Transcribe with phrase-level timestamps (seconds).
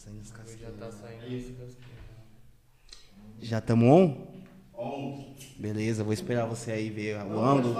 [0.00, 0.76] saindo as Já casquinhas.
[0.78, 1.66] tá saindo.
[3.40, 4.30] Já tamo on?
[5.58, 7.74] Beleza, vou esperar você aí ver o ângulo.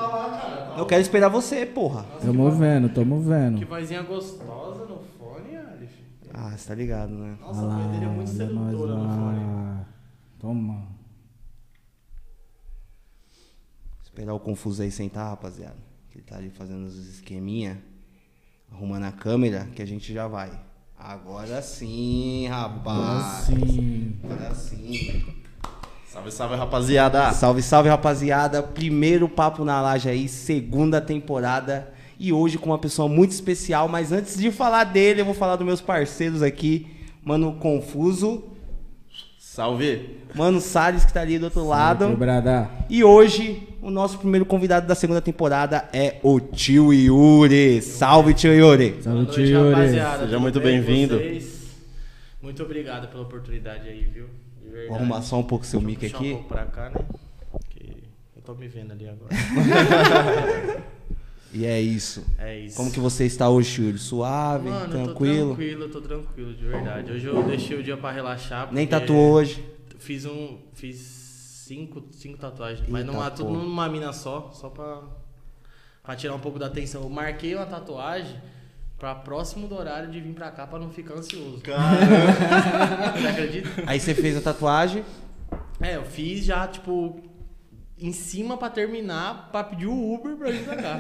[0.77, 2.03] Eu quero esperar você, porra.
[2.21, 3.67] Tamo vendo, tamo Que vendo.
[3.67, 5.93] vozinha gostosa no fone, Alif.
[6.35, 7.39] Ah, você tá ligado, né?
[7.41, 9.87] Nossa, a voz dele é muito sedutora no fone.
[10.39, 10.89] Toma.
[14.03, 15.79] Esperar o confuso aí sentar, rapaziada.
[16.15, 17.83] Ele tá ali fazendo os esqueminha,
[18.71, 20.51] arrumando a câmera, que a gente já vai.
[21.03, 23.49] Agora sim, rapaz.
[23.49, 24.15] Assim.
[24.23, 25.25] Agora sim.
[26.07, 27.33] Salve, salve, rapaziada.
[27.33, 28.63] Salve, salve, rapaziada.
[28.63, 31.93] Primeiro Papo na Laje aí, segunda temporada.
[32.19, 33.89] E hoje com uma pessoa muito especial.
[33.89, 36.87] Mas antes de falar dele, eu vou falar dos meus parceiros aqui.
[37.25, 38.45] Mano Confuso,
[39.51, 40.21] Salve.
[40.33, 42.07] Mano Salles, que tá ali do outro lado.
[42.11, 42.71] Quebrada.
[42.89, 47.83] E hoje, o nosso primeiro convidado da segunda temporada é o tio Yuri.
[47.83, 49.03] Salve, tio Yuri.
[49.03, 49.89] Salve, tio Yuri.
[50.21, 51.17] Seja muito bem-vindo.
[51.17, 51.67] vocês?
[52.41, 54.27] Muito obrigado pela oportunidade aí, viu?
[54.63, 54.89] De verdade.
[54.89, 56.29] Vou arrumar só um pouco seu mic aqui.
[56.29, 57.01] Um pouco pra cá, né?
[57.71, 58.05] Que
[58.37, 59.31] eu tô me vendo ali agora.
[61.53, 62.25] E é isso.
[62.39, 62.77] É isso.
[62.77, 63.99] Como que você está hoje, Yuri?
[63.99, 65.47] Suave, Mano, eu tô tranquilo?
[65.49, 67.13] tranquilo, eu tô tranquilo, de verdade.
[67.13, 68.69] Hoje eu deixei o dia pra relaxar.
[68.73, 69.65] Nem tatuou hoje.
[69.99, 70.59] Fiz um.
[70.75, 70.97] Fiz
[71.67, 72.89] cinco, cinco tatuagens.
[72.89, 75.03] mas Eita, numa, tudo numa mina só, só pra,
[76.03, 77.03] pra tirar um pouco da atenção.
[77.03, 78.37] Eu marquei uma tatuagem
[78.99, 81.61] pra próximo do horário de vir pra cá pra não ficar ansioso.
[81.63, 83.69] Você acredita?
[83.87, 85.05] Aí você fez a tatuagem.
[85.81, 87.21] É, eu fiz já, tipo,
[88.01, 90.99] em cima pra terminar, pra pedir o Uber pra vir pra cá.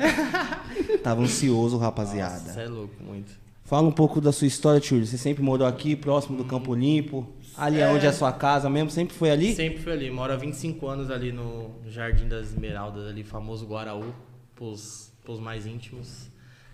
[1.03, 2.53] Tava ansioso, rapaziada.
[2.53, 3.33] Você é louco, muito.
[3.65, 5.05] Fala um pouco da sua história, tio.
[5.05, 7.27] Você sempre morou aqui, próximo do Campo Limpo.
[7.56, 8.91] Ali é onde é a sua casa mesmo?
[8.91, 9.55] Sempre foi ali?
[9.55, 14.15] Sempre fui ali, moro há 25 anos ali no Jardim das Esmeraldas, ali, famoso Guaraú,
[14.55, 16.31] pros, pros mais íntimos.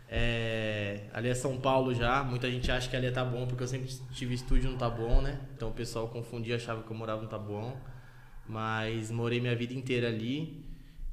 [0.08, 3.66] É, ali é São Paulo já, muita gente acha que ali é Taboão, porque eu
[3.68, 5.40] sempre tive estúdio no Taboão, né?
[5.56, 7.74] Então o pessoal confundia, achava que eu morava no Taboão.
[8.48, 10.64] Mas morei minha vida inteira ali,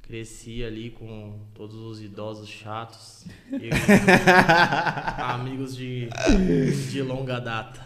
[0.02, 3.70] cresci ali com todos os idosos chatos e
[5.18, 6.08] amigos de,
[6.90, 7.80] de longa data.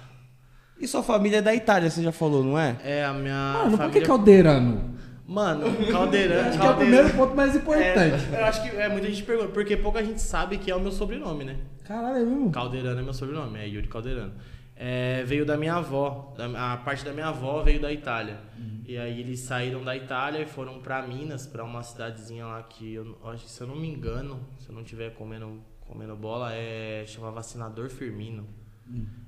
[0.80, 2.76] E sua família é da Itália, você já falou, não é?
[2.84, 4.06] É, a minha Mano, por que família...
[4.06, 4.98] caldeirano?
[5.26, 6.48] Mano, caldeirano.
[6.48, 8.34] Acho que é o primeiro ponto mais importante.
[8.34, 10.80] É, eu acho que é, muita gente pergunta, porque pouca gente sabe que é o
[10.80, 11.56] meu sobrenome, né?
[11.84, 12.50] Caralho, é mesmo?
[12.50, 14.32] Caldeirano é meu sobrenome, é Yuri Caldeirano.
[14.80, 18.38] É, veio da minha avó, da- a parte da minha avó veio da Itália.
[18.86, 22.94] E aí eles saíram da Itália e foram pra Minas, pra uma cidadezinha lá que
[22.94, 26.52] eu acho que se eu não me engano, se eu não tiver comendo, comendo bola,
[26.54, 28.46] é chamava Senador Firmino.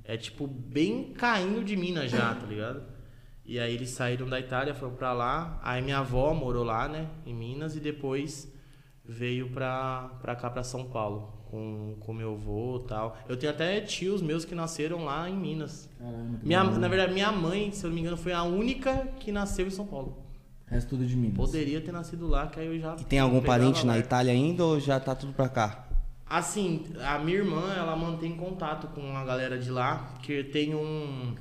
[0.05, 2.81] É tipo bem caindo de Minas já, tá ligado?
[3.45, 5.59] E aí eles saíram da Itália, foram pra lá.
[5.61, 8.51] Aí minha avó morou lá, né, em Minas, e depois
[9.03, 13.17] veio pra, pra cá, pra São Paulo, com, com meu avô e tal.
[13.27, 15.89] Eu tenho até tios meus que nasceram lá em Minas.
[16.39, 19.31] Que Minha, na verdade, minha mãe, se eu não me engano, foi a única que
[19.31, 20.17] nasceu em São Paulo.
[20.65, 21.35] Resto tudo de Minas.
[21.35, 22.95] Poderia ter nascido lá, que aí eu já.
[22.97, 23.99] E tem algum parente na.
[23.99, 25.87] Itália ainda ou já tá tudo pra cá?
[26.25, 31.35] Assim, a minha irmã, ela mantém contato com a galera de lá, que tem um,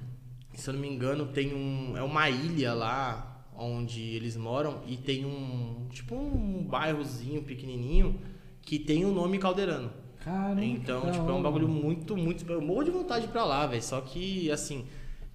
[0.53, 4.97] se eu não me engano, tem um, é uma ilha lá onde eles moram e
[4.97, 8.21] tem um, tipo um bairrozinho pequenininho
[8.63, 9.91] que tem o nome Caldeirano.
[10.25, 13.83] Caramba, Então, tipo, é um bagulho muito, muito, eu morro de vontade pra lá, velho,
[13.83, 14.87] só que assim,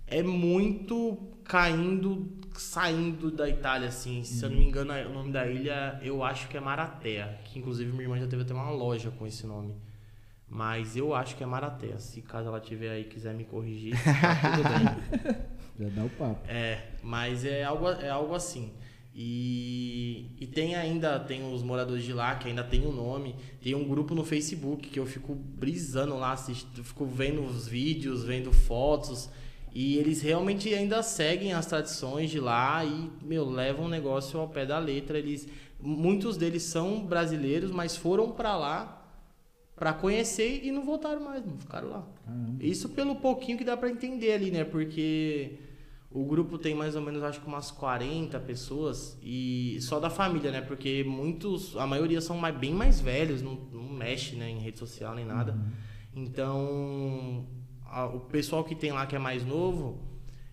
[0.05, 4.23] é muito caindo, saindo da Itália, assim.
[4.23, 7.39] Se eu não me engano, o nome da ilha eu acho que é Maratea.
[7.45, 9.75] Que inclusive minha irmã já teve até uma loja com esse nome.
[10.47, 11.99] Mas eu acho que é Maratea.
[11.99, 15.45] Se caso ela tiver aí e quiser me corrigir, tá tudo bem.
[15.77, 16.39] Já dá o papo.
[16.47, 18.71] É, mas é algo, é algo assim.
[19.17, 23.33] E, e tem ainda, tem os moradores de lá que ainda tem o nome.
[23.61, 28.25] Tem um grupo no Facebook que eu fico brisando lá, assisto, fico vendo os vídeos,
[28.25, 29.29] vendo fotos.
[29.73, 34.49] E eles realmente ainda seguem as tradições de lá e, meu, levam o negócio ao
[34.49, 35.17] pé da letra.
[35.17, 35.47] Eles,
[35.79, 39.01] muitos deles são brasileiros, mas foram pra lá
[39.77, 42.07] pra conhecer e não voltaram mais, não ficaram lá.
[42.25, 42.63] Caramba.
[42.63, 44.63] Isso pelo pouquinho que dá pra entender ali, né?
[44.63, 45.57] Porque
[46.11, 50.51] o grupo tem mais ou menos, acho que umas 40 pessoas e só da família,
[50.51, 50.61] né?
[50.61, 54.79] Porque muitos, a maioria são mais, bem mais velhos, não, não mexe né, em rede
[54.79, 55.57] social nem nada.
[56.15, 57.45] Então,
[57.85, 59.99] a- o pessoal que tem lá que é mais novo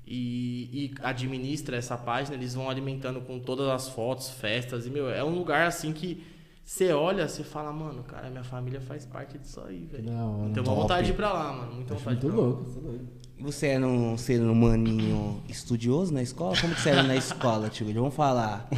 [0.06, 5.08] e, e administra essa página, eles vão alimentando com todas as fotos, festas e meu,
[5.08, 6.24] é um lugar assim que
[6.64, 10.04] você olha, você fala, mano, cara, minha família faz parte disso aí, velho.
[10.50, 11.74] Então, uma vontade de ir pra lá, mano.
[11.74, 12.46] Muita vontade de muito ir pra lá.
[12.48, 13.08] louco, você é doido.
[13.42, 16.56] E você era um, ser um maninho estudioso na escola?
[16.60, 17.92] Como que você era na escola, tio?
[17.92, 18.68] Vamos falar.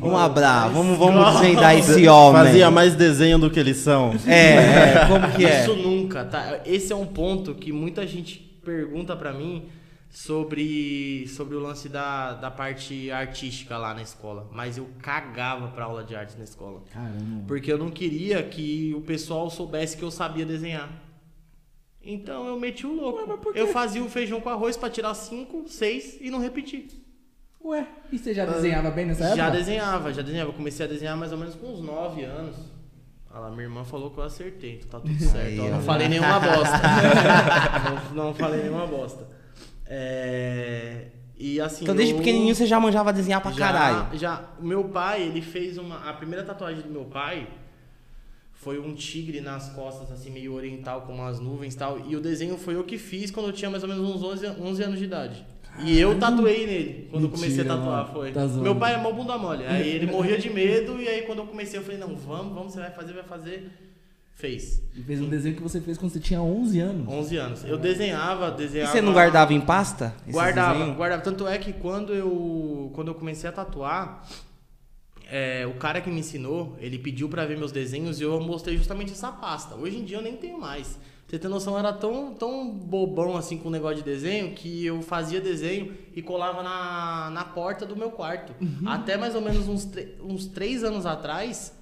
[0.00, 2.42] Vamos abrar, vamos, vamos desvendar esse homem.
[2.42, 4.14] Fazia mais desenho do que eles são.
[4.26, 5.60] É, é, como que é?
[5.60, 6.60] Isso nunca, tá?
[6.64, 9.64] Esse é um ponto que muita gente pergunta pra mim
[10.08, 14.48] sobre, sobre o lance da, da parte artística lá na escola.
[14.52, 16.82] Mas eu cagava pra aula de arte na escola.
[16.90, 17.44] Caramba.
[17.46, 21.11] Porque eu não queria que o pessoal soubesse que eu sabia desenhar.
[22.04, 23.52] Então eu meti o louco.
[23.54, 26.88] Eu fazia o feijão com arroz pra tirar 5, 6 e não repetir.
[27.64, 29.36] Ué, e você já desenhava bem nessa época?
[29.36, 30.50] Já desenhava, já desenhava.
[30.50, 32.56] Eu comecei a desenhar mais ou menos com uns 9 anos.
[33.30, 35.46] Olha lá, minha irmã falou que eu acertei, então tá tudo certo.
[35.46, 35.68] Aí, ó.
[35.70, 36.80] não falei nenhuma bosta.
[38.14, 39.26] não, não falei nenhuma bosta.
[39.86, 41.06] É,
[41.38, 41.84] E assim.
[41.84, 44.18] Então desde eu- pequenininho você já manjava desenhar pra já, caralho.
[44.18, 44.44] Já.
[44.60, 46.08] O meu pai, ele fez uma.
[46.08, 47.46] A primeira tatuagem do meu pai
[48.62, 51.98] foi um tigre nas costas, assim, meio oriental, com umas nuvens e tal.
[52.08, 54.46] E o desenho foi eu que fiz quando eu tinha mais ou menos uns 11,
[54.46, 55.44] an- 11 anos de idade.
[55.84, 58.12] E eu tatuei nele quando eu comecei a Mentira, tatuar, mano.
[58.12, 58.30] foi.
[58.30, 59.64] Tá meu pai é mó bunda mole.
[59.66, 62.72] Aí ele morria de medo, e aí quando eu comecei, eu falei, não, vamos, vamos,
[62.72, 63.70] você vai fazer, vai fazer.
[64.34, 64.82] Fez.
[64.96, 67.08] E fez um desenho que você fez quando você tinha 11 anos.
[67.08, 67.64] 11 anos.
[67.64, 68.92] Eu desenhava, E desenhava.
[68.92, 70.14] você não guardava em pasta?
[70.30, 70.96] Guardava, desenhos?
[70.96, 71.22] guardava.
[71.22, 74.24] Tanto é que quando eu, quando eu comecei a tatuar,
[75.34, 78.76] é, o cara que me ensinou, ele pediu pra ver meus desenhos e eu mostrei
[78.76, 79.74] justamente essa pasta.
[79.74, 80.98] Hoje em dia eu nem tenho mais.
[81.26, 84.84] Você tem noção, eu era tão, tão bobão assim com o negócio de desenho que
[84.84, 88.52] eu fazia desenho e colava na, na porta do meu quarto.
[88.84, 89.90] Até mais ou menos uns,
[90.22, 91.74] uns três anos atrás.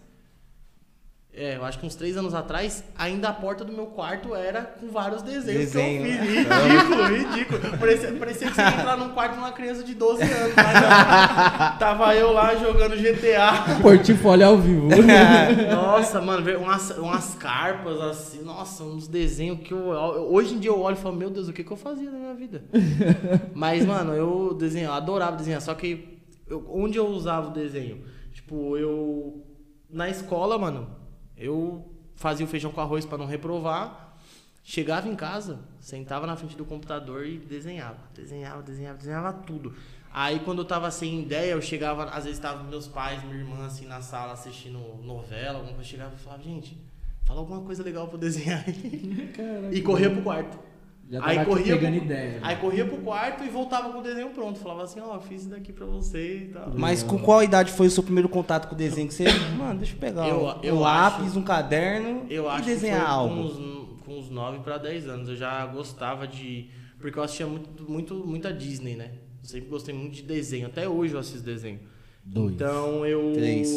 [1.42, 4.60] É, eu acho que uns três anos atrás, ainda a porta do meu quarto era
[4.60, 6.26] com vários desenhos Desenho, que eu né?
[6.26, 6.36] fiz.
[6.36, 7.78] Ridículo, ridículo.
[7.78, 10.54] Parecia, parecia que você ia entrar num quarto de uma criança de 12 anos.
[10.54, 13.80] Mas tava eu lá jogando GTA.
[13.80, 14.88] Portfólio ao vivo.
[15.74, 20.70] Nossa, mano, umas, umas carpas assim, nossa, uns desenhos que eu, eu- Hoje em dia
[20.70, 22.64] eu olho e falo, meu Deus, o que, que eu fazia na minha vida?
[23.54, 28.02] Mas, mano, eu desenhava, adorava desenhar, só que eu- onde eu usava o desenho?
[28.34, 29.42] Tipo, eu.
[29.88, 30.99] Na escola, mano,
[31.40, 34.14] eu fazia o feijão com arroz pra não reprovar.
[34.62, 37.98] Chegava em casa, sentava na frente do computador e desenhava.
[38.14, 39.74] Desenhava, desenhava, desenhava tudo.
[40.12, 43.64] Aí quando eu tava sem ideia, eu chegava, às vezes estavam meus pais, minha irmã
[43.64, 46.76] assim na sala assistindo novela, alguma coisa, eu chegava e falava, gente,
[47.24, 49.32] fala alguma coisa legal pra eu desenhar aí.
[49.34, 49.74] Caraca.
[49.74, 50.69] E corria pro quarto.
[51.10, 52.38] Já Aí corria pegando pro- ideia.
[52.40, 54.60] Aí corria pro quarto e voltava com o desenho pronto.
[54.60, 56.70] Falava assim, ó, fiz isso daqui pra você e tal.
[56.76, 59.24] Mas com qual idade foi o seu primeiro contato com o desenho que você.
[59.58, 62.64] Mano, deixa eu pegar Eu- um, eu um lápis, acho- um caderno Eu e acho
[62.64, 63.34] desenhar algo.
[63.34, 65.28] Com uns, com uns 9 para 10 anos.
[65.28, 66.70] Eu já gostava de.
[66.98, 69.10] Porque eu assistia muito, muito, muita Disney, né?
[69.42, 70.66] Eu sempre gostei muito de desenho.
[70.68, 71.80] Até hoje eu assisto desenho.
[72.24, 72.52] Dois.
[72.54, 73.32] Então eu.
[73.32, 73.68] Três.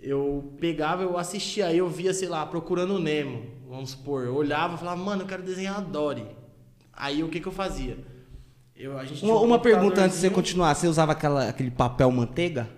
[0.00, 4.24] Eu pegava, eu assistia, aí eu via, sei lá, procurando o Nemo, vamos supor.
[4.24, 6.26] Eu olhava e falava, mano, eu quero desenhar a Dory.
[6.92, 7.98] Aí o que que eu fazia?
[8.76, 10.74] Eu, a gente tinha Uma, um uma pergunta antes de você continuar.
[10.74, 12.68] Você usava aquela, aquele papel manteiga?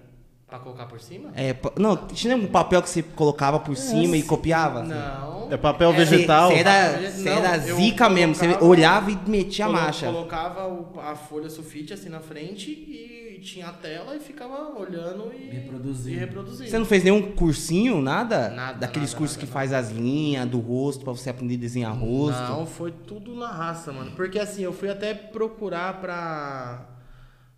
[0.48, 1.31] Pra colocar por cima?
[1.34, 4.84] É, não, tinha um papel que você colocava por cima e copiava?
[4.84, 5.48] Não.
[5.50, 6.50] É papel Você- vegetal?
[6.50, 8.34] Você era, Não, você era eu zica mesmo.
[8.34, 10.06] Você olhava e metia a marcha.
[10.06, 10.69] Colocava
[11.02, 16.16] a folha sulfite assim na frente e tinha a tela e ficava olhando e Reproduzindo.
[16.16, 16.70] E reproduzindo.
[16.70, 18.49] Você não fez nenhum cursinho, nada?
[18.50, 21.58] Nada, Daqueles nada, cursos nada, que faz as linhas do rosto pra você aprender a
[21.58, 22.40] desenhar rosto?
[22.40, 24.12] Não, foi tudo na raça, mano.
[24.12, 26.87] Porque assim, eu fui até procurar pra,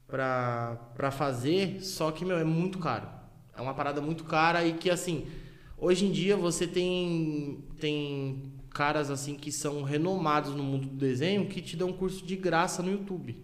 [0.08, 3.06] pra, pra fazer, só que, meu, é muito caro.
[3.54, 5.26] É uma parada muito cara e que, assim,
[5.76, 11.46] hoje em dia você tem, tem caras, assim, que são renomados no mundo do desenho
[11.46, 13.36] que te dão curso de graça no YouTube.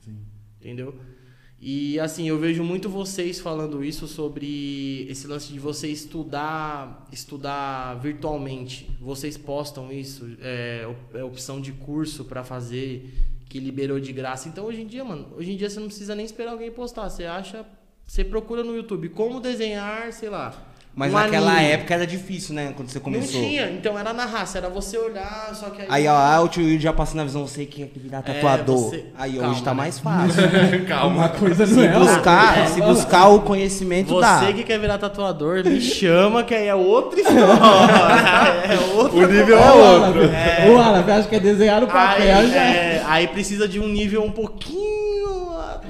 [0.00, 0.18] Sim.
[0.60, 0.98] Entendeu?
[1.60, 7.94] E assim, eu vejo muito vocês falando isso sobre esse lance de você estudar, estudar
[7.94, 8.88] virtualmente.
[9.00, 13.12] Vocês postam isso, é, é opção de curso pra fazer
[13.48, 14.48] que liberou de graça.
[14.48, 17.08] Então hoje em dia, mano, hoje em dia você não precisa nem esperar alguém postar.
[17.08, 17.64] Você acha,
[18.06, 20.67] você procura no YouTube como desenhar, sei lá.
[20.98, 21.70] Mas um naquela anime.
[21.70, 22.72] época era difícil, né?
[22.74, 23.40] Quando você começou.
[23.40, 25.86] Não tinha, então era na raça, era você olhar, só que aí.
[25.88, 28.22] Aí, ó, ah, o tio Will já passando a visão, você que quer virar É,
[28.22, 28.76] tatuador.
[28.90, 29.76] você- Aí, Calma, hoje tá né?
[29.76, 30.42] mais fácil.
[31.06, 32.14] Uma coisa não se é outra.
[32.14, 34.52] buscar, se buscar o conhecimento Você dá.
[34.52, 37.38] que quer virar tatuador, me chama, que aí é outra história.
[38.68, 40.20] é outra O nível é outro.
[40.72, 42.56] O Alan, acha que é desenhar no papel Aí, já.
[42.60, 44.97] é, aí precisa de um nível um pouquinho.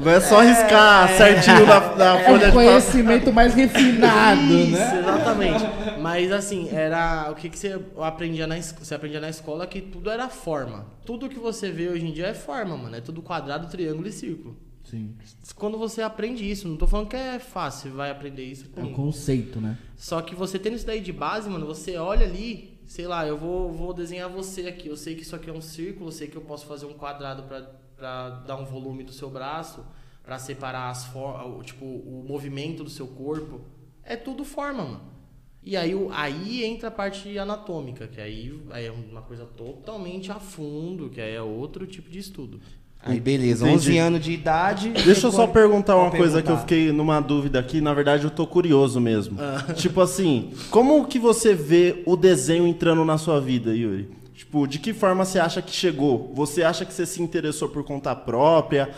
[0.00, 2.52] Não é só riscar certinho na, na É folha um de papel.
[2.52, 4.98] conhecimento mais refinado, Isso, né?
[5.00, 5.64] exatamente.
[6.00, 7.30] Mas assim, era.
[7.30, 10.86] O que, que você aprendia na, você aprendia na escola que tudo era forma.
[11.04, 12.96] Tudo que você vê hoje em dia é forma, mano.
[12.96, 14.56] É tudo quadrado, triângulo e círculo.
[14.84, 15.14] Sim.
[15.54, 18.66] Quando você aprende isso, não tô falando que é fácil, vai aprender isso.
[18.74, 19.76] É um conceito, né?
[19.96, 23.36] Só que você tendo isso daí de base, mano, você olha ali, sei lá, eu
[23.36, 24.88] vou, vou desenhar você aqui.
[24.88, 26.94] Eu sei que isso aqui é um círculo, eu sei que eu posso fazer um
[26.94, 27.66] quadrado pra,
[27.98, 29.84] pra dar um volume do seu braço,
[30.22, 33.60] pra separar as for o, tipo, o movimento do seu corpo.
[34.04, 35.18] É tudo forma, mano.
[35.62, 40.36] E aí, aí entra a parte anatômica, que aí, aí é uma coisa totalmente a
[40.36, 42.60] fundo, que aí é outro tipo de estudo.
[43.00, 43.90] Aí beleza, Entendi.
[43.90, 44.90] 11 anos de idade.
[44.90, 47.80] Deixa eu só perguntar uma coisa que eu fiquei numa dúvida aqui.
[47.80, 49.38] Na verdade, eu tô curioso mesmo.
[49.40, 49.72] Ah.
[49.72, 54.08] Tipo assim, como que você vê o desenho entrando na sua vida, Yuri?
[54.48, 56.32] Tipo, de que forma você acha que chegou?
[56.34, 58.88] Você acha que você se interessou por conta própria?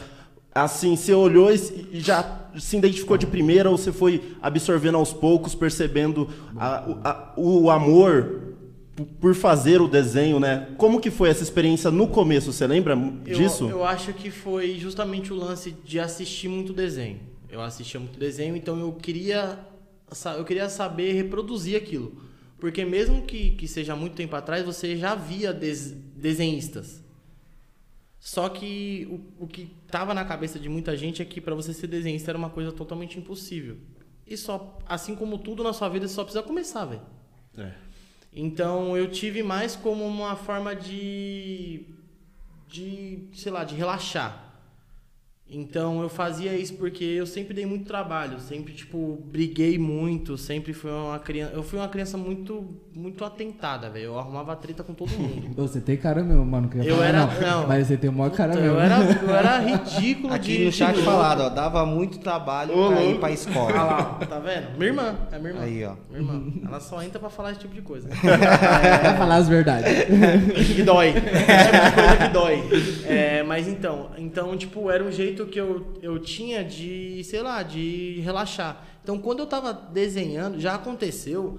[0.54, 5.52] Assim, você olhou e já se identificou de primeira ou você foi absorvendo aos poucos,
[5.52, 8.42] percebendo a- o- a- o amor
[9.20, 10.68] por fazer o desenho, né?
[10.78, 12.52] Como que foi essa experiência no começo?
[12.52, 12.92] Você lembra
[13.26, 13.68] Eu, disso?
[13.68, 17.18] eu acho que foi justamente o lance de assistir muito desenho.
[17.50, 19.58] Eu assistia muito desenho, então eu queria,
[20.38, 22.29] eu queria saber reproduzir aquilo.
[22.60, 27.02] Porque mesmo que, que seja muito tempo atrás, você já via des- desenhistas.
[28.18, 31.72] Só que o, o que tava na cabeça de muita gente é que para você
[31.72, 33.78] ser desenhista era uma coisa totalmente impossível.
[34.26, 37.02] E só, assim como tudo na sua vida, você só precisa começar, velho.
[37.56, 37.72] É.
[38.32, 41.86] Então eu tive mais como uma forma de.
[42.68, 43.24] de.
[43.32, 44.49] sei lá, de relaxar.
[45.52, 50.72] Então eu fazia isso porque eu sempre dei muito trabalho, sempre, tipo, briguei muito, sempre
[50.72, 51.52] fui uma criança.
[51.54, 52.64] Eu fui uma criança muito,
[52.94, 54.04] muito atentada, velho.
[54.06, 55.50] Eu arrumava treta com todo mundo.
[55.60, 56.68] Você tem cara mesmo, mano.
[56.68, 57.60] Queria Eu falar, era- Não.
[57.62, 57.66] não.
[57.68, 58.76] Mas você tem o maior cara Puta, mesmo.
[58.76, 60.64] eu, era, eu era ridículo Aqui de.
[60.66, 63.72] no chat de falado, ó, dava muito trabalho Ô, pra ir pra Olha escola.
[63.72, 64.76] lá, tá vendo?
[64.78, 65.62] Minha irmã, é minha irmã.
[65.62, 65.94] Aí, ó.
[66.10, 66.52] Minha irmã.
[66.64, 68.08] Ela só entra pra falar esse tipo de coisa.
[68.22, 69.90] Vai falar as verdades.
[70.76, 71.08] que dói.
[71.08, 72.62] É uma coisa que dói.
[73.06, 77.62] É, mas então, então, tipo, era um jeito que eu, eu tinha de, sei lá,
[77.62, 78.86] de relaxar.
[79.02, 81.58] Então, quando eu tava desenhando, já aconteceu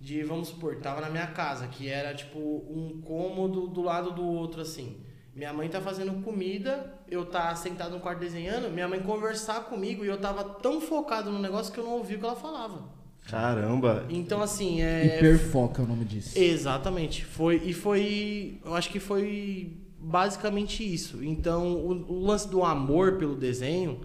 [0.00, 4.24] de, vamos supor, tava na minha casa, que era, tipo, um cômodo do lado do
[4.24, 4.96] outro, assim.
[5.34, 10.04] Minha mãe tá fazendo comida, eu tá sentado no quarto desenhando, minha mãe conversar comigo
[10.04, 13.00] e eu tava tão focado no negócio que eu não ouvi o que ela falava.
[13.26, 14.06] Caramba.
[14.08, 15.18] Então, assim, é...
[15.18, 16.36] Hiperfoca é o nome disso.
[16.36, 17.24] Exatamente.
[17.24, 21.22] Foi e foi, eu acho que foi basicamente isso.
[21.22, 24.00] Então, o, o lance do amor pelo desenho,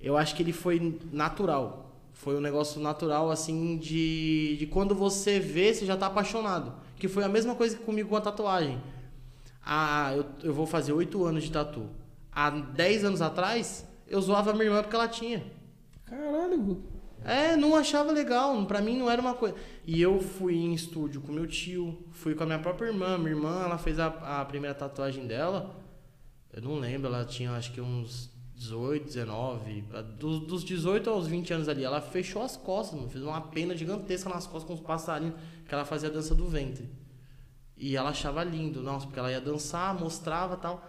[0.00, 1.90] eu acho que ele foi natural.
[2.12, 6.72] Foi um negócio natural assim de, de quando você vê, você já tá apaixonado.
[6.96, 8.80] Que foi a mesma coisa que comigo com a tatuagem.
[9.64, 11.88] Ah, eu, eu vou fazer oito anos de tatu.
[12.30, 15.44] Há 10 anos atrás, eu zoava minha irmã porque ela tinha.
[16.04, 16.82] Caralho.
[17.24, 19.54] É, não achava legal, pra mim não era uma coisa.
[19.86, 23.16] E eu fui em estúdio com meu tio, fui com a minha própria irmã.
[23.18, 24.06] Minha irmã, ela fez a,
[24.40, 25.74] a primeira tatuagem dela.
[26.52, 29.82] Eu não lembro, ela tinha acho que uns 18, 19.
[30.18, 31.84] Dos, dos 18 aos 20 anos ali.
[31.84, 35.34] Ela fechou as costas, mano, fez uma pena gigantesca nas costas com os passarinhos,
[35.66, 36.90] que ela fazia a dança do ventre.
[37.76, 40.86] E ela achava lindo, nossa, porque ela ia dançar, mostrava tal.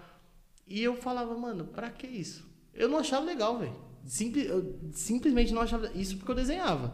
[0.67, 2.47] E eu falava, mano, pra que isso?
[2.73, 3.75] Eu não achava legal, velho.
[4.05, 6.93] Simpli- eu simplesmente não achava isso porque eu desenhava.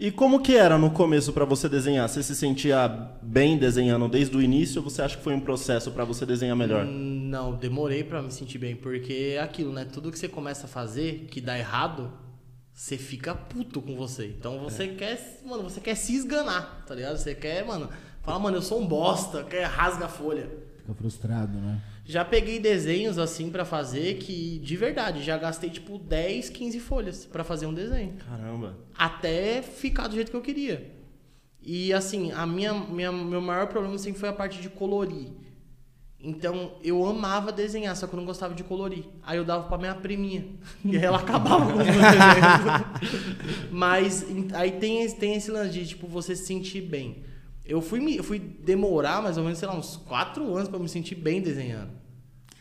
[0.00, 2.08] E como que era no começo pra você desenhar?
[2.08, 2.86] Você se sentia
[3.20, 6.56] bem desenhando desde o início ou você acha que foi um processo pra você desenhar
[6.56, 6.86] melhor?
[6.86, 9.84] Hum, Não, demorei pra me sentir bem, porque é aquilo, né?
[9.84, 12.12] Tudo que você começa a fazer que dá errado,
[12.72, 14.26] você fica puto com você.
[14.28, 17.16] Então você quer, mano, você quer se esganar, tá ligado?
[17.16, 17.90] Você quer, mano,
[18.22, 20.48] fala, mano, eu sou um bosta, quer rasga a folha.
[20.78, 21.82] Fica frustrado, né?
[22.08, 27.26] Já peguei desenhos assim pra fazer que, de verdade, já gastei tipo 10, 15 folhas
[27.26, 28.14] pra fazer um desenho.
[28.26, 28.78] Caramba.
[28.96, 30.90] até ficar do jeito que eu queria.
[31.60, 35.28] E assim, a minha, minha meu maior problema sempre foi a parte de colorir.
[36.18, 39.04] Então, eu amava desenhar, só que eu não gostava de colorir.
[39.22, 40.46] Aí eu dava pra minha priminha.
[40.86, 43.68] E aí ela acabava com os meus desenhos.
[43.70, 44.24] Mas
[44.54, 47.22] aí tem, tem esse lance de, tipo, você se sentir bem.
[47.68, 50.78] Eu fui, me- eu fui demorar mais ou menos, sei lá, uns quatro anos pra
[50.78, 51.90] me sentir bem desenhando.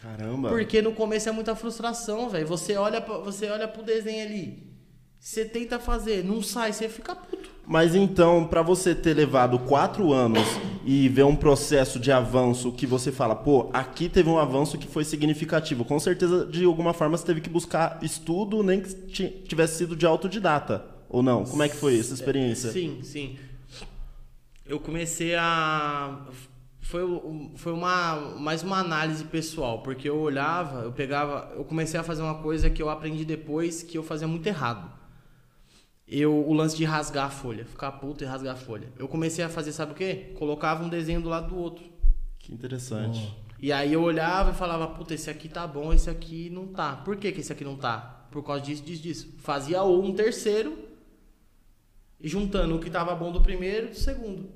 [0.02, 0.50] Caramba.
[0.50, 2.46] Porque no começo é muita frustração, velho.
[2.48, 4.64] Você olha, pra- você olha pro desenho ali,
[5.20, 7.50] você tenta fazer, não sai, você fica puto.
[7.66, 10.44] Mas então, pra você ter levado quatro anos
[10.86, 14.88] e ver um processo de avanço que você fala, pô, aqui teve um avanço que
[14.88, 15.84] foi significativo.
[15.84, 19.96] Com certeza, de alguma forma, você teve que buscar estudo, nem que ti- tivesse sido
[19.98, 20.86] de autodidata.
[21.10, 21.44] Ou não?
[21.44, 22.72] Como é que foi essa experiência?
[22.72, 23.38] Sim, sim.
[24.68, 26.26] Eu comecei a.
[26.82, 27.02] Foi,
[27.56, 31.54] foi uma, mais uma análise pessoal, porque eu olhava, eu pegava.
[31.56, 34.92] Eu comecei a fazer uma coisa que eu aprendi depois que eu fazia muito errado.
[36.08, 38.88] Eu, o lance de rasgar a folha, ficar puto e rasgar a folha.
[38.98, 40.32] Eu comecei a fazer, sabe o quê?
[40.38, 41.84] Colocava um desenho do lado do outro.
[42.40, 43.36] Que interessante.
[43.60, 46.96] E aí eu olhava e falava, puta, esse aqui tá bom, esse aqui não tá.
[46.96, 48.28] Por que, que esse aqui não tá?
[48.32, 49.36] Por causa disso, disso, disso.
[49.40, 50.78] Fazia um terceiro
[52.20, 54.50] e juntando o que tava bom do primeiro e do segundo.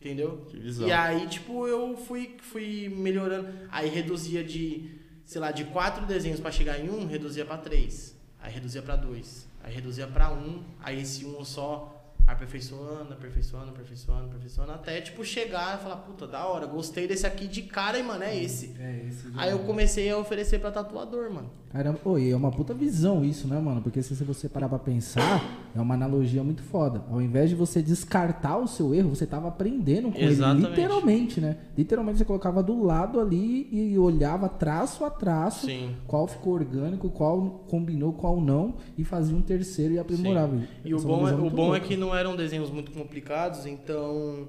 [0.00, 0.46] Entendeu?
[0.48, 0.88] Que visão.
[0.88, 3.52] E aí, tipo, eu fui, fui melhorando.
[3.70, 4.90] Aí reduzia de,
[5.26, 8.16] sei lá, de quatro desenhos pra chegar em um, reduzia pra três.
[8.40, 9.46] Aí reduzia pra dois.
[9.62, 10.64] Aí reduzia pra um.
[10.82, 11.99] Aí esse um só.
[12.30, 17.48] Aperfeiçoando, aperfeiçoando, aperfeiçoando, aperfeiçoando, até, tipo, chegar e falar, puta, da hora, gostei desse aqui
[17.48, 18.74] de cara, e, mano, é esse.
[18.78, 19.26] É, esse.
[19.36, 21.50] Aí eu comecei a oferecer pra tatuador, mano.
[21.72, 23.80] Caramba, e é uma puta visão isso, né, mano?
[23.80, 25.40] Porque se você parar pra pensar,
[25.72, 27.04] é uma analogia muito foda.
[27.08, 30.66] Ao invés de você descartar o seu erro, você tava aprendendo com Exatamente.
[30.66, 31.58] ele, literalmente, né?
[31.78, 35.94] Literalmente você colocava do lado ali e olhava traço a traço Sim.
[36.08, 40.58] qual ficou orgânico, qual combinou, qual não, e fazia um terceiro e aprimorava.
[40.84, 44.48] E o é bom, é, o bom é que não eram desenhos muito complicados, então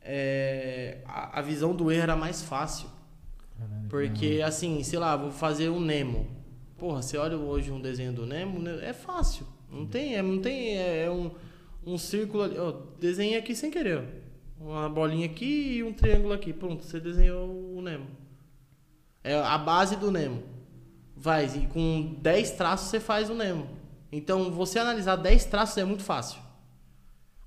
[0.00, 2.88] é, a, a visão do erro era mais fácil.
[3.88, 6.26] Porque, assim, sei lá, vou fazer um Nemo.
[6.78, 9.46] Porra, você olha hoje um desenho do Nemo, né, é fácil.
[9.70, 11.30] Não tem, é, não tem, é, é um,
[11.84, 12.58] um círculo ali.
[12.58, 14.02] Ó, desenhei aqui sem querer.
[14.58, 16.52] Uma bolinha aqui e um triângulo aqui.
[16.52, 18.06] Pronto, você desenhou o Nemo.
[19.22, 20.42] É a base do Nemo.
[21.16, 23.68] Vai, e com 10 traços você faz o Nemo.
[24.10, 26.40] Então, você analisar 10 traços é muito fácil.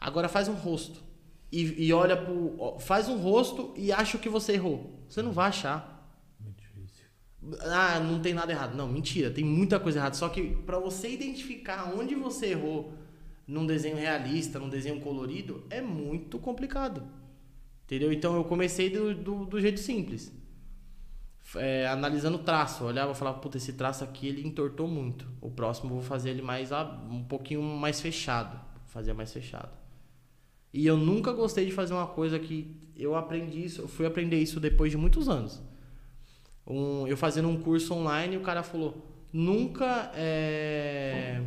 [0.03, 1.01] Agora faz um rosto.
[1.49, 2.77] E, e olha pro.
[2.79, 5.01] Faz um rosto e acha o que você errou.
[5.07, 5.91] Você não vai achar.
[7.61, 8.75] Ah, não tem nada errado.
[8.75, 10.15] Não, mentira, tem muita coisa errada.
[10.15, 12.93] Só que pra você identificar onde você errou
[13.47, 17.07] num desenho realista, num desenho colorido, é muito complicado.
[17.85, 18.11] Entendeu?
[18.11, 20.33] Então eu comecei do, do, do jeito simples.
[21.55, 25.25] É, analisando o traço, eu olhava e falava, puta, esse traço aqui ele entortou muito.
[25.39, 26.71] O próximo eu vou fazer ele mais
[27.09, 28.59] um pouquinho mais fechado.
[28.87, 29.82] Fazer mais fechado.
[30.73, 34.39] E eu nunca gostei de fazer uma coisa que eu aprendi isso, eu fui aprender
[34.39, 35.61] isso depois de muitos anos.
[36.65, 41.43] Um, eu fazendo um curso online, o cara falou: nunca é,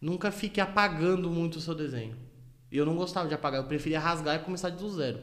[0.00, 2.16] nunca fique apagando muito o seu desenho.
[2.70, 5.20] E eu não gostava de apagar, eu preferia rasgar e começar do zero.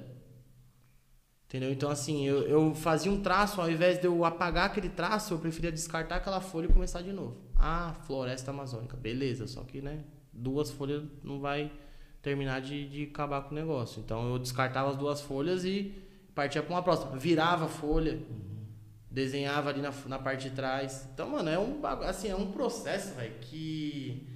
[1.48, 1.72] Entendeu?
[1.72, 5.38] Então, assim, eu, eu fazia um traço, ao invés de eu apagar aquele traço, eu
[5.38, 7.38] preferia descartar aquela folha e começar de novo.
[7.56, 11.72] Ah, floresta amazônica, beleza, só que, né, duas folhas não vai
[12.25, 14.01] terminar de, de acabar com o negócio.
[14.03, 15.93] Então, eu descartava as duas folhas e
[16.34, 17.15] partia para uma próxima.
[17.15, 18.19] Virava a folha,
[19.12, 21.08] desenhava ali na, na parte de trás.
[21.13, 24.28] Então, mano, é um, assim, é um processo, velho, que...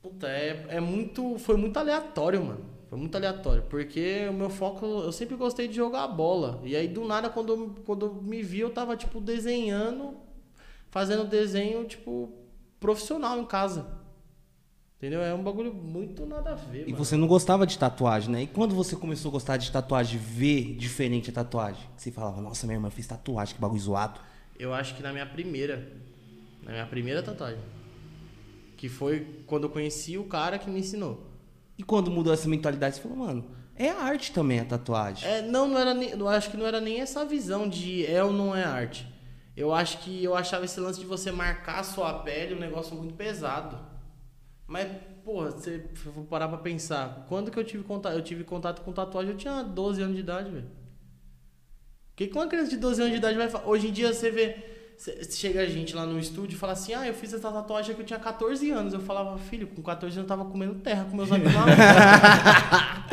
[0.00, 1.38] Puta, é, é muito.
[1.38, 2.64] Foi muito aleatório, mano.
[2.88, 3.62] Foi muito aleatório.
[3.68, 6.62] Porque o meu foco, eu sempre gostei de jogar bola.
[6.64, 10.14] E aí, do nada, quando quando eu me vi, eu tava, tipo, desenhando,
[10.90, 12.32] fazendo desenho, tipo,
[12.80, 14.03] profissional em casa.
[15.04, 15.22] Entendeu?
[15.22, 17.04] É um bagulho muito nada a ver, E mano.
[17.04, 18.42] você não gostava de tatuagem, né?
[18.44, 21.82] E quando você começou a gostar de tatuagem, ver diferente a tatuagem?
[21.94, 24.18] Você falava, nossa, minha irmã fez tatuagem, que bagulho zoado.
[24.58, 25.92] Eu acho que na minha primeira.
[26.62, 27.60] Na minha primeira tatuagem.
[28.78, 31.22] Que foi quando eu conheci o cara que me ensinou.
[31.76, 33.44] E quando mudou essa mentalidade, você falou, mano,
[33.76, 35.28] é arte também a tatuagem.
[35.28, 38.24] É, não, não era nem, eu acho que não era nem essa visão de é
[38.24, 39.06] ou não é arte.
[39.54, 42.96] Eu acho que eu achava esse lance de você marcar a sua pele um negócio
[42.96, 43.92] muito pesado.
[44.66, 44.88] Mas,
[45.24, 45.70] porra, se
[46.06, 48.14] eu for parar pra pensar, quando que eu tive contato?
[48.14, 50.66] Eu tive contato com tatuagem, eu tinha 12 anos de idade, velho.
[50.66, 53.68] O que que uma criança de 12 anos de idade vai fazer?
[53.68, 54.56] Hoje em dia você vê.
[54.96, 57.94] cê- Chega a gente lá no estúdio e fala assim: Ah, eu fiz essa tatuagem
[57.94, 58.94] que eu tinha 14 anos.
[58.94, 61.64] Eu falava, filho, com 14 anos eu tava comendo terra com meus amigos lá.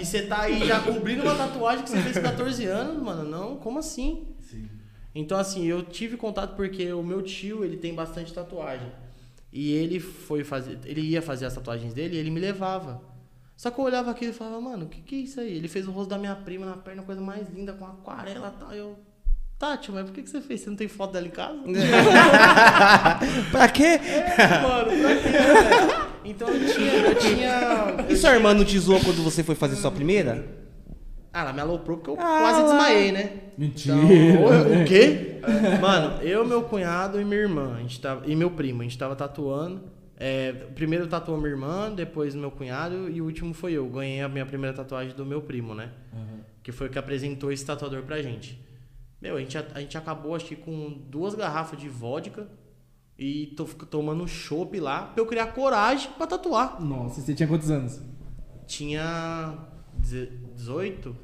[0.00, 3.28] e você tá aí já cobrindo uma tatuagem que você fez com 14 anos, mano.
[3.28, 4.26] Não, como assim?
[5.14, 8.90] Então, assim, eu tive contato porque o meu tio, ele tem bastante tatuagem.
[9.60, 13.02] E ele foi fazer, ele ia fazer as tatuagens dele e ele me levava.
[13.56, 15.52] Só que eu olhava aquilo e falava, mano, o que, que é isso aí?
[15.52, 18.60] Ele fez o rosto da minha prima na perna, coisa mais linda, com aquarela e
[18.60, 18.72] tal.
[18.72, 18.96] Eu,
[19.58, 20.60] Tati, mas por que, que você fez?
[20.60, 21.58] Você não tem foto dela em casa?
[23.50, 23.98] pra quê?
[24.62, 26.08] mano, pra quê, velho?
[26.24, 26.92] Então eu tinha.
[26.92, 30.67] Eu tinha E sua irmã não te zoou quando você foi fazer sua primeira?
[31.32, 33.32] Ah, ela me aloprou porque eu Ah, quase desmaiei, né?
[33.56, 33.94] Mentira.
[33.96, 35.40] Então, o quê?
[35.80, 38.96] Mano, eu, meu cunhado e minha irmã, a gente tava, e meu primo, a gente
[38.98, 39.82] tava tatuando.
[40.20, 43.86] É, primeiro tatuou minha irmã, depois meu cunhado e o último foi eu.
[43.88, 45.90] Ganhei a minha primeira tatuagem do meu primo, né?
[46.62, 48.60] Que foi o que apresentou esse tatuador pra gente.
[49.22, 52.48] Meu, a gente, a gente acabou, acho que com duas garrafas de vodka
[53.18, 56.82] e tô tomando chopp lá pra eu criar coragem pra tatuar.
[56.82, 58.00] Nossa, você tinha quantos anos?
[58.66, 59.54] Tinha
[60.58, 61.16] 18,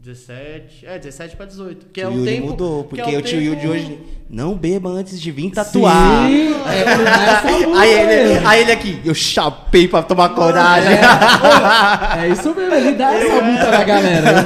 [0.00, 1.86] 17, é, 17 pra 18.
[1.92, 2.46] Que é o o Yuri tempo.
[2.48, 3.98] mudou, que porque é o tio Yuri de hoje
[4.28, 6.26] não beba antes de vir tatuar.
[6.28, 10.92] Sim, é, essa Aí ele, aí ele aqui, eu chapei pra tomar coragem.
[12.18, 14.44] É isso mesmo, ele dá essa multa na galera.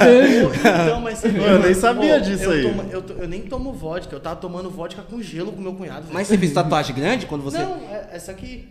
[0.84, 2.62] Então, mas você Eu nem sabia disso eu aí.
[2.62, 5.72] tomo- eu, to- eu nem tomo vodka, eu tava tomando vodka com gelo com meu
[5.74, 6.06] cunhado.
[6.12, 7.58] Mas você fez tatuagem grande quando você.
[7.58, 8.68] Não, é- essa aqui.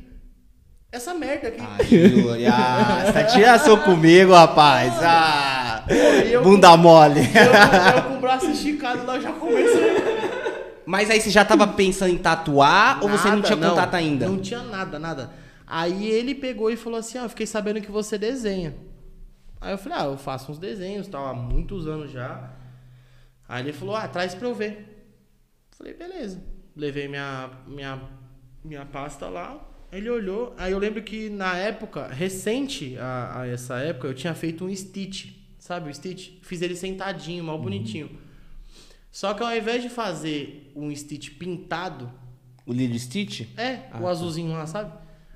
[0.91, 1.57] Essa merda aqui.
[1.59, 4.93] Ai, Yuri, ah, você tá tiração comigo, rapaz.
[5.01, 5.62] Ah,
[6.31, 7.19] eu- bunda mole.
[7.21, 9.77] Eu, eu com o braço esticado lá eu já começo.
[10.85, 14.27] Mas aí você já tava pensando em tatuar ou você não Nada, tinha contato ainda?
[14.27, 15.31] Não tinha nada, nada.
[15.65, 18.75] Aí ele pegou e falou assim: ah, eu fiquei sabendo que você desenha.
[19.61, 22.51] Aí eu falei: ah, eu faço uns desenhos, tal, há muitos anos já.
[23.47, 25.15] Aí ele falou: ah, traz pra eu ver.
[25.77, 26.43] Falei: beleza.
[26.75, 28.01] Levei minha, minha,
[28.63, 29.57] minha pasta lá.
[29.91, 30.53] Ele olhou.
[30.57, 34.75] Aí eu lembro que na época, recente a, a essa época, eu tinha feito um
[34.75, 35.31] Stitch.
[35.63, 36.31] Sabe o Stitch?
[36.41, 38.09] Fiz ele sentadinho, mal bonitinho.
[39.09, 42.11] Só que ao invés de fazer um Stitch pintado,
[42.65, 43.47] O Lilo Stitch?
[43.55, 44.91] é, o azulzinho lá, sabe?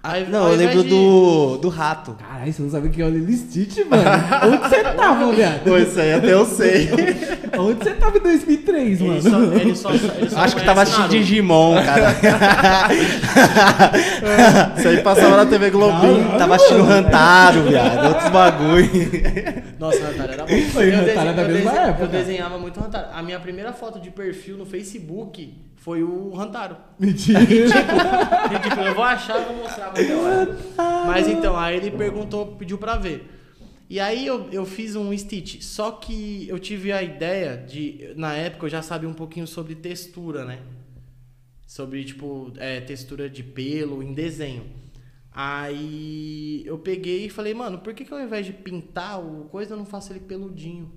[0.07, 2.15] Aí- não, eu lembro de- do, do rato.
[2.19, 4.03] Caralho, você não sabe o que é o Lilo Stitch, mano?
[4.47, 5.63] Onde você tava, viado?
[5.63, 6.89] Pô, isso aí até eu sei.
[7.57, 9.21] Onde você tava em 2003, Ele mano?
[9.21, 11.09] só, ele só, ele só Acho que tava assistindo.
[11.09, 12.15] Digimon, cara.
[14.77, 16.37] Isso aí passava na TV Globinho.
[16.37, 18.07] tava assistindo Rantaro, viado.
[18.07, 18.89] Outros bagulho.
[19.79, 20.61] Nossa, Rantaro era bom.
[20.71, 22.03] Foi, eu, Rantaro é da eu mesma época.
[22.03, 23.07] eu desenhava muito Rantaro.
[23.13, 26.75] A minha primeira foto de perfil no Facebook foi o Rantaro.
[26.99, 27.39] Mentira.
[27.41, 29.91] E, tipo, eu vou achar e vou mostrar.
[31.05, 33.37] Mas então, aí ele perguntou, pediu pra ver.
[33.89, 35.61] E aí eu, eu fiz um Stitch.
[35.61, 38.13] Só que eu tive a ideia de.
[38.15, 40.61] Na época eu já sabia um pouquinho sobre textura, né?
[41.65, 44.65] Sobre, tipo, é, textura de pelo em desenho.
[45.31, 49.73] Aí eu peguei e falei, mano, por que, que ao invés de pintar o coisa,
[49.73, 50.91] eu não faço ele peludinho?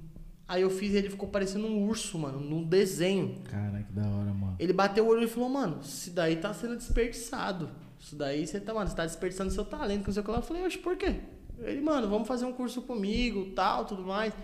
[0.48, 3.40] Aí eu fiz ele ficou parecendo um urso, mano, num desenho.
[3.44, 4.56] Caralho, que da hora, mano.
[4.58, 7.70] Ele bateu o olho e falou, mano, isso daí tá sendo desperdiçado.
[8.00, 10.30] Isso daí você tá, mano, você tá desperdiçando seu talento, que não sei o que
[10.30, 10.38] lá.
[10.38, 11.16] Eu falei, oxe, por quê?
[11.58, 14.32] Ele, mano, vamos fazer um curso comigo, tal, tudo mais.
[14.32, 14.38] Eu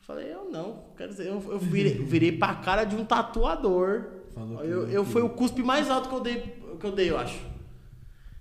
[0.00, 4.04] falei, eu não, quero dizer, eu, eu virei, virei pra cara de um tatuador.
[4.34, 6.40] Falou que Eu, eu foi o cuspe mais alto que eu dei,
[6.78, 7.40] que eu, dei, eu acho.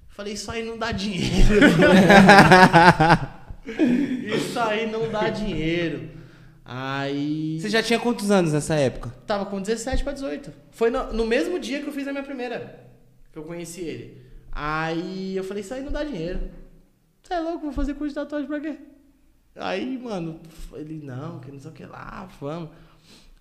[0.09, 1.67] Falei, isso aí não dá dinheiro.
[4.35, 6.09] isso aí não dá dinheiro.
[6.65, 7.59] Aí.
[7.61, 9.15] Você já tinha quantos anos nessa época?
[9.25, 10.51] Tava com 17 pra 18.
[10.71, 12.83] Foi no, no mesmo dia que eu fiz a minha primeira.
[13.31, 14.26] Que eu conheci ele.
[14.59, 16.49] Aí eu falei, isso aí não dá dinheiro.
[17.21, 18.75] Você é louco, vou fazer curso de tatuagem pra quê?
[19.55, 20.39] Aí, mano,
[20.73, 22.69] ele, não, que não sei o que lá, vamos.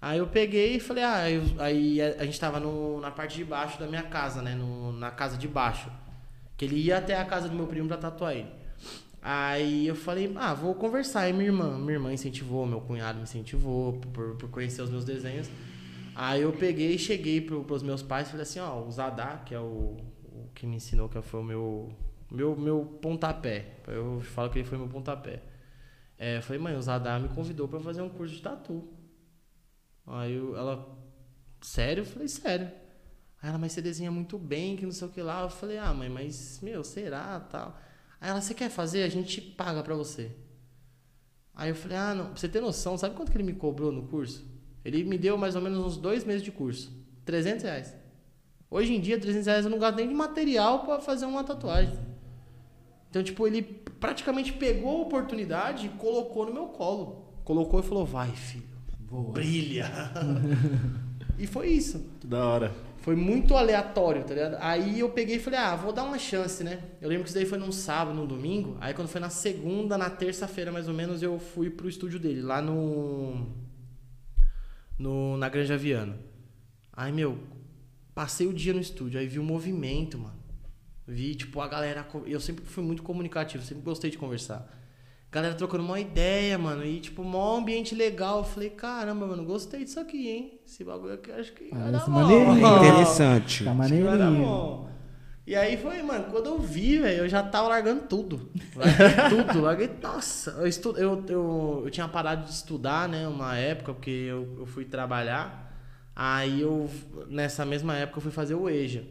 [0.00, 3.36] Aí eu peguei e falei, ah, eu- aí a, a gente tava no- na parte
[3.38, 4.54] de baixo da minha casa, né?
[4.54, 5.90] No- na casa de baixo.
[6.54, 8.48] Que ele ia até a casa do meu primo pra tatuar ele.
[9.22, 11.20] Aí eu falei, ah, vou conversar.
[11.22, 15.04] Aí minha irmã, minha irmã incentivou, meu cunhado me incentivou por, por conhecer os meus
[15.04, 15.48] desenhos.
[16.14, 19.38] Aí eu peguei e cheguei pro, pros meus pais e falei assim, ó, o Zadá,
[19.44, 19.96] que é o,
[20.44, 21.92] o que me ensinou, que foi o meu,
[22.30, 23.78] meu, meu pontapé.
[23.86, 25.42] Eu falo que ele foi meu pontapé.
[26.18, 28.88] É, eu falei, mãe, o Zadá me convidou pra fazer um curso de tatu.
[30.06, 30.86] Aí eu- ela,
[31.60, 32.02] sério?
[32.02, 32.70] Eu falei, sério.
[33.42, 35.42] Aí ela, mas você desenha muito bem, que não sei o que lá.
[35.42, 37.78] Eu falei, ah, mãe, mas, meu, será, tal.
[38.20, 39.02] Aí ela, você quer fazer?
[39.02, 40.30] A gente paga pra você.
[41.54, 43.90] Aí eu falei, ah, não, pra você ter noção, sabe quanto que ele me cobrou
[43.90, 44.44] no curso?
[44.84, 46.92] Ele me deu mais ou menos uns dois meses de curso.
[47.24, 47.94] 300 reais.
[48.70, 51.96] Hoje em dia, 300 reais eu não gasto nem de material pra fazer uma tatuagem.
[53.08, 57.24] Então, tipo, ele praticamente pegou a oportunidade e colocou no meu colo.
[57.44, 58.66] Colocou e falou, vai, filho,
[59.32, 59.90] brilha.
[61.38, 62.04] e foi isso.
[62.20, 62.74] Que da hora.
[62.98, 64.56] Foi muito aleatório, tá ligado?
[64.60, 66.80] Aí eu peguei e falei, ah, vou dar uma chance, né?
[67.00, 68.76] Eu lembro que isso daí foi num sábado, num domingo.
[68.80, 72.42] Aí quando foi na segunda, na terça-feira mais ou menos, eu fui pro estúdio dele,
[72.42, 73.46] lá no.
[74.98, 76.18] no na Granja Viana.
[76.92, 77.38] Aí, meu,
[78.16, 80.38] passei o dia no estúdio, aí vi o movimento, mano.
[81.06, 82.08] Vi, tipo, a galera.
[82.24, 84.66] Eu sempre fui muito comunicativo, sempre gostei de conversar.
[85.30, 86.82] Galera trocando uma ideia, mano.
[86.82, 88.38] E, tipo, mó ambiente legal.
[88.38, 90.60] Eu falei, caramba, mano, gostei disso aqui, hein?
[90.66, 92.12] Esse bagulho aqui acho que vai dar Parece bom.
[92.12, 92.56] maneirinho.
[92.78, 93.64] Interessante.
[93.64, 94.88] Tá maneirinho.
[95.46, 98.50] E aí foi, mano, quando eu vi, velho, eu já tava largando tudo.
[98.74, 99.90] Larguei tudo, larguei.
[100.02, 104.56] Nossa, eu, estu, eu, eu, eu tinha parado de estudar, né, uma época, porque eu,
[104.60, 105.65] eu fui trabalhar.
[106.18, 106.88] Aí eu,
[107.28, 109.04] nessa mesma época, eu fui fazer o EJA.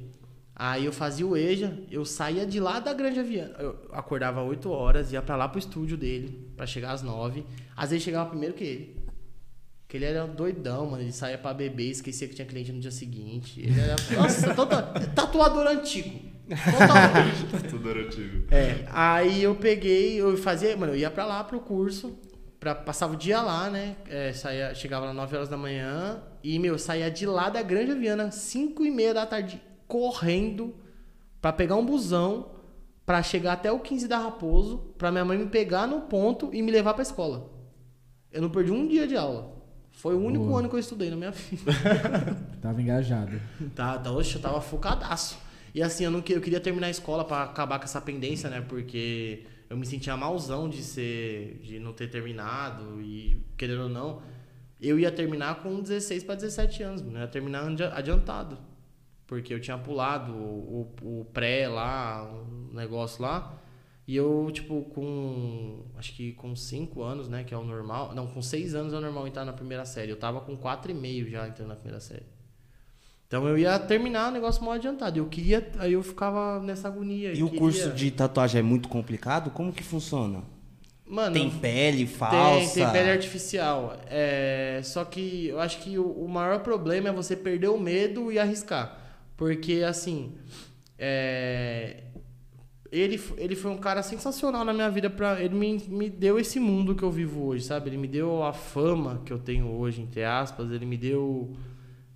[0.55, 3.53] Aí eu fazia o EJA, eu saía de lá da Grande Aviana.
[3.59, 7.45] Eu acordava 8 horas, ia pra lá pro estúdio dele, pra chegar às 9.
[7.77, 9.05] Às vezes chegava primeiro que ele.
[9.81, 11.03] Porque ele era doidão, mano.
[11.03, 13.59] Ele saía pra beber, esquecia que tinha cliente no dia seguinte.
[13.61, 13.95] Ele era.
[14.17, 16.33] Nossa, total- tatuador antigo.
[16.49, 17.69] Totalmente.
[17.69, 18.47] Tudo antigo.
[18.51, 22.17] É, aí eu peguei, eu fazia, mano, eu ia pra lá pro curso,
[22.65, 23.95] pra, passava o dia lá, né?
[24.09, 27.93] É, saía, chegava lá 9 horas da manhã e, meu, saía de lá da Grande
[27.93, 30.73] Viana, 5 e meia da tarde, correndo
[31.39, 32.53] pra pegar um busão
[33.05, 36.63] pra chegar até o 15 da Raposo, pra minha mãe me pegar no ponto e
[36.63, 37.51] me levar pra escola.
[38.31, 39.53] Eu não perdi um dia de aula.
[39.91, 40.59] Foi o único Boa.
[40.59, 41.71] ano que eu estudei na minha vida.
[42.59, 43.39] Tava engajado.
[43.75, 45.37] Tá, tá, oxe, eu tava focadaço.
[45.73, 48.59] E assim, eu, não, eu queria terminar a escola pra acabar com essa pendência, né?
[48.67, 51.59] Porque eu me sentia malzão de ser.
[51.63, 53.01] de não ter terminado.
[53.01, 54.21] E, querendo ou não,
[54.79, 57.01] eu ia terminar com 16 pra 17 anos.
[57.01, 58.57] Eu ia terminar adi- adiantado.
[59.27, 63.59] Porque eu tinha pulado o, o, pré lá, o negócio lá.
[64.07, 65.83] E eu, tipo, com.
[65.95, 67.43] Acho que com 5 anos, né?
[67.43, 68.13] Que é o normal.
[68.13, 70.11] Não, com 6 anos é o normal entrar na primeira série.
[70.11, 72.34] Eu tava com 4,5 já entrando na primeira série.
[73.35, 75.19] Então eu ia terminar o negócio mal adiantado.
[75.19, 75.69] Eu queria.
[75.77, 77.33] Aí eu ficava nessa agonia.
[77.33, 79.51] E o queria- curso de tatuagem é muito complicado?
[79.51, 80.41] Como que funciona?
[81.05, 82.73] Mano, Tem pele Tem, falsa?
[82.73, 83.97] tem pele artificial.
[84.09, 88.31] É, só que eu acho que o, o maior problema é você perder o medo
[88.31, 88.97] e arriscar.
[89.35, 90.31] Porque, assim,
[90.97, 92.03] é,
[92.89, 95.09] ele, ele foi um cara sensacional na minha vida.
[95.09, 97.89] Pra, ele me, me deu esse mundo que eu vivo hoje, sabe?
[97.89, 100.71] Ele me deu a fama que eu tenho hoje, entre aspas.
[100.71, 101.53] Ele me deu...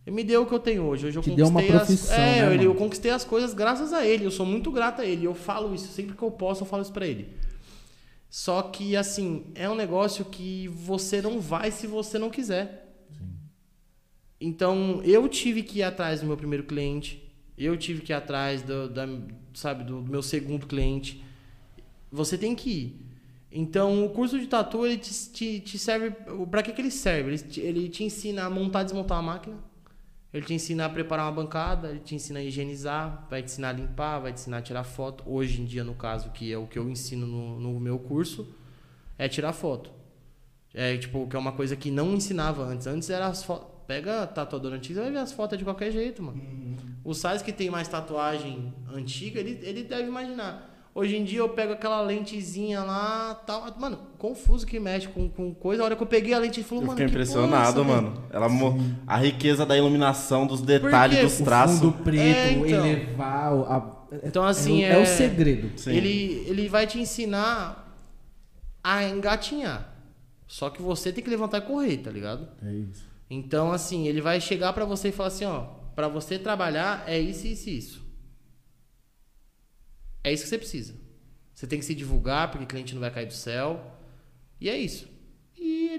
[0.06, 1.06] Ele me deu o que eu tenho hoje.
[1.08, 2.76] Hoje eu Te deu uma conquistei as- profissão, É, né, eu mano?
[2.76, 4.26] conquistei as coisas graças a ele.
[4.26, 5.26] Eu sou muito grato a ele.
[5.26, 5.88] Eu falo isso.
[5.92, 7.30] Sempre que eu posso, eu falo isso pra ele.
[8.30, 12.88] Só que, assim, é um negócio que você não vai se você não quiser.
[14.42, 17.22] Então, eu tive que ir atrás do meu primeiro cliente.
[17.58, 19.06] Eu tive que ir atrás do, da,
[19.54, 21.22] sabe, do meu segundo cliente.
[22.12, 23.06] Você tem que ir.
[23.52, 26.12] Então, o curso de tatu, ele te, te, te serve...
[26.50, 27.32] Pra que, que ele serve?
[27.32, 29.58] Ele te, ele te ensina a montar e desmontar a máquina.
[30.32, 33.70] Ele te ensina a preparar uma bancada, ele te ensina a higienizar, vai te ensinar
[33.70, 35.24] a limpar, vai te ensinar a tirar foto.
[35.26, 38.56] Hoje em dia, no caso, que é o que eu ensino no, no meu curso,
[39.18, 39.92] é tirar foto.
[40.72, 42.86] É tipo, que é uma coisa que não ensinava antes.
[42.86, 43.68] Antes era as fotos.
[43.88, 46.40] Pega a tatuadora antiga, você vai ver as fotos de qualquer jeito, mano.
[47.04, 50.69] O Sais que tem mais tatuagem antiga, ele, ele deve imaginar.
[51.00, 53.66] Hoje em dia eu pego aquela lentezinha lá, tal.
[53.80, 55.82] Mano, confuso que mexe com, com coisa.
[55.82, 56.98] A hora que eu peguei a lente, ele falou, Eu mano.
[56.98, 58.24] fiquei é impressionado, essa, mano.
[58.32, 61.80] Ela mo- a riqueza da iluminação, dos detalhes, dos O traços.
[61.80, 62.86] fundo preto, É, então.
[62.86, 63.54] elevar.
[63.54, 65.72] o- a- Então, assim, é, o- é é- o segredo.
[65.80, 65.92] Sim.
[65.96, 67.96] Ele, ele vai te ensinar
[68.84, 69.96] a engatinhar.
[70.48, 72.48] Só que você tem que levantar e correr, tá ligado?
[72.66, 73.08] É isso.
[73.30, 75.62] Então, assim, ele vai chegar pra você e falar assim, ó,
[75.96, 78.09] pra você trabalhar é isso, isso e isso.
[80.24, 80.96] É isso que você precisa.
[81.54, 83.98] Você tem que se divulgar, porque o cliente não vai cair do céu.
[84.60, 85.08] E é isso.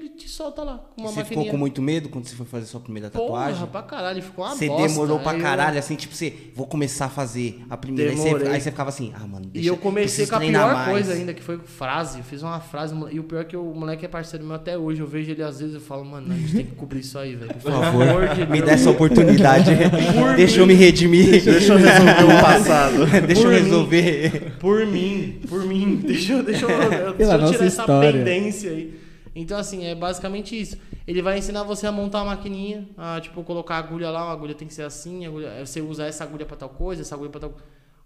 [0.01, 1.51] E ele te solta lá com uma Você ficou maquininha.
[1.51, 3.55] com muito medo quando você foi fazer sua primeira tatuagem?
[3.61, 4.89] Porra, pra caralho, ficou uma Você bosta.
[4.89, 8.11] demorou pra eu- caralho, assim, tipo, você, vou começar a fazer a primeira.
[8.13, 10.73] Aí você, aí você ficava assim, ah, mano, E deixa, eu comecei com a pior
[10.75, 10.89] mais.
[10.91, 12.19] coisa ainda, que foi frase.
[12.19, 14.79] Eu fiz uma frase, e o pior é que o moleque é parceiro meu até
[14.79, 15.01] hoje.
[15.01, 17.35] Eu vejo ele às vezes eu falo, mano, a gente tem que cobrir isso aí,
[17.37, 17.53] velho.
[17.55, 19.71] Por favor, de Me dá essa oportunidade.
[20.37, 21.45] Deixa eu me redimir.
[21.45, 23.07] Deixa eu resolver o passado.
[23.27, 23.63] Deixa eu Por mim.
[23.63, 24.53] resolver.
[24.59, 25.97] Por mim, por mim.
[26.07, 28.13] Deixa eu, deixa eu, deixa eu nossa tirar essa história.
[28.13, 29.10] pendência aí.
[29.35, 30.77] Então, assim, é basicamente isso.
[31.07, 34.33] Ele vai ensinar você a montar a maquininha, a, tipo, colocar a agulha lá, a
[34.33, 37.15] agulha tem que ser assim, a agulha, você usa essa agulha pra tal coisa, essa
[37.15, 37.55] agulha pra tal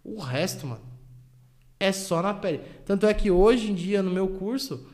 [0.02, 0.82] O resto, mano,
[1.80, 2.60] é só na pele.
[2.84, 4.86] Tanto é que hoje em dia, no meu curso,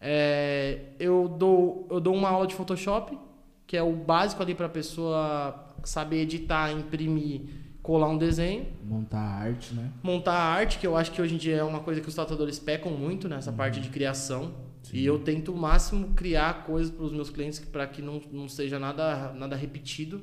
[0.00, 3.18] é, eu, dou, eu dou uma aula de Photoshop,
[3.66, 7.42] que é o básico ali pra pessoa saber editar, imprimir,
[7.82, 9.90] colar um desenho Montar a arte, né?
[10.02, 12.14] montar a arte, que eu acho que hoje em dia é uma coisa que os
[12.14, 14.52] tatuadores pecam muito nessa parte de criação.
[14.92, 18.48] E eu tento o máximo criar coisas para os meus clientes para que não, não
[18.48, 20.22] seja nada, nada repetido.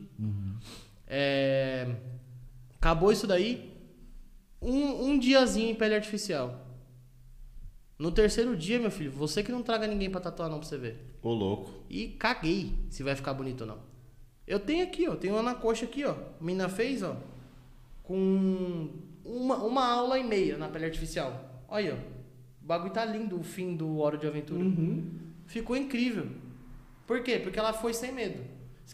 [1.08, 1.96] É,
[2.86, 3.74] Acabou isso daí.
[4.62, 6.68] Um, um diazinho em pele artificial.
[7.98, 10.78] No terceiro dia, meu filho, você que não traga ninguém para tatuar não pra você
[10.78, 11.18] ver.
[11.24, 11.72] Ô, louco.
[11.90, 13.80] E caguei se vai ficar bonito ou não.
[14.46, 15.16] Eu tenho aqui, ó.
[15.16, 16.12] Tenho uma na coxa aqui, ó.
[16.12, 17.18] A mina fez, ó.
[18.04, 18.90] Com
[19.24, 21.64] uma, uma aula e meia na pele artificial.
[21.68, 22.15] Olha, ó.
[22.66, 24.60] O bagulho tá lindo, o fim do Hora de Aventura.
[25.46, 26.26] Ficou incrível.
[27.06, 27.38] Por quê?
[27.38, 28.44] Porque ela foi sem medo.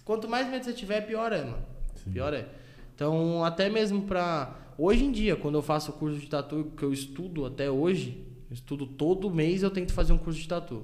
[0.04, 1.66] Quanto mais medo você tiver, pior é, mano.
[2.12, 2.50] Pior é.
[2.94, 4.58] Então, até mesmo pra.
[4.78, 8.22] Hoje em dia, quando eu faço o curso de tatu, que eu estudo até hoje,
[8.50, 10.84] eu estudo todo mês, eu tento fazer um curso de tatu.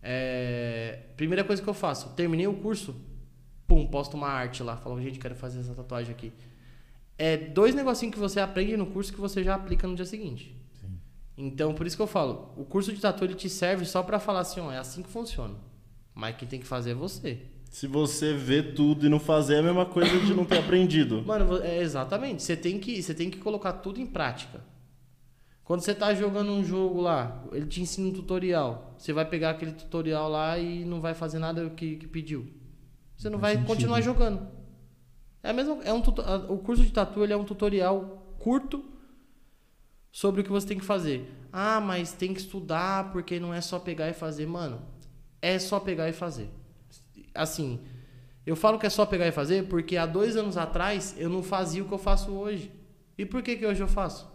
[0.00, 2.94] É, Primeira coisa que eu faço, terminei o curso,
[3.66, 6.32] pum, posto uma arte lá, falo, gente, quero fazer essa tatuagem aqui.
[7.18, 10.57] É dois negocinhos que você aprende no curso que você já aplica no dia seguinte.
[11.40, 14.18] Então, por isso que eu falo, o curso de tatu ele te serve só pra
[14.18, 15.54] falar assim, ó, é assim que funciona.
[16.12, 17.38] Mas quem tem que fazer é você.
[17.70, 21.22] Se você vê tudo e não fazer, é a mesma coisa de não ter aprendido.
[21.24, 22.42] Mano, é exatamente.
[22.42, 24.60] Você tem que, você tem que colocar tudo em prática.
[25.62, 28.94] Quando você tá jogando um jogo lá, ele te ensina um tutorial.
[28.98, 32.48] Você vai pegar aquele tutorial lá e não vai fazer nada que, que pediu.
[33.16, 33.76] Você não Faz vai sentido.
[33.76, 34.48] continuar jogando.
[35.40, 36.02] É a mesma, é um
[36.48, 38.84] o curso de tatu ele é um tutorial curto
[40.10, 41.30] sobre o que você tem que fazer.
[41.52, 44.82] Ah, mas tem que estudar porque não é só pegar e fazer, mano.
[45.40, 46.48] É só pegar e fazer.
[47.34, 47.80] Assim,
[48.44, 51.42] eu falo que é só pegar e fazer porque há dois anos atrás eu não
[51.42, 52.72] fazia o que eu faço hoje.
[53.16, 54.30] E por que, que hoje eu faço?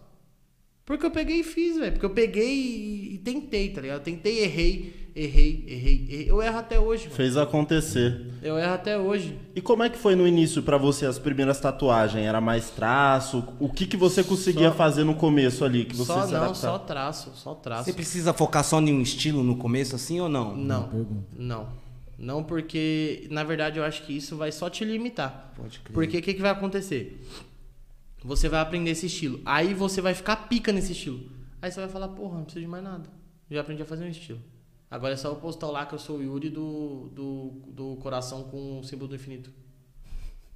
[0.84, 1.92] Porque eu peguei e fiz, velho.
[1.92, 4.02] Porque eu peguei e, e tentei, tá ligado?
[4.02, 5.03] Tentei, errei.
[5.14, 6.30] Errei, errei, errei.
[6.30, 7.14] Eu erro até hoje, mano.
[7.16, 8.26] Fez acontecer.
[8.42, 9.38] Eu erro até hoje.
[9.54, 12.24] E como é que foi no início pra você as primeiras tatuagens?
[12.26, 13.44] Era mais traço?
[13.58, 16.54] O que que você conseguia Só- fazer no começo ali que você Só não, adaptava?
[16.54, 17.84] só traço, só traço.
[17.84, 20.56] Você precisa focar só em um estilo no começo, assim ou não?
[20.56, 21.84] Não, não.
[22.18, 25.52] Não, porque na verdade eu acho que isso vai só te limitar.
[25.56, 25.92] Pode crer.
[25.94, 27.20] Porque o que, que vai acontecer?
[28.24, 29.40] Você vai aprender esse estilo.
[29.44, 31.20] Aí você vai ficar pica nesse estilo.
[31.60, 33.08] Aí você vai falar, porra, não preciso de mais nada.
[33.50, 34.38] Já aprendi a fazer um estilo.
[34.94, 38.44] Agora é só eu postar lá que eu sou o Yuri do, do, do coração
[38.44, 39.50] com o símbolo do infinito.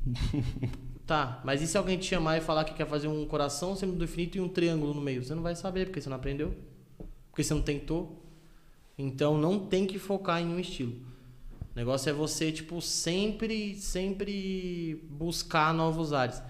[1.04, 3.74] tá, mas e se alguém te chamar e falar que quer fazer um coração, um
[3.74, 5.24] símbolo do infinito e um triângulo no meio?
[5.24, 6.54] Você não vai saber, porque você não aprendeu.
[7.32, 8.24] Porque você não tentou.
[8.96, 10.92] Então não tem que focar em um estilo.
[11.72, 16.40] O negócio é você, tipo, sempre, sempre buscar novos ares.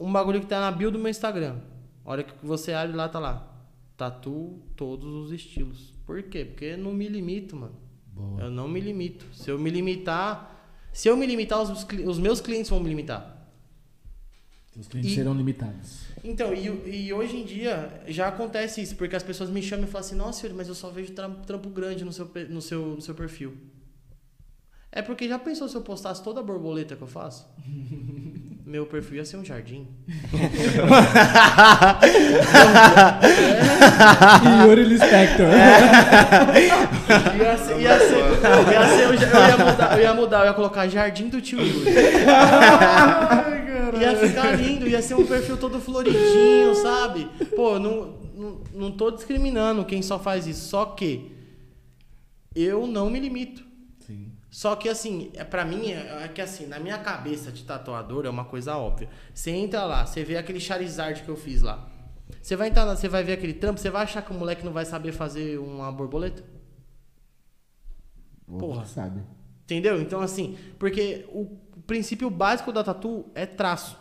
[0.00, 1.60] Um bagulho que tá na bio do meu Instagram.
[2.04, 3.54] A hora que você abre lá, tá lá.
[3.96, 5.99] Tatu todos os estilos.
[6.10, 6.44] Por quê?
[6.44, 7.76] Porque eu não me limito, mano.
[8.12, 8.40] Boa.
[8.42, 9.24] Eu não me limito.
[9.32, 10.68] Se eu me limitar.
[10.92, 13.48] Se eu me limitar, os, os meus clientes vão me limitar.
[14.76, 16.06] Os clientes E- serão limitados.
[16.24, 19.88] Então, e, e hoje em dia já acontece isso, porque as pessoas me chamam e
[19.88, 23.00] falam assim, nossa, mas eu só vejo trampo, trampo grande no seu, no, seu, no
[23.00, 23.56] seu perfil.
[24.92, 27.46] É porque já pensou se eu postasse toda a borboleta que eu faço?
[28.66, 29.88] Meu perfil ia ser um jardim.
[34.64, 35.46] Yuri Lispector.
[37.36, 38.16] Ia ser, ia ser,
[38.70, 41.90] ia ser eu, ia mudar, eu ia mudar, eu ia colocar jardim do tio Yuri.
[44.00, 47.28] Ia ficar lindo, ia ser um perfil todo floridinho, sabe?
[47.56, 51.32] Pô, não, não, não tô discriminando quem só faz isso, só que
[52.54, 53.69] eu não me limito.
[54.50, 58.26] Só que assim, é para mim é, é que assim, na minha cabeça de tatuador
[58.26, 59.08] é uma coisa óbvia.
[59.32, 61.88] Você entra lá, você vê aquele Charizard que eu fiz lá.
[62.42, 64.64] Você vai entrar, lá, você vai ver aquele trampo, você vai achar que o moleque
[64.64, 66.42] não vai saber fazer uma borboleta?
[68.46, 68.84] Porra.
[68.84, 69.22] Sabe.
[69.64, 70.00] Entendeu?
[70.00, 71.46] Então, assim, porque o
[71.86, 73.96] princípio básico da tatu é traço.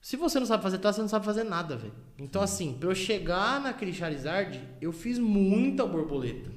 [0.00, 1.94] Se você não sabe fazer traço, você não sabe fazer nada, velho.
[2.16, 6.50] Então, assim, pra eu chegar naquele Charizard, eu fiz muita borboleta.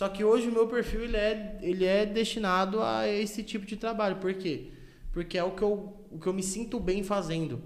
[0.00, 0.04] Sim.
[0.04, 3.76] Só que hoje o meu perfil ele é, ele é destinado a esse tipo de
[3.76, 4.16] trabalho.
[4.16, 4.72] Por quê?
[5.12, 7.62] Porque é o que eu, o que eu me sinto bem fazendo.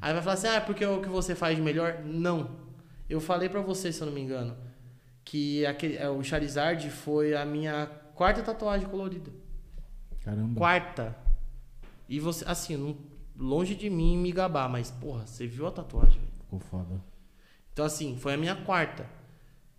[0.00, 2.02] Aí vai falar assim, ah, é porque é o que você faz de melhor?
[2.02, 2.56] Não.
[3.10, 4.56] Eu falei pra você, se eu não me engano,
[5.22, 9.30] que aquele, é, o Charizard foi a minha quarta tatuagem colorida.
[10.22, 10.58] Caramba.
[10.58, 11.14] Quarta.
[12.08, 12.96] E você, assim, não-
[13.36, 16.32] longe de mim me gabar, mas, porra, você viu a tatuagem, velho?
[16.38, 17.02] Ficou foda.
[17.72, 19.06] Então, assim, foi a minha quarta.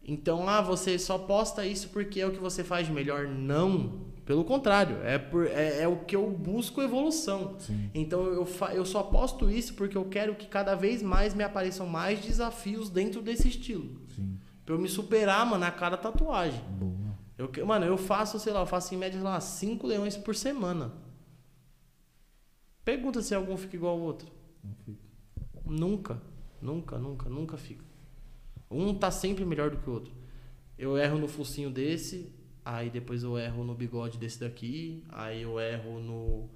[0.08, 3.28] Então, ah, você só posta isso porque é o que você faz de melhor?
[3.28, 4.06] Não.
[4.26, 7.56] Pelo contrário, é, por, é, é o que eu busco evolução.
[7.60, 7.90] Sim.
[7.94, 11.44] Então, eu, fa- eu só posto isso porque eu quero que cada vez mais me
[11.44, 14.02] apareçam mais desafios dentro desse estilo.
[14.16, 14.40] Sim.
[14.66, 16.60] Pra eu me superar, mano, a cada tatuagem.
[16.80, 17.16] Boa.
[17.38, 20.36] Eu, mano, eu faço, sei lá, eu faço em média, sei lá, 5 leões por
[20.36, 20.92] semana.
[22.84, 24.28] Pergunta se algum fica igual ao outro.
[24.64, 25.00] Não fica.
[25.66, 26.22] Nunca,
[26.62, 27.85] nunca, nunca, nunca fica.
[28.76, 30.14] Um tá sempre melhor do que o outro.
[30.78, 32.32] Eu erro no focinho desse,
[32.64, 36.50] aí depois eu erro no bigode desse daqui, aí eu erro no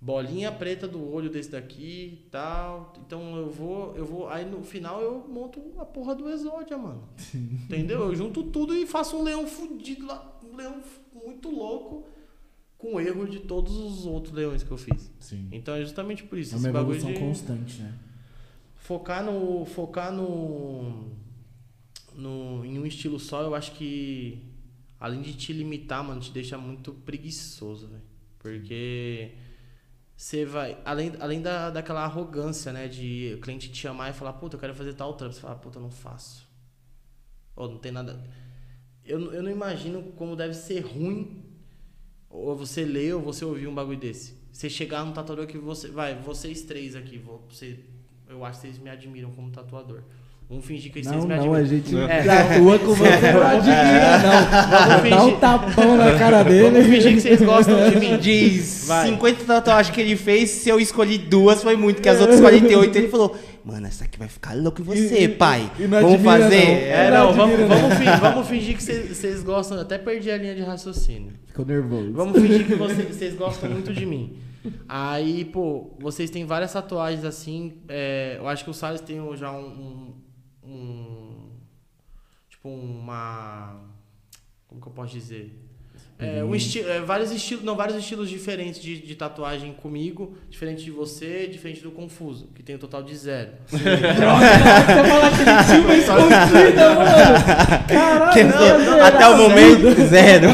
[0.00, 2.94] bolinha preta do olho desse daqui e tal.
[3.04, 7.08] Então eu vou, eu vou, aí no final eu monto a porra do exódia, mano.
[7.66, 8.00] Entendeu?
[8.00, 12.06] Eu junto tudo e faço um leão fudido lá, um leão muito louco
[12.78, 15.10] com erro de todos os outros leões que eu fiz.
[15.18, 15.48] Sim.
[15.50, 16.54] Então é justamente por isso.
[16.54, 17.98] É uma esse bagulho de constante, né?
[18.88, 21.10] focar no focar no,
[22.18, 24.42] no em um estilo só eu acho que
[25.00, 28.02] além de te limitar mano te deixa muito preguiçoso velho.
[28.38, 29.32] Porque
[30.16, 34.34] você vai além, além da, daquela arrogância né de o cliente te chamar e falar
[34.34, 36.46] puta eu quero fazer tal trampo você fala puta eu não faço
[37.56, 38.22] ou não tem nada
[39.08, 41.48] eu, eu não imagino como deve ser ruim
[42.28, 44.36] ou você ler ou você ouvir um bagulho desse.
[44.52, 47.80] Você chegar num tatuador que você vai vocês três aqui você
[48.28, 50.02] eu acho que vocês me admiram como tatuador.
[50.48, 52.22] Vamos fingir que vocês Não, me não, a gente É.
[52.22, 54.98] tatua com você, não admira, não.
[54.98, 56.70] Vamos Dá um fingir, tapão na cara dele.
[56.70, 58.16] vamos fingir que vocês gostam de mim.
[58.16, 59.08] De Vai.
[59.10, 62.96] 50 tatuagens que ele fez, se eu escolhi duas, foi muito, que as outras 48
[62.96, 65.70] ele falou: Mano, essa aqui vai ficar louco em você, E- pai.
[65.78, 66.64] e não Vamos admira, fazer?
[66.64, 66.72] não.
[66.72, 68.82] É, não, não vamos, vamos, fingir, vamos fingir que
[69.14, 69.78] vocês, gostam.
[69.78, 71.32] Até perdi a linha de raciocínio.
[71.46, 72.10] Ficou nervoso.
[72.14, 74.38] Vamos fingir que vocês, vocês gostam muito de mim.
[74.88, 77.74] Aí, pô, vocês têm várias tatuagens assim.
[77.86, 80.14] é, eu acho que o Salles tem já um, um-
[80.68, 81.48] um-
[82.48, 83.76] Tipo, uma.
[84.66, 85.64] Como que eu posso dizer?
[86.20, 90.82] É, um esti é, vários estilos, não, vários estilos diferentes de, de tatuagem comigo, diferente
[90.82, 93.52] de você, diferente do Confuso, que tem um total de zero.
[98.84, 100.48] Não, até o momento, zero.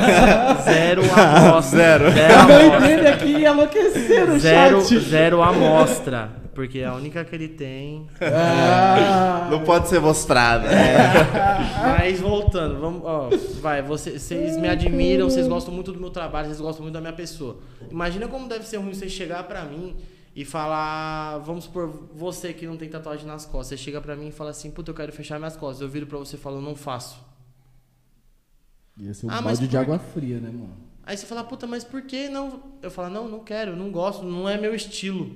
[0.64, 2.10] Zero amostra.
[2.10, 2.10] Zero.
[2.12, 4.38] Zero amostra.
[4.38, 6.43] Zero, zero amostra.
[6.54, 8.06] Porque é a única que ele tem.
[8.20, 10.68] Ah, Não pode ser mostrada.
[11.98, 13.28] Mas voltando, vamos, ó,
[13.60, 17.00] vai, você- vocês me admiram, vocês gostam muito do meu trabalho, vocês gostam muito da
[17.00, 17.58] minha pessoa.
[17.90, 19.96] Imagina como deve ser ruim você chegar pra mim
[20.36, 24.28] e falar, vamos supor, você que não tem tatuagem nas costas, você chega pra mim
[24.28, 25.80] e fala assim, puta, eu quero fechar minhas costas.
[25.80, 27.16] Eu viro pra você e falo, não faço.
[28.98, 30.76] Ia ser um Ah, mas balde de por- água fria, né, mano?
[31.06, 32.62] Aí você fala, puta, mas por que não?
[32.80, 35.30] Eu falo, não, não quero, não gosto, não é meu estilo.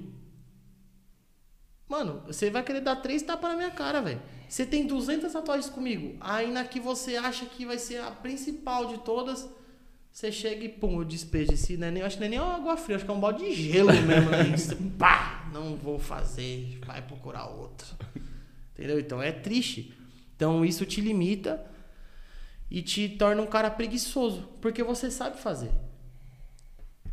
[1.88, 4.20] Mano, você vai querer dar três tapas na minha cara, velho.
[4.48, 6.16] Você tem 200 tatuagens comigo.
[6.20, 9.48] Aí na que você acha que vai ser a principal de todas,
[10.12, 11.90] você chega e pum, eu despejo esse, né?
[11.90, 13.54] Nem, acho que não é nem uma água fria, acho que é um balde de
[13.54, 14.44] gelo mesmo, né?
[14.56, 17.86] Você, pá, não vou fazer, vai procurar outro.
[18.74, 18.98] Entendeu?
[18.98, 19.94] Então é triste.
[20.36, 21.64] Então isso te limita
[22.70, 25.70] e te torna um cara preguiçoso, porque você sabe fazer.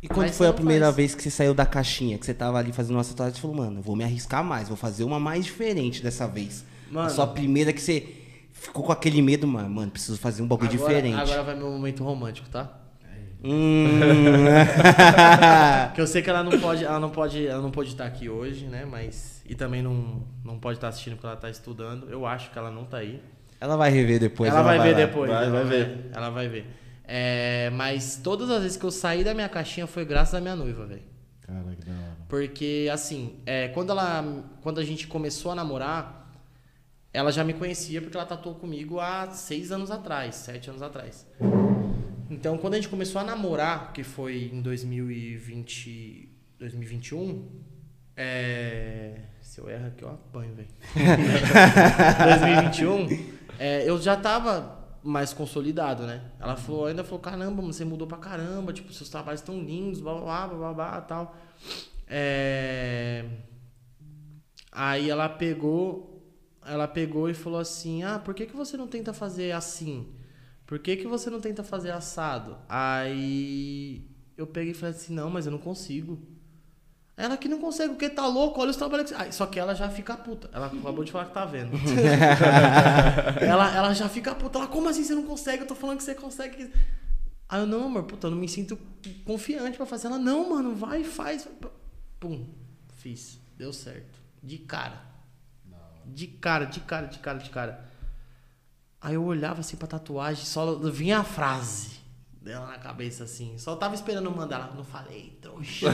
[0.02, 0.96] E quando Mas foi a primeira faz.
[0.96, 3.56] vez que você saiu da caixinha, que você tava ali fazendo uma tatuagem, você falou,
[3.56, 6.64] mano, eu vou me arriscar mais, vou fazer uma mais diferente dessa vez.
[6.90, 7.06] Mano.
[7.08, 8.06] a sua primeira que você
[8.52, 11.20] ficou com aquele medo, mano, mano, preciso fazer um bagulho Agora- diferente.
[11.20, 12.80] Agora vai meu momento romântico, tá?
[13.44, 14.00] Hum.
[15.88, 18.28] Porque eu sei que ela não pode, ela não pode, ela não pode estar aqui
[18.28, 18.84] hoje, né?
[18.84, 22.08] Mas e também não, não pode estar assistindo porque ela tá estudando.
[22.10, 23.20] Eu acho que ela não tá aí.
[23.60, 24.50] ela vai rever depois.
[24.50, 24.96] ela, vai ver lá.
[24.96, 25.30] depois.
[25.30, 26.10] Vai, ela vai ver.
[26.12, 26.66] Ela vai ver.
[27.08, 30.56] É, mas todas as vezes que eu saí da minha caixinha foi graças à minha
[30.56, 31.04] noiva, velho.
[31.40, 32.16] Cara, que da hora.
[32.28, 36.32] Porque, assim, é, quando, ela, quando a gente começou a namorar,
[37.12, 41.26] ela já me conhecia porque ela tatuou comigo há seis anos atrás, sete anos atrás.
[42.28, 46.28] Então, quando a gente começou a namorar, que foi em 2020,
[46.58, 47.48] 2021,
[48.16, 49.20] é...
[49.40, 50.68] se eu erro aqui, eu apanho, velho.
[52.74, 56.32] 2021, é, eu já tava mais consolidado, né?
[56.40, 60.14] Ela falou, ainda falou, caramba, você mudou pra caramba, tipo, seus trabalhos estão lindos, blá
[60.14, 61.36] blá blá blá blá, blá tal.
[62.08, 63.24] É...
[64.72, 66.22] Aí ela pegou,
[66.64, 70.12] ela pegou e falou assim, ah, por que, que você não tenta fazer assim?
[70.66, 72.58] Por que, que você não tenta fazer assado?
[72.68, 76.18] Aí eu peguei e falei assim, não, mas eu não consigo.
[77.16, 79.22] Ela que não consegue, porque tá louco, olha os trabalhos que você...
[79.22, 80.50] Ai, Só que ela já fica puta.
[80.52, 81.70] Ela acabou de falar que tá vendo.
[83.40, 84.58] ela, ela já fica puta.
[84.58, 85.62] Ela, como assim você não consegue?
[85.62, 86.70] Eu tô falando que você consegue.
[87.48, 88.78] Aí eu, não, amor, puta, eu não me sinto
[89.24, 90.08] confiante pra fazer.
[90.08, 91.48] Ela, não, mano, vai, faz.
[92.20, 92.46] Pum,
[92.96, 93.38] fiz.
[93.56, 94.20] Deu certo.
[94.42, 95.00] De cara.
[96.04, 97.84] De cara, de cara, de cara, de cara.
[99.00, 102.05] Aí eu olhava assim pra tatuagem, só vinha a frase
[102.46, 103.58] dela na cabeça assim.
[103.58, 104.72] Só tava esperando mandar ela.
[104.74, 105.88] Não falei, trouxa.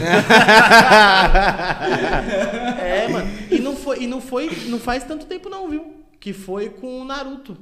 [2.78, 3.26] é, mano.
[3.50, 6.04] E não foi, e não foi, não faz tanto tempo não, viu?
[6.20, 7.56] Que foi com o Naruto.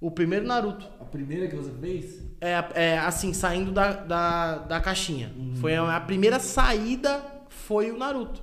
[0.00, 0.88] O primeiro Naruto.
[0.98, 2.24] A primeira que você fez?
[2.40, 5.32] É, é assim, saindo da, da, da caixinha.
[5.60, 8.42] Foi a, a primeira saída foi o Naruto.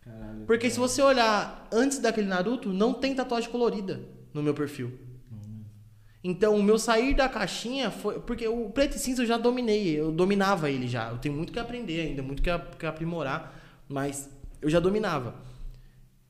[0.00, 0.44] Caralho.
[0.46, 4.00] Porque se você olhar antes daquele Naruto, não tem tatuagem colorida
[4.32, 4.92] no meu perfil.
[6.26, 8.18] Então, o meu sair da caixinha foi.
[8.18, 11.10] Porque o preto e cinza eu já dominei, eu dominava ele já.
[11.10, 13.54] Eu tenho muito que aprender ainda, muito que, que aprimorar,
[13.86, 14.30] mas
[14.62, 15.34] eu já dominava.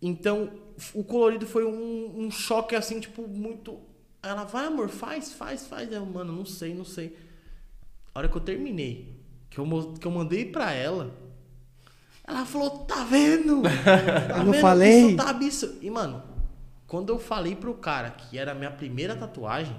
[0.03, 0.51] Então,
[0.93, 3.79] o colorido foi um, um choque assim, tipo, muito.
[4.21, 5.93] Ela vai, amor, faz, faz, faz.
[5.93, 7.17] Eu, mano, não sei, não sei.
[8.13, 9.17] A hora que eu terminei,
[9.49, 11.15] que eu, que eu mandei pra ela,
[12.27, 13.63] ela falou, tá vendo?
[13.85, 14.61] Tá Eu não vendo?
[14.61, 15.07] falei?
[15.07, 15.79] Isso tá absurdo.
[15.81, 16.21] E, mano,
[16.95, 19.75] quando eu falei pro cara que era a minha primeira tatuagem,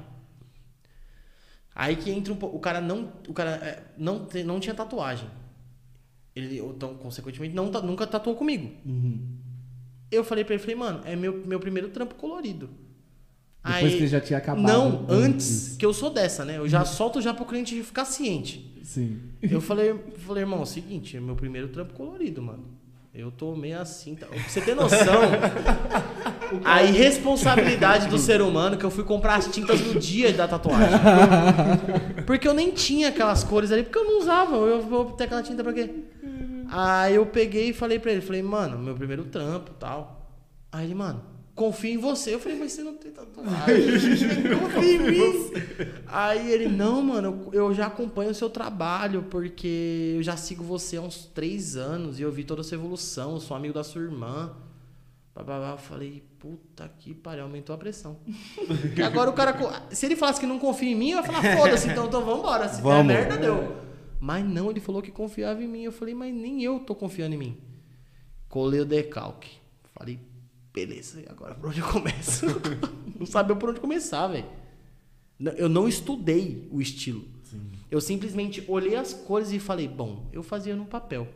[1.74, 2.58] aí que entra um pouco.
[2.58, 3.10] O cara não.
[3.26, 5.30] O cara é, não, não tinha tatuagem.
[6.36, 8.70] Ele, então, consequentemente, não, nunca tatuou comigo.
[10.12, 12.70] Eu falei pra ele, falei, mano, é meu, meu primeiro trampo colorido.
[13.64, 14.68] Depois que já tinha acabado.
[14.68, 15.78] Não, antes, Isso.
[15.78, 16.58] que eu sou dessa, né?
[16.58, 18.78] Eu já solto já pro cliente ficar ciente.
[18.84, 19.22] Sim.
[19.42, 22.66] Eu falei, falei, irmão, é o seguinte, é meu primeiro trampo colorido, mano.
[23.16, 24.14] Eu tô meio assim.
[24.14, 24.28] Tá?
[24.28, 25.22] Pra você ter noção,
[26.66, 31.00] a irresponsabilidade do ser humano que eu fui comprar as tintas no dia da tatuagem.
[32.28, 34.58] Porque eu nem tinha aquelas cores ali, porque eu não usava.
[34.58, 35.90] Eu vou ter aquela tinta pra quê?
[36.70, 40.30] Aí eu peguei e falei pra ele, falei, mano, meu primeiro trampo tal.
[40.70, 41.24] Aí ele, mano,
[41.56, 42.36] confio em você.
[42.36, 43.50] Eu falei, mas você não tem tatuagem.
[44.62, 45.52] confia em mim.
[46.06, 50.98] Aí ele, não, mano, eu já acompanho o seu trabalho, porque eu já sigo você
[50.98, 53.84] há uns três anos e eu vi toda a sua evolução, eu sou amigo da
[53.84, 54.54] sua irmã.
[55.38, 58.18] Eu falei, puta que pariu, aumentou a pressão.
[58.56, 59.86] Porque agora o cara.
[59.92, 62.70] Se ele falasse que não confia em mim, eu ia falar, foda-se, então, então vambora.
[62.70, 63.08] Se Vamos.
[63.08, 63.76] der merda, deu.
[64.18, 65.84] Mas não, ele falou que confiava em mim.
[65.84, 67.58] Eu falei, mas nem eu tô confiando em mim.
[68.48, 69.58] Colei o decalque.
[69.94, 70.20] Falei,
[70.76, 72.46] beleza, e agora por onde eu começo?
[73.18, 74.46] não sabia por onde começar, velho.
[75.58, 77.24] Eu não estudei o estilo.
[77.90, 81.28] Eu simplesmente olhei as cores e falei, bom, eu fazia no papel.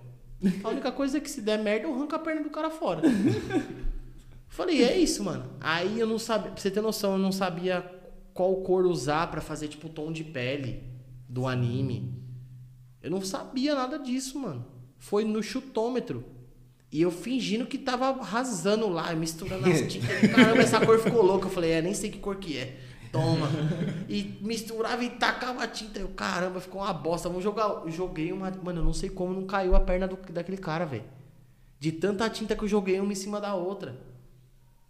[0.64, 3.02] A única coisa é que se der merda, eu arranco a perna do cara fora.
[4.48, 5.46] Falei, é isso, mano.
[5.60, 7.82] Aí eu não sabia, pra você ter noção, eu não sabia
[8.34, 10.84] qual cor usar pra fazer, tipo, o tom de pele
[11.28, 12.20] do anime.
[13.02, 14.66] Eu não sabia nada disso, mano.
[14.98, 16.26] Foi no chutômetro.
[16.92, 20.32] E eu fingindo que tava arrasando lá, misturando as tintas.
[20.32, 21.46] Caramba, essa cor ficou louca.
[21.48, 22.80] Eu falei, é, nem sei que cor que é.
[23.12, 23.48] Toma.
[24.08, 26.00] E misturava e tacava a tinta.
[26.00, 27.28] Eu, caramba, ficou uma bosta.
[27.30, 27.68] Vamos jogar.
[27.86, 28.52] Eu joguei uma.
[28.64, 31.04] Mano, eu não sei como não caiu a perna do- daquele cara, velho.
[31.80, 33.96] De tanta tinta que eu joguei uma em cima da outra.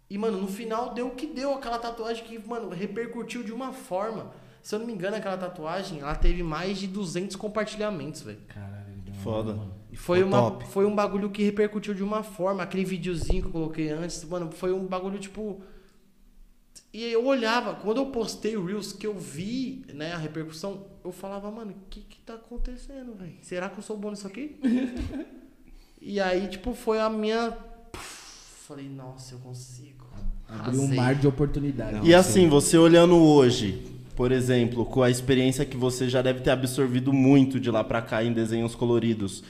[0.08, 3.72] E, mano, no final deu o que deu aquela tatuagem que, mano, repercutiu de uma
[3.72, 4.32] forma.
[4.62, 8.40] Se eu não me engano, aquela tatuagem, ela teve mais de 200 compartilhamentos, velho.
[8.48, 8.86] Caralho,
[9.22, 9.54] Foda.
[9.54, 9.79] mano.
[9.92, 10.66] E foi, uma, top.
[10.68, 12.62] foi um bagulho que repercutiu de uma forma.
[12.62, 15.60] Aquele videozinho que eu coloquei antes, mano, foi um bagulho tipo.
[16.92, 21.12] E eu olhava, quando eu postei o Reels, que eu vi, né, a repercussão, eu
[21.12, 23.34] falava, mano, o que que tá acontecendo, velho?
[23.42, 24.58] Será que eu sou bom nisso aqui?
[26.00, 27.56] e aí, tipo, foi a minha.
[27.92, 30.06] Falei, nossa, eu consigo.
[30.48, 31.96] Abriu um mar de oportunidade.
[31.98, 32.04] Não.
[32.04, 33.84] E assim, você olhando hoje,
[34.16, 38.02] por exemplo, com a experiência que você já deve ter absorvido muito de lá pra
[38.02, 39.44] cá em desenhos coloridos,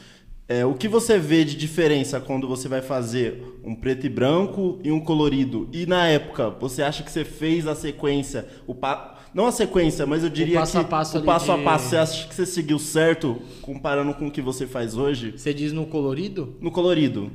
[0.50, 4.80] é, o que você vê de diferença quando você vai fazer um preto e branco
[4.82, 5.68] e um colorido?
[5.72, 9.16] E na época, você acha que você fez a sequência, o pa...
[9.32, 11.88] não a sequência, mas eu diria passo que a passo o passo a de- passo,
[11.90, 15.38] você acha que você seguiu certo comparando com o que você faz hoje?
[15.38, 16.56] Você diz no colorido?
[16.60, 17.30] No colorido.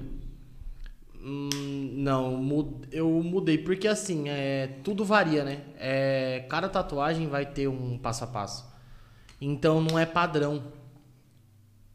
[1.24, 5.62] Hum, não, eu mudei, porque assim, é, tudo varia, né?
[5.80, 8.76] É, cada tatuagem vai ter um passo a passo.
[9.40, 10.64] Então não é padrão.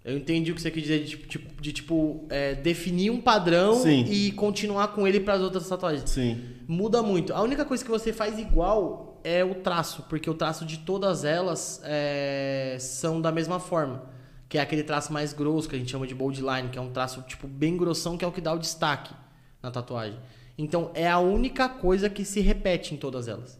[0.04, 3.20] Eu entendi o que você quer dizer de, tipo- tipo- de, tipo, é, definir um
[3.20, 4.04] padrão Sim.
[4.08, 6.08] e continuar com ele para as outras tatuagens.
[6.08, 6.40] Sim.
[6.66, 7.34] Muda muito.
[7.34, 11.22] A única coisa que você faz igual é o traço, porque o traço de todas
[11.24, 14.04] elas é, são da mesma forma.
[14.48, 16.80] Que é aquele traço mais grosso, que a gente chama de bold line, que é
[16.80, 19.14] um traço tipo bem grossão, que é o que dá o destaque
[19.62, 20.18] na tatuagem.
[20.56, 23.59] Então é a única coisa que se repete em todas elas.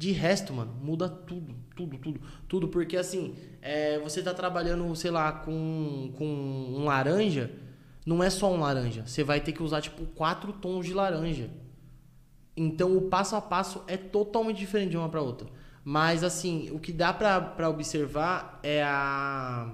[0.00, 2.68] De resto, mano, muda tudo, tudo, tudo, tudo.
[2.68, 7.50] Porque assim, é, você tá trabalhando, sei lá, com, com um laranja,
[8.06, 9.06] não é só um laranja.
[9.06, 11.50] Você vai ter que usar, tipo, quatro tons de laranja.
[12.56, 15.46] Então o passo a passo é totalmente diferente de uma para outra.
[15.84, 19.70] Mas assim, o que dá pra observar é a.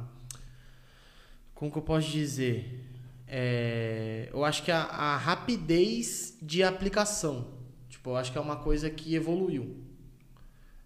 [1.54, 2.84] Como que eu posso dizer?
[3.28, 7.46] É, eu acho que a, a rapidez de aplicação.
[7.88, 9.85] Tipo, eu acho que é uma coisa que evoluiu.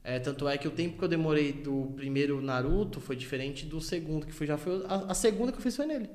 [0.02, 3.80] É, tanto é que o tempo que eu demorei do primeiro Naruto foi diferente do
[3.80, 4.84] segundo, que foi, já foi.
[4.86, 6.08] A, a segunda que eu fiz foi nele.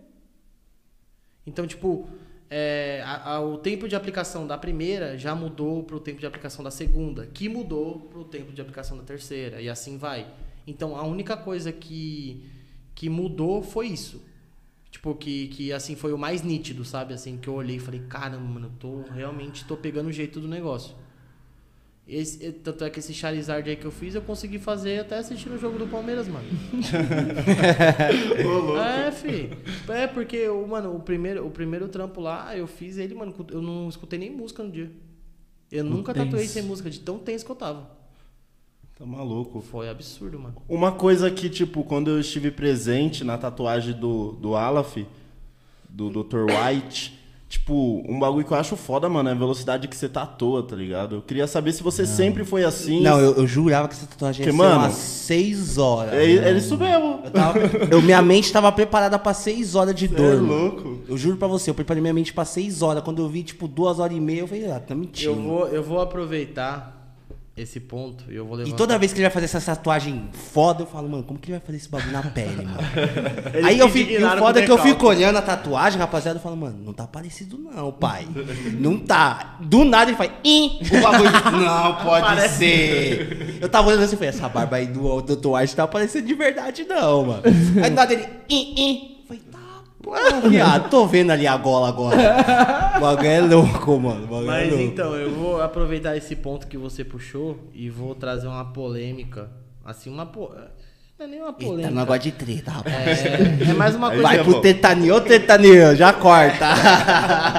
[1.46, 2.08] Então, tipo,
[2.50, 6.26] é, a- a- o tempo de aplicação da primeira já mudou para o tempo de
[6.26, 10.28] aplicação da segunda, que mudou para o tempo de aplicação da terceira, e assim vai.
[10.68, 12.44] Então, a única coisa que,
[12.96, 14.22] que mudou foi isso.
[14.92, 17.14] Tipo, que, que assim foi o mais nítido, sabe?
[17.14, 20.40] Assim, que eu olhei e falei, caramba, mano, eu tô realmente tô pegando o jeito
[20.40, 20.96] do negócio.
[22.08, 25.56] Esse, tanto é que esse Charizard aí que eu fiz, eu consegui fazer até assistindo
[25.56, 26.46] o jogo do Palmeiras, mano.
[29.08, 29.50] É, fi.
[29.90, 33.62] É, porque, o, mano, o primeiro, o primeiro trampo lá, eu fiz ele, mano, eu
[33.62, 34.92] não escutei nem música no dia.
[35.72, 36.26] Eu nunca tenso.
[36.26, 37.90] tatuei sem música, de tão tenso que eu tava.
[38.98, 39.60] Tá maluco.
[39.62, 40.56] Foi absurdo, mano.
[40.70, 45.06] Uma coisa que, tipo, quando eu estive presente na tatuagem do, do Alaf,
[45.90, 46.46] do Dr.
[46.46, 47.18] White,
[47.48, 50.76] tipo, um bagulho que eu acho foda, mano, é a velocidade que você tatua, tá
[50.76, 51.16] ligado?
[51.16, 53.02] Eu queria saber se você sempre foi assim.
[53.02, 56.14] Não, eu, eu jurava que essa tatuagem ia Que, ser mano, umas 6 horas.
[56.14, 57.20] É, é isso mesmo.
[57.24, 57.60] Eu tava-
[57.92, 60.34] eu- minha mente tava preparada pra 6 horas de Cê dor.
[60.34, 60.48] é mano.
[60.64, 60.98] louco.
[61.08, 63.04] Eu juro pra você, eu preparei minha mente pra 6 horas.
[63.04, 65.30] Quando eu vi, tipo, 2 horas e meia, eu falei, ah, tá mentindo.
[65.32, 66.95] Eu vou, eu vou aproveitar
[67.58, 68.76] esse ponto e eu vou E levantar.
[68.78, 71.58] toda vez que ele vai fazer essa tatuagem foda, eu falo, mano, como que ele
[71.58, 72.78] vai fazer esse bagulho na pele, mano?
[73.66, 76.44] Aí eu fico, e o foda é que eu fico olhando a tatuagem, rapaziada, eu
[76.44, 78.28] falo, mano, não tá parecido não, pai.
[78.78, 79.56] Não tá.
[79.62, 80.80] Do nada ele faz, Ih!
[80.98, 81.32] o bagulho,
[81.66, 82.58] não pode Parece.
[82.58, 83.58] ser.
[83.62, 85.48] Eu tava olhando assim, eu falei, essa barba aí do Dr.
[85.48, 87.44] White tá parecendo de verdade não, mano.
[87.82, 89.16] Aí do nada ele, Ih, Ih!
[89.22, 89.84] Eu falei, tá, porra,
[90.50, 92.18] viado, tô vendo ali a gola agora.
[92.98, 94.26] O bagulho é louco, mano.
[94.26, 94.84] é Mas louco.
[94.84, 99.50] então, eu vou aproveitar esse ponto que você puxou e vou trazer uma polêmica.
[99.84, 100.52] Assim, uma po...
[101.18, 101.92] Não é nem uma polêmica.
[101.92, 103.26] não gosta de treta, rapaz.
[103.26, 104.24] É, é mais uma coisa.
[104.24, 104.62] Vai é pro bom.
[104.62, 106.66] tetania, ô tetania, já corta.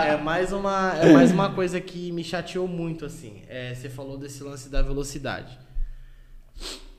[0.06, 3.42] é mais uma é mais uma coisa que me chateou muito assim.
[3.48, 5.58] É, você falou desse lance da velocidade.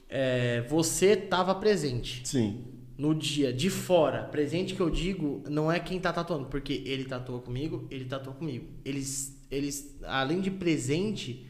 [0.09, 2.63] É, você tava presente Sim.
[2.97, 4.23] No dia de fora.
[4.23, 8.35] Presente que eu digo não é quem tá tatuando, porque ele tatuou comigo, ele tatuou
[8.35, 8.65] comigo.
[8.83, 11.45] Eles eles além de presente,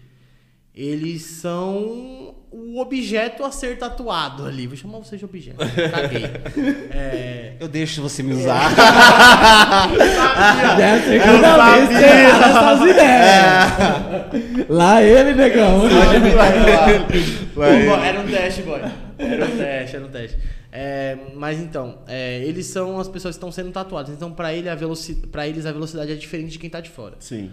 [0.75, 4.67] eles são o objeto a ser tatuado ali.
[4.67, 5.57] Vou chamar você de objeto.
[5.91, 6.23] Caguei.
[6.91, 8.71] É, Eu deixo você me usar.
[10.79, 14.69] É a segunda vez que você fala essas ideias.
[14.69, 15.81] Lá ele, negão.
[17.53, 18.81] Pô, Era um teste, boy.
[19.17, 20.37] Era um teste, era um teste.
[20.79, 24.13] É, mas então, é, eles são as pessoas que estão sendo tatuadas.
[24.13, 27.15] Então, pra, ele, eles, a velocidade é diferente de quem tá de fora.
[27.19, 27.51] Sim.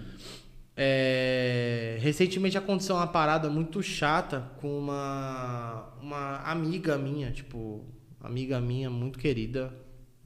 [0.76, 7.82] É, recentemente aconteceu uma parada muito chata com uma, uma amiga minha, tipo,
[8.20, 9.72] amiga minha muito querida,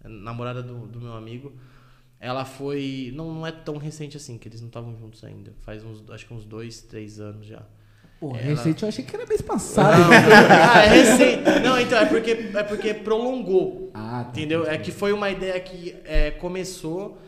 [0.02, 1.52] namorada do, do meu amigo.
[2.18, 3.12] Ela foi.
[3.14, 5.54] Não, não é tão recente assim, que eles não estavam juntos ainda.
[5.60, 7.62] Faz uns, acho que uns dois, três anos já.
[8.20, 9.94] Pô, Ela- recente eu achei que era mês passado.
[10.12, 11.60] ah, é recente.
[11.62, 13.90] Não, então, é porque, é porque prolongou.
[13.94, 14.30] Ah, tá.
[14.30, 14.66] Entendeu?
[14.68, 17.18] É que foi uma ideia que é, começou.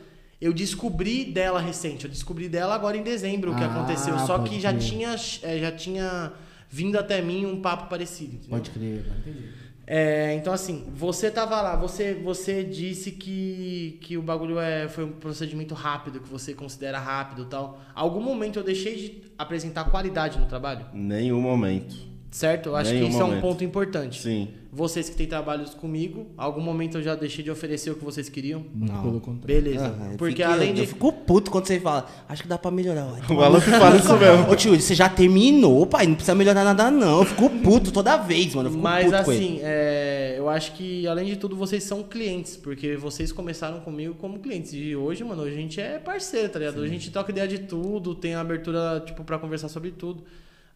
[0.41, 2.07] Eu descobri dela recente.
[2.07, 4.19] Eu descobri dela agora em dezembro o que Ah, aconteceu.
[4.21, 6.33] Só que já tinha, é, já tinha
[6.69, 8.35] vindo até mim um papo parecido.
[8.37, 8.51] entendeu?
[8.51, 9.49] Pode crer, entendi.
[9.93, 15.03] É, então assim, você tava lá, você, você disse que, que o bagulho é, foi
[15.03, 17.81] um procedimento rápido, que você considera rápido tal.
[17.93, 20.87] Algum momento eu deixei de apresentar qualidade no trabalho?
[20.93, 22.10] Nenhum momento.
[22.31, 22.69] Certo?
[22.69, 23.43] Eu acho Nenhum que isso é um momento.
[23.43, 24.23] ponto importante.
[24.23, 24.49] Sim.
[24.73, 28.29] Vocês que têm trabalhos comigo, algum momento eu já deixei de oferecer o que vocês
[28.29, 28.65] queriam?
[28.73, 29.03] Não.
[29.03, 29.63] pelo contrário.
[29.65, 29.93] Beleza.
[30.13, 30.83] Eu Porque fico- além de.
[30.83, 33.05] Eu fico puto quando você fala, acho que dá pra melhorar.
[33.15, 34.49] Ué, O Alan que fala isso mesmo.
[34.49, 36.07] Ô tio, você já terminou, pai.
[36.07, 37.19] Não precisa melhorar nada, não.
[37.19, 38.69] Eu fico puto toda vez, mano.
[38.69, 39.45] Eu fico Mas puto com ele.
[39.45, 44.15] assim, é, eu acho que além de tudo vocês são clientes, porque vocês começaram comigo
[44.15, 44.73] como clientes.
[44.73, 46.77] E hoje, mano, hoje a gente é parceiro, tá ligado?
[46.79, 50.23] Hoje a gente troca ideia de tudo, tem abertura, tipo, pra conversar sobre tudo.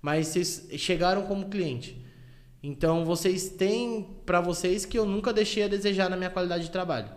[0.05, 1.97] Mas vocês chegaram como cliente.
[2.63, 6.71] Então vocês têm pra vocês que eu nunca deixei a desejar na minha qualidade de
[6.71, 7.09] trabalho.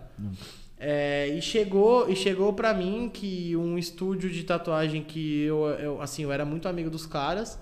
[0.78, 6.00] É, e chegou e chegou para mim que um estúdio de tatuagem que eu, eu
[6.00, 7.58] assim eu era muito amigo dos caras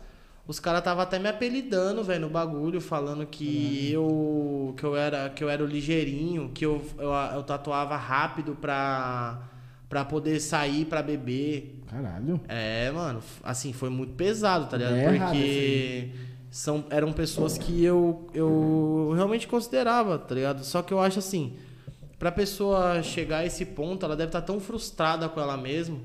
[0.47, 5.31] os caras tava até me apelidando velho no bagulho falando que eu que eu era
[5.31, 9.56] que eu era o ligeirinho que eu, eu, eu tatuava rápido pra
[9.89, 12.41] para poder sair pra beber Caralho.
[12.49, 14.95] é, mano, assim, foi muito pesado, tá ligado?
[14.95, 16.11] É Porque
[16.51, 20.65] são, eram pessoas que eu, eu realmente considerava, tá ligado?
[20.65, 21.57] Só que eu acho assim,
[22.19, 25.99] pra pessoa chegar a esse ponto, ela deve estar tão frustrada com ela mesma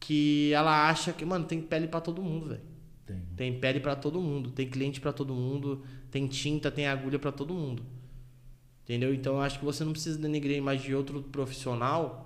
[0.00, 2.60] que ela acha que, mano, tem pele pra todo mundo, velho.
[3.04, 3.22] Tem.
[3.36, 7.30] Tem pele pra todo mundo, tem cliente pra todo mundo, tem tinta, tem agulha pra
[7.32, 7.82] todo mundo.
[8.84, 9.12] Entendeu?
[9.12, 12.25] Então eu acho que você não precisa denegrir a imagem de outro profissional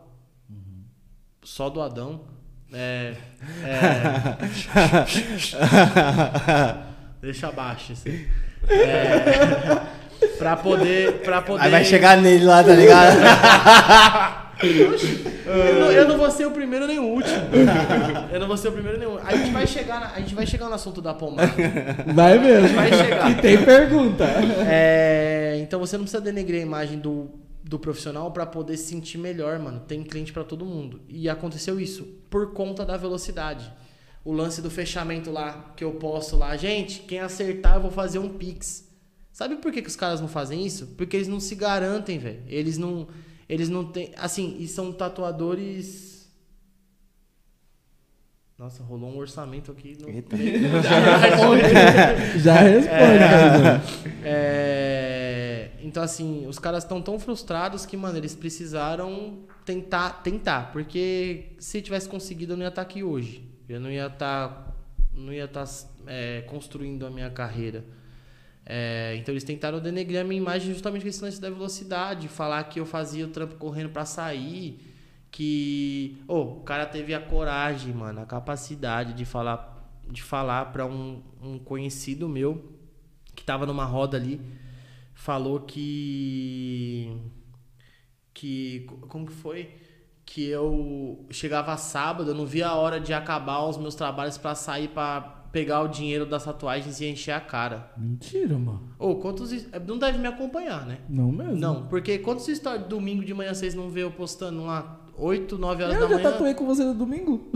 [1.42, 2.20] só do Adão.
[2.72, 3.14] É.
[3.64, 4.36] é...
[7.20, 8.24] Deixa abaixo assim.
[8.68, 9.80] É...
[10.38, 11.12] pra poder.
[11.24, 11.64] Pra poder...
[11.64, 13.16] Aí vai chegar nele lá, tá ligado?
[14.62, 17.36] Eu não, eu não vou ser o primeiro nem o último.
[18.30, 19.28] Eu não vou ser o primeiro nem o último.
[19.28, 21.50] A gente vai chegar, na- a gente vai chegar no assunto da pomada.
[22.14, 22.76] Vai mesmo.
[22.76, 23.30] Vai chegar.
[23.30, 24.24] E tem pergunta.
[24.68, 27.30] É, então você não precisa denegrir a imagem do,
[27.70, 29.78] do profissional pra poder se sentir melhor, mano.
[29.78, 31.00] Tem cliente pra todo mundo.
[31.08, 33.72] E aconteceu isso por conta da velocidade.
[34.24, 36.56] O lance do fechamento lá, que eu posto lá.
[36.56, 38.88] Gente, quem acertar, eu vou fazer um pix.
[39.32, 40.88] Sabe por que, que os caras não fazem isso?
[40.98, 42.42] Porque eles não se garantem, velho.
[42.48, 43.06] Eles não.
[43.48, 44.12] Eles não têm.
[44.16, 46.28] Assim, e são tatuadores.
[48.58, 49.96] Nossa, rolou um orçamento aqui.
[50.00, 50.10] No...
[50.10, 50.36] Eita.
[50.82, 51.62] Já responde,
[52.84, 53.82] cara.
[54.24, 55.09] É,
[55.82, 60.72] então, assim, os caras estão tão frustrados que, mano, eles precisaram tentar, tentar.
[60.72, 63.44] Porque se tivesse conseguido, eu não ia estar aqui hoje.
[63.68, 64.76] Eu não ia estar,
[65.14, 65.64] não ia estar
[66.06, 67.84] é, construindo a minha carreira.
[68.66, 72.62] É, então eles tentaram denegrir a minha imagem justamente com esse lance da velocidade, falar
[72.64, 74.78] que eu fazia o trampo correndo pra sair,
[75.30, 80.86] que, oh, o cara teve a coragem, mano, a capacidade de falar, de falar para
[80.86, 82.72] um, um conhecido meu
[83.34, 84.40] que tava numa roda ali,
[85.20, 87.14] falou que
[88.32, 89.70] que como que foi?
[90.24, 94.54] Que eu chegava sábado, eu não via a hora de acabar os meus trabalhos pra
[94.54, 95.20] sair pra
[95.52, 97.90] pegar o dinheiro das tatuagens e encher a cara.
[97.96, 98.94] Mentira, mano.
[98.98, 99.50] Ô, quantos.
[99.52, 101.00] is- Não deve me acompanhar, né?
[101.08, 101.56] Não mesmo.
[101.56, 105.82] Não, porque quantos stories domingo de manhã vocês não vê eu postando lá 8, 9
[105.82, 106.30] horas Eu da já manhã?
[106.30, 107.50] tatuei com você no domingo.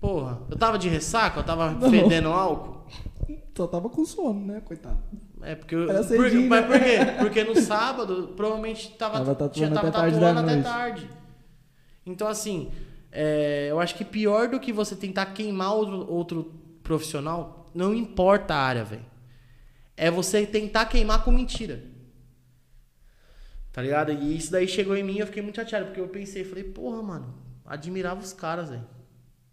[0.00, 1.88] Porra, eu tava de ressaca, eu tava Não.
[1.90, 2.84] fedendo álcool.
[3.56, 4.98] Só tava com sono, né, coitado?
[5.42, 5.74] É, porque.
[5.74, 6.78] eu- Era por- cedinho, mas né?
[6.78, 6.96] por quê?
[7.20, 10.64] Porque no sábado, provavelmente tava, Tava tatuando tinha, tava até tarde tatuando da até noite.
[10.66, 11.10] tarde.
[12.06, 12.70] Então, assim,
[13.12, 18.54] é, eu acho que pior do que você tentar queimar outro, outro profissional, não importa
[18.54, 19.04] a área, velho.
[19.96, 21.82] É você tentar queimar com mentira.
[23.72, 24.12] Tá ligado?
[24.12, 26.64] E isso daí chegou em mim e eu fiquei muito chateado, porque eu pensei, falei,
[26.64, 27.34] porra, mano,
[27.64, 28.84] admirava os caras, velho.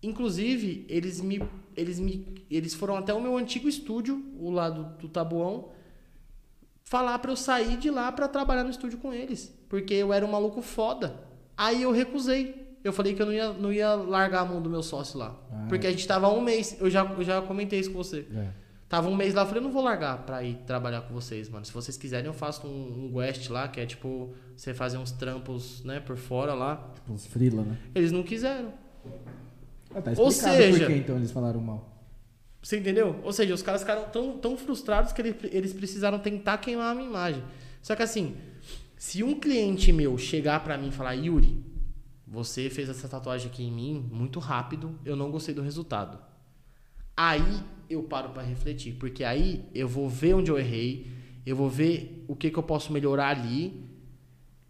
[0.02, 1.42] Inclusive, eles me.
[1.76, 2.44] Eles me.
[2.50, 5.70] Eles foram até o meu antigo estúdio, o lado do Tabuão,
[6.90, 9.54] falar pra eu sair de lá pra trabalhar no estúdio com eles.
[9.68, 11.16] Porque eu era um maluco foda.
[11.58, 12.78] Aí eu recusei.
[12.82, 15.38] Eu falei que eu não ia, não ia largar a mão do meu sócio lá.
[15.52, 15.66] Ah.
[15.68, 16.78] Porque a gente tava um mês.
[16.80, 18.26] Eu já, eu já comentei isso com você.
[18.34, 18.48] É.
[18.88, 21.50] Tava um mês lá, eu falei, eu não vou largar pra ir trabalhar com vocês,
[21.50, 21.66] mano.
[21.66, 25.12] Se vocês quiserem, eu faço um, um West lá, que é tipo, você fazer uns
[25.12, 26.90] trampos, né, por fora lá.
[26.96, 27.78] Tipo uns frila, né?
[27.94, 28.72] Eles não quiseram.
[29.94, 31.97] Ah, tá Ou seja- por que então eles falaram mal.
[32.68, 33.18] Você entendeu?
[33.24, 36.94] Ou seja, os caras ficaram tão, tão frustrados que ele- eles precisaram tentar queimar a
[36.94, 37.42] minha imagem.
[37.82, 38.36] Só que assim,
[38.98, 41.64] se um cliente meu chegar pra mim e falar, Yuri,
[42.28, 46.20] você fez essa tatuagem aqui em mim muito rápido, eu não gostei do resultado.
[47.16, 51.08] Aí eu paro pra refletir, porque aí eu vou ver onde eu errei,
[51.46, 53.82] eu vou ver o que, que eu posso melhorar ali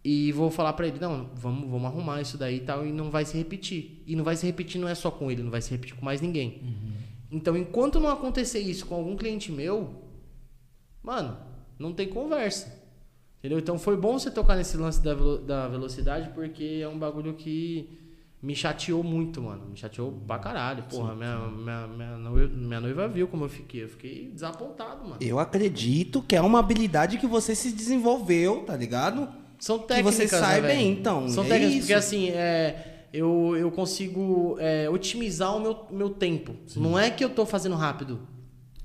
[0.04, 3.10] e vou falar pra ele, não, vamos, vamos arrumar isso daí e tal, e não
[3.10, 4.04] vai se repetir.
[4.06, 6.06] E não vai se repetir não é só com ele, não vai se repetir com
[6.06, 6.62] mais ninguém.
[7.32, 9.94] Então, enquanto não acontecer isso com algum cliente meu,
[11.04, 11.38] mano,
[11.78, 12.76] não tem conversa.
[13.40, 13.60] Entendeu?
[13.60, 17.34] Então foi bom você tocar nesse lance da, velo- da velocidade, porque é um bagulho
[17.36, 17.88] que
[18.42, 19.68] me chateou muito, mano.
[19.70, 20.84] Me chateou pra caralho.
[20.84, 23.84] Porra, minha, minha, minha, noiva, minha noiva viu como eu fiquei.
[23.84, 25.18] Eu fiquei desapontado, mano.
[25.22, 29.30] Eu acredito que é uma habilidade que você se desenvolveu, tá ligado?
[29.60, 31.82] São Que técnicas, você sai né, bem, então, São é técnicas, isso.
[31.82, 36.56] porque assim, é, eu, eu consigo é, otimizar o meu, meu tempo.
[36.76, 38.20] Não é que eu tô fazendo rápido.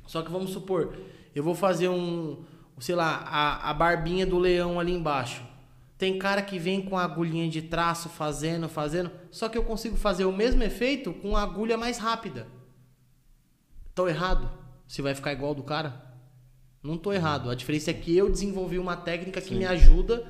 [0.07, 0.97] Só que vamos supor,
[1.35, 2.43] eu vou fazer um,
[2.81, 5.43] sei lá, a, a barbinha do leão ali embaixo.
[5.99, 9.97] Tem cara que vem com a agulhinha de traço fazendo, fazendo, só que eu consigo
[9.97, 12.47] fazer o mesmo efeito com a agulha mais rápida.
[13.95, 14.51] Tô errado?
[14.89, 16.11] Se vai ficar igual do cara?
[16.83, 17.51] Não tô errado.
[17.51, 20.27] A diferença é que eu desenvolvi uma técnica que me ajuda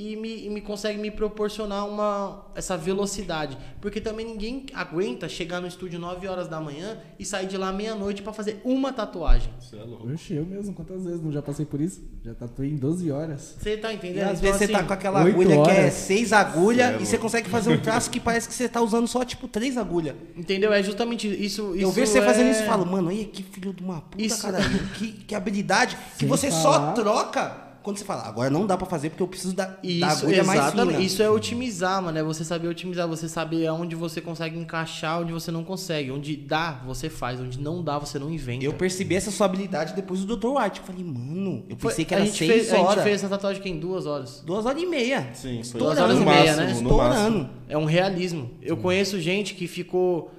[0.00, 3.58] e me, e me consegue me proporcionar uma essa velocidade.
[3.80, 7.72] Porque também ninguém aguenta chegar no estúdio 9 horas da manhã e sair de lá
[7.72, 9.52] meia-noite pra fazer uma tatuagem.
[9.60, 10.08] Você é louco.
[10.08, 12.00] Oxe, eu mesmo, quantas vezes não já passei por isso?
[12.24, 13.56] Já tatuei em 12 horas.
[13.58, 14.28] Você tá E entendendo?
[14.28, 15.94] às Então, vezes você assim, tá com aquela agulha que é horas.
[15.94, 19.08] seis agulhas é e você consegue fazer um traço que parece que você tá usando
[19.08, 20.14] só, tipo, três agulhas.
[20.36, 20.72] Entendeu?
[20.72, 21.62] É justamente isso.
[21.74, 24.00] Eu isso vejo você fazendo é- isso e falo, mano, olha que filho de uma
[24.00, 24.58] puta, Isso- cara.
[24.96, 25.96] Que, que habilidade.
[26.14, 26.62] Que Sem você falar.
[26.62, 29.78] só troca quando você fala, agora não dá pra fazer porque eu preciso da, da
[29.82, 31.00] Isso, agulha mais fina.
[31.00, 32.18] Isso é otimizar, mano.
[32.18, 36.10] É você saber otimizar, você saber aonde você consegue encaixar, onde você não consegue.
[36.10, 37.40] Onde dá, você faz.
[37.40, 38.62] Onde não dá, você não inventa.
[38.62, 40.48] Eu percebi essa sua habilidade depois do Dr.
[40.48, 40.80] White.
[40.80, 42.94] Eu falei, mano, eu Foi- pensei que a era gente seis fez, A horas.
[42.96, 44.42] gente fez essa tatuagem aqui em duas horas.
[44.44, 45.30] Duas horas e meia.
[45.32, 46.72] Sim, foi Duas horas no e meia, máximo, né?
[46.72, 47.50] Estourando.
[47.70, 48.50] É um realismo.
[48.60, 50.30] Eu conheço gente que ficou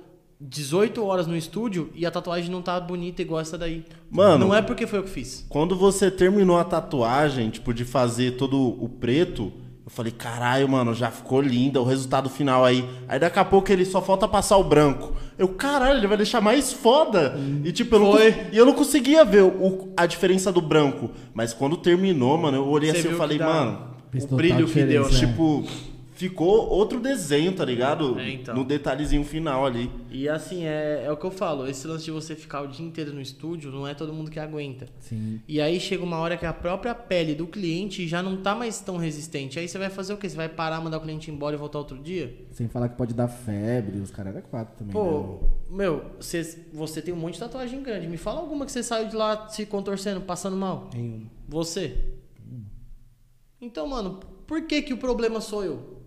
[0.42, 3.84] 18 horas no estúdio e a tatuagem não tá bonita igual essa daí.
[4.10, 4.48] Mano.
[4.48, 5.46] Não é porque foi eu que fiz.
[5.50, 9.52] Quando você terminou a tatuagem, tipo, de fazer todo o preto,
[9.86, 12.88] eu falei, caralho, mano, já ficou linda o resultado final aí.
[13.08, 15.14] Aí daqui a pouco ele só falta passar o branco.
[15.38, 17.38] Eu, caralho, ele vai deixar mais foda.
[17.66, 18.20] E tipo, eu não,
[18.54, 21.10] e eu não conseguia ver o- a diferença do branco.
[21.34, 23.90] Mas quando terminou, mano, eu olhei Você assim e falei, mano,
[24.32, 25.20] o brilho que deu, né?
[25.20, 25.66] tipo,
[26.20, 28.20] ficou outro desenho, tá ligado?
[28.20, 28.54] É, então.
[28.54, 29.90] No detalhezinho final ali.
[30.12, 31.66] E assim, é, é o que eu falo.
[31.66, 34.38] Esse lance de você ficar o dia inteiro no estúdio, não é todo mundo que
[34.38, 34.86] aguenta.
[35.00, 35.40] Sim.
[35.48, 38.82] E aí chega uma hora que a própria pele do cliente já não tá mais
[38.82, 39.58] tão resistente.
[39.58, 40.28] Aí você vai fazer o quê?
[40.28, 42.36] Você vai parar, mandar o cliente embora e voltar outro dia?
[42.52, 44.92] Sem falar que pode dar febre, os caras eram quatro também.
[44.92, 45.48] Pô, né?
[45.70, 48.08] meu, você, você tem um monte de tatuagem grande.
[48.08, 50.90] Me fala alguma que você saiu de lá se contorcendo, passando mal.
[50.94, 51.28] Nenhuma.
[51.48, 51.96] Você.
[53.62, 55.99] Então, mano, por que que o problema sou eu?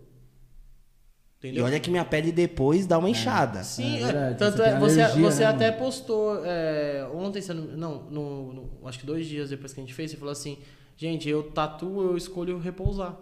[1.42, 1.64] E Entendeu?
[1.64, 3.64] olha que minha pele depois dá uma inchada.
[3.64, 5.78] Sim, É é, verdade, tanto você é, você, alergia, você né, até mano?
[5.82, 9.82] postou é, ontem, você não, não no, no- acho que dois dias depois que a
[9.82, 10.58] gente fez, você falou assim,
[10.96, 13.16] gente, eu tatuo, eu escolho repousar.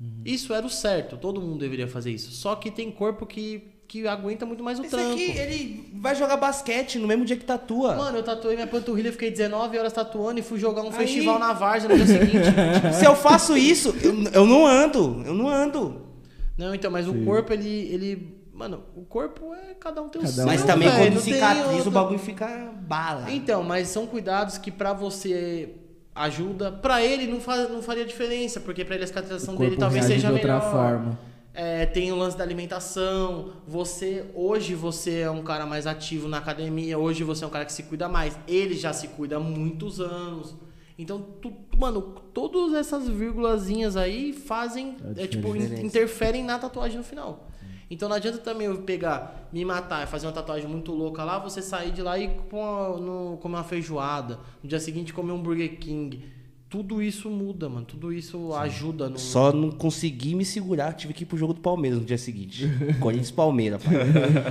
[0.00, 0.20] Uhum.
[0.24, 2.30] Isso era o certo, todo mundo deveria fazer isso.
[2.32, 5.12] Só que tem corpo que, que aguenta muito mais o Esse trampo.
[5.14, 7.96] aqui, ele vai jogar basquete no mesmo dia que tatua.
[7.96, 11.38] Mano, eu tatuei minha panturrilha, fiquei 19 horas tatuando e fui jogar um Aí- festival
[11.38, 12.44] na Várzea no dia seguinte.
[12.94, 15.22] Se eu faço isso, eu, eu não ando.
[15.26, 16.06] Eu não ando.
[16.58, 18.38] Não, então, mas o corpo, ele, ele.
[18.52, 19.74] Mano, o corpo é.
[19.74, 20.42] Cada um tem o Cada seu.
[20.44, 20.46] um.
[20.48, 21.88] Mas também velho, quando cicatriza, outra.
[21.88, 23.30] o bagulho fica bala.
[23.30, 25.76] Então, mas são cuidados que pra você
[26.14, 26.72] ajuda.
[26.72, 30.04] Pra ele não, faz, não faria diferença, porque pra ele a cicatrização O dele talvez
[30.04, 30.70] seja de outra melhor.
[30.72, 31.18] forma.
[31.54, 33.50] É, tem o lance da alimentação.
[33.66, 36.98] Você, hoje você é um cara mais ativo na academia.
[36.98, 38.36] Hoje você é um cara que se cuida mais.
[38.46, 40.54] Ele já se cuida há muitos anos.
[40.98, 42.02] Então, tu, mano,
[42.34, 47.46] todas essas vírgulazinhas aí fazem, É é, tipo, in- interferem na tatuagem no final.
[47.90, 51.38] Então não adianta também eu pegar, me matar e fazer uma tatuagem muito louca lá,
[51.38, 55.40] você sair de lá e uma- no- comer uma feijoada, no dia seguinte comer um
[55.42, 56.22] Burger King.
[56.70, 57.86] Tudo isso muda, mano.
[57.86, 59.18] Tudo isso ajuda no.
[59.18, 62.70] Só não consegui me segurar, tive que ir pro jogo do Palmeiras no dia seguinte.
[63.00, 63.82] Corinthians e Palmeiras.
[63.82, 63.94] pai.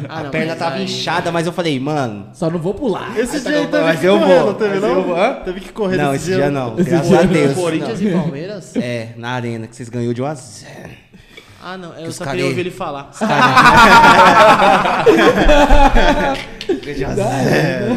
[0.09, 2.30] Ah, a não, perna mas tava aí- inchada, mas eu falei, mano.
[2.34, 3.15] Só não vou pular.
[3.15, 4.89] Esse dia aí Mas teve que eu correr, vou, não teve mas não?
[4.89, 5.15] eu vou.
[5.45, 6.76] Teve que correr Não, esse dia não.
[6.76, 7.32] Graças dia a não.
[7.34, 7.53] Deus.
[7.53, 8.09] Corinthians não.
[8.09, 8.76] e Palmeiras?
[8.76, 10.89] É, na arena, que vocês ganhou de 1 a 0.
[11.63, 11.93] Ah, não.
[11.99, 13.11] Eu só queria ouvir ele falar.
[16.68, 17.95] De 1 a 0.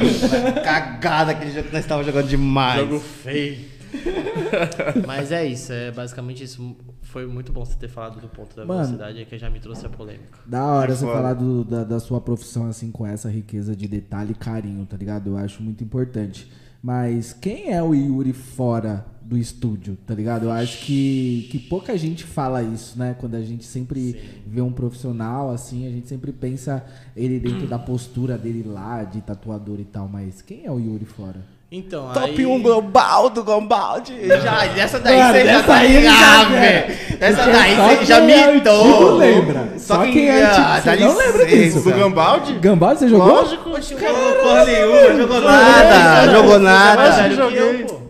[0.62, 2.80] Cagada aquele jogo que nós estávamos jogando demais.
[2.80, 3.79] Jogo feio.
[5.06, 6.76] Mas é isso, é basicamente isso.
[7.02, 8.80] Foi muito bom você ter falado do ponto da Mano.
[8.82, 10.38] velocidade, é que já me trouxe a polêmica.
[10.46, 14.32] Da hora você falar do- da, da sua profissão assim com essa riqueza de detalhe
[14.32, 15.28] e carinho, tá ligado?
[15.30, 16.50] Eu acho muito importante.
[16.82, 20.44] Mas quem é o Yuri fora do estúdio, tá ligado?
[20.46, 23.14] Eu acho que, que pouca gente fala isso, né?
[23.20, 26.82] Quando a gente sempre vê um profissional assim, a gente sempre pensa
[27.14, 30.08] ele dentro da postura dele lá, de tatuador e tal.
[30.08, 31.44] Mas quem é o Yuri fora?
[31.72, 32.44] Então, Top aí...
[32.46, 34.12] 1 global do Gombaldi.
[34.26, 36.98] Já, dessa daí Mano, você já tá aí já velho.
[37.20, 38.84] Essa daí você já quem é mitou.
[38.84, 39.68] antigo lembra.
[39.78, 41.80] Só quem é antigo, ah, você não lembra disso.
[41.80, 42.52] Do Gambaldi?
[42.54, 43.28] Gambaldi, você jogou?
[43.28, 43.70] Lógico.
[43.70, 47.12] Oxe, Jogou porra nenhuma, jogou nada, jogou nada.
[47.12, 47.84] velho joguei.
[47.84, 48.00] pô.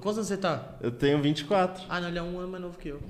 [0.00, 0.62] Quantos anos você tá?
[0.82, 1.84] Eu tenho 24.
[1.90, 3.00] Ah, não, ele é um ano mais novo que eu.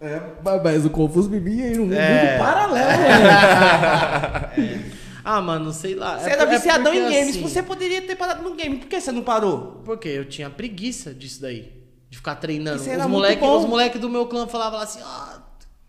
[0.00, 2.38] É, mas o Confuso vivia em um mundo É.
[2.38, 4.50] paralelo, né?
[5.24, 6.18] Ah, mano, sei lá.
[6.18, 8.76] Você É era é viciadão porque, em games, assim, você poderia ter parado no game.
[8.76, 9.80] Por que você não parou?
[9.84, 11.72] Porque eu tinha preguiça disso daí.
[12.10, 12.80] De ficar treinando.
[12.80, 15.38] Os moleques moleque do meu clã falavam assim, ó,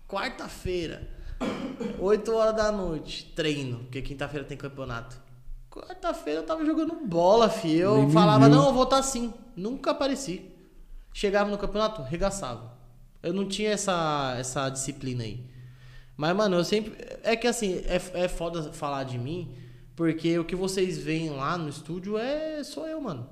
[0.08, 1.08] quarta-feira,
[2.00, 5.18] 8 horas da noite, treino, porque quinta-feira tem campeonato.
[5.70, 7.76] Quarta-feira eu tava jogando bola, fi.
[7.76, 9.34] Eu Nem falava, não, eu vou estar assim.
[9.56, 10.50] Nunca apareci.
[11.14, 12.74] Chegava no campeonato, regaçava.
[13.22, 15.44] Eu não tinha essa, essa disciplina aí.
[16.18, 16.95] Mas, mano, eu sempre.
[17.24, 19.53] É que assim, é, é foda falar de mim,
[19.95, 22.63] porque o que vocês veem lá no estúdio é.
[22.63, 23.30] Sou eu, mano.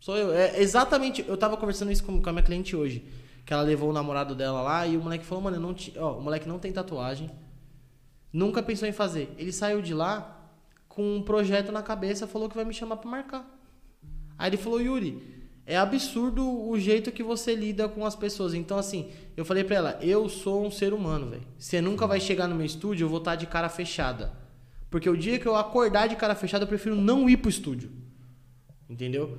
[0.00, 0.32] Sou eu.
[0.32, 1.24] É exatamente.
[1.28, 3.04] Eu tava conversando isso com, com a minha cliente hoje.
[3.44, 5.92] Que ela levou o namorado dela lá e o moleque falou, mano, eu não ti-
[5.96, 7.28] ó, o moleque não tem tatuagem.
[8.32, 9.34] Nunca pensou em fazer.
[9.36, 10.38] Ele saiu de lá
[10.88, 13.44] com um projeto na cabeça, falou que vai me chamar pra marcar.
[14.38, 18.52] Aí ele falou, Yuri, é absurdo o jeito que você lida com as pessoas.
[18.52, 21.42] Então, assim, eu falei pra ela, eu sou um ser humano, velho.
[21.58, 24.32] Você nunca vai chegar no meu estúdio, eu vou estar de cara fechada.
[24.90, 27.90] Porque o dia que eu acordar de cara fechada, eu prefiro não ir pro estúdio.
[28.88, 29.38] Entendeu?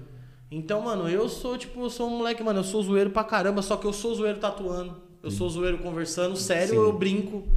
[0.49, 3.61] Então, mano, eu sou, tipo, eu sou um moleque, mano, eu sou zoeiro pra caramba,
[3.61, 5.01] só que eu sou zoeiro tatuando.
[5.21, 6.75] Eu sou zoeiro conversando, sério, Sim.
[6.75, 7.47] eu brinco.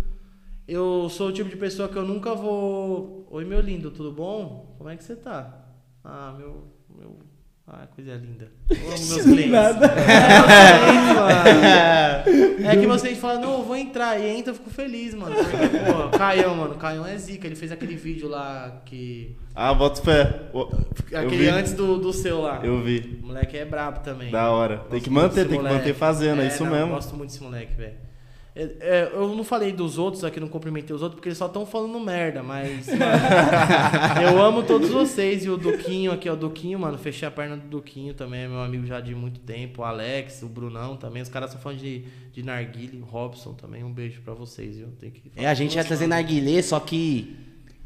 [0.68, 3.26] Eu sou o tipo de pessoa que eu nunca vou.
[3.30, 4.74] Oi, meu lindo, tudo bom?
[4.78, 5.66] Como é que você tá?
[6.02, 6.64] Ah, meu.
[6.88, 7.18] meu...
[7.68, 8.48] Ah, coisa linda.
[8.70, 9.50] Eu amo meus clientes.
[9.50, 9.86] Nada.
[9.86, 12.68] É, meus clientes, mano.
[12.68, 14.20] É que meus clientes falam, não, eu vou entrar.
[14.20, 15.34] E entra, eu fico feliz, mano.
[15.34, 16.74] Porque, pô, Caião, mano.
[16.76, 17.46] Caião é zica.
[17.46, 19.36] Ele fez aquele vídeo lá que.
[19.54, 19.72] Ah.
[19.72, 20.68] O-
[21.10, 22.60] Eu Aquele antes do, do seu lá.
[22.62, 23.18] Eu vi.
[23.22, 24.30] O moleque é brabo também.
[24.30, 24.78] Da hora.
[24.90, 25.74] Tem que manter, tem que moleque.
[25.76, 26.86] manter fazendo, é isso não, mesmo.
[26.90, 28.05] Eu gosto muito desse moleque, velho.
[28.56, 31.44] É, é, eu não falei dos outros aqui, não cumprimentei os outros, porque eles só
[31.44, 32.86] estão falando merda, mas.
[32.88, 35.44] mano, eu amo todos vocês.
[35.44, 38.48] E o Duquinho aqui, ó, o Duquinho, mano, fechei a perna do Duquinho também, é
[38.48, 39.82] meu amigo já de muito tempo.
[39.82, 41.20] O Alex, o Brunão também.
[41.20, 43.84] Os caras são fãs de, de Narguile, o Robson também.
[43.84, 44.88] Um beijo pra vocês, viu?
[44.98, 47.36] Tem que É, a gente ia trazer narguilé, só que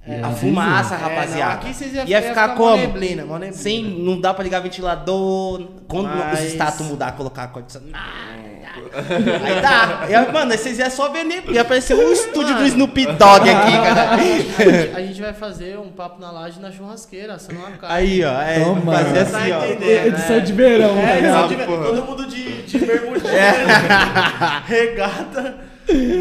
[0.06, 1.52] É, a fumaça, É, não, rapaziada.
[1.54, 2.76] aqui vocês iam- ia ia ficar ficar como?
[2.76, 3.52] neblina, mó neblina.
[3.52, 5.62] Sem, não dá pra ligar ventilador.
[5.86, 7.92] Quando Mas- os status mudar, colocar ar-condicionado.
[7.94, 10.06] Aí dá.
[10.08, 11.54] Ia- mano, aí vocês iam só ver neblina.
[11.54, 14.10] Ia aparecer um estúdio do Snoop Dogg aqui, cara.
[14.12, 17.96] A gente, a gente vai fazer um papo na laje na churrasqueira, assando uma carne.
[17.96, 18.40] Aí, ó.
[18.40, 18.92] É, Toma.
[18.92, 19.64] fazer Tá assim, ó.
[19.64, 20.40] Edição né?
[20.40, 21.82] de verão, É, tá edição de verão.
[21.82, 23.30] todo mundo de, de bermudinha,
[24.66, 25.69] regata.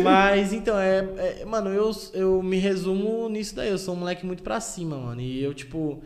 [0.03, 0.99] Mas então, é,
[1.41, 3.69] é- Mano, eu, eu me resumo nisso daí.
[3.69, 5.21] Eu sou um moleque muito pra cima, mano.
[5.21, 6.01] E eu, tipo.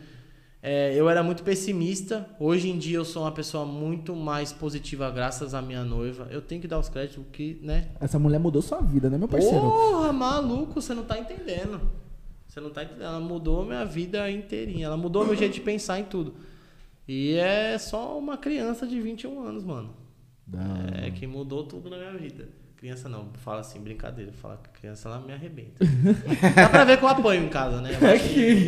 [0.62, 2.28] é, eu era muito pessimista.
[2.40, 6.26] Hoje em dia eu sou uma pessoa muito mais positiva, graças à minha noiva.
[6.30, 7.88] Eu tenho que dar os créditos, que, né?
[8.00, 9.60] Essa mulher mudou sua vida, né, meu parceiro?
[9.60, 11.80] Porra, maluco, você não tá entendendo.
[12.46, 13.02] Você não tá entendendo.
[13.04, 14.86] Ela mudou minha vida inteirinha.
[14.86, 16.34] Ela mudou meu jeito de pensar em tudo.
[17.06, 19.90] E é só uma criança de 21 anos, mano.
[20.52, 21.06] Hora.
[21.06, 22.48] É que mudou tudo na minha vida.
[22.84, 24.30] Criança não, fala assim, brincadeira.
[24.30, 25.72] Fala que criança ela me arrebenta.
[26.54, 27.92] Dá pra ver que eu apanho em casa, né?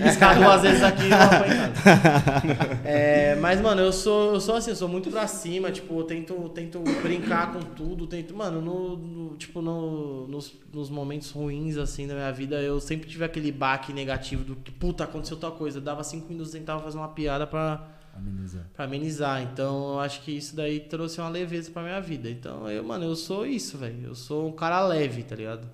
[0.09, 2.81] Escado duas vezes aqui eu apanho em casa.
[2.83, 6.05] É, mas, mano, eu sou, eu sou assim, eu sou muito pra cima, tipo, eu
[6.05, 11.77] tento, tento brincar com tudo, tento, mano, no, no- tipo, no, nos, nos momentos ruins,
[11.77, 15.53] assim, da minha vida, eu sempre tive aquele baque negativo do que, puta, aconteceu tal
[15.53, 15.77] coisa.
[15.77, 17.87] Eu dava cinco minutos e tentava fazer uma piada pra,
[18.17, 18.65] Amenizar.
[18.75, 19.43] pra amenizar.
[19.43, 22.31] Então, eu acho que isso daí trouxe uma leveza pra minha vida.
[22.31, 23.99] Então, eu, mano, eu sou isso, velho.
[24.05, 25.69] Eu sou um cara leve, tá ligado?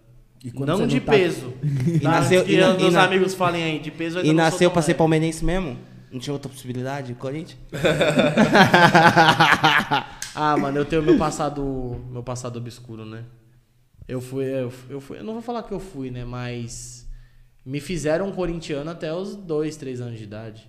[0.45, 1.53] E Não você de tá- peso.
[1.87, 2.11] E Tá?
[2.11, 4.71] nasceu- e na- e meus na- amigos falem aí, de peso eu E não nasceu
[4.71, 5.79] pra ser palmeirense mesmo?
[6.11, 7.59] Não tinha outra possibilidade, Corinthians?
[10.35, 13.25] Ah, mano, eu tenho meu passado, meu passado obscuro, né?
[14.09, 16.25] Eu fui, eu, fui- eu fui, eu não vou falar que eu fui, né?
[16.25, 17.07] Mas
[17.65, 20.69] me fizeram um corintiano até os dois, três anos de idade.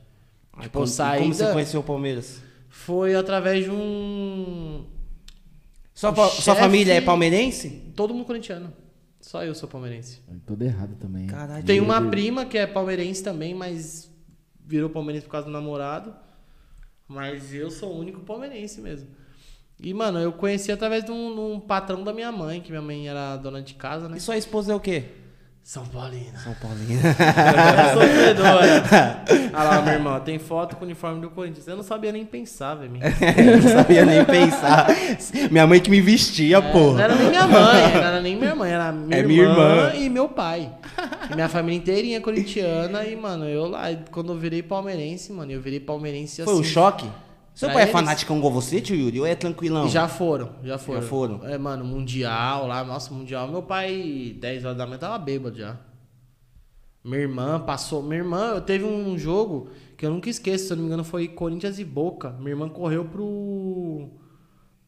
[0.56, 2.42] Aí, Tipo, como, saí como você conheceu o Palmeiras?
[2.70, 4.86] Foi através de um.
[5.94, 7.92] Sua, pa- sua família é palmeirense?
[7.96, 8.74] Todo mundo corintiano.
[9.22, 10.22] Só eu sou palmeirense.
[10.46, 11.28] Tudo errado também.
[11.28, 11.64] Caralho.
[11.64, 12.10] Tem uma Deus.
[12.12, 14.10] prima que é palmeirense também, mas
[14.66, 16.14] virou palmeirense por causa do namorado.
[17.08, 19.08] Mas eu sou o único palmeirense mesmo.
[19.80, 22.82] E, mano, eu conheci através de um, de um patrão da minha mãe, que minha
[22.82, 24.18] mãe era dona de casa, né?
[24.18, 25.06] E sua esposa é o quê?
[25.64, 26.38] São Paulina.
[26.44, 27.00] São Paulino.
[27.94, 29.24] Sofredora.
[29.54, 31.66] Olha lá, minha irmã, tem foto com o uniforme do Corinthians.
[31.66, 32.92] Eu não sabia nem pensar, velho.
[33.02, 34.88] Eu não sabia nem pensar.
[35.50, 37.04] Minha mãe que me vestia, É, Não porra.
[37.04, 39.94] era nem minha mãe, não era nem minha mãe, era minha, É irmã, minha irmã.
[39.96, 40.70] e meu pai.
[41.32, 43.06] E minha família inteirinha corintiana.
[43.06, 46.52] E, mano, eu lá, quando eu virei palmeirense, mano, eu virei palmeirense assim.
[46.52, 47.08] Foi um choque?
[47.54, 49.20] Seu Pra pai é eles- fanático igual você, tio Yuri?
[49.20, 49.88] Ou é tranquilão?
[49.88, 51.02] Já foram, já foram.
[51.02, 51.46] Já foram?
[51.48, 53.48] É, mano, mundial lá, nossa, mundial.
[53.48, 55.78] Meu pai, 10 horas da manhã, tava bêbado já.
[57.04, 58.02] Minha irmã passou.
[58.02, 61.04] Minha irmã, eu teve um jogo que eu nunca esqueço, se eu não me engano,
[61.04, 62.32] foi Corinthians e Boca.
[62.40, 64.10] Minha irmã correu pro.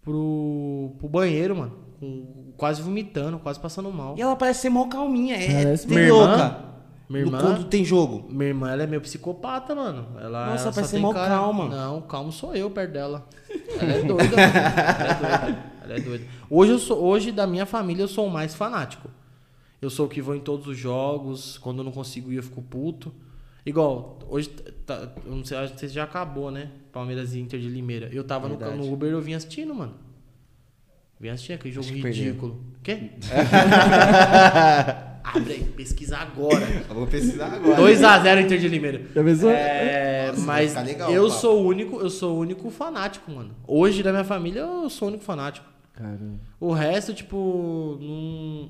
[0.02, 0.96] pro.
[0.98, 1.86] pro banheiro, mano.
[2.00, 4.16] com- quase vomitando, quase passando mal.
[4.18, 5.36] E ela parece ser mó calminha.
[5.36, 6.75] É, Parece minha irmã.
[7.10, 8.26] Minha irmã- Quando tem jogo.
[8.30, 10.08] Minha irmã, ela é meio psicopata, mano.
[10.20, 11.68] Ela, Nossa, ela parece mó cara- calma.
[11.68, 13.28] Não, calmo sou eu perto dela.
[13.80, 14.42] Ela é doida, mano.
[14.42, 15.64] Ela é doida.
[15.84, 16.26] Ela é doida.
[16.50, 19.08] Hoje, eu sou, hoje, da minha família, eu sou o mais fanático.
[19.82, 21.58] Eu sou o que vou em todos os jogos.
[21.60, 23.14] Quando eu não consigo ir, eu fico puto.
[23.66, 24.50] Igual, hoje,
[24.86, 26.70] tá- eu não sei, acho que já acabou, né?
[26.92, 28.10] Palmeiras e Inter de Limeira.
[28.12, 29.94] Eu tava no, no Uber, eu vim assistindo, mano.
[31.26, 32.62] Vim assistindo aquele jogo Acho ridículo.
[32.84, 33.10] Quê?
[35.24, 36.68] Abre aí, pesquisa agora.
[36.88, 37.82] Eu vou precisar agora.
[37.82, 39.02] 2x0 Inter de Limeira.
[39.16, 39.50] Já pensou?
[39.50, 41.42] É, Nossa, mas legal eu papo.
[41.42, 43.56] sou o único, eu sou o único fanático, mano.
[43.68, 45.66] Hoje da minha família eu sou o único fanático.
[45.94, 46.40] Caramba.
[46.60, 48.70] O resto, tipo, não.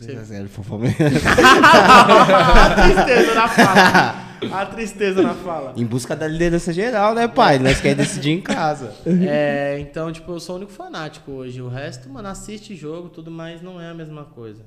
[0.00, 0.96] Você- 2x0 pro Palmeiras.
[1.24, 4.30] A tristeza na fala.
[4.52, 5.74] A tristeza na fala.
[5.76, 7.58] Em busca da liderança geral, né, pai?
[7.58, 8.94] Nós queremos decidir em casa.
[9.28, 11.60] É, então, tipo, eu sou o único fanático hoje.
[11.60, 14.64] O resto, mano, assiste jogo, tudo mais, não é a mesma coisa.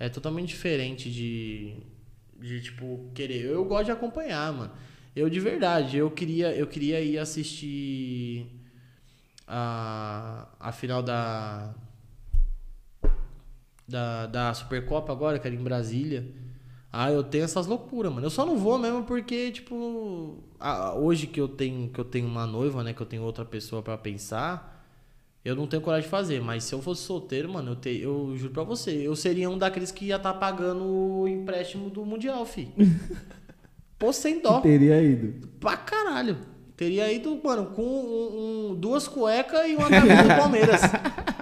[0.00, 1.74] É totalmente diferente de,
[2.40, 3.44] de tipo, querer.
[3.44, 4.70] Eu gosto de acompanhar, mano.
[5.14, 8.46] Eu, de verdade, eu queria, eu queria ir assistir
[9.46, 11.74] a, a final da,
[13.86, 16.26] da, da Supercopa agora, que era em Brasília.
[16.92, 18.24] Ah, eu tenho essas loucuras, mano.
[18.26, 20.38] Eu só não vou mesmo porque, tipo,
[20.96, 23.82] hoje que eu tenho que eu tenho uma noiva, né, que eu tenho outra pessoa
[23.82, 24.86] pra pensar,
[25.44, 26.40] eu não tenho coragem de fazer.
[26.40, 29.58] Mas se eu fosse solteiro, mano, eu, te, eu juro pra você, eu seria um
[29.58, 32.68] daqueles que ia estar pagando o empréstimo do Mundial, fi.
[33.98, 34.60] Pô, sem dó.
[34.60, 35.48] Teria ido.
[35.58, 36.36] Pra caralho.
[36.76, 40.80] Teria ido, mano, com um- um- duas cuecas e uma camisa do Palmeiras.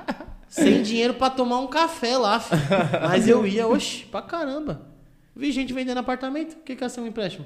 [1.03, 2.61] Dinheiro pra tomar um café lá, filho.
[3.03, 4.83] Mas eu ia, oxe, pra caramba.
[5.35, 6.53] Vi gente vendendo apartamento.
[6.55, 7.45] O que, que é ser um empréstimo?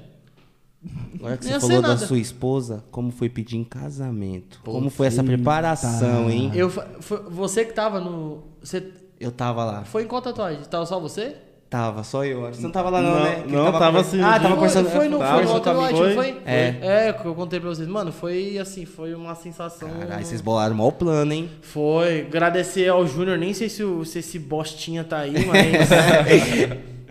[1.15, 4.61] Agora que você ia falou da sua esposa, como foi pedir em casamento?
[4.63, 6.51] Pô, como foi essa preparação, hein?
[6.53, 8.43] Eu, foi- você que tava no.
[8.61, 9.83] Você Eu tava lá.
[9.83, 10.61] foi em qual tatuagem?
[10.65, 11.35] Tava só você?
[11.69, 12.41] Tava, só eu.
[12.43, 13.43] Você não tava lá não, Não, né?
[13.45, 14.89] Que não, tava tava assim, Ah, tava conversando.
[14.89, 16.07] Foi no, Tava, foi no tava- White, foi?
[16.07, 16.41] não foi?
[16.45, 16.77] É.
[17.09, 17.87] É, que eu contei pra vocês.
[17.89, 19.89] Mano, foi assim, foi uma sensação.
[19.89, 21.49] Caralho, vocês bolaram mal plano, hein?
[21.61, 22.21] Foi.
[22.21, 25.89] Agradecer ao Júnior, nem sei se, o- se esse bostinha tá aí, mas.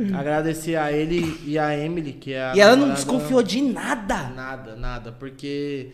[0.19, 2.53] agradecer a ele e a Emily, que é a.
[2.57, 4.31] E ela não desconfiou de nada.
[4.35, 5.91] Nada, nada, porque.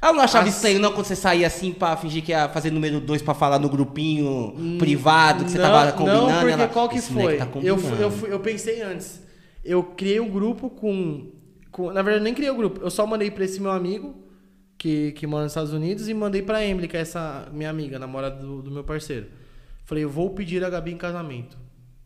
[0.00, 2.70] Ela não achava As- estranho não quando você saía assim pra fingir que ia fazer
[2.70, 6.26] número 2 pra falar no grupinho privado que você tava combinando?
[6.28, 7.38] Não, porque ela, qual que "Esse moleque foi?
[7.38, 9.20] Tá eu, combinando." fui- eu, eu pensei antes.
[9.64, 11.30] Eu criei um grupo com,
[11.72, 11.88] com.
[11.92, 12.80] Na verdade, eu nem criei o grupo.
[12.80, 14.14] Eu só mandei pra esse meu amigo,
[14.78, 17.98] que, que mora nos Estados Unidos, e mandei pra Emily, que é essa minha amiga,
[17.98, 19.26] namorada do, do meu parceiro.
[19.84, 21.58] Falei, eu vou pedir a Gabi em casamento.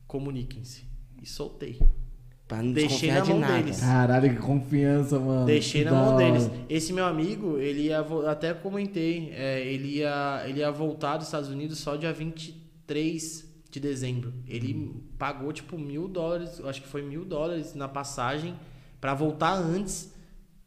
[0.06, 0.84] Comuniquem-se.
[1.22, 1.78] E soltei.
[2.52, 3.54] Pra não Deixei desconfiar na de mão nada.
[3.62, 3.80] deles.
[3.80, 5.46] Caralho, que confiança, mano.
[5.46, 6.24] Deixei Que na da mão hora.
[6.24, 6.50] deles.
[6.68, 8.02] Esse meu amigo, ele ia.
[8.02, 9.30] vo- Até comentei.
[9.34, 14.34] é, ele, ia, ele ia voltar dos Estados Unidos só dia 23 3 de dezembro.
[14.46, 18.54] Ele pagou, tipo, mil dólares, eu acho que foi mil dólares na passagem
[19.00, 20.12] pra voltar antes,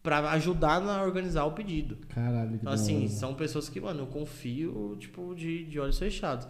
[0.01, 1.97] pra ajudar a organizar o pedido.
[2.09, 3.07] Caralho, que Então, da assim, hora.
[3.09, 6.47] são pessoas que, mano, eu confio, tipo, de, de olhos fechados.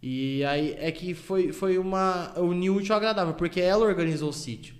[0.00, 2.38] E aí é que foi, foi uma.
[2.38, 4.75] Uniu o útil ao agradável, porque ela organizou o sítio.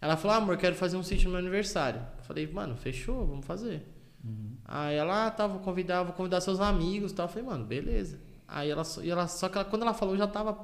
[0.00, 2.00] Ela falou, ah, amor, quero fazer um sítio no meu aniversário.
[2.18, 3.82] Eu falei, mano, fechou, vamos fazer.
[4.64, 7.26] Aí ela, ah, tá, vou convidar, vou convidar seus amigos e tal.
[7.26, 8.18] Eu falei, mano, beleza.
[8.48, 10.58] Aí ela, só- e ela só que ela- quando ela falou, eu já tava.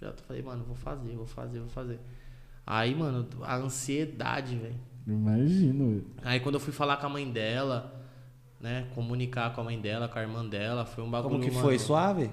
[0.00, 1.98] Já falei, mano, vou fazer, vou fazer, vou fazer.
[2.66, 4.74] Aí, mano, a ansiedade, velho.
[5.06, 6.04] Imagino.
[6.22, 7.94] Aí quando eu fui falar com a mãe dela,
[8.60, 11.50] né, comunicar com a mãe dela, com a irmã dela, foi um bagulho, Como que
[11.50, 11.78] mano, foi?
[11.78, 12.30] Suave?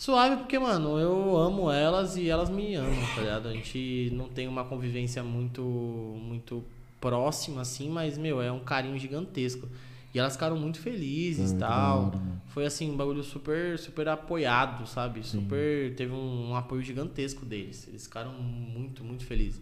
[0.00, 3.48] Suave porque, mano, eu amo elas e elas me amam, tá ligado?
[3.48, 6.64] A gente não tem uma convivência muito muito
[6.98, 9.68] próxima assim, mas meu, é um carinho gigantesco.
[10.14, 12.12] E elas ficaram muito felizes e tal.
[12.46, 15.22] Foi assim, um bagulho super super apoiado, sabe?
[15.22, 17.86] Super teve um, um apoio gigantesco deles.
[17.86, 19.60] Eles ficaram muito, muito felizes.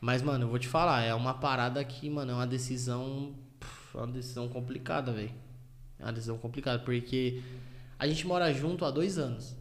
[0.00, 3.34] Mas, mano, eu vou te falar, é uma parada que, mano, é uma decisão.
[3.60, 5.34] pff, É uma decisão complicada, velho.
[5.98, 7.42] É uma decisão complicada, porque
[7.98, 9.57] a gente mora junto há dois anos.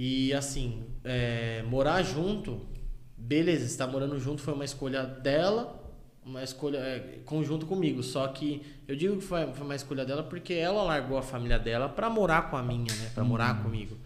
[0.00, 2.64] E assim, é, morar junto,
[3.16, 5.92] beleza, você tá morando junto foi uma escolha dela,
[6.24, 8.00] uma escolha é, conjunto comigo.
[8.04, 11.58] Só que eu digo que foi, foi uma escolha dela porque ela largou a família
[11.58, 13.10] dela pra morar com a minha, né?
[13.12, 13.96] Pra morar comigo.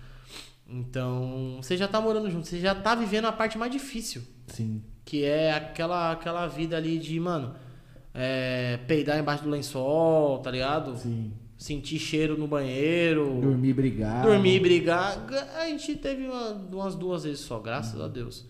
[0.66, 4.22] Então, você já tá morando junto, você já tá vivendo a parte mais difícil.
[4.46, 4.82] Sim.
[5.04, 7.54] Que é aquela, aquela vida ali de, mano,
[8.14, 10.96] é, peidar embaixo do lençol, tá ligado?
[10.96, 11.34] Sim.
[11.62, 13.38] Sentir cheiro no banheiro.
[13.40, 14.28] Dormir brigado.
[14.28, 15.24] Dormir, brigar.
[15.56, 18.44] A gente teve uma- umas duas vezes só, graças a Deus.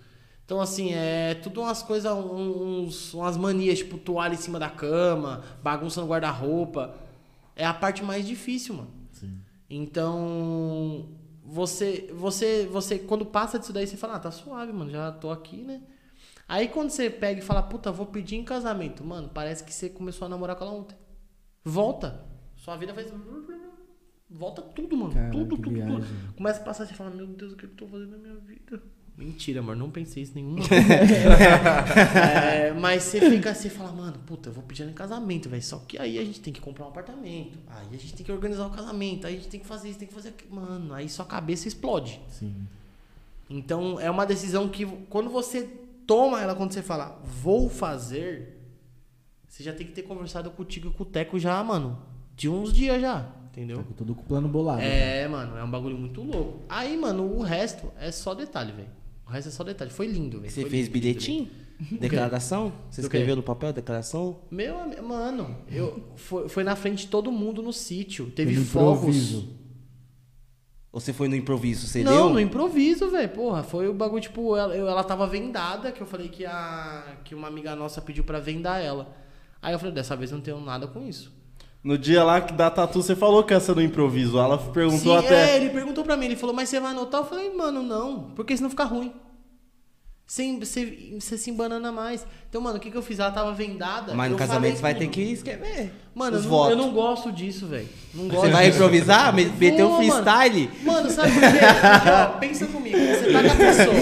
[0.44, 5.42] Então, assim, é tudo umas coisas, uns, umas manias, tipo toalha em cima da cama,
[5.62, 6.94] bagunça no guarda-roupa.
[7.54, 8.90] É a parte mais difícil, mano.
[9.12, 9.38] Sim.
[9.68, 11.06] Então,
[11.44, 15.30] você, você, você, quando passa disso daí, você fala, ah, tá suave, mano, já tô
[15.30, 15.82] aqui, né?
[16.48, 19.88] Aí quando você pega e fala, puta, vou pedir em casamento, mano, parece que você
[19.90, 20.96] começou a namorar com ela ontem.
[21.64, 22.31] Volta.
[22.62, 23.12] Sua vida faz.
[24.30, 25.12] Volta tudo, mano.
[25.12, 25.74] Caralho, tudo, tudo, tudo.
[25.74, 26.16] viagem.
[26.36, 28.36] Começa a passar e você fala, meu Deus, o que eu tô fazendo na minha
[28.36, 28.80] vida?
[29.18, 30.62] Mentira, amor, não pensei isso nenhuma.
[32.14, 35.62] É, mas você fica assim e fala, mano, puta, eu vou pedir em casamento, velho.
[35.62, 37.58] Só que aí a gente tem que comprar um apartamento.
[37.66, 39.26] Aí a gente tem que organizar o casamento.
[39.26, 40.54] Aí a gente tem que fazer isso, tem que fazer aquilo.
[40.54, 42.20] Mano, aí sua cabeça explode.
[42.28, 42.54] Sim.
[43.50, 45.68] Então é uma decisão que quando você
[46.06, 48.56] toma ela, quando você fala, vou fazer,
[49.48, 52.11] você já tem que ter conversado contigo e com o Teco já, mano.
[52.34, 53.78] De uns dias já, entendeu?
[53.78, 54.78] Tá tudo com o plano bolado.
[54.80, 55.22] né?
[55.22, 56.60] É, mano, é um bagulho muito louco.
[56.68, 58.88] Aí, mano, o resto é só detalhe, velho.
[59.26, 59.90] O resto é só detalhe.
[59.90, 60.50] Foi lindo, velho.
[60.52, 61.50] Você fez lindo, bilhetinho?
[62.00, 62.72] Declaração?
[62.90, 63.16] Você Do quê?
[63.16, 64.38] escreveu no papel declaração?
[64.50, 68.30] Meu, mano, eu, foi, foi na frente de todo mundo no sítio.
[68.30, 69.16] Teve Foi no fogos.
[69.16, 69.62] improviso.
[70.92, 71.86] Ou você foi no improviso?
[71.86, 72.30] Você Não, deu?
[72.30, 73.28] no improviso, velho.
[73.30, 77.16] Porra, foi o bagulho, tipo, ela, eu- ela tava vendada, que eu falei que, a,
[77.24, 79.14] que uma amiga nossa pediu pra vendar ela.
[79.60, 81.32] Aí eu falei, dessa vez eu não tenho nada com isso.
[81.84, 84.38] No dia lá que da tatu, você falou que essa no improviso.
[84.38, 85.50] Ela perguntou Sim, até.
[85.52, 87.22] é, ele perguntou pra mim, ele falou, mas você vai anotar?
[87.22, 89.12] Eu falei, mano, não, porque senão fica ruim.
[90.24, 92.24] Você, você, você se embanana mais.
[92.48, 93.18] Então, mano, o que, que eu fiz?
[93.18, 94.14] Ela tava vendada.
[94.14, 95.92] Mas no casamento falei você vai ter que escrever.
[96.14, 97.88] Mano, eu não, eu não gosto disso, velho.
[98.14, 98.76] Não gosto Você vai disso.
[98.76, 99.34] improvisar?
[99.34, 100.10] Me- Meter um mano.
[100.10, 100.70] freestyle?
[100.84, 101.48] Mano, sabe por quê?
[101.48, 103.94] Porque, ó, pensa comigo, você tá com a pessoa.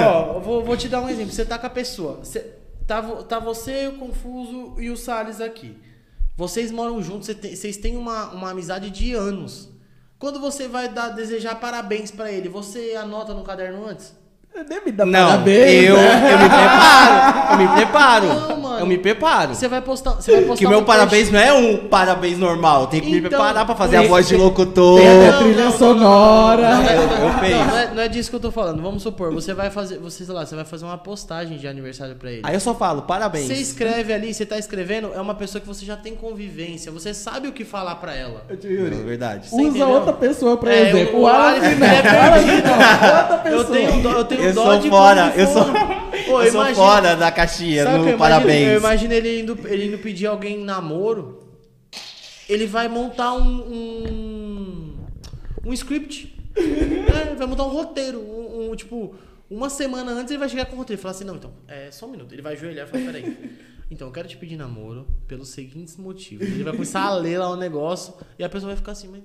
[0.08, 1.32] ó, eu vou, vou te dar um exemplo.
[1.32, 2.18] Você tá com a pessoa.
[2.24, 2.40] Você,
[2.86, 5.76] tá, tá você, o Confuso e o Salles aqui.
[6.42, 9.68] Vocês moram juntos, vocês têm uma, uma amizade de anos.
[10.18, 14.12] Quando você vai dar, desejar parabéns pra ele, você anota no caderno antes?
[14.68, 16.32] Nem me dá Não, parabéns, eu, né?
[16.32, 17.52] eu me preparo.
[17.52, 18.26] Eu me preparo.
[18.26, 18.78] Não, mano.
[18.80, 19.54] Eu me preparo.
[19.54, 20.10] Você vai postar.
[20.12, 22.86] Você vai postar Que meu um parabéns post- não é um parabéns normal.
[22.86, 24.98] Tem que me Então, preparar pra fazer a voz de locutor.
[25.00, 26.74] Tem até Não, trilha não, não, sonora.
[26.76, 27.64] Não, é- Eu- eu não, penso.
[27.64, 28.82] não é, não é disso que eu tô falando.
[28.82, 29.98] Vamos supor, você vai fazer.
[29.98, 32.42] Você, sei lá, você vai fazer uma postagem de aniversário pra ele.
[32.44, 33.46] Aí eu só falo, parabéns.
[33.46, 37.14] Você escreve ali, você tá escrevendo, é uma pessoa que você já tem convivência, você
[37.14, 38.44] sabe o que falar pra ela.
[38.50, 39.48] Ô, tio Yuri, É verdade.
[39.48, 39.88] Você Usa entendeu?
[39.88, 41.18] outra pessoa pra É, exemplo.
[41.20, 41.86] o- O o Alan não.
[41.86, 42.70] é perdido.
[42.70, 43.62] Outra pessoa.
[43.62, 45.64] Eu tenho, eu tenho Eu sou fora, eu sou,
[46.26, 48.18] Pô, eu sou fora da caixinha no eu imagino?
[48.18, 48.68] parabéns.
[48.68, 51.42] Eu imagino ele indo, ele indo pedir alguém em namoro.
[52.48, 53.60] Ele vai montar um.
[53.72, 54.96] um,
[55.66, 56.38] um script.
[56.54, 58.20] É, ele vai montar um roteiro.
[58.20, 59.14] Um, um, tipo,
[59.48, 61.00] uma semana antes ele vai chegar com o roteiro.
[61.00, 62.34] e falar assim: não, então, é só um minuto.
[62.34, 63.36] Ele vai ajoelhar e falar: peraí.
[63.90, 66.46] Então, eu quero te pedir namoro pelos seguintes motivos.
[66.46, 69.22] Ele vai começar a ler lá o negócio e a pessoa vai ficar assim: mas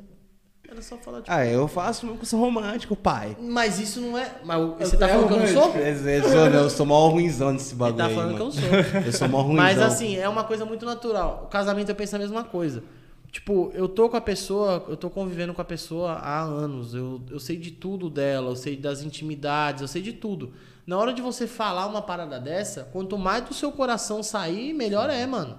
[0.69, 1.31] era só falar de.
[1.31, 3.35] Ah, eu faço mesmo que eu sou romântico, pai.
[3.39, 4.35] Mas isso não é.
[4.44, 5.73] Mas o- você tá É falando que eu não sou?
[5.76, 9.03] Eu sou, eu sou mó ruimzão nesse Ele bagulho tá aí, falando que eu sou.
[9.06, 9.64] Eu sou mó ruimzão.
[9.64, 11.44] Mas assim, é uma coisa muito natural.
[11.45, 12.84] O casamento eu penso a mesma coisa.
[13.31, 16.94] Tipo, eu tô com a pessoa, eu tô convivendo com a pessoa há anos.
[16.95, 20.53] Eu, eu sei de tudo dela, eu sei das intimidades, eu sei de tudo.
[20.85, 25.10] Na hora de você falar uma parada dessa, quanto mais do seu coração sair, melhor
[25.10, 25.57] é, mano.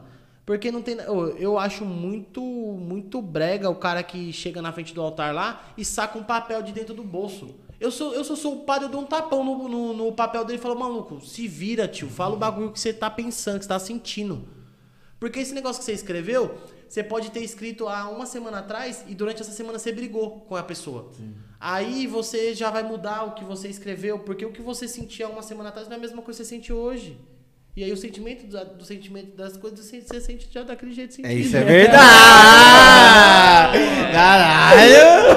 [0.48, 0.96] Porque não tem.
[0.96, 5.74] Eu, eu acho muito muito brega o cara que chega na frente do altar lá
[5.76, 7.54] e saca um papel de dentro do bolso.
[7.78, 10.46] Eu sou, eu sou, sou o padre, eu dou um tapão no, no, no papel
[10.46, 12.08] dele e falo, maluco, se vira, tio.
[12.08, 14.48] Fala o bagulho que você tá pensando, que você tá sentindo.
[15.20, 16.56] Porque esse negócio que você escreveu,
[16.88, 20.56] você pode ter escrito há uma semana atrás e durante essa semana você brigou com
[20.56, 21.12] a pessoa.
[21.60, 25.28] Aí você já vai mudar o que você escreveu, porque o que você sentia há
[25.28, 27.20] uma semana atrás não é a mesma coisa que você sente hoje.
[27.76, 31.14] E aí o sentimento da- do, sentimento das coisas você você sente já daquele jeito
[31.14, 31.30] sentido.
[31.30, 31.98] É isso, é verdade!
[34.12, 35.28] Caralho!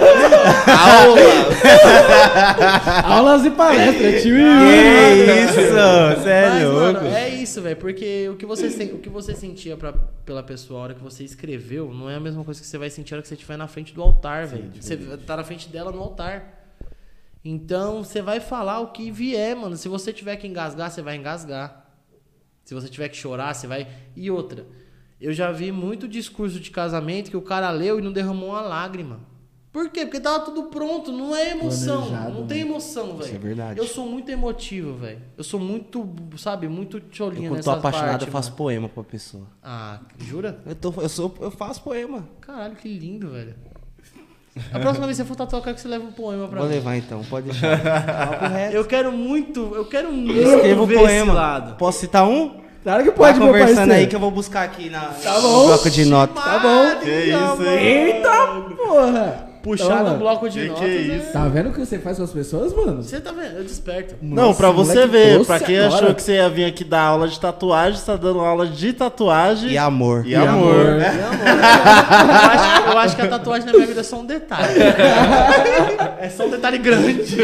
[3.04, 4.36] Aulas e palestras, tio.
[4.36, 6.24] Que isso?
[6.24, 6.74] Sério?
[6.74, 7.78] Mas, mano, é isso, velho.
[7.78, 9.94] Porque o que você, sen- o que você sentia pra,
[10.26, 12.90] pela pessoa a hora que você escreveu não é a mesma coisa que você vai
[12.90, 14.72] sentir a hora que você estiver na frente do altar, velho.
[14.80, 16.58] Você tá na frente dela no altar.
[17.44, 19.76] Então, você vai falar o que vier, mano.
[19.76, 21.81] Se você tiver que engasgar, você vai engasgar.
[22.72, 23.86] Se você tiver que chorar, você vai.
[24.16, 24.66] E outra,
[25.20, 28.62] eu já vi muito discurso de casamento que o cara leu e não derramou uma
[28.62, 29.20] lágrima.
[29.74, 30.06] Por quê?
[30.06, 32.04] Porque tava tudo pronto, não é emoção.
[32.08, 32.48] Planejado, não né?
[32.48, 33.26] tem emoção, velho.
[33.26, 33.78] Isso é verdade.
[33.78, 35.22] Eu sou muito emotivo, velho.
[35.38, 38.58] Eu sou muito, sabe, muito cholinho Eu, quando tô apaixonado, partes, eu faço mano.
[38.58, 39.48] poema pra pessoa.
[39.62, 40.62] Ah, jura?
[40.66, 42.26] Eu, tô, eu, sou, eu faço poema.
[42.40, 43.54] Caralho, que lindo, velho.
[44.74, 46.60] A próxima vez que você for tatuar, eu quero que você leve um poema pra
[46.60, 46.76] Vou mim.
[46.76, 47.80] levar então, pode deixar.
[48.74, 51.26] Eu quero muito, eu quero muito escrevo ver poema.
[51.32, 51.76] esse lado.
[51.78, 52.60] Posso citar um?
[52.84, 54.00] Claro que Pode pode, meu conversando parceiro.
[54.00, 55.66] aí que eu vou buscar aqui na, Tá no bom.
[55.68, 56.34] bloco de nota.
[56.42, 57.00] Tá bom.
[57.00, 57.78] Que isso, hein?
[57.86, 59.51] Eita, porra.
[59.64, 60.84] Puxar no bloco de que notas.
[60.84, 61.32] que é é- isso?
[61.34, 63.04] Tá vendo o que você faz com as pessoas, mano?
[63.04, 63.58] Você tá vendo?
[63.58, 64.16] Eu desperto.
[64.22, 65.96] Não, pra Nossa, você ver, pra quem agora.
[66.04, 68.92] achou que você ia vir aqui dar aula de tatuagem, você tá dando aula de
[68.94, 70.26] tatuagem E amor.
[70.26, 70.74] e amor.
[70.74, 71.02] Meu amor, eu,
[72.52, 74.74] acho, eu acho que a tatuagem na minha vida é só um detalhe.
[76.22, 77.36] É só um detalhe grande.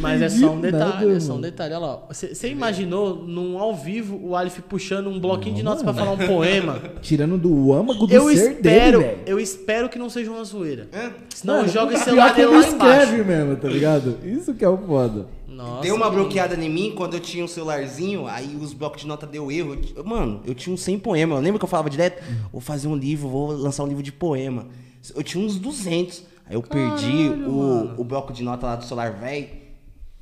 [0.00, 1.74] Mas é só um Nada, detalhe, é só um detalhe.
[1.74, 5.92] Olha lá, você imaginou num ao vivo o Alif puxando um bloquinho de notas pra
[5.94, 6.80] falar um poema?
[7.02, 9.18] Tirando do âmago do Eu ser espero, dele, velho.
[9.26, 10.88] eu espero que não seja uma zoeira.
[10.92, 11.10] É?
[11.34, 12.68] Senão Mano, eu jogo esse celular lá embaixo.
[12.70, 14.18] escreve mesmo, tá ligado?
[14.24, 15.26] Isso que é o foda.
[15.48, 19.02] Nossa, Deu uma que- bloqueada em mim quando eu tinha um celularzinho, aí os blocos
[19.02, 19.76] de nota deu erro.
[19.94, 21.40] Eu- Mano, eu tinha uns 100 poemas.
[21.42, 22.22] Lembra que eu falava direto?
[22.50, 24.66] Vou fazer um livro, vou lançar um livro de poema.
[25.14, 26.24] Eu tinha uns 200.
[26.46, 29.46] Aí eu perdi o, o bloco de nota lá do celular velho,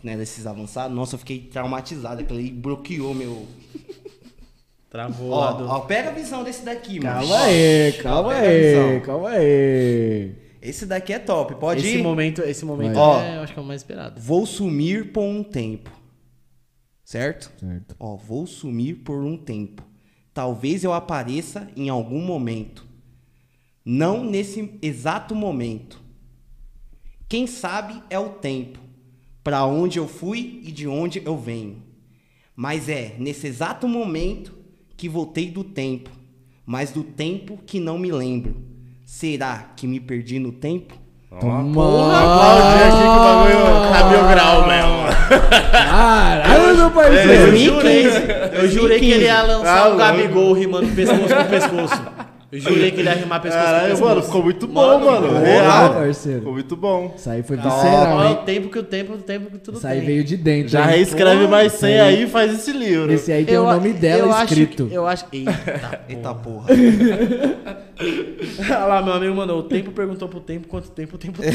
[0.02, 0.94] né, desses avançados.
[0.96, 2.22] Nossa, eu fiquei traumatizado.
[2.22, 3.46] Aquilo ali bloqueou meu...
[4.90, 5.66] Travou Ó, do...
[5.66, 7.20] ó, pega a visão desse daqui, mano.
[7.20, 10.34] Calma Ó, aí, ó, calma pega a aí, calma aí.
[10.60, 12.02] Esse daqui é top, pode Esse ir?
[12.02, 13.30] momento, esse momento Vai.
[13.30, 14.20] é, eu acho que é o mais esperado.
[14.20, 15.90] Vou sumir por um tempo.
[17.04, 17.50] Certo?
[17.58, 17.96] Certo.
[17.98, 19.82] Ó, vou sumir por um tempo.
[20.34, 22.86] Talvez eu apareça em algum momento.
[23.84, 26.00] Não nesse exato momento.
[27.28, 28.78] Quem sabe é o tempo.
[29.42, 31.82] Para onde eu fui e de onde eu venho.
[32.54, 34.54] Mas é nesse exato momento
[34.96, 36.10] que voltei do tempo,
[36.64, 38.56] mas do tempo que não me lembro.
[39.04, 40.94] Será que me perdi no tempo?
[41.30, 45.72] Aplaudir aqui que o bagulho mil grau mesmo.
[45.72, 47.50] Caralho, meu Eu parceiro.
[47.50, 47.64] 2015.
[47.64, 48.06] jurei,
[48.52, 52.02] eu jurei que ele ia lançar Ah, o Gabigol rimando pescoço com pescoço.
[52.52, 54.08] Eu jurei que ele ia rimar pescoço com Caralho, pescoço.
[54.10, 55.28] mano, ficou muito bom, mano.
[55.28, 55.94] Porra, Real.
[55.94, 56.38] parceiro.
[56.40, 57.14] Ficou muito bom.
[57.16, 58.32] Isso aí foi Ó, visceral, hein?
[58.32, 60.06] o tempo que o tempo, o tempo que tudo Isso aí tem.
[60.06, 60.68] veio de dentro.
[60.68, 60.96] Já hein?
[60.96, 63.10] reescreve mais esse 100 aí- e faz esse livro.
[63.10, 64.86] Esse aí tem o nome dela eu acho escrito.
[64.86, 65.24] que- eu acho.
[65.32, 66.66] Eita, Eita porra.
[68.60, 69.58] Olha lá, meu amigo mandou.
[69.58, 71.50] O tempo perguntou pro tempo quanto tempo o tempo tem.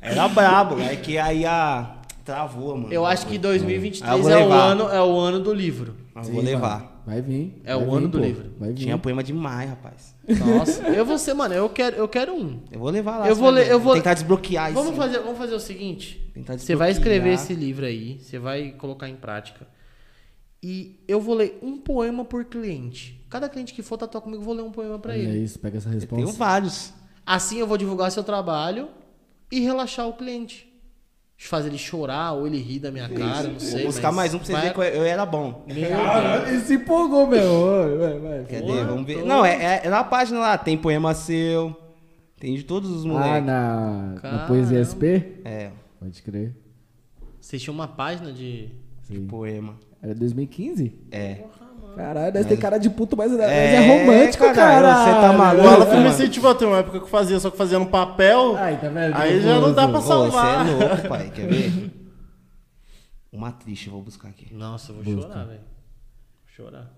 [0.00, 1.96] Era brabo, é que aí a.
[2.24, 2.92] Travou, mano.
[2.92, 4.56] Eu acho que Ah, eu 2023 vou é o, levar.
[4.56, 5.94] ano, é o ano do livro.
[6.16, 6.54] Eu Sim, vou mano.
[6.54, 6.93] levar.
[7.06, 7.60] Vai vir.
[7.64, 8.24] É vai o ano vir, do pô.
[8.24, 8.50] livro.
[8.58, 8.76] Vai vir.
[8.84, 10.14] Tinha poema demais, rapaz.
[10.26, 12.60] Nossa, eu vou ser, mano, eu quero, eu quero um.
[12.72, 13.28] Eu vou levar lá.
[13.28, 14.80] Eu vou ler- eu vou- tentar desbloquear isso.
[14.82, 16.32] Vamos fazer, vamos fazer o seguinte.
[16.48, 19.66] Você vai escrever esse livro aí, você vai colocar em prática.
[20.62, 23.22] E eu vou ler um poema por cliente.
[23.28, 25.44] Cada cliente que for tatuar comigo, eu vou ler um poema pra Olha ele.
[25.44, 26.24] isso, pega essa Eu resposta.
[26.24, 26.92] tenho vários.
[27.26, 28.88] Assim eu vou divulgar seu trabalho
[29.52, 30.66] e relaxar o cliente.
[31.36, 33.78] Fazer ele chorar ou ele rir da minha cara, não sei.
[33.82, 35.64] Vou buscar mas mais um pra vocês vai- verem que eu, eu era bom.
[35.66, 35.88] Meu.
[35.90, 37.50] Caralho, ele se empolgou mesmo.
[37.66, 38.44] Vai, vai, vai.
[38.44, 38.60] Cadê?
[38.62, 39.18] Porra, Vamos ver.
[39.20, 40.56] tô- Não, é, é- é na página lá.
[40.56, 41.76] Tem poema seu.
[42.40, 43.46] Tem de todos os Ah, moleques.
[43.46, 44.46] na, na Caramba.
[44.46, 45.04] Poesia SP?
[45.44, 45.70] É,
[46.00, 46.54] Pode crer.
[47.40, 48.68] Vocês tinham uma página de.
[49.02, 49.26] Sim.
[49.26, 49.74] poema.
[50.02, 50.98] Era 2015?
[51.10, 51.42] É.
[51.96, 55.04] Caralho, deve ter cara de puto, mas é, É, mas é romântico, caralho, cara.
[55.04, 55.68] você tá maluco?
[55.68, 56.08] Alan me mano.
[56.08, 58.56] incentivou a ter uma época que eu fazia, só que fazia no papel.
[58.56, 59.14] Ai, tá vendo?
[59.16, 60.66] Aí já não dá pra Ô, você salvar.
[60.68, 61.30] é louco, pai.
[61.34, 61.90] Quer ver?
[63.32, 64.52] Uma triste, eu vou buscar aqui.
[64.54, 65.22] Nossa, eu vou Busca.
[65.32, 65.60] chorar, velho.
[65.60, 66.90] Vou chorar.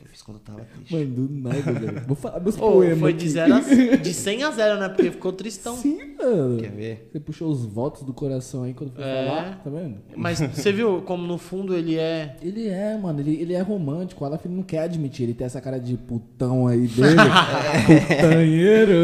[0.00, 0.92] Eu fiz quando eu tava triste.
[0.94, 2.02] Mano, do nada, velho.
[2.06, 2.98] Vou falar meus Ô, poemas.
[3.00, 3.18] foi aqui.
[3.24, 3.60] de, zero a,
[3.96, 4.88] de 100 a 0, né?
[4.88, 5.76] Porque ficou tristão.
[5.76, 6.58] Sim, mano.
[6.60, 7.08] Quer ver?
[7.12, 9.26] Você puxou os votos do coração aí quando foi É.
[9.26, 9.96] falar, tá vendo?
[10.16, 12.36] Mas você viu como no fundo ele é.
[12.42, 14.24] Ele é, mano, ele, ele é romântico.
[14.24, 17.16] O Aleph não quer admitir, ele tem essa cara de putão aí dele.
[18.20, 18.94] Putanheiro.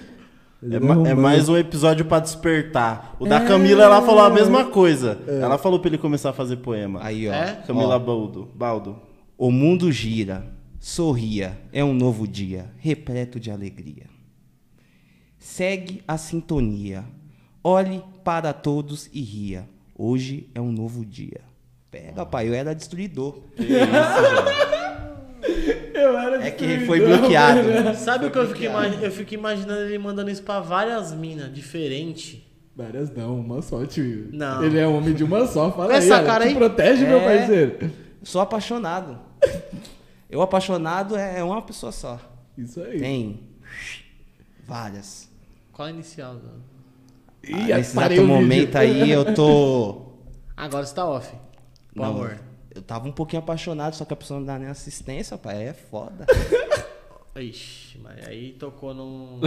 [0.62, 1.20] Ele É, ma- é romântico.
[1.22, 3.16] mais um episódio pra despertar.
[3.18, 3.46] O da É.
[3.48, 5.18] Camila, ela falou a mesma coisa.
[5.26, 7.00] Ela falou pra ele começar a fazer poema.
[7.02, 7.32] Aí, ó.
[7.32, 7.62] É?
[7.66, 8.48] Camila Ó, Baldo.
[8.54, 8.96] Baldo.
[9.42, 14.04] O mundo gira, sorria, é um novo dia, repleto de alegria.
[15.38, 17.04] Segue a sintonia,
[17.64, 19.66] olhe para todos e ria.
[19.96, 21.40] Hoje é um novo dia.
[21.90, 23.38] Pega, pai, eu era destruidor.
[25.94, 27.94] Eu era É que foi bloqueado.
[27.96, 28.64] Sabe o que eu fico,
[29.02, 32.40] eu fico imaginando ele mandando isso pra várias minas diferentes?
[32.76, 34.28] Várias não, uma só, tio.
[34.32, 34.62] Não.
[34.64, 35.98] Ele é homem de uma só, fala aí.
[35.98, 36.54] essa olha, cara te aí?
[36.54, 37.38] protege, meu É.
[37.38, 37.90] parceiro.
[38.22, 39.18] Sou apaixonado.
[40.30, 42.18] Eu apaixonado é uma pessoa só.
[42.56, 43.00] Isso aí.
[43.00, 43.40] Tem
[44.66, 45.28] várias.
[45.72, 46.36] Qual a inicial?
[47.42, 50.02] Ih, Ah, nesse exato momento aí eu tô.
[50.56, 51.28] Agora você tá off.
[51.94, 52.38] Por Não, amor.
[52.72, 55.68] Eu tava um pouquinho apaixonado, só que a pessoa não dá nem assistência, pai.
[55.68, 56.26] É foda.
[57.36, 59.40] Ixi, mas aí tocou num.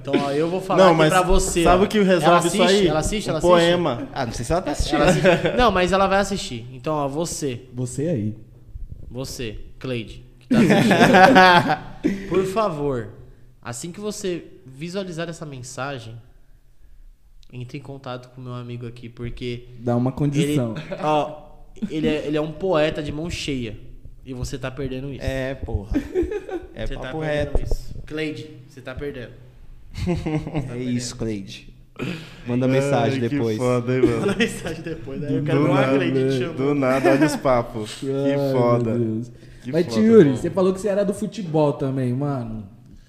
[0.00, 1.62] Então, ó, eu vou falar Não, aqui mas pra você.
[1.62, 2.88] sabe o que resolve ela isso assiste, aí?
[2.88, 3.50] Ela assiste, um ela assiste.
[3.50, 4.08] poema.
[4.12, 5.00] Ah, não sei se ela tá assistindo.
[5.02, 5.56] Ela assiste.
[5.56, 6.66] Não, mas ela vai assistir.
[6.72, 7.62] Então, ó, você.
[7.72, 8.36] Você aí.
[9.10, 12.28] Você, Cleide, que tá assistindo.
[12.28, 13.08] Por favor,
[13.62, 16.14] assim que você visualizar essa mensagem,
[17.52, 20.74] entre em contato com o meu amigo aqui, porque Dá uma ele, condição.
[21.02, 21.48] ó,
[21.90, 23.78] ele, é, ele é um poeta de mão cheia.
[24.24, 25.24] E você tá perdendo isso.
[25.24, 25.96] É, porra.
[26.74, 27.62] É você tá papo perdendo reto.
[27.62, 27.94] isso.
[28.04, 29.32] Cleide, você tá perdendo.
[30.70, 31.74] É isso, Cleide.
[32.46, 33.58] Manda mensagem Ai, depois.
[33.58, 34.20] Que foda, hein, mano?
[34.20, 36.30] Manda mensagem depois, daí eu Do quero ver uma nada, Cleide te né?
[36.30, 36.56] chamando.
[36.56, 37.94] Do nada, olha os papos.
[38.00, 38.92] Que foda.
[39.62, 42.64] Que Mas, foda, tio Yuri, você falou que você era do futebol também, mano.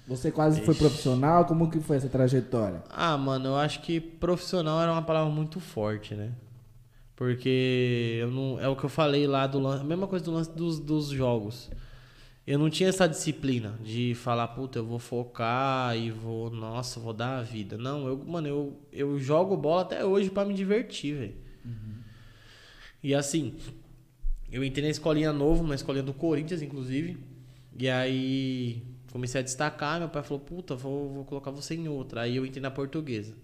[0.08, 2.82] Você quase foi profissional, como que foi essa trajetória?
[2.90, 6.30] Ah, mano, eu acho que profissional era uma palavra muito forte, né?
[7.14, 10.32] Porque eu não, é o que eu falei lá do lance, a mesma coisa do
[10.32, 11.70] lance dos, dos jogos.
[12.46, 17.12] Eu não tinha essa disciplina de falar, puta, eu vou focar e vou, nossa, vou
[17.12, 17.76] dar a vida.
[17.78, 21.34] Não, eu, mano, eu, eu jogo bola até hoje pra me divertir, velho.
[23.02, 23.54] E assim,
[24.50, 27.18] eu entrei na escolinha novo, na escolinha do Corinthians, inclusive.
[27.78, 32.22] E aí comecei a destacar, meu pai falou, puta, vou, vou colocar você em outra.
[32.22, 33.34] Aí eu entrei na portuguesa.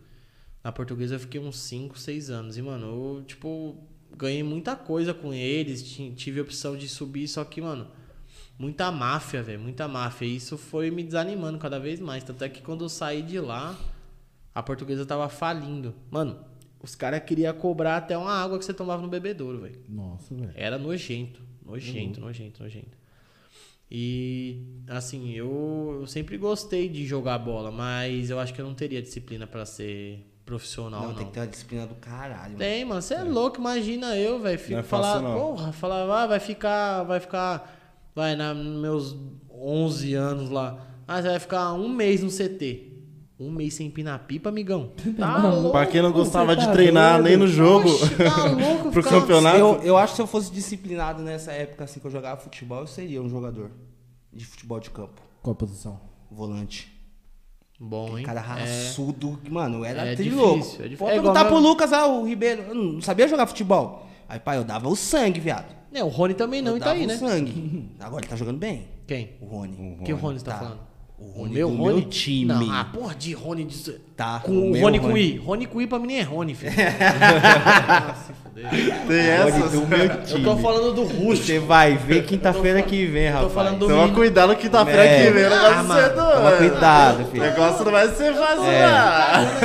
[0.65, 2.57] Na portuguesa eu fiquei uns 5, 6 anos.
[2.57, 2.87] E, mano,
[3.19, 3.77] eu, tipo,
[4.17, 5.83] ganhei muita coisa com eles.
[5.83, 7.87] ti- Tive a opção de subir, só que, mano,
[8.59, 9.61] muita máfia, velho.
[9.61, 10.27] Muita máfia.
[10.27, 12.25] E isso foi me desanimando cada vez mais.
[12.25, 13.77] Tanto é que quando eu saí de lá,
[14.55, 15.95] a portuguesa tava falindo.
[16.11, 16.39] Mano,
[16.83, 19.81] os caras queriam cobrar até uma água que você tomava no bebedouro, velho.
[19.89, 20.53] Nossa, velho.
[20.55, 21.41] Era nojento.
[21.65, 22.97] Nojento, nojento, nojento.
[23.91, 28.75] E, assim, eu, eu sempre gostei de jogar bola, mas eu acho que eu não
[28.75, 31.15] teria disciplina pra ser profissional, Não, não.
[31.17, 32.53] tem que ter uma disciplina do caralho.
[32.53, 32.59] mano.
[32.59, 36.27] Tem, mano, você é louco, imagina eu, velho, fico Não é falar, porra, falar, ah,
[36.27, 37.76] vai ficar, vai ficar,
[38.17, 39.17] vai, na, nos meus
[39.53, 42.95] 11 anos lá, ah, você vai ficar um mês no CT.
[43.39, 44.93] Um mês sem empinar pipa, amigão.
[45.19, 45.71] Tá louco.
[45.71, 47.29] Pra quem não gostava Você de tá treinar doido?
[47.29, 49.59] nem no jogo, Oxe, tá louco, pro ficar- campeonato.
[49.59, 52.81] Eu, eu acho que se eu fosse disciplinado nessa época, assim, que eu jogava futebol,
[52.81, 53.71] eu seria um jogador
[54.33, 55.21] de futebol de campo.
[55.43, 56.01] Qual a posição?
[56.31, 56.91] Volante.
[57.79, 58.25] Bom, hein?
[58.25, 59.39] Cara raçudo.
[59.51, 60.57] Mano, eu era É trilouco.
[60.61, 60.99] difícil, é difícil.
[60.99, 62.63] Pode É igual perguntar pro meu- Lucas, ah, o Ribeiro.
[62.69, 64.07] Eu não sabia jogar futebol.
[64.27, 65.76] Aí, pai, eu dava o sangue, viado.
[65.97, 67.17] É, o Rony também não, eu e tá aí, o né?
[67.17, 67.89] sangue.
[67.99, 68.87] Agora ele tá jogando bem.
[69.07, 69.31] Quem?
[69.41, 69.99] O Rony.
[70.05, 70.59] Que o Rony você tá, Tá.
[70.59, 70.81] falando?
[71.19, 71.95] O Rony meu do Rony?
[72.01, 72.45] meu time.
[72.45, 73.93] Não, ah, porra de Rony de...
[74.15, 75.17] Tá, Com o o Rony com.
[75.17, 75.39] I.
[75.39, 76.73] Rony com I pra mim nem é Rony, filho.
[76.73, 78.71] se fuder.
[79.07, 79.73] Tem essas.
[79.73, 80.45] do meu Eu time.
[80.45, 81.39] tô falando do Rush.
[81.39, 83.53] Você vai ver quinta-feira que vem, rapaz.
[83.53, 85.25] falando do- Toma menino- cuidado quinta-feira É.
[85.27, 86.33] que vem o negócio Ah, ser doido.
[86.37, 87.43] Toma cuidado, O filho.
[87.45, 88.87] negócio não vai ser fácil, É.
[88.87, 88.97] não.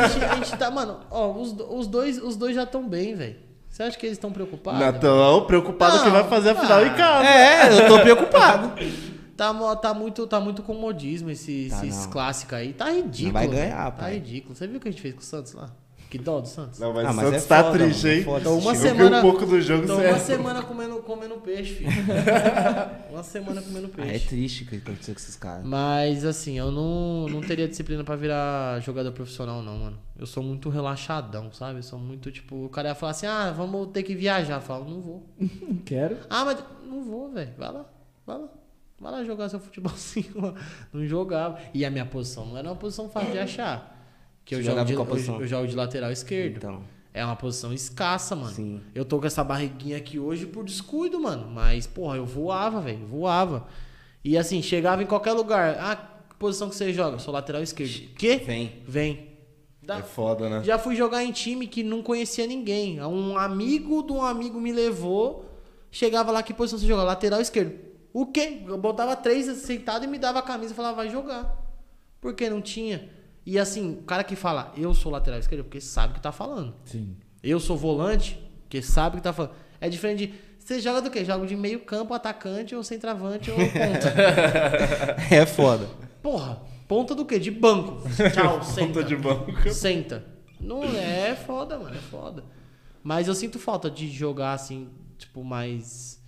[0.03, 3.13] a, gente, a gente tá, mano, ó, os, os dois, os dois já estão bem,
[3.15, 3.35] velho.
[3.71, 4.81] Você acha que eles estão preocupados?
[4.81, 6.03] Natão, preocupado Não.
[6.03, 7.25] que vai fazer a final em casa.
[7.27, 8.73] É, eu tô preocupado.
[9.33, 12.73] Tá, tá muito, tá muito comodismo esse, Tá, esses clássicos aí.
[12.73, 13.25] Tá ridículo.
[13.25, 13.59] Não vai velho.
[13.59, 14.13] ganhar, Tá pai.
[14.15, 14.53] ridículo.
[14.55, 15.71] Você viu o que a gente fez com o Santos lá?
[16.11, 16.77] Que dó do Santos.
[16.77, 18.23] Não, mas Ah, o mas Santos é tá foda, triste, mano, hein?
[18.25, 18.39] foda.
[18.41, 19.17] Então, uma semana.
[19.17, 21.89] um pouco do jogo, então, uma semana comendo, comendo peixe, filho.
[23.09, 24.27] uma semana comendo Ah, é peixe.
[24.27, 25.63] triste o que aconteceu com esses caras.
[25.65, 29.97] Mas assim, eu não, não teria disciplina pra virar jogador profissional, não, mano.
[30.19, 31.79] Eu sou muito relaxadão, sabe?
[31.79, 34.55] Eu sou muito, tipo, o cara ia falar assim, ah, vamos ter que viajar.
[34.55, 35.25] Eu falo, não vou.
[35.39, 36.17] Não quero.
[36.29, 37.51] Ah, mas não vou, velho.
[37.57, 37.85] Vai lá,
[38.27, 38.47] vai lá.
[38.99, 40.53] Vai lá jogar seu futebolzinho lá.
[40.91, 41.57] Não jogava.
[41.73, 43.97] E a minha posição não era uma posição fácil de achar.
[44.45, 45.41] Que eu jogo jogava de, qual eu, posição?
[45.41, 46.57] eu jogo de lateral esquerdo.
[46.57, 46.83] Então.
[47.13, 48.53] É uma posição escassa, mano.
[48.53, 48.81] Sim.
[48.95, 51.49] Eu tô com essa barriguinha aqui hoje por descuido, mano.
[51.51, 53.05] Mas, porra, eu voava, velho.
[53.05, 53.67] Voava.
[54.23, 55.75] E assim, chegava em qualquer lugar.
[55.79, 55.95] Ah,
[56.29, 57.19] que posição que você joga?
[57.19, 58.13] Sou lateral esquerdo.
[58.15, 58.37] Quê?
[58.37, 58.81] Vem.
[58.87, 59.27] Vem.
[59.83, 60.63] Dá- É foda, né?
[60.63, 63.01] Já fui jogar em time que não conhecia ninguém.
[63.03, 65.45] Um amigo de um amigo me levou.
[65.91, 67.03] Chegava lá, que posição você joga?
[67.03, 67.73] Lateral esquerdo.
[68.13, 68.61] O quê?
[68.65, 71.57] Eu botava três sentado e me dava a camisa e falava, vai jogar.
[72.21, 73.09] Porque não tinha.
[73.45, 76.31] E assim, o cara que fala, eu sou lateral esquerdo, porque sabe o que tá
[76.31, 76.75] falando.
[76.85, 77.15] Sim.
[77.43, 79.53] Eu sou volante, porque sabe o que tá falando.
[79.79, 80.33] É diferente de.
[80.59, 81.25] Você joga do quê?
[81.25, 84.13] Joga de meio campo, atacante, ou centroavante, ou ponta.
[85.35, 85.89] É foda.
[86.21, 87.39] Porra, ponta do quê?
[87.39, 88.03] De banco.
[88.31, 88.87] Tchau, senta.
[88.87, 89.69] Ponta de banco.
[89.71, 90.23] Senta.
[90.59, 92.43] Não é, foda, mano, é foda.
[93.03, 94.87] Mas eu sinto falta de jogar assim,
[95.17, 96.21] tipo, mais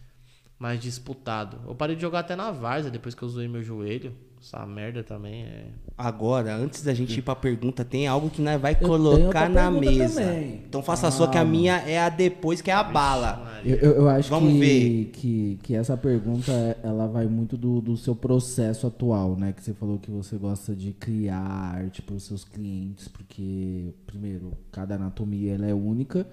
[0.57, 1.59] mais disputado.
[1.67, 4.15] Eu parei de jogar até na várzea depois que eu zoei meu joelho.
[4.45, 5.67] Essa merda também é.
[5.97, 10.19] Agora, antes da gente ir pra pergunta, tem algo que nós vai colocar na mesa.
[10.21, 10.61] também.
[10.67, 13.61] Então faça a sua, que a minha é a depois, que é a bala.
[13.63, 15.05] Eu, eu- eu acho Vamos que, ver.
[15.13, 16.51] Que, que essa pergunta
[16.83, 19.53] ela vai muito do, do seu processo atual, né?
[19.53, 24.51] Que você falou que você gosta de criar arte para os seus clientes, porque, primeiro,
[24.73, 26.27] cada anatomia ela é única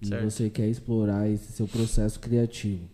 [0.00, 0.22] e Certo.
[0.30, 2.84] você quer explorar esse seu processo criativo.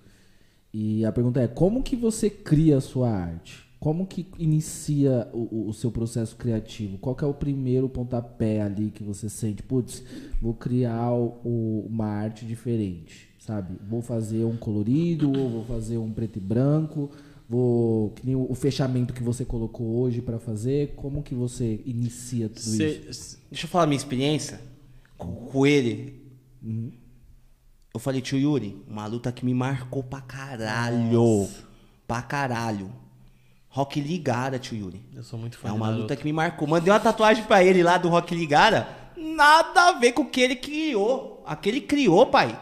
[0.73, 3.70] E a pergunta é, como que você cria a sua arte?
[3.83, 6.99] Como que inicia o, o- seu processo criativo?
[6.99, 9.61] Qual é o primeiro pontapé ali que você sente?
[9.61, 10.05] Putz,
[10.41, 13.77] vou criar o- uma arte diferente, sabe?
[13.91, 17.11] Vou fazer um colorido, ou vou fazer um preto e branco,
[17.49, 18.11] vou...
[18.11, 22.49] Que nem o, o fechamento que você colocou hoje pra fazer, como que você inicia
[22.49, 22.77] tudo isso?
[23.13, 24.61] Cê- Deixa eu falar a minha experiência
[25.19, 26.23] com, com ele.
[27.93, 31.49] Eu falei, tio Yuri, uma luta que me marcou pra caralho.
[32.07, 33.02] Pra caralho.
[33.74, 35.03] Rock Ligara, tio Yuri.
[35.15, 36.03] Eu sou muito fã É uma Naruto.
[36.03, 36.69] luta que me marcou.
[36.69, 38.86] Mandei uma tatuagem pra ele lá do Rock Ligara.
[39.16, 41.43] Nada a ver com o que ele criou.
[41.47, 42.49] Aquele criou, pai.
[42.49, 42.57] Ele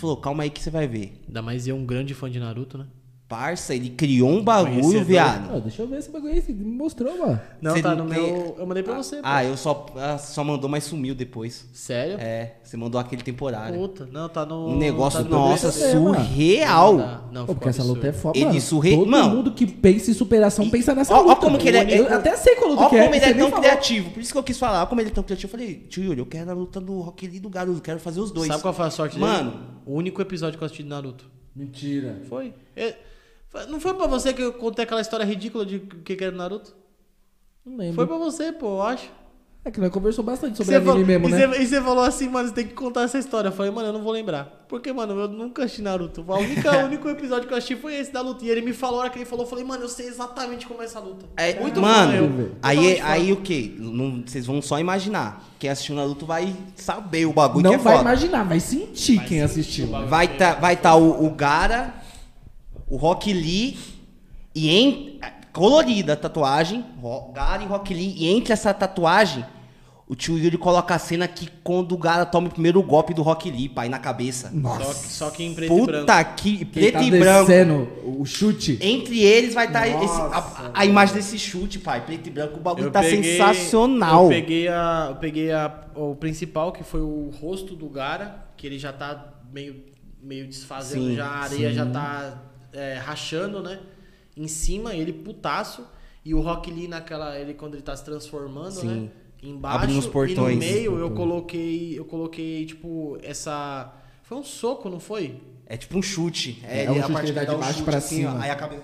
[0.00, 1.20] falou, calma aí que você vai ver.
[1.26, 2.86] Ainda mais eu, um grande fã de Naruto, né?
[3.32, 5.56] Parça, ele criou um bagulho, viado.
[5.56, 7.40] Ah, deixa eu ver esse bagulho aí, você me mostrou, mano.
[7.62, 8.56] Não, Você tá não no tem- meu.
[8.58, 9.16] Eu mandei pra você.
[9.16, 9.22] pô.
[9.24, 11.66] Ah, eu só, ah, só mandou, mas sumiu depois.
[11.72, 12.18] Sério?
[12.20, 13.78] É, você mandou aquele temporário.
[13.78, 14.06] Puta.
[14.12, 14.68] Não, tá no.
[14.68, 15.68] Um negócio, tá no nossa,
[15.98, 16.14] mano.
[16.14, 16.92] surreal.
[16.92, 17.20] Não, dá.
[17.32, 18.22] não Pô, porque ficou essa luta é absurdo.
[18.22, 18.38] foda.
[18.38, 18.60] Ele mano.
[18.60, 19.34] surre- Todo Mano.
[19.36, 21.36] mundo que pensa em superação pensa nessa Ó, ó luta.
[21.36, 22.00] como que ele é.
[22.00, 23.02] Eu até sei qual luta ó que é.
[23.04, 24.10] como ele é tão criativo.
[24.10, 24.82] Por isso que eu quis falar.
[24.82, 25.46] Ó como ele é tão criativo.
[25.54, 27.80] Eu falei, tio Yuri, eu quero a luta do Rock Lee e do Garudo.
[27.80, 28.48] Quero fazer os dois.
[28.48, 29.52] Sabe qual foi a sorte Mano.
[29.52, 29.62] dele?
[29.86, 31.30] O único episódio que eu assisti de Naruto.
[31.56, 32.20] Mentira.
[32.28, 32.52] Foi.
[32.76, 33.12] É- foi-
[33.68, 36.34] Não foi pra você que eu contei aquela história ridícula de o que que era
[36.34, 36.74] Naruto?
[37.64, 37.94] Não lembro.
[37.94, 39.10] Foi pra você, pô, eu acho.
[39.64, 41.46] É que nós conversou bastante sobre anime falou- mesmo, e, né?
[41.46, 43.46] você, e você falou assim, mano, você tem que contar essa história.
[43.46, 44.64] Eu falei, mano, eu não vou lembrar.
[44.68, 46.24] Porque, mano, eu nunca assisti Naruto.
[46.26, 48.44] O único episódio que eu assisti foi esse da luta.
[48.44, 50.66] E ele me falou, a hora que ele falou, eu falei, mano, eu sei exatamente
[50.66, 51.26] como é essa luta.
[51.36, 52.56] É, Muito mano, fã, eu.
[52.60, 53.76] aí, aí o que?
[54.26, 55.44] Vocês vão só imaginar.
[55.60, 58.08] Quem assistiu Naruto vai saber o bagulho Não que é vai foda.
[58.08, 59.86] imaginar, vai sentir quem assistiu.
[60.08, 62.01] Vai tá, vai tá o, o Gara,
[62.92, 63.78] o Rock Lee
[64.54, 65.18] e em
[65.50, 66.84] colorida a tatuagem,
[67.32, 69.42] Gara e Rock Lee e entre essa tatuagem
[70.06, 73.22] o tio Yuri coloca a cena que quando o Gara toma o primeiro golpe do
[73.22, 74.52] Rock Lee, pai, na cabeça.
[74.52, 76.00] Só que, só que em preto e branco.
[76.00, 77.46] Puta que preto tá e branco.
[77.46, 78.78] descendo o chute.
[78.82, 82.58] Entre eles vai estar Nossa, a, a imagem desse chute, pai, preto e branco.
[82.58, 84.24] O bagulho Eu tá peguei- sensacional.
[84.24, 88.66] Eu peguei, a, eu peguei a, o principal, que foi o rosto do Gara, que
[88.66, 89.82] ele já tá meio,
[90.22, 93.80] meio desfazendo, Sim, já a areia já tá é, rachando, né?
[94.36, 95.86] Em cima, ele putaço.
[96.24, 97.38] E o Rock Lee naquela.
[97.38, 98.86] Ele quando ele tá se transformando, Sim.
[98.86, 99.08] né?
[99.42, 99.78] Embaixo.
[99.78, 100.58] Abrindo os E no portões.
[100.58, 101.98] meio eu coloquei.
[101.98, 103.92] Eu coloquei, tipo, essa.
[104.22, 105.40] Foi um soco, não foi?
[105.66, 106.62] É tipo um chute.
[106.64, 108.24] É, ele- um a chute parte que ele dá de um baixo chute pra assim,
[108.24, 108.44] ó, cima.
[108.44, 108.82] aí a cabeça.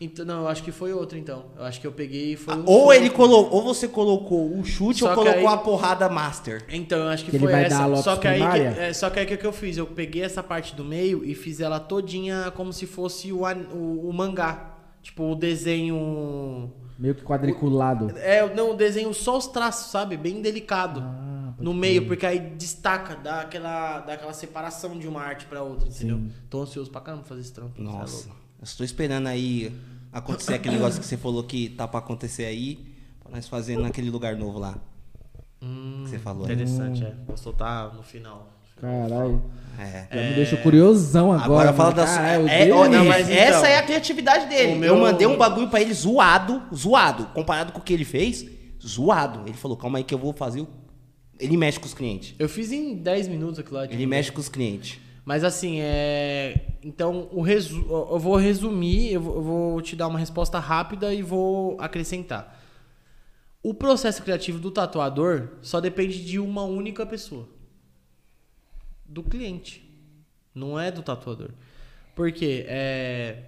[0.00, 1.46] Então, não, eu acho que foi outro então.
[1.56, 4.64] Eu acho que eu peguei e foi um Ou ele colocou, ou você colocou o
[4.64, 6.64] chute Só ou colocou aí- a porrada master.
[6.68, 7.78] Então, eu acho que, Que ele foi vai essa.
[7.78, 8.68] dar a Lotus só que aí que, primária?
[8.78, 9.76] é, só que aí o que, que eu fiz?
[9.76, 13.66] Eu peguei essa parte do meio e fiz ela todinha como se fosse o, an-
[13.72, 14.76] o, o mangá.
[15.02, 16.70] Tipo, o desenho.
[16.98, 18.12] Meio que quadriculado.
[18.18, 20.16] É, não, o desenho só os traços, sabe?
[20.16, 21.00] Bem delicado.
[21.02, 25.62] Ah, no meio, porque aí destaca, dá aquela, dá aquela separação de uma arte pra
[25.62, 26.20] outra, entendeu?
[26.50, 27.80] Tô ansioso pra caramba fazer esse trampo.
[27.80, 28.28] é Nossa,
[28.62, 29.72] estou esperando aí
[30.12, 32.78] acontecer aquele negócio que você falou que tá pra acontecer aí,
[33.20, 34.76] pra nós fazer naquele lugar novo lá.
[35.62, 36.44] Hum, que você falou.
[36.44, 37.14] Interessante, é.
[37.26, 38.52] Vou soltar no final.
[38.80, 39.42] Caralho.
[39.78, 40.06] É.
[40.12, 41.70] Já me deixou curiosão agora.
[41.70, 42.50] Agora fala da sua.
[42.50, 44.74] É, ó, não, mas então, essa é a criatividade dele.
[44.76, 47.26] meu- Eu mandei um bagulho pra ele zoado, zoado.
[47.34, 48.44] Comparado com o que ele fez,
[48.84, 49.42] zoado.
[49.46, 50.68] Ele falou, calma aí que eu vou fazer o.
[51.40, 52.34] Ele mexe com os clientes.
[52.38, 53.82] Eu fiz em 10 minutos aquilo lá.
[53.82, 54.98] tipo, Ele mexe com os clientes.
[55.24, 56.60] Mas assim, é.
[56.82, 57.80] Então, o resu...
[57.90, 62.56] eu vou resumir, eu vou- te dar uma resposta rápida e vou acrescentar.
[63.62, 67.48] O processo criativo do tatuador só depende de uma única pessoa.
[69.04, 69.84] do cliente.
[70.54, 71.50] Não é do tatuador.
[72.14, 73.44] Porque é.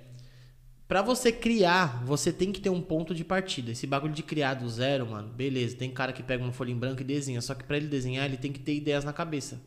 [0.89, 3.71] Pra você criar, você tem que ter um ponto de partida.
[3.71, 5.77] Esse bagulho de criar do zero, mano, beleza.
[5.77, 7.41] Tem cara que pega uma folha em branco e desenha.
[7.41, 9.61] Só que pra ele desenhar, ele tem que ter ideias na cabeça.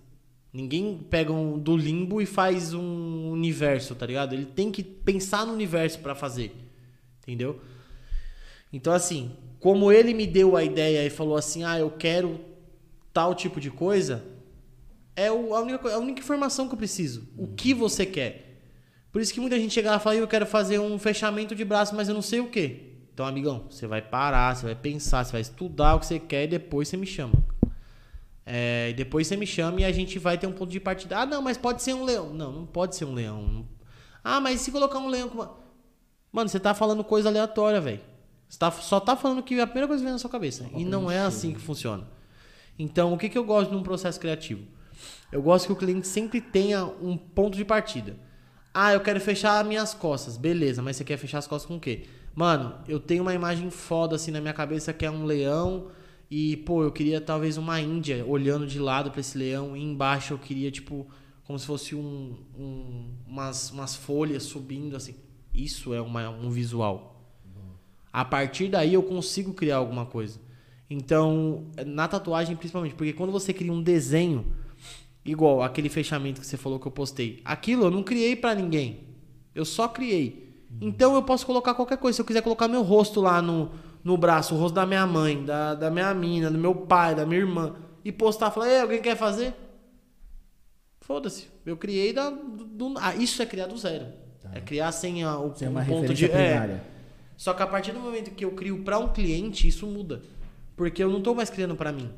[0.54, 4.34] Ninguém pega um do limbo e faz um universo, tá ligado?
[4.34, 6.56] Ele tem que pensar no universo pra fazer.
[7.24, 7.60] Entendeu?
[8.72, 12.40] Então, assim, como ele me deu a ideia e falou assim: ah, eu quero
[13.12, 14.24] tal tipo de coisa,
[15.16, 17.28] é a única, a única informação que eu preciso.
[17.36, 18.62] O que você quer.
[19.12, 21.66] Por isso que muita gente chega lá e fala: eu quero fazer um fechamento de
[21.66, 22.94] braço, mas eu não sei o que.
[23.12, 26.44] Então, amigão, você vai parar, você vai pensar, você vai estudar o que você quer
[26.46, 27.53] e depois você me chama.
[28.45, 31.20] É, e depois você me chama e a gente vai ter um ponto de partida.
[31.20, 32.34] Ah, não, mas pode ser um leão.
[32.34, 33.68] Não, não pode ser um leão.
[34.24, 35.57] Ah, mas se colocar um leão com uma...
[36.32, 38.02] Mano, você tá falando coisa aleatória, velho.
[38.49, 40.68] Você tá, só tá falando que a primeira coisa que vem na sua cabeça.
[40.76, 42.07] E não é assim que funciona.
[42.78, 44.65] Então, o que, que eu gosto num processo criativo?
[45.32, 48.15] Eu gosto que o cliente sempre tenha um ponto de partida.
[48.74, 50.38] Ah, eu quero fechar minhas costas.
[50.38, 52.06] Beleza, mas você quer fechar as costas com o quê?
[52.36, 55.88] Mano, eu tenho uma imagem foda assim na minha cabeça que é um leão
[56.35, 60.34] e, pô, eu queria talvez uma índia olhando de lado pra esse leão e embaixo
[60.34, 61.05] eu queria, tipo,
[61.43, 65.15] como se fosse um, um- umas, umas folhas subindo assim.
[65.53, 67.11] Isso é uma, um visual.
[68.11, 70.39] A partir daí eu consigo criar alguma coisa.
[70.89, 74.45] Então, na tatuagem principalmente, porque quando você cria um desenho,
[75.26, 79.01] igual aquele fechamento que você falou que eu postei, aquilo eu não criei pra ninguém.
[79.53, 80.51] Eu só criei.
[80.81, 82.15] Então eu posso colocar qualquer coisa.
[82.15, 83.72] Se eu quiser colocar meu rosto lá no,
[84.04, 87.26] no braço, o rosto da minha mãe, da, da minha mina, do meu pai, da
[87.26, 89.54] minha irmã, e postar, falar, Ei, alguém quer fazer?
[91.02, 91.48] Foda-se.
[91.66, 92.30] Eu criei da.
[92.30, 94.06] Do, do- ah, isso é criar do zero.
[94.54, 96.26] É criar sem a, o Tem um ponto de.
[96.26, 96.82] é,
[97.38, 100.22] só que a partir do momento que eu crio para um cliente, isso muda.
[100.76, 102.10] Porque eu não tô mais criando para mim.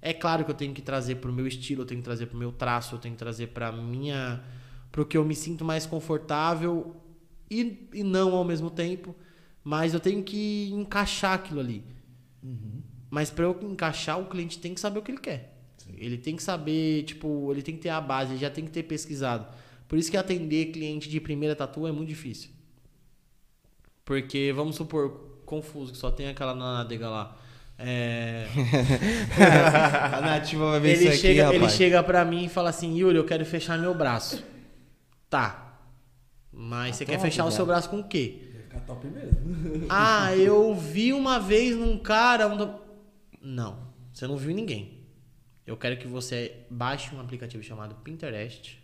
[0.00, 2.36] É claro que eu tenho que trazer pro meu estilo, eu tenho que trazer pro
[2.36, 4.42] meu traço, eu tenho que trazer pra minha
[4.92, 6.94] pro que eu me sinto mais confortável
[7.50, 9.14] e, e não ao mesmo tempo,
[9.64, 11.82] mas eu tenho que encaixar aquilo ali.
[13.10, 15.56] Mas para eu encaixar, o cliente tem que saber o que ele quer.
[15.96, 18.70] Ele tem que saber, tipo, ele tem que ter a base, ele já tem que
[18.70, 19.46] ter pesquisado.
[19.88, 22.50] Por isso que atender cliente de primeira tatu é muito difícil.
[24.04, 27.36] Porque, vamos supor, confuso, que só tem aquela nádega lá.
[27.78, 28.46] É,
[30.12, 31.72] A nativa vai ver ele, isso aqui, chega, ele rapaz.
[31.72, 34.44] chega pra mim e fala assim, Yuri, eu quero fechar meu braço.
[35.28, 35.78] Tá.
[36.52, 38.43] Mas você quer fechar o seu braço com o quê?
[38.74, 39.86] Vai ficar top mesmo.
[39.88, 42.48] Ah, eu vi uma vez num cara.
[42.48, 42.78] um
[43.40, 43.78] Não,
[44.12, 45.04] você não viu ninguém.
[45.66, 48.82] Eu quero que você baixe um aplicativo chamado Pinterest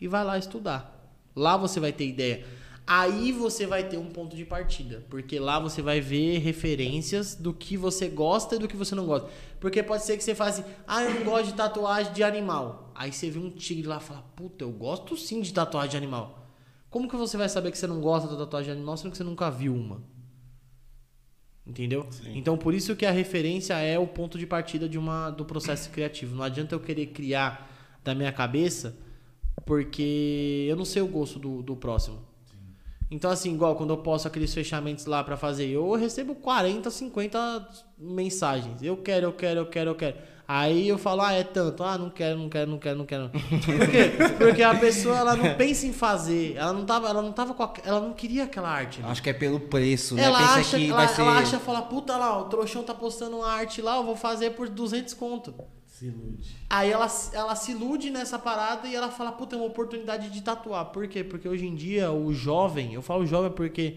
[0.00, 1.16] e vá lá estudar.
[1.34, 2.44] Lá você vai ter ideia.
[2.86, 7.54] Aí você vai ter um ponto de partida, porque lá você vai ver referências do
[7.54, 9.30] que você gosta e do que você não gosta.
[9.60, 12.90] Porque pode ser que você faça assim, ah, eu não gosto de tatuagem de animal.
[12.94, 15.96] Aí você vê um tigre lá e fala, puta, eu gosto sim de tatuagem de
[15.96, 16.41] animal.
[16.92, 19.16] Como que você vai saber que você não gosta da tatuagem de animal sendo que
[19.16, 20.02] você nunca viu uma?
[21.66, 22.06] Entendeu?
[22.34, 25.88] Então por isso que a referência é o ponto de partida de uma, do processo
[25.88, 26.36] criativo.
[26.36, 27.66] Não adianta eu querer criar
[28.04, 28.94] da minha cabeça,
[29.64, 32.20] porque eu não sei o gosto do, do próximo.
[33.10, 37.68] Então, assim, igual quando eu posto aqueles fechamentos lá pra fazer, eu recebo 40, 50
[37.96, 38.82] mensagens.
[38.82, 40.16] Eu quero, eu quero, eu quero, eu quero.
[40.54, 41.82] Aí eu falo, ah, é tanto.
[41.82, 43.30] Ah, não quero, não quero, não quero, não quero.
[43.30, 44.12] Por quê?
[44.36, 46.56] Porque a pessoa, ela não pensa em fazer.
[46.56, 49.00] Ela não tava, ela não tava com a, ela não queria aquela arte.
[49.00, 49.10] ali.
[49.10, 50.24] Acho que é pelo preço, né?
[50.24, 51.22] Ela Pensa acha, que ela, vai ser...
[51.22, 54.50] ela acha, fala, puta lá, o trouxão tá postando uma arte lá, eu vou fazer
[54.50, 55.54] por 200 conto.
[55.86, 56.54] Se ilude.
[56.68, 60.42] Aí ela, ela se ilude nessa parada e ela fala, puta, é uma oportunidade de
[60.42, 60.84] tatuar.
[60.86, 61.24] Por quê?
[61.24, 63.96] Porque hoje em dia o jovem, eu falo jovem porque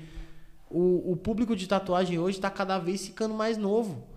[0.70, 4.15] o, o público de tatuagem hoje tá cada vez ficando mais novo.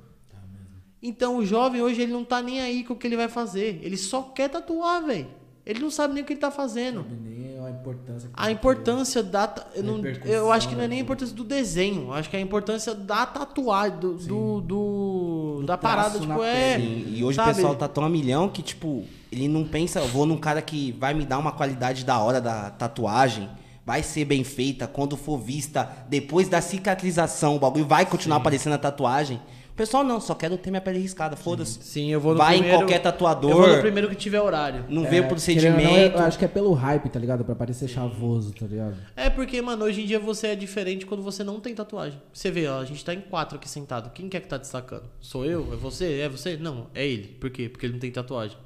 [1.02, 3.80] Então o jovem hoje ele não tá nem aí com o que ele vai fazer.
[3.82, 5.28] Ele só quer tatuar, velho.
[5.64, 7.02] Ele não sabe nem o que ele tá fazendo.
[7.02, 8.28] Sabe nem a importância.
[8.28, 9.54] que A tem importância da.
[9.74, 10.88] Eu, não- eu acho que não é né?
[10.88, 12.04] nem a importância do desenho.
[12.04, 16.18] Eu acho que é a importância da tatuagem, do, do, do- da parada.
[16.18, 16.78] Tipo, é.
[16.78, 17.50] Sim, e hoje sabe?
[17.50, 20.62] o pessoal tá tão a milhão que, tipo, ele não pensa, eu vou num cara
[20.62, 23.48] que vai me dar uma qualidade da hora da tatuagem,
[23.84, 28.72] vai ser bem feita, quando for vista, depois da cicatrização, o bagulho vai continuar aparecendo
[28.72, 29.38] a tatuagem.
[29.78, 31.78] Pessoal não, só quero ter minha pele riscada, foda-se.
[31.82, 32.80] Sim, eu vou no Vai em primeiro.
[32.80, 33.50] qualquer tatuador.
[33.52, 34.84] Eu vou no primeiro que tiver horário.
[34.88, 35.82] Não É, vê o procedimento.
[35.84, 37.44] não, eu acho que é pelo hype, tá ligado?
[37.44, 38.96] Pra parecer chavoso, tá ligado?
[39.14, 42.20] É porque, mano, hoje em dia você é diferente quando você não tem tatuagem.
[42.32, 44.10] Você vê, ó, a gente tá em quatro aqui sentado.
[44.10, 45.04] Quem que é que tá destacando?
[45.20, 45.72] Sou eu?
[45.72, 46.18] É você?
[46.22, 46.56] É você?
[46.56, 47.28] Não, é ele.
[47.28, 47.68] Por quê?
[47.68, 48.58] Porque ele não tem tatuagem.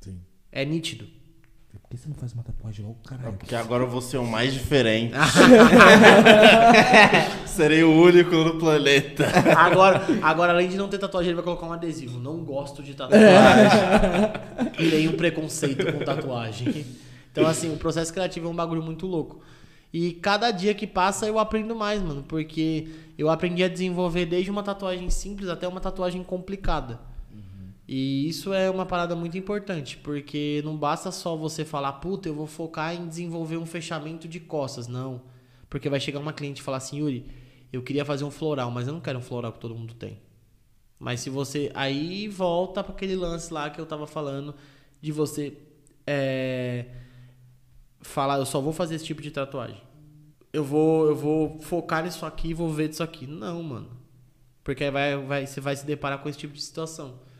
[0.00, 0.20] Sim.
[0.50, 1.06] É nítido.
[1.80, 3.36] Por que você não faz uma tatuagem igual o caralho?
[3.36, 5.14] Porque agora eu vou ser o mais diferente.
[7.46, 9.26] Serei o único no planeta.
[9.56, 12.18] Agora, agora, além de não ter tatuagem, ele vai colocar um adesivo.
[12.18, 13.26] Não gosto de tatuagem.
[14.78, 16.86] E Tenho preconceito com tatuagem.
[17.30, 19.40] Então, assim, o processo criativo é um bagulho muito louco.
[19.92, 22.24] E cada dia que passa eu aprendo mais, mano.
[22.26, 22.88] Porque
[23.18, 27.00] eu aprendi a desenvolver desde uma tatuagem simples até uma tatuagem complicada.
[27.94, 32.34] E isso é uma parada muito importante, porque não basta só você falar, puta, eu
[32.34, 34.88] vou focar em desenvolver um fechamento de costas.
[34.88, 35.20] Não.
[35.68, 37.26] Porque vai chegar uma cliente e falar assim, Yuri,
[37.70, 40.18] eu queria fazer um floral, mas eu não quero um floral que todo mundo tem.
[40.98, 41.70] Mas se você.
[41.74, 44.54] Aí volta para aquele lance lá que eu tava falando
[45.02, 45.58] de você
[46.06, 46.86] é,
[48.00, 49.82] falar, eu só vou fazer esse tipo de tatuagem.
[50.50, 53.26] Eu vou, eu vou focar nisso aqui e vou ver disso aqui.
[53.26, 53.90] Não, mano.
[54.64, 57.30] Porque aí vai, vai, você vai se deparar com esse tipo de situação.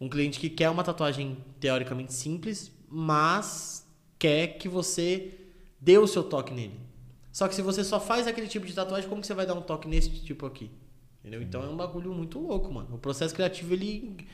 [0.00, 3.86] Um cliente que quer uma tatuagem teoricamente simples, mas
[4.18, 5.38] quer que você
[5.80, 6.80] dê o seu toque nele.
[7.32, 9.54] Só que se você só faz aquele tipo de tatuagem, como que você vai dar
[9.54, 10.70] um toque nesse tipo aqui?
[11.20, 11.42] Entendeu?
[11.42, 12.94] Então é um bagulho muito louco, mano.
[12.94, 14.26] O processo criativo, ele,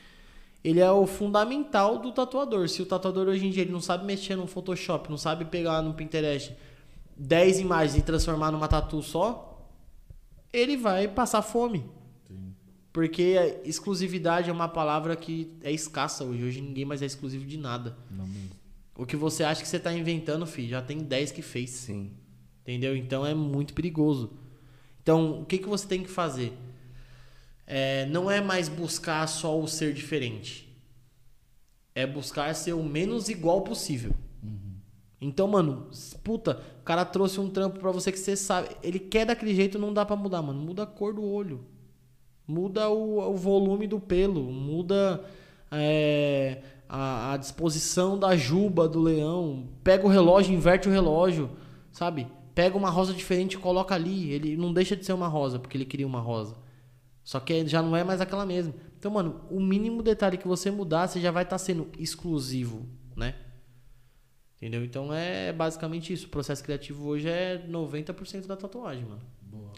[0.63, 2.67] ele é o fundamental do tatuador.
[2.69, 5.81] Se o tatuador hoje em dia ele não sabe mexer no Photoshop, não sabe pegar
[5.81, 6.53] no Pinterest
[7.17, 9.67] 10 imagens e transformar numa tatu só,
[10.51, 11.85] ele vai passar fome.
[12.91, 16.43] Porque exclusividade é uma palavra que é escassa hoje.
[16.43, 17.97] Hoje ninguém mais é exclusivo de nada.
[18.09, 18.51] Não mesmo.
[18.95, 21.69] O que você acha que você tá inventando, filho, já tem 10 que fez.
[21.69, 22.11] Sim.
[22.61, 22.95] Entendeu?
[22.95, 24.33] Então é muito perigoso.
[25.01, 26.53] Então, o que, que você tem que fazer?
[27.65, 30.69] É, não é mais buscar só o ser diferente.
[31.95, 34.13] É buscar ser o menos igual possível.
[35.21, 35.87] Então, mano,
[36.23, 38.69] puta, o cara trouxe um trampo pra você que você sabe.
[38.81, 40.59] Ele quer daquele jeito, não dá pra mudar, mano.
[40.59, 41.63] Muda a cor do olho.
[42.51, 44.51] Muda o, o volume do pelo.
[44.51, 45.23] Muda
[45.71, 49.69] é, a, a disposição da juba do leão.
[49.81, 51.49] Pega o relógio, inverte o relógio,
[51.93, 52.27] sabe?
[52.53, 54.31] Pega uma rosa diferente e coloca ali.
[54.33, 56.57] Ele não deixa de ser uma rosa, porque ele queria uma rosa.
[57.23, 58.73] Só que já não é mais aquela mesma.
[58.99, 63.35] Então, mano, o mínimo detalhe que você mudar, você já vai estar sendo exclusivo, né?
[64.57, 64.83] Entendeu?
[64.83, 66.27] Então é basicamente isso.
[66.27, 69.21] O processo criativo hoje é 90% da tatuagem, mano.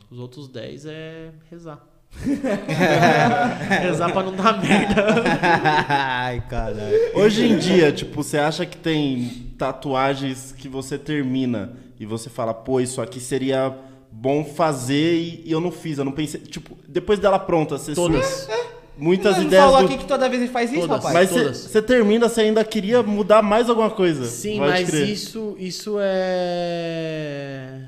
[0.10, 1.93] Os outros 10 é rezar.
[3.82, 5.06] rezar pra não dar merda.
[5.90, 6.98] Ai, caralho.
[7.16, 12.54] Hoje em dia, tipo, você acha que tem tatuagens que você termina e você fala,
[12.54, 13.76] pô, isso aqui seria
[14.12, 16.40] bom fazer e, e eu não fiz, eu não pensei.
[16.42, 18.48] Tipo, depois dela pronta, você Todas.
[18.98, 19.64] muitas Não ideias.
[19.66, 20.98] falou do- aqui que toda vez ele faz isso, Todas.
[20.98, 21.14] rapaz.
[21.14, 21.58] Mas você todas.
[21.58, 24.26] você termina, você ainda queria mudar mais alguma coisa.
[24.26, 25.10] Sim, mas crer.
[25.10, 27.80] isso, isso é.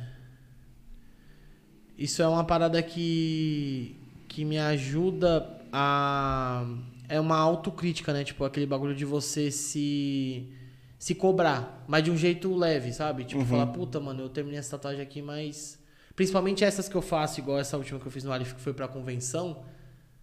[1.98, 3.96] Isso é uma parada que.
[4.36, 6.66] Que me ajuda a.
[7.08, 8.24] É uma autocrítica, né?
[8.24, 10.52] Tipo, aquele bagulho de você se.
[11.00, 13.24] se cobrar, mas de um jeito leve, sabe?
[13.24, 15.80] Tipo, falar, puta, mano, eu terminei essa tatuagem aqui, mas.
[16.16, 18.74] Principalmente essas que eu faço, igual essa última que eu fiz no Alif, que foi
[18.74, 19.64] pra convenção.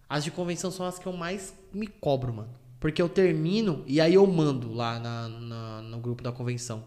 [0.09, 2.49] As de convenção são as que eu mais me cobro, mano.
[2.79, 6.83] Porque eu termino e aí eu mando lá na, na- no grupo da convenção.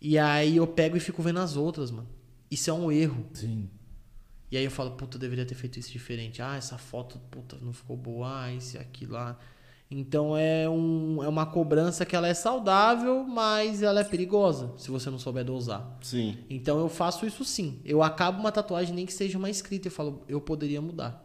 [0.00, 2.08] E aí eu pego e fico vendo as outras, mano.
[2.50, 3.24] Isso é um erro.
[3.32, 3.68] Sim.
[4.50, 6.40] E aí eu falo, puta, eu deveria ter feito isso diferente.
[6.40, 8.44] Ah, essa foto, puta, não ficou boa.
[8.44, 9.38] Ah, esse aqui lá.
[9.90, 14.90] Então é, um, é uma cobrança que ela é saudável, mas ela é perigosa, se
[14.90, 15.98] você não souber dosar.
[16.02, 16.38] Sim.
[16.48, 17.80] Então eu faço isso sim.
[17.84, 21.22] Eu acabo uma tatuagem, nem que seja uma escrita, e falo, eu poderia mudar.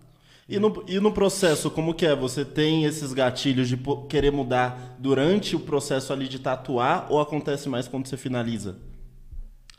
[0.48, 2.16] E no, e no processo, como que é?
[2.16, 7.70] Você tem esses gatilhos de querer mudar durante o processo ali de tatuar ou acontece
[7.70, 8.76] mais quando você finaliza?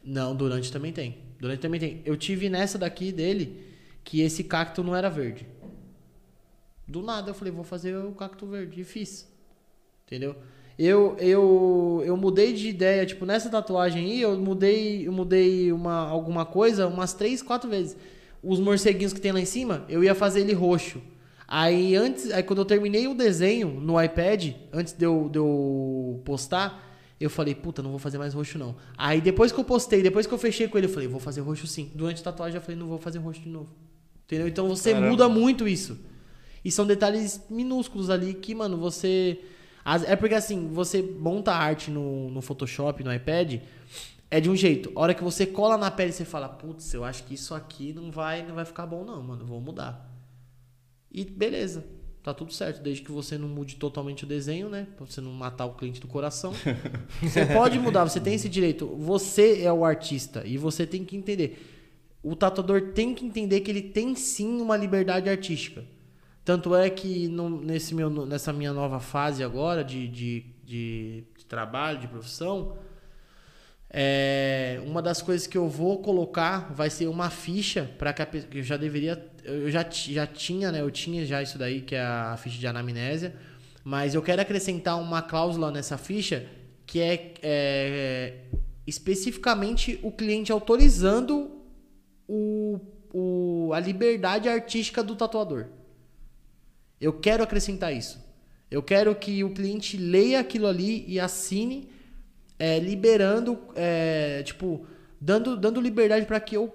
[0.03, 1.30] Não, durante também tem.
[1.41, 2.03] Durante também tem.
[2.05, 3.65] Eu tive nessa daqui dele
[4.05, 5.47] que esse cacto não era verde.
[6.87, 8.81] Do nada eu falei, vou fazer o cacto verde.
[8.81, 9.27] E fiz.
[10.07, 10.37] Entendeu?
[10.79, 16.09] Eu, eu, eu mudei de ideia, tipo, nessa tatuagem aí, eu mudei, eu mudei uma,
[16.09, 17.97] alguma coisa umas três, quatro vezes.
[18.43, 21.01] Os morceguinhos que tem lá em cima, eu ia fazer ele roxo.
[21.47, 26.23] Aí antes, aí quando eu terminei o desenho no iPad, antes de eu, de eu
[26.25, 26.90] postar,
[27.21, 28.75] eu falei, puta, não vou fazer mais roxo não.
[28.97, 31.43] Aí depois que eu postei, depois que eu fechei com ele, eu falei, vou fazer
[31.43, 31.91] roxo sim.
[31.95, 33.69] Durante a tatuagem eu falei, não vou fazer roxo de novo.
[34.25, 34.49] Entendeu?
[34.49, 35.11] Então você Caramba.
[35.11, 35.99] muda muito isso.
[36.65, 39.41] E são detalhes minúsculos ali que, mano, você.
[40.07, 43.61] É porque assim, você monta a arte no, no Photoshop, no iPad,
[44.31, 44.93] é de um jeito.
[44.95, 47.93] A hora que você cola na pele, você fala, putz, eu acho que isso aqui
[47.93, 49.45] não vai, não vai ficar bom, não, mano.
[49.45, 50.09] Vou mudar.
[51.11, 51.85] E beleza.
[52.23, 54.87] Tá tudo certo, desde que você não mude totalmente o desenho, né?
[54.97, 56.53] Pra você não matar o cliente do coração.
[57.23, 58.87] Você pode mudar, você tem esse direito.
[58.99, 61.67] Você é o artista e você tem que entender.
[62.23, 65.83] O tatuador tem que entender que ele tem sim uma liberdade artística.
[66.45, 71.45] Tanto é que no- nesse meu, nessa minha nova fase agora de, de, de, de
[71.47, 72.77] trabalho, de profissão,
[73.93, 78.27] é, uma das coisas que eu vou colocar vai ser uma ficha para que a
[78.27, 78.51] pessoa.
[78.55, 79.30] Eu já deveria.
[79.45, 80.81] Eu já, já tinha, né?
[80.81, 83.35] Eu tinha já isso daí, que é a ficha de anamnésia.
[83.83, 86.47] Mas eu quero acrescentar uma cláusula nessa ficha
[86.87, 88.35] que é, é
[88.87, 91.63] especificamente o cliente autorizando
[92.29, 92.81] o,
[93.13, 95.67] o, a liberdade artística do tatuador.
[97.01, 98.21] Eu quero acrescentar isso.
[98.71, 101.89] Eu quero que o cliente leia aquilo ali e assine
[102.59, 104.87] é, liberando, é, tipo,
[105.21, 106.73] dando, dando liberdade para que eu,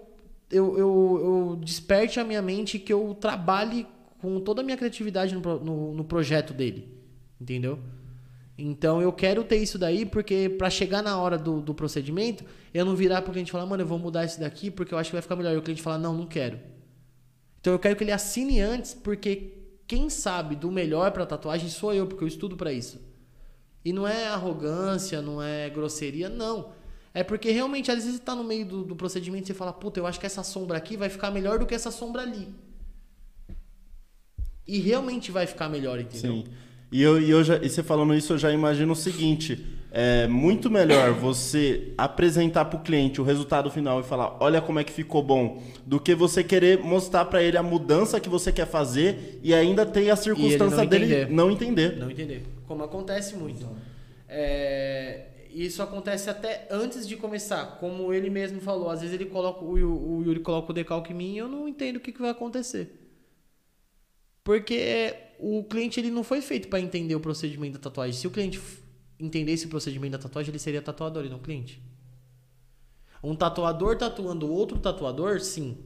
[0.49, 3.87] eu, eu, eu, desperte a minha mente que eu trabalhe
[4.19, 6.89] com toda a minha criatividade no, no, no projeto dele.
[7.39, 7.79] Entendeu?
[8.57, 12.85] Então eu quero ter isso daí, porque para chegar na hora do, do procedimento, eu
[12.85, 15.15] não virar pro cliente falar, mano, eu vou mudar isso daqui porque eu acho que
[15.15, 15.53] vai ficar melhor.
[15.53, 16.59] E o cliente falar, não, não quero.
[17.59, 19.53] Então eu quero que ele assine antes, porque
[19.87, 23.01] quem sabe do melhor para tatuagem sou eu, porque eu estudo para isso.
[23.83, 26.71] E não é arrogância, não é grosseria, não.
[27.15, 29.71] É porque realmente, às vezes, você tá no meio do, do procedimento e você fala,
[29.71, 32.49] puta, eu acho que essa sombra aqui vai ficar melhor do que essa sombra ali.
[34.67, 36.33] E realmente vai ficar melhor, entendeu?
[36.33, 36.43] Sim.
[36.91, 40.27] E, eu, e, eu já, e você falando isso, eu já imagino o seguinte: é
[40.27, 44.83] muito melhor você apresentar para o cliente o resultado final e falar, olha como é
[44.83, 48.67] que ficou bom, do que você querer mostrar para ele a mudança que você quer
[48.67, 51.31] fazer e ainda ter a circunstância não dele entender.
[51.31, 51.97] não entender.
[51.97, 53.67] Não entender como acontece muito.
[54.27, 55.27] É,
[55.63, 58.89] isso acontece até antes de começar, como ele mesmo falou.
[58.89, 61.67] Às vezes ele coloca o, o Yuri coloca o decalque em mim e eu não
[61.67, 63.05] entendo o que, que vai acontecer.
[64.43, 68.13] Porque o cliente ele não foi feito para entender o procedimento da tatuagem.
[68.13, 68.61] Se o cliente
[69.19, 71.81] entendesse o procedimento da tatuagem, ele seria tatuador e não cliente.
[73.23, 75.77] Um tatuador tatuando outro tatuador, sim,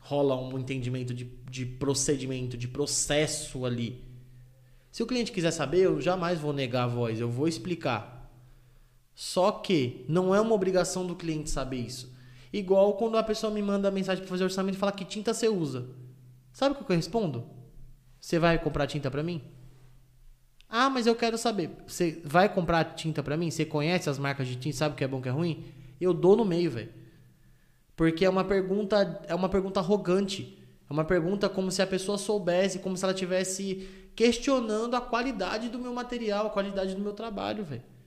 [0.00, 4.02] rola um entendimento de, de procedimento, de processo ali.
[4.90, 8.19] Se o cliente quiser saber, eu jamais vou negar a voz, eu vou explicar.
[9.20, 12.10] Só que não é uma obrigação do cliente saber isso.
[12.50, 15.46] Igual quando a pessoa me manda mensagem para fazer orçamento e fala que tinta você
[15.46, 15.90] usa.
[16.54, 17.46] Sabe o que eu respondo?
[18.18, 19.42] Você vai comprar tinta para mim?
[20.66, 21.70] Ah, mas eu quero saber.
[21.86, 23.50] Você vai comprar tinta para mim?
[23.50, 25.66] Você conhece as marcas de tinta, sabe o que é bom, o que é ruim?
[26.00, 26.88] Eu dou no meio, velho.
[27.94, 30.58] Porque é uma pergunta, é uma pergunta arrogante.
[30.88, 33.86] É uma pergunta como se a pessoa soubesse, como se ela tivesse
[34.16, 37.99] questionando a qualidade do meu material, a qualidade do meu trabalho, velho.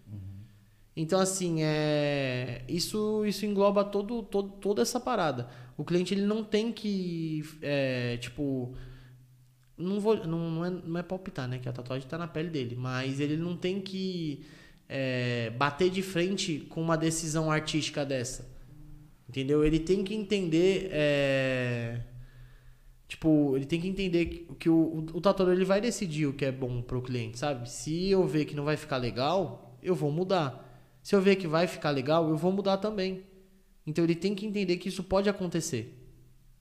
[0.95, 2.63] Então, assim, é...
[2.67, 5.49] isso, isso engloba todo, todo, toda essa parada.
[5.77, 8.75] O cliente ele não tem que, é, tipo,
[9.77, 11.57] não vou, não, não, é, não é palpitar, né?
[11.57, 14.45] Que a tatuagem está na pele dele, mas ele não tem que
[14.87, 18.47] é, bater de frente com uma decisão artística dessa,
[19.27, 19.65] entendeu?
[19.65, 22.01] Ele tem que entender é,
[23.13, 26.33] Tipo, ele tem que entender que, que o, o, o tatuador ele vai decidir o
[26.33, 27.69] que é bom pro cliente, sabe?
[27.69, 30.62] Se eu ver que não vai ficar legal, eu vou mudar.
[31.03, 33.23] Se eu ver que vai ficar legal, eu vou mudar também.
[33.85, 35.99] Então ele tem que entender que isso pode acontecer.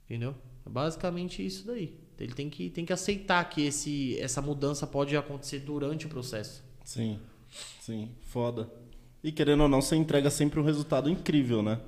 [0.04, 0.34] Entendeu?
[0.66, 1.96] É basicamente isso daí.
[2.18, 6.62] Ele tem que, tem que aceitar que esse, essa mudança pode acontecer durante o processo.
[6.84, 7.18] Sim,
[7.80, 8.68] sim, foda.
[9.24, 11.80] E querendo ou não, você entrega sempre um resultado incrível, né?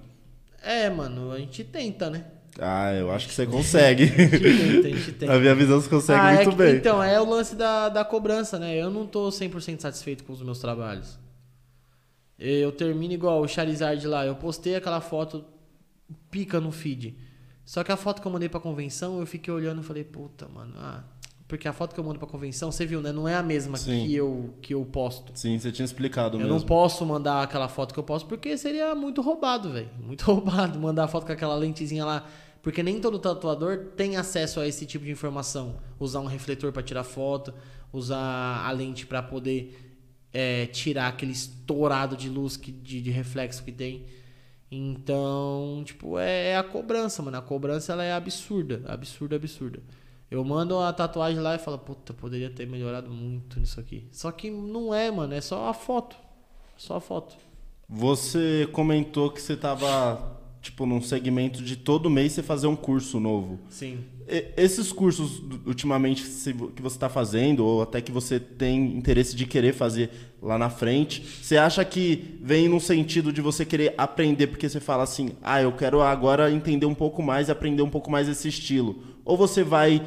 [0.63, 2.25] É, mano, a gente tenta, né?
[2.59, 4.05] Ah, eu acho que você consegue.
[4.07, 5.35] a gente tenta, a gente tenta.
[5.35, 6.77] A minha visão você consegue ah, muito é, bem.
[6.77, 8.77] Então, é o lance da, da cobrança, né?
[8.77, 11.19] Eu não tô 100% satisfeito com os meus trabalhos.
[12.47, 14.27] Eu termino igual o Charizard lá.
[14.27, 15.45] Eu postei aquela foto
[16.31, 17.17] pica no feed.
[17.65, 20.47] Só que a foto que eu mandei pra convenção, eu fiquei olhando e falei, puta,
[20.47, 21.03] mano, ah,
[21.49, 23.11] porque a foto que eu mando pra convenção, você viu, né?
[23.13, 25.33] Não é a mesma que eu, que eu posto.
[25.35, 26.53] Sim, você tinha explicado eu mesmo.
[26.53, 29.89] Eu não posso mandar aquela foto que eu posto porque seria muito roubado, velho.
[29.99, 32.27] Muito roubado mandar a foto com aquela lentezinha lá
[32.65, 35.77] porque nem todo tatuador tem acesso a esse tipo de informação.
[36.01, 37.53] Usar um refletor para tirar foto,
[37.93, 39.84] usar a lente para poder
[40.35, 44.05] é, tirar aquele estourado de luz que, de, de, reflexo que tem.
[44.71, 47.37] Então, tipo, é, é, a cobrança, mano.
[47.37, 49.81] A cobrança ela é absurda, absurda, absurda.
[50.29, 54.09] Eu mando a tatuagem lá e falo, puta, poderia ter melhorado muito nisso aqui.
[54.11, 56.17] Só que não é, mano, é só a foto.
[56.77, 57.37] Só a foto.
[57.89, 63.21] Você comentou que você tava tipo, num segmento de todo mês você fazer um curso
[63.21, 63.61] novo.
[63.69, 64.03] Sim.
[64.57, 69.75] Esses cursos, ultimamente, que você está fazendo, ou até que você tem interesse de querer
[69.75, 70.11] fazer
[70.41, 74.81] lá na frente, você acha que vem no sentido de você querer aprender, porque você
[74.81, 78.29] fala assim, ah, eu quero agora entender um pouco mais e aprender um pouco mais
[78.29, 79.03] esse estilo?
[79.25, 80.03] Ou você vai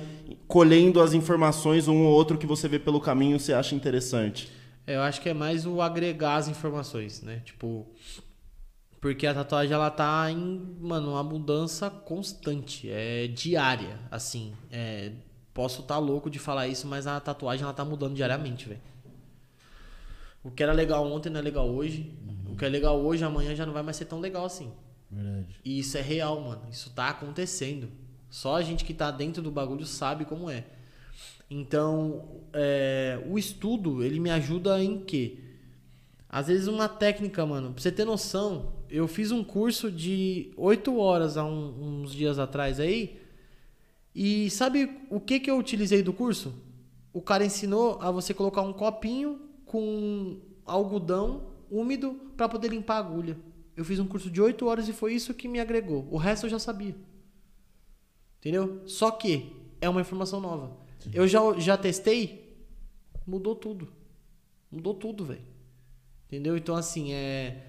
[0.48, 4.50] colhendo as informações, um ou outro que você vê pelo caminho, você acha interessante?
[4.86, 7.42] Eu acho que é mais o agregar as informações, né?
[7.44, 7.86] Tipo,
[9.00, 14.54] porque a tatuagem ela tá em, mano, uma mudança constante, é diária, assim.
[14.72, 15.12] É,
[15.54, 18.82] posso estar tá louco de falar isso, mas a tatuagem ela tá mudando diariamente, velho.
[20.44, 22.14] O que era legal ontem não é legal hoje.
[22.48, 24.72] O que é legal hoje, amanhã já não vai mais ser tão legal assim.
[25.12, 25.60] Verdade.
[25.64, 26.62] E isso é real, mano.
[26.72, 27.90] Isso tá acontecendo.
[28.30, 30.66] Só a gente que tá dentro do bagulho sabe como é.
[31.50, 35.40] Então, é, o estudo, ele me ajuda em quê?
[36.30, 37.74] Às vezes uma técnica, mano.
[37.74, 42.40] Pra você ter noção, eu fiz um curso de 8 horas há um- uns dias
[42.40, 43.20] atrás aí.
[44.16, 46.54] E sabe o que, que eu utilizei do curso?
[47.14, 53.00] O cara ensinou a você colocar um copinho com algodão úmido para poder limpar a
[53.00, 53.38] agulha.
[53.76, 56.08] Eu fiz um curso de 8 horas e foi isso que me agregou.
[56.10, 56.96] O resto eu já sabia.
[58.40, 58.82] Entendeu?
[58.88, 59.52] Só que
[59.82, 60.78] é uma informação nova.
[61.14, 62.56] Eu já, já testei,
[63.26, 63.88] mudou tudo.
[64.72, 65.42] Mudou tudo, velho.
[66.28, 66.58] Entendeu?
[66.58, 67.64] Então, assim, é.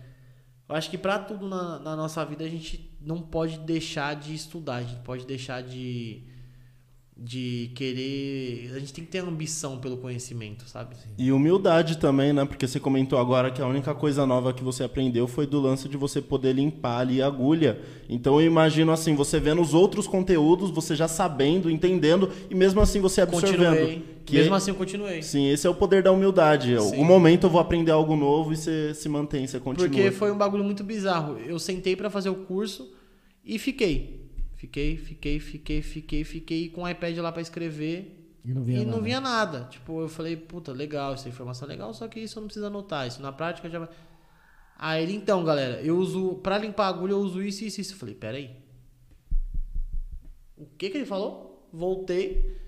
[0.69, 4.35] Eu acho que pra tudo na, na nossa vida a gente não pode deixar de
[4.35, 6.23] estudar, a gente pode deixar de.
[7.19, 8.71] De querer.
[8.77, 10.95] A gente tem que ter ambição pelo conhecimento, sabe?
[11.19, 12.45] E humildade também, né?
[12.45, 15.89] Porque você comentou agora que a única coisa nova que você aprendeu foi do lance
[15.89, 17.81] de você poder limpar ali a agulha.
[18.09, 22.81] Então eu imagino assim, você vendo os outros conteúdos, você já sabendo, entendendo, e mesmo
[22.81, 23.77] assim você absorvendo.
[23.77, 24.19] Continuei.
[24.25, 25.23] Que Mesmo assim, eu continuei.
[25.23, 26.69] Sim, esse é o poder da humildade.
[26.69, 26.77] Sim.
[26.77, 29.89] algum momento eu vou aprender algo novo e você se mantém, você continua.
[29.89, 31.39] Porque foi um bagulho muito bizarro.
[31.39, 32.93] Eu sentei pra fazer o curso
[33.43, 34.18] e fiquei.
[34.59, 38.41] Fiquei, fiquei, fiquei, fiquei, fiquei com o iPad lá pra escrever.
[38.45, 39.03] E não vinha e não nada.
[39.05, 39.65] vinha nada.
[39.71, 42.67] Tipo, eu falei, puta, legal, essa informação é legal, só que isso eu não precisa
[42.67, 43.07] anotar.
[43.07, 43.89] Isso na prática já vai.
[44.77, 46.41] Aí ele, então, galera, eu uso.
[46.43, 47.95] Pra limpar a agulha, eu uso isso, isso, isso.
[47.95, 48.57] Eu falei, peraí.
[50.57, 51.69] O que que ele falou?
[51.73, 52.61] Voltei.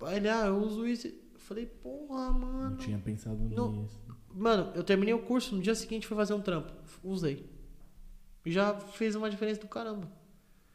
[0.00, 1.06] Aí ele, ah, eu uso isso.
[1.06, 2.70] Eu falei, porra, mano.
[2.70, 3.72] Não tinha pensado Não.
[3.72, 4.00] nisso.
[4.34, 6.72] Mano, eu terminei o curso, no dia seguinte fui fazer um trampo.
[7.04, 7.46] Usei.
[8.46, 10.21] E já fez uma diferença do caramba.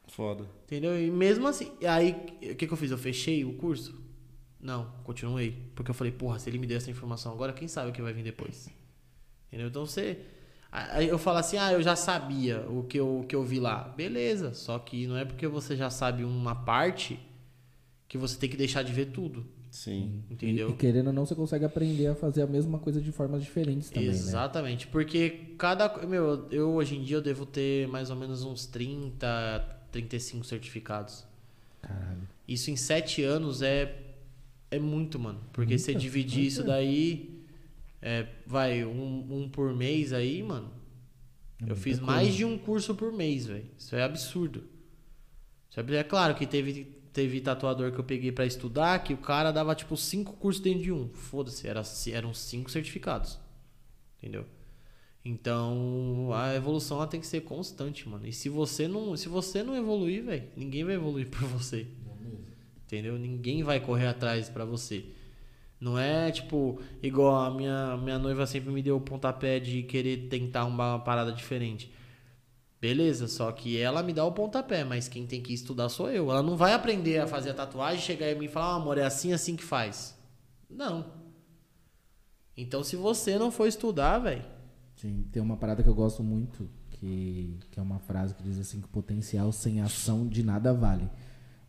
[0.07, 0.45] Foda.
[0.65, 0.99] Entendeu?
[0.99, 2.11] E mesmo assim, aí
[2.51, 2.91] o que, que eu fiz?
[2.91, 3.95] Eu fechei o curso?
[4.59, 5.55] Não, continuei.
[5.75, 8.01] Porque eu falei, porra, se ele me deu essa informação agora, quem sabe o que
[8.01, 8.69] vai vir depois?
[9.47, 9.67] Entendeu?
[9.67, 10.19] Então você.
[10.71, 13.59] Aí eu falo assim, ah, eu já sabia o que eu, o que eu vi
[13.59, 13.87] lá.
[13.95, 17.19] Beleza, só que não é porque você já sabe uma parte
[18.07, 19.45] que você tem que deixar de ver tudo.
[19.71, 20.23] Sim.
[20.29, 20.69] Entendeu?
[20.69, 23.43] E, e querendo ou não, você consegue aprender a fazer a mesma coisa de formas
[23.43, 24.13] diferentes também, né?
[24.15, 26.05] Exatamente, porque cada.
[26.05, 31.25] Meu, eu hoje em dia eu devo ter mais ou menos uns 30, 35 certificados.
[31.81, 32.27] Caralho.
[32.47, 33.95] Isso em 7 anos é,
[34.71, 35.41] é muito, mano.
[35.53, 36.47] Porque você Muita, dividir muita.
[36.47, 37.43] isso daí,
[38.01, 40.71] é, vai, um, um por mês aí, mano.
[41.65, 42.11] É eu fiz coisa.
[42.11, 43.65] mais de um curso por mês, velho.
[43.77, 44.63] Isso é absurdo.
[45.69, 49.17] Isso é, é claro que teve, teve tatuador que eu peguei pra estudar que o
[49.17, 51.09] cara dava tipo cinco cursos dentro de um.
[51.09, 51.81] Foda-se, era,
[52.11, 53.39] eram cinco certificados.
[54.17, 54.45] Entendeu?
[55.29, 58.25] Então, a evolução ela tem que ser constante, mano.
[58.25, 61.85] E se você não, se você não evoluir, velho, ninguém vai evoluir por você.
[62.85, 63.19] Entendeu?
[63.19, 65.03] Ninguém vai correr atrás pra você.
[65.81, 70.29] Não é tipo, igual a minha, minha noiva sempre me deu o pontapé de querer
[70.29, 71.91] tentar uma parada diferente.
[72.79, 76.31] Beleza, só que ela me dá o pontapé, mas quem tem que estudar sou eu.
[76.31, 79.33] Ela não vai aprender a fazer a tatuagem, chegar e falar, ah, amor, é assim,
[79.33, 80.17] assim que faz.
[80.69, 81.11] Não.
[82.55, 84.56] Então se você não for estudar, velho.
[84.97, 88.59] Sim, tem uma parada que eu gosto muito, que, que é uma frase que diz
[88.59, 91.07] assim que potencial sem ação de nada vale.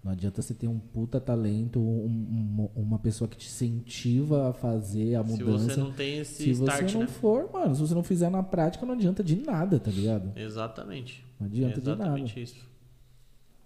[0.03, 4.53] Não adianta você ter um puta talento, um- um- uma pessoa que te incentiva a
[4.53, 5.65] fazer a Se mudança.
[5.75, 7.07] você não tem esse se start, você não né?
[7.09, 10.33] for, mano, se você não fizer na prática, não adianta de nada, tá ligado?
[10.39, 11.23] Exatamente.
[11.39, 12.41] Não adianta de Exatamente nada.
[12.41, 12.67] isso.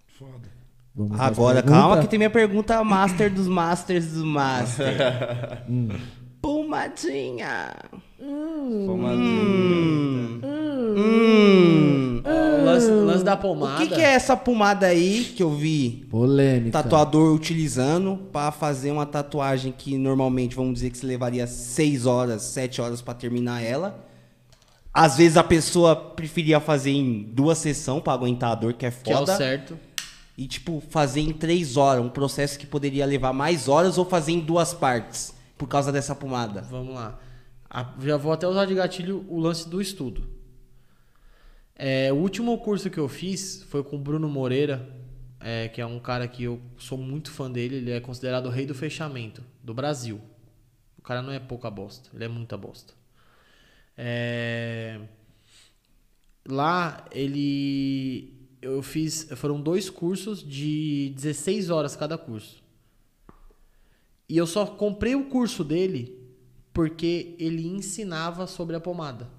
[0.07, 0.49] Foda.
[0.95, 4.93] Vamos Agora, calma que tem minha pergunta master dos masters dos master.
[6.43, 7.73] Pomadinha.
[8.21, 8.85] Hum.
[10.43, 12.21] Hum.
[12.25, 13.77] O lance, o lance da O pomada.
[13.85, 16.83] que, que é essa pomada aí que eu vi Polêmica.
[16.83, 22.41] tatuador utilizando pra fazer uma tatuagem que normalmente vamos dizer que se levaria 6 horas,
[22.41, 24.05] 7 horas pra terminar ela?
[24.93, 28.91] Às vezes a pessoa preferia fazer em duas sessões pra aguentar a dor, que é
[28.91, 29.37] Que é o foda.
[29.37, 29.79] certo.
[30.37, 34.33] E, tipo, fazer em três horas, um processo que poderia levar mais horas ou fazer
[34.33, 35.33] em duas partes,
[35.63, 36.61] por causa dessa pomada.
[36.61, 37.17] Vamos lá.
[37.69, 40.27] A- já vou até usar de gatilho o lance do estudo.
[41.73, 44.85] É, o último curso que eu fiz foi com o Bruno Moreira,
[45.39, 47.77] é, que é um cara que eu sou muito fã dele.
[47.77, 50.19] Ele é considerado o rei do fechamento do Brasil.
[50.97, 52.93] O cara não é pouca bosta, ele é muita bosta.
[53.97, 54.99] É,
[56.45, 62.62] lá ele eu fiz foram dois cursos de 16 horas cada curso.
[64.33, 66.19] E eu só comprei o curso dele
[66.73, 69.29] porque ele ensinava sobre a pomada.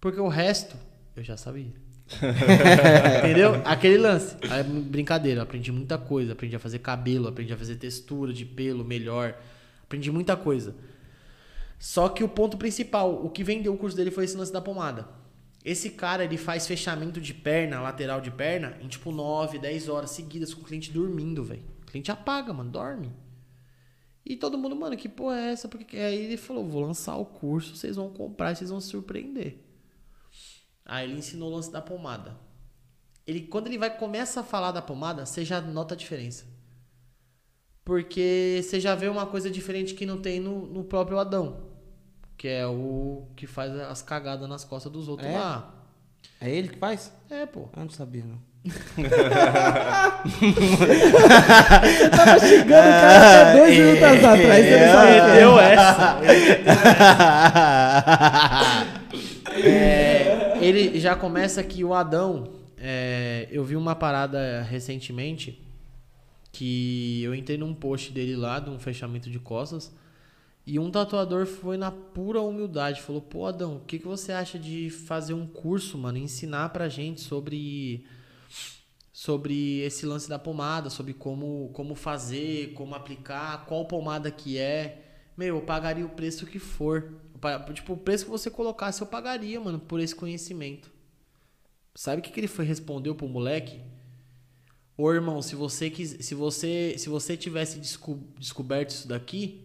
[0.00, 0.76] Porque o resto
[1.16, 1.72] eu já sabia.
[3.18, 3.60] Entendeu?
[3.64, 4.36] Aquele lance.
[4.84, 6.34] Brincadeira, aprendi muita coisa.
[6.34, 9.34] Aprendi a fazer cabelo, aprendi a fazer textura de pelo melhor.
[9.82, 10.76] Aprendi muita coisa.
[11.76, 14.60] Só que o ponto principal, o que vendeu o curso dele foi esse lance da
[14.60, 15.08] pomada.
[15.64, 20.12] Esse cara, ele faz fechamento de perna, lateral de perna, em tipo 9, 10 horas
[20.12, 21.64] seguidas com o cliente dormindo, velho.
[21.82, 23.10] O cliente apaga, mano, dorme.
[24.28, 25.68] E todo mundo, mano, que porra é essa?
[25.68, 29.64] Porque aí ele falou, vou lançar o curso, vocês vão comprar, vocês vão se surpreender.
[30.84, 32.36] Aí ele ensinou o lance da pomada.
[33.26, 36.46] Ele, quando ele vai começa a falar da pomada, você já nota a diferença.
[37.82, 41.66] Porque você já vê uma coisa diferente que não tem no, no próprio Adão.
[42.36, 45.38] Que é o que faz as cagadas nas costas dos outros É?
[45.38, 45.74] lá.
[46.38, 47.10] É ele que faz?
[47.30, 47.70] É, pô.
[47.72, 48.47] Ah, não sabia, não.
[52.10, 54.64] Tava xingando o cara até dois minutos atrás.
[54.64, 55.26] Você não sabe o que é.
[55.26, 56.18] Meteu essa.
[59.64, 62.48] É, ele já começa que o Adão.
[62.78, 65.60] é, eu vi uma parada recentemente
[66.52, 69.92] que eu entrei num post dele lá, de um fechamento de costas.
[70.66, 74.58] E um tatuador foi na pura humildade, falou: Pô, Adão, o que, que você acha
[74.58, 78.04] de fazer um curso, mano, ensinar pra gente sobre
[79.12, 85.04] sobre esse lance da pomada, sobre como, como fazer, como aplicar, qual pomada que é.
[85.36, 87.14] Meu, eu pagaria o preço que for.
[87.74, 90.90] Tipo, o preço que você colocasse, eu pagaria, mano, por esse conhecimento.
[91.94, 93.80] Sabe o que, que ele foi respondeu pro moleque?
[94.96, 99.64] Ô irmão, se você se você se você tivesse desco- descoberto isso daqui,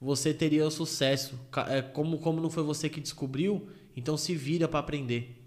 [0.00, 1.38] você teria o sucesso.
[1.68, 5.41] É, Como, como não foi você que descobriu, então se vira pra aprender.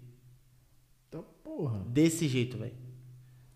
[1.56, 1.82] Porra.
[1.88, 2.74] Desse jeito, velho.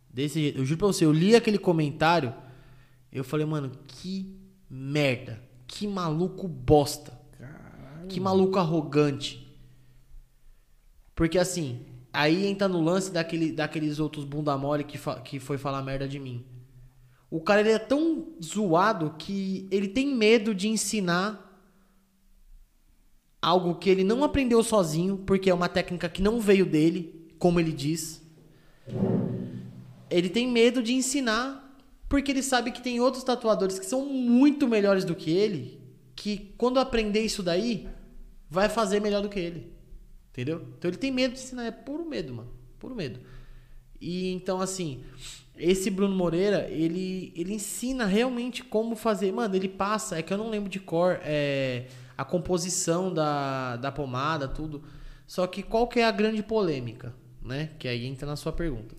[0.09, 0.59] Desse jeito.
[0.59, 2.32] Eu juro pra você, eu li aquele comentário,
[3.12, 4.35] eu falei, mano, que
[4.70, 5.43] merda.
[5.66, 7.20] Que maluco bosta.
[8.09, 9.47] Que maluco arrogante.
[11.14, 15.82] Porque assim, aí entra no lance daquele, daqueles outros bunda mole que, que foi falar
[15.82, 16.44] merda de mim.
[17.31, 21.47] O cara ele é tão zoado que ele tem medo de ensinar
[23.40, 27.59] algo que ele não aprendeu sozinho, porque é uma técnica que não veio dele, como
[27.59, 28.23] ele diz.
[30.09, 31.77] Ele tem medo de ensinar,
[32.09, 35.81] porque ele sabe que tem outros tatuadores que são muito melhores do que ele,
[36.15, 37.89] que quando aprender isso daí,
[38.49, 39.73] vai fazer melhor do que ele.
[40.31, 40.67] Entendeu?
[40.79, 42.51] Então ele tem medo de ensinar, é puro medo, mano.
[42.79, 43.21] Puro medo.
[44.01, 45.03] E então, assim,
[45.57, 49.33] esse Bruno Moreira, ele, ele ensina realmente como fazer.
[49.33, 51.87] Mano, ele passa, é que eu não lembro de cor, é,
[52.17, 54.83] a composição da, da pomada, tudo.
[55.27, 57.71] Só que qual que é a grande polêmica, né?
[57.79, 58.95] Que aí entra na sua pergunta.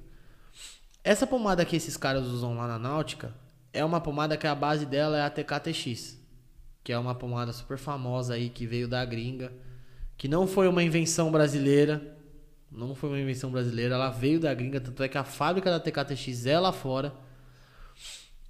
[1.04, 3.34] Essa pomada que esses caras usam lá na Náutica
[3.74, 6.20] é uma pomada que a base dela é a TKTX,
[6.84, 9.52] que é uma pomada super famosa aí que veio da gringa,
[10.18, 12.16] que não foi uma invenção brasileira,
[12.72, 15.80] não foi uma invenção brasileira, ela veio da gringa, tanto é que a fábrica da
[15.80, 17.14] TKTX é lá fora.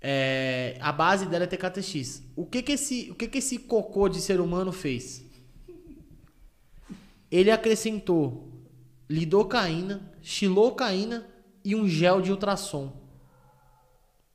[0.01, 2.23] É, a base dela é TKTX.
[2.35, 5.23] O que que esse, o que que esse cocô de ser humano fez?
[7.29, 8.50] Ele acrescentou
[9.11, 11.27] lidocaína, xilocaína
[11.63, 12.99] e um gel de ultrassom.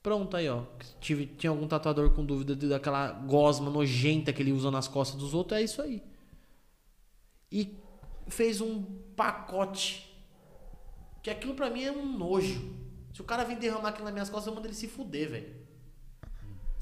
[0.02, 0.64] Pronto aí, ó.
[1.00, 5.18] Tive, tinha algum tatuador com dúvida de- daquela gosma nojenta que ele usa nas costas
[5.18, 6.02] dos outros, é isso aí.
[7.50, 7.76] E
[8.28, 8.82] fez um
[9.16, 10.14] pacote.
[11.22, 12.72] Que aquilo pra mim é um nojo.
[13.12, 15.56] Se o cara vir derramar aquilo nas minhas costas, eu mando ele se fuder, velho.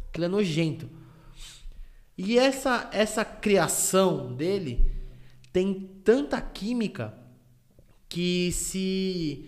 [0.09, 0.91] Aquilo é nojento.
[2.19, 4.93] E essa, essa criação dele
[5.53, 7.24] tem tanta química
[8.15, 9.45] que se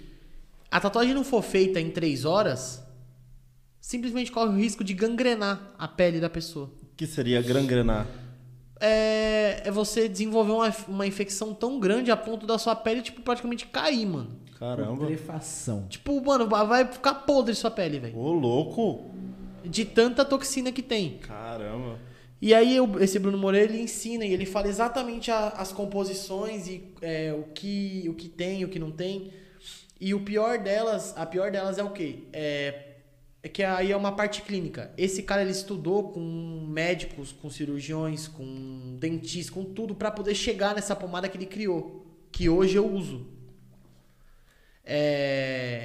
[0.69, 2.83] a tatuagem não for feita em três horas,
[3.81, 6.69] simplesmente corre o risco de gangrenar a pele da pessoa.
[6.97, 8.09] Que seria gangrenar.
[8.81, 13.23] É, é você desenvolver uma, uma infecção tão grande a ponto da sua pele, tipo,
[13.23, 14.37] praticamente cair, mano.
[14.59, 14.97] Caramba.
[14.97, 15.87] Putrefação.
[15.89, 18.19] Tipo, mano, vai- vai ficar podre sua pele, velho.
[18.19, 19.09] Ô, louco.
[19.65, 21.19] De tanta toxina que tem.
[21.19, 21.99] Caramba.
[22.41, 26.69] E aí eu- esse Bruno Moreira ele ensina e ele fala exatamente a- as composições
[26.69, 29.33] e é, o, que, o que tem, o que não tem.
[30.01, 32.25] E o pior delas, a pior delas é o quê?
[32.33, 32.97] É,
[33.43, 34.93] é que aí é uma parte clínica.
[34.99, 40.75] Esse cara ele estudou com médicos, com cirurgiões, com dentistas, com tudo pra poder chegar
[40.75, 43.27] nessa pomada que ele criou, que hoje eu uso.
[44.85, 45.83] É,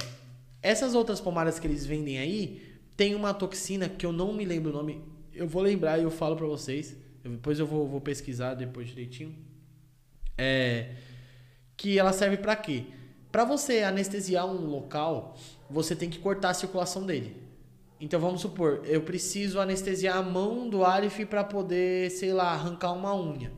[0.62, 2.62] essas outras pomadas que eles vendem aí
[2.96, 5.02] tem uma toxina que eu não me lembro o nome.
[5.34, 6.96] Eu vou lembrar e eu falo pra vocês.
[7.22, 9.34] Depois eu vou, vou pesquisar depois direitinho.
[10.36, 10.96] É,
[11.76, 12.84] que ela serve pra quê?
[13.30, 15.36] Pra você anestesiar um local,
[15.70, 17.36] você tem que cortar a circulação dele.
[18.00, 22.92] Então vamos supor, eu preciso anestesiar a mão do Arif pra poder, sei lá, arrancar
[22.92, 23.52] uma unha.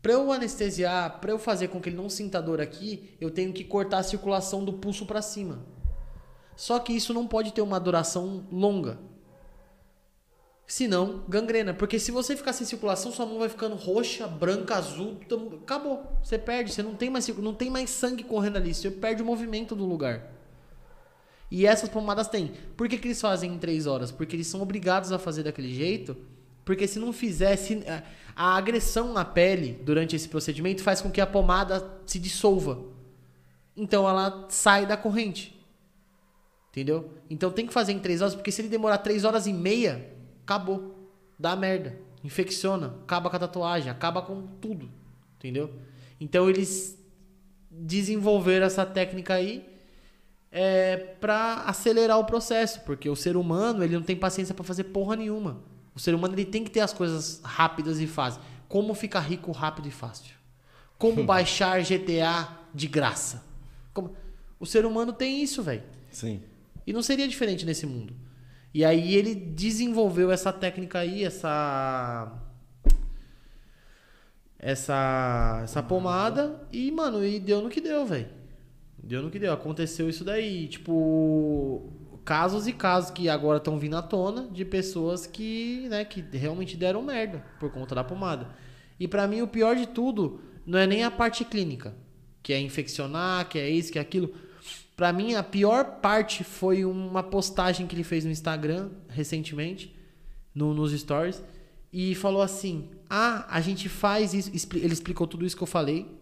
[0.00, 3.52] Pra eu anestesiar, pra eu fazer com que ele não sinta dor aqui, eu tenho
[3.52, 5.66] que cortar a circulação do pulso pra cima.
[6.56, 8.98] Só que isso não pode ter uma duração longa.
[10.66, 11.74] Se não, gangrena.
[11.74, 15.16] Porque se você ficar sem circulação, sua mão vai ficando roxa, branca, azul.
[15.28, 16.02] tam- Acabou.
[16.22, 16.72] Você perde.
[16.72, 18.72] Você não tem mais, não tem mais sangue correndo ali.
[18.72, 20.32] Você perde o movimento do lugar.
[21.50, 22.52] E essas pomadas tem.
[22.76, 24.10] Por que, que eles fazem em três horas?
[24.10, 26.16] Porque eles são obrigados a fazer daquele jeito.
[26.64, 27.82] Porque se não fizesse.
[27.86, 28.02] A,
[28.34, 32.82] a agressão na pele durante esse procedimento faz com que a pomada se dissolva.
[33.76, 35.60] Então ela sai da corrente.
[36.70, 37.12] Entendeu?
[37.28, 40.10] Então tem que fazer em três horas, porque se ele demorar três horas e meia,
[40.42, 41.08] acabou.
[41.38, 41.98] Dá merda.
[42.22, 42.94] Infecciona.
[43.02, 43.90] Acaba com a tatuagem.
[43.90, 44.88] Acaba com tudo.
[45.38, 45.70] Entendeu?
[46.20, 46.96] Então eles
[47.70, 49.66] desenvolveram essa técnica aí
[50.50, 54.84] é, para acelerar o processo, porque o ser humano ele não tem paciência para fazer
[54.84, 55.60] porra nenhuma.
[55.94, 58.42] O ser humano ele tem que ter as coisas rápidas e fáceis.
[58.68, 60.34] Como ficar rico rápido e fácil?
[60.98, 63.42] Como baixar GTA de graça?
[63.92, 64.14] Como-
[64.60, 65.82] O ser humano tem isso, velho.
[66.10, 66.42] Sim.
[66.86, 68.14] E não seria diferente nesse mundo.
[68.74, 72.32] E aí ele desenvolveu essa técnica aí, essa
[74.58, 78.28] essa essa pomada e, mano, e deu no que deu, velho.
[79.02, 79.52] Deu no que deu.
[79.52, 81.92] Aconteceu isso daí, tipo,
[82.24, 86.76] casos e casos que agora estão vindo à tona de pessoas que, né, que realmente
[86.76, 88.48] deram merda por conta da pomada.
[88.98, 91.92] E pra mim o pior de tudo não é nem a parte clínica,
[92.42, 94.32] que é infeccionar, que é isso, que é aquilo.
[94.96, 99.94] Pra mim a pior parte foi uma postagem que ele fez no Instagram recentemente,
[100.54, 101.42] no- nos stories,
[101.92, 104.50] e falou assim: "Ah, a gente faz isso".
[104.76, 106.20] Ele explicou tudo isso que eu falei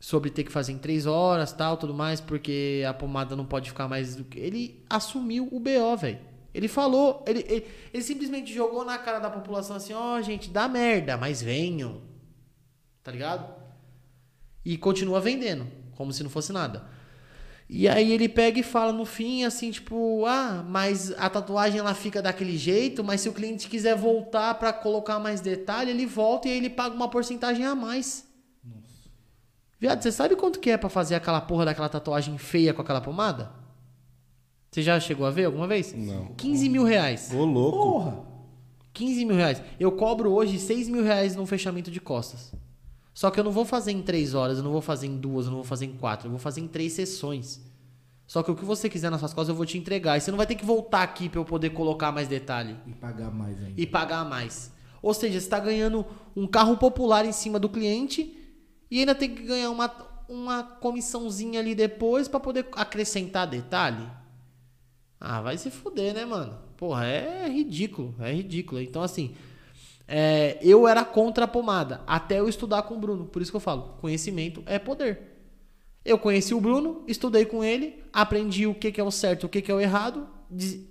[0.00, 3.68] sobre ter que fazer em três horas, tal, tudo mais, porque a pomada não pode
[3.70, 4.38] ficar mais do que.
[4.38, 6.18] Ele assumiu o BO, velho.
[6.54, 10.66] Ele falou, ele, ele, ele simplesmente jogou na cara da população assim: ó, gente, dá
[10.68, 12.00] merda, mas venham.
[13.02, 13.54] Tá ligado?
[14.64, 15.66] E continua vendendo,
[15.96, 16.84] como se não fosse nada.
[17.70, 21.92] E aí ele pega e fala no fim assim, tipo, ah, mas a tatuagem ela
[21.94, 26.48] fica daquele jeito, mas se o cliente quiser voltar pra colocar mais detalhe, ele volta
[26.48, 28.26] e aí ele paga uma porcentagem a mais.
[29.78, 33.02] Viado, você sabe quanto que é pra fazer aquela porra daquela tatuagem feia com aquela
[33.02, 33.52] pomada?
[34.70, 35.94] Você já chegou a ver alguma vez?
[35.94, 36.34] Não.
[36.36, 37.32] 15 mil reais.
[37.32, 37.78] Ô, louco.
[37.78, 38.28] Porra!
[38.92, 39.62] 15 mil reais.
[39.78, 42.52] Eu cobro hoje 6 mil reais num fechamento de costas.
[43.18, 45.46] Só que eu não vou fazer em 3 horas, eu não vou fazer em duas,
[45.46, 47.60] eu não vou fazer em quatro, eu vou fazer em três sessões.
[48.28, 50.16] Só que o que você quiser nas suas costas eu vou te entregar.
[50.16, 52.92] E você não vai ter que voltar aqui pra eu poder colocar mais detalhe E
[52.92, 53.80] pagar mais ainda.
[53.80, 54.72] e pagar mais.
[55.02, 58.38] Ou seja, você está ganhando um carro popular em cima do cliente
[58.88, 59.92] e ainda tem que ganhar uma,
[60.28, 64.08] uma comissãozinha ali depois para poder acrescentar detalhe.
[65.18, 66.56] Ah, vai se fuder, né, mano?
[66.76, 68.80] Porra, é ridículo, é ridículo.
[68.80, 69.34] Então, assim,
[70.10, 73.26] é, eu era contra a pomada até eu estudar com o Bruno.
[73.26, 75.36] Por isso que eu falo, conhecimento é poder.
[76.02, 79.48] Eu conheci o Bruno, estudei com ele, aprendi o que, que é o certo, o
[79.48, 80.26] que, que é o errado.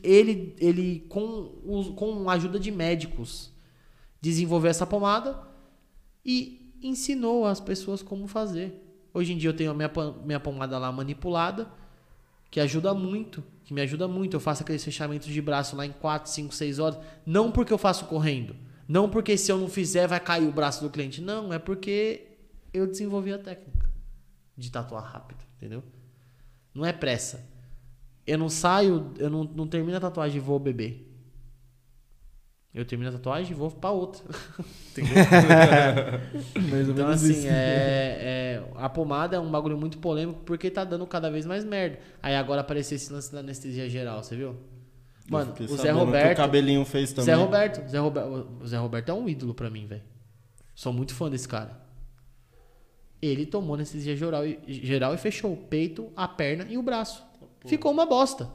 [0.04, 3.52] Ele, ele com, com a ajuda de médicos,
[4.22, 5.42] desenvolveu essa pomada
[6.24, 8.84] e ensinou as pessoas como fazer.
[9.12, 9.92] Hoje em dia eu tenho a minha,
[10.24, 11.68] minha pomada lá manipulada,
[12.52, 14.36] que ajuda muito, que me ajuda muito.
[14.36, 17.00] Eu faço aqueles fechamentos de braço lá em 4, 5, 6 horas.
[17.26, 18.56] Não porque eu faço correndo.
[18.88, 21.22] Não porque se eu não fizer vai cair o braço do cliente.
[21.22, 22.28] Não, é porque
[22.74, 23.90] eu desenvolvi a técnica
[24.58, 25.84] de tatuar rápido, entendeu?
[26.74, 27.48] Não é pressa.
[28.26, 31.06] Eu não saio, eu não, não termino a tatuagem e vou beber.
[32.74, 34.24] Eu termino a tatuagem e vou pra outra.
[36.70, 40.70] Mais ou Então, menos assim, é, é- a pomada é um bagulho muito polêmico porque
[40.70, 42.00] tá dando cada vez mais merda.
[42.22, 44.56] Aí agora apareceu esse lance da anestesia geral, você viu?
[45.30, 46.34] Mano, o Zé Roberto.
[46.34, 47.26] O cabelinho fez também.
[47.26, 48.48] Zé Roberto, Zé Roberto.
[48.62, 50.04] O Zé Roberto é um ídolo pra mim, velho.
[50.74, 51.86] Sou muito fã desse cara.
[53.22, 57.26] Ele tomou anestesia geral e, geral e fechou o peito, a perna e o braço.
[57.66, 58.50] Ficou uma bosta.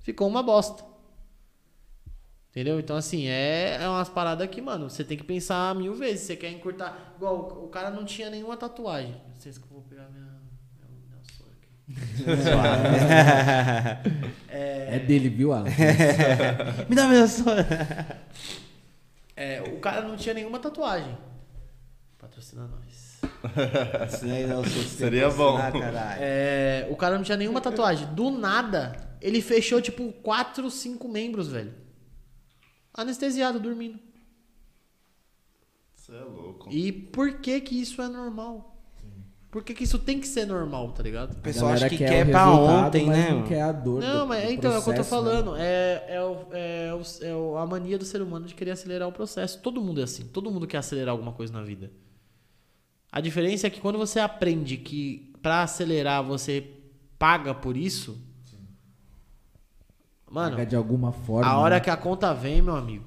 [0.00, 0.84] Ficou uma bosta.
[2.50, 2.78] Entendeu?
[2.78, 6.20] Então, assim, é, é umas paradas que, mano, você tem que pensar mil vezes.
[6.20, 7.14] Você quer encurtar.
[7.16, 9.20] Igual, o, o cara não tinha nenhuma tatuagem.
[9.28, 10.33] Não sei se eu vou pegar minha.
[11.86, 14.10] Meu, meu aqui.
[14.48, 15.68] É dele, viu, Alan?
[16.88, 17.56] Me dá minha sua.
[19.36, 21.16] É, o cara não tinha nenhuma tatuagem.
[22.18, 23.20] Patrocina nós.
[24.10, 25.56] Você Seria bom.
[25.58, 26.20] caralho.
[26.20, 28.06] É, o cara não tinha nenhuma tatuagem.
[28.14, 31.74] Do nada, ele fechou, tipo, quatro, cinco membros, velho.
[32.92, 33.98] Anestesiado, dormindo.
[35.94, 36.70] Você é louco.
[36.70, 38.73] E por que que isso é normal?
[39.54, 41.32] Por que que isso tem que ser normal, tá ligado?
[41.34, 43.30] O pessoal A acha que quer quer pra ontem, né?
[43.30, 44.00] Não quer a dor.
[44.02, 45.30] Não, do- mas do então, é o que eu tô processo, né?
[45.32, 45.56] falando.
[45.56, 49.06] É, é, o- é, o- é o- a mania do ser humano de querer acelerar
[49.08, 49.60] o processo.
[49.60, 50.24] Todo mundo é assim.
[50.24, 51.92] Todo mundo quer acelerar alguma coisa na vida.
[53.12, 56.68] A diferença é que quando você aprende que pra acelerar você
[57.16, 58.18] paga por isso,
[60.28, 61.48] Mano, Pagar de alguma forma.
[61.48, 61.80] a hora né?
[61.80, 63.04] que a conta vem, meu amigo.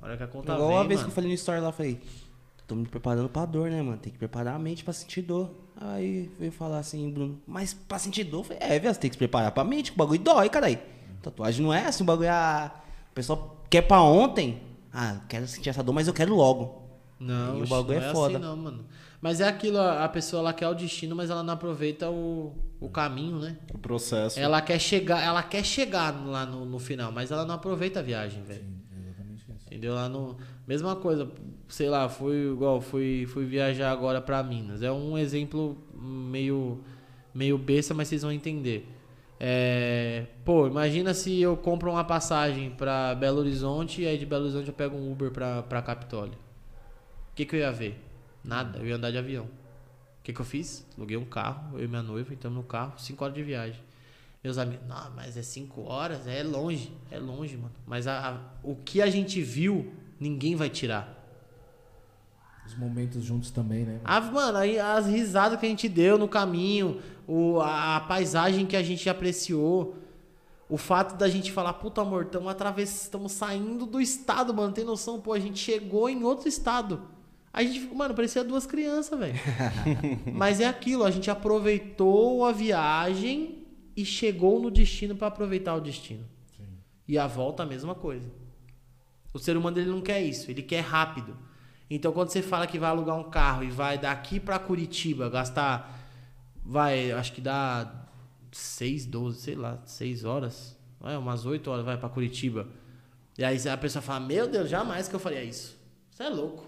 [0.00, 1.10] A hora que a conta Igual vem, uma vez que mano.
[1.10, 2.00] eu falei no story lá, eu falei,
[2.68, 3.96] tô me preparando pra dor, né, mano?
[3.96, 5.50] Tem que preparar a mente pra sentir dor.
[5.80, 8.44] Aí veio falar assim, Bruno, mas pra sentir dor?
[8.44, 10.78] Falei, é, velho, você tem que se preparar pra mente, que o bagulho dói, caralho.
[11.22, 12.30] Tatuagem não é assim, o bagulho é.
[12.30, 12.70] A...
[13.10, 14.62] O pessoal quer pra ontem.
[14.92, 16.82] Ah, quero sentir essa dor, mas eu quero logo.
[17.18, 18.36] Não, E o bagulho não é é foda.
[18.38, 18.84] assim não, mano.
[19.20, 22.88] Mas é aquilo, a pessoa ela quer o destino, mas ela não aproveita o, o
[22.88, 23.56] caminho, né?
[23.74, 24.38] O processo.
[24.38, 28.02] Ela quer chegar, ela quer chegar lá no, no final, mas ela não aproveita a
[28.02, 28.64] viagem, velho.
[29.66, 29.94] Entendeu?
[29.94, 30.36] Lá no
[30.68, 31.28] mesma coisa,
[31.68, 34.82] sei lá, fui igual fui fui viajar agora pra Minas.
[34.82, 36.80] É um exemplo meio
[37.34, 38.86] meio besta, mas vocês vão entender.
[39.40, 44.44] É, pô, imagina se eu compro uma passagem pra Belo Horizonte e aí de Belo
[44.44, 46.34] Horizonte eu pego um Uber pra, pra Capitólio.
[46.34, 48.00] O que, que eu ia ver?
[48.42, 49.44] Nada, eu ia andar de avião.
[49.44, 50.84] O que, que eu fiz?
[50.96, 53.80] Aluguei um carro, eu e minha noiva, entramos no carro, 5 horas de viagem.
[54.42, 57.72] Meus amigos, não, mas é 5 horas, é longe, é longe, mano.
[57.86, 61.16] Mas a- a- o que a gente viu, ninguém vai tirar.
[62.66, 64.00] Os momentos juntos também, né?
[64.04, 68.66] Ah, mano, aí as risadas que a gente deu no caminho, o, a, a paisagem
[68.66, 69.96] que a gente apreciou,
[70.68, 74.84] o fato da gente falar, puta amor, estamos atravessando, estamos saindo do estado, mano, tem
[74.84, 75.18] noção?
[75.18, 77.02] Pô, a gente chegou em outro estado.
[77.50, 79.34] A gente, ficou- mano, parecia duas crianças, velho.
[80.34, 83.64] Mas é aquilo, a gente aproveitou a viagem
[83.96, 86.24] e chegou no destino pra aproveitar o destino.
[87.06, 88.28] E a volta a mesma coisa.
[89.32, 91.36] O ser humano ele não quer isso, ele quer rápido.
[91.90, 95.96] Então quando você fala que vai alugar um carro e vai daqui pra Curitiba gastar
[96.64, 97.90] vai, acho que dá
[98.52, 102.68] 6, 12, sei lá, 6 horas, é, umas 8 horas vai pra Curitiba.
[103.38, 105.78] E aí a pessoa fala: "Meu Deus, jamais que eu faria isso".
[106.10, 106.66] Você é louco.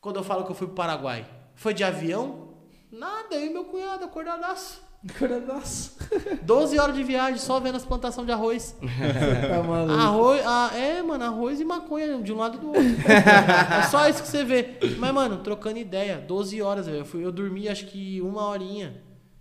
[0.00, 2.54] Quando eu falo que eu fui pro Paraguai, foi de avião?
[2.90, 4.82] Nada, e meu cunhado acordadaço.
[5.18, 5.96] Coradaço.
[6.42, 8.76] 12 horas de viagem só vendo as plantações de arroz.
[9.48, 9.92] tá maluco.
[9.98, 12.82] Arroz, ah, é, mano, arroz e maconha de um lado e do outro.
[12.82, 14.78] é só isso que você vê.
[14.98, 16.98] Mas, mano, trocando ideia, 12 horas, velho.
[16.98, 19.00] Eu, fui- eu dormi acho que uma horinha.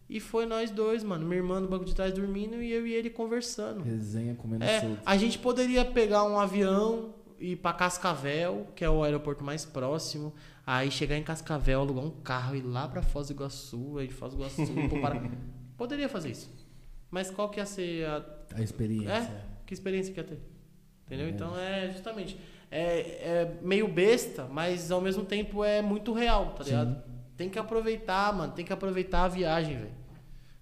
[0.09, 1.25] E foi nós dois, mano.
[1.25, 3.83] Minha irmã no banco de trás dormindo e eu e ele conversando.
[3.83, 4.99] Resenha comendo É, solto.
[5.05, 9.65] a gente poderia pegar um avião e ir pra Cascavel, que é o aeroporto mais
[9.65, 10.33] próximo.
[10.69, 14.07] Aí chegar em Cascavel, alugar um carro e ir lá pra Foz do Iguaçu, aí
[14.07, 15.23] de Foz do Iguaçu pro Pará.
[15.77, 16.53] Poderia fazer isso.
[17.09, 19.09] Mas qual que ia ser a A experiência.
[19.09, 19.45] é?
[19.65, 20.41] Que experiência que ia ter?
[21.05, 21.29] Entendeu?
[21.29, 22.37] Então é justamente.
[22.69, 27.01] É, é meio besta, mas ao mesmo tempo é muito real, tá ligado?
[27.37, 28.51] Tem que aproveitar, mano.
[28.51, 29.91] Tem que aproveitar a viagem, velho.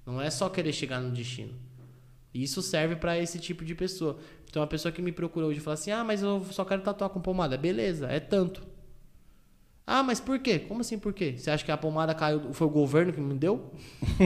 [0.06, 1.56] Não é só querer chegar no destino.
[2.32, 4.20] E Isso serve pra esse tipo de pessoa.
[4.48, 7.10] Então a pessoa que me procura hoje fala assim: ah, mas eu só quero tatuar
[7.10, 7.58] com pomada.
[7.58, 8.75] Beleza, é tanto.
[9.88, 10.58] Ah, mas por quê?
[10.58, 11.36] Como assim por quê?
[11.38, 13.72] Você acha que a pomada caiu, foi o governo que me deu?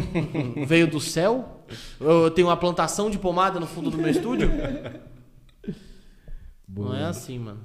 [0.66, 1.64] Veio do céu?
[2.00, 4.50] Eu tenho uma plantação de pomada no fundo do meu estúdio?
[6.68, 7.60] Não é assim, mano.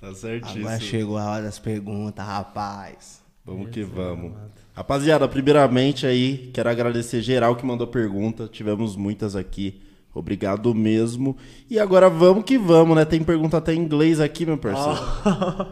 [0.00, 0.66] Tá certíssimo.
[0.66, 3.22] Agora chegou a hora das perguntas, rapaz.
[3.44, 4.32] Vamos que vamos.
[4.74, 8.48] Rapaziada, primeiramente aí, quero agradecer geral que mandou pergunta.
[8.48, 9.80] Tivemos muitas aqui.
[10.18, 11.36] Obrigado mesmo.
[11.70, 13.04] E agora vamos que vamos, né?
[13.04, 14.98] Tem pergunta até em inglês aqui, meu parceiro.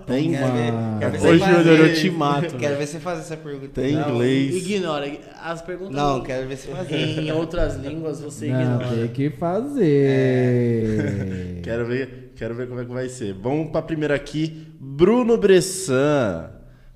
[0.06, 2.56] Tem, Quero ver, quero ver Ô, você Júnior, fazer- eu te mato.
[2.56, 3.68] Quero ver você fazer essa pergunta.
[3.80, 4.54] Tem Não, inglês.
[4.66, 5.12] Ignora.
[5.42, 6.96] As perguntas Não, quero ver você fazer.
[7.20, 8.88] em outras línguas você Não, ignora.
[8.96, 11.60] tem que fazer.
[11.66, 13.34] Quero ver, quero ver como é que vai ser.
[13.34, 14.66] Vamos pra primeira aqui.
[14.78, 16.48] Bruno Bressan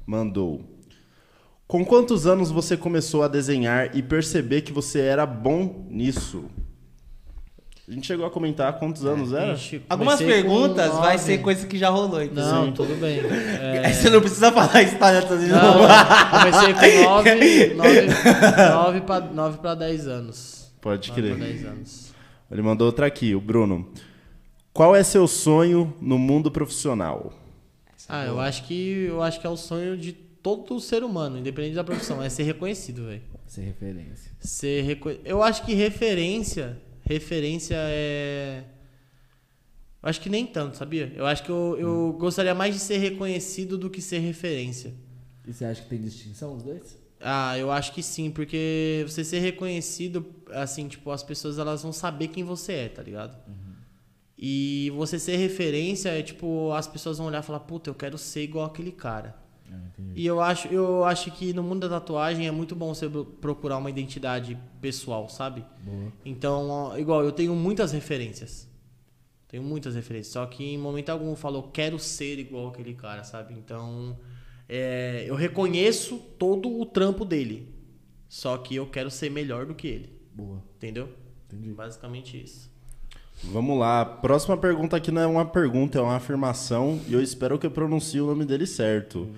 [0.06, 0.60] mandou.
[1.66, 6.44] Com quantos anos você começou a desenhar e perceber que você era bom nisso?
[7.90, 9.54] A gente chegou a comentar quantos anos era?
[9.54, 12.66] Ixi, Algumas perguntas vai ser coisa que já rolou, então.
[12.66, 13.18] Não, tudo bem.
[13.60, 13.84] É...
[13.84, 15.88] Aí você não precisa falar história toda de Não, novo.
[16.30, 18.06] comecei com 9 nove,
[18.72, 20.72] nove pra, nove pra 10 anos.
[20.80, 21.36] Pode crer.
[21.36, 22.14] pra 10 anos.
[22.48, 23.88] Ele mandou outra aqui, o Bruno.
[24.72, 27.32] Qual é seu sonho no mundo profissional?
[28.08, 31.74] Ah, eu acho que eu acho que é o sonho de todo ser humano, independente
[31.74, 33.22] da profissão, é ser reconhecido, velho.
[33.48, 34.30] Ser referência.
[34.38, 35.10] Ser reco...
[35.24, 36.78] Eu acho que referência,
[37.10, 38.64] referência é
[40.02, 41.12] eu acho que nem tanto, sabia?
[41.14, 44.94] Eu acho que eu, eu gostaria mais de ser reconhecido do que ser referência.
[45.46, 46.98] E você acha que tem distinção os dois?
[47.20, 51.92] Ah, eu acho que sim, porque você ser reconhecido, assim, tipo, as pessoas elas vão
[51.92, 53.36] saber quem você é, tá ligado?
[54.38, 58.16] E você ser referência é tipo, as pessoas vão olhar e falar, puta, eu quero
[58.16, 59.36] ser igual aquele cara.
[59.70, 60.20] Ah, entendi.
[60.20, 63.08] E eu acho, eu acho que no mundo da tatuagem é muito bom você
[63.40, 65.64] procurar uma identidade pessoal, sabe?
[65.82, 66.12] Boa.
[66.24, 68.68] Então, igual, eu tenho muitas referências.
[69.48, 70.32] Tenho muitas referências.
[70.32, 73.54] Só que em momento algum eu falo, quero ser igual aquele cara, sabe?
[73.54, 74.18] Então,
[74.68, 77.74] é, eu reconheço todo o trampo dele.
[78.28, 80.12] Só que eu quero ser melhor do que ele.
[80.32, 80.62] Boa.
[80.76, 81.08] Entendeu?
[81.52, 82.70] Basicamente isso.
[83.42, 84.04] Vamos lá.
[84.04, 87.00] Próxima pergunta aqui não é uma pergunta, é uma afirmação.
[87.08, 89.28] E eu espero que eu pronuncie o nome dele certo.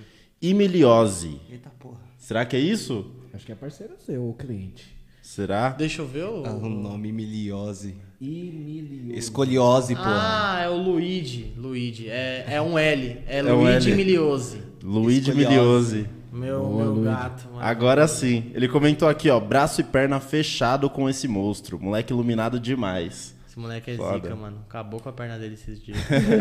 [0.43, 1.41] Imiliose.
[1.51, 2.01] Eita porra.
[2.19, 3.07] Será que é isso?
[3.33, 4.85] Acho que é parceiro seu, o cliente.
[5.23, 5.71] Será?
[5.71, 6.43] Deixa eu ver o.
[6.45, 7.95] Ah, o nome miliose.
[8.21, 9.17] Emilio.
[9.17, 10.11] Escoliose, porra.
[10.11, 11.53] Ah, é o Luigi.
[11.57, 12.09] Luigi.
[12.09, 13.19] É, é um L.
[13.27, 13.97] É, É um Luigi L.
[13.97, 14.59] Miliose.
[14.83, 15.33] Luigi.
[15.33, 16.07] Miliose.
[16.33, 17.05] Meu, Boa, meu Luigi.
[17.05, 17.61] gato, mano.
[17.61, 18.51] Agora sim.
[18.55, 19.39] Ele comentou aqui, ó.
[19.39, 21.79] Braço e perna fechado com esse monstro.
[21.81, 23.35] Moleque iluminado demais.
[23.53, 24.15] Esse moleque é Foda.
[24.15, 24.65] zica, mano.
[24.67, 25.99] Acabou com a perna dele esses dias.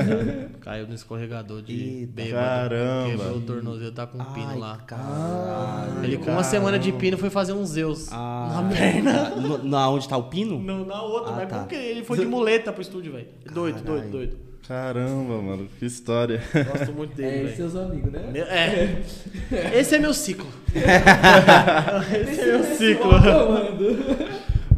[0.61, 2.69] Caiu no escorregador de Eita, bêbado.
[2.69, 3.09] caramba.
[3.09, 4.77] Quebrou o tornozelo, tá com um pino Ai, lá.
[4.87, 6.05] caralho.
[6.05, 9.29] Ele com uma semana de pino foi fazer uns Zeus Ah, na perna.
[9.31, 10.57] no- na onde tá o pino?
[10.57, 11.55] Não, na outra, Ah, mas tá.
[11.57, 13.27] como que ele foi de muleta pro estúdio, velho?
[13.53, 14.37] Doido, doido, doido.
[14.65, 15.67] Caramba, mano.
[15.77, 16.41] Que história.
[16.71, 17.55] Gosto muito É, dele, e velho.
[17.57, 18.29] seus amigos, né?
[18.31, 19.01] Meu- É.
[19.77, 20.47] Esse é meu ciclo.
[20.73, 23.11] Esse é meu ciclo.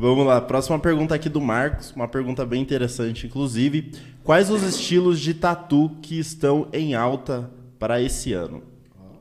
[0.03, 0.41] Vamos lá.
[0.41, 1.93] Próxima pergunta aqui do Marcos.
[1.95, 3.93] Uma pergunta bem interessante, inclusive.
[4.21, 7.49] Quais os estilos de tatu que estão em alta
[7.79, 8.61] para esse ano?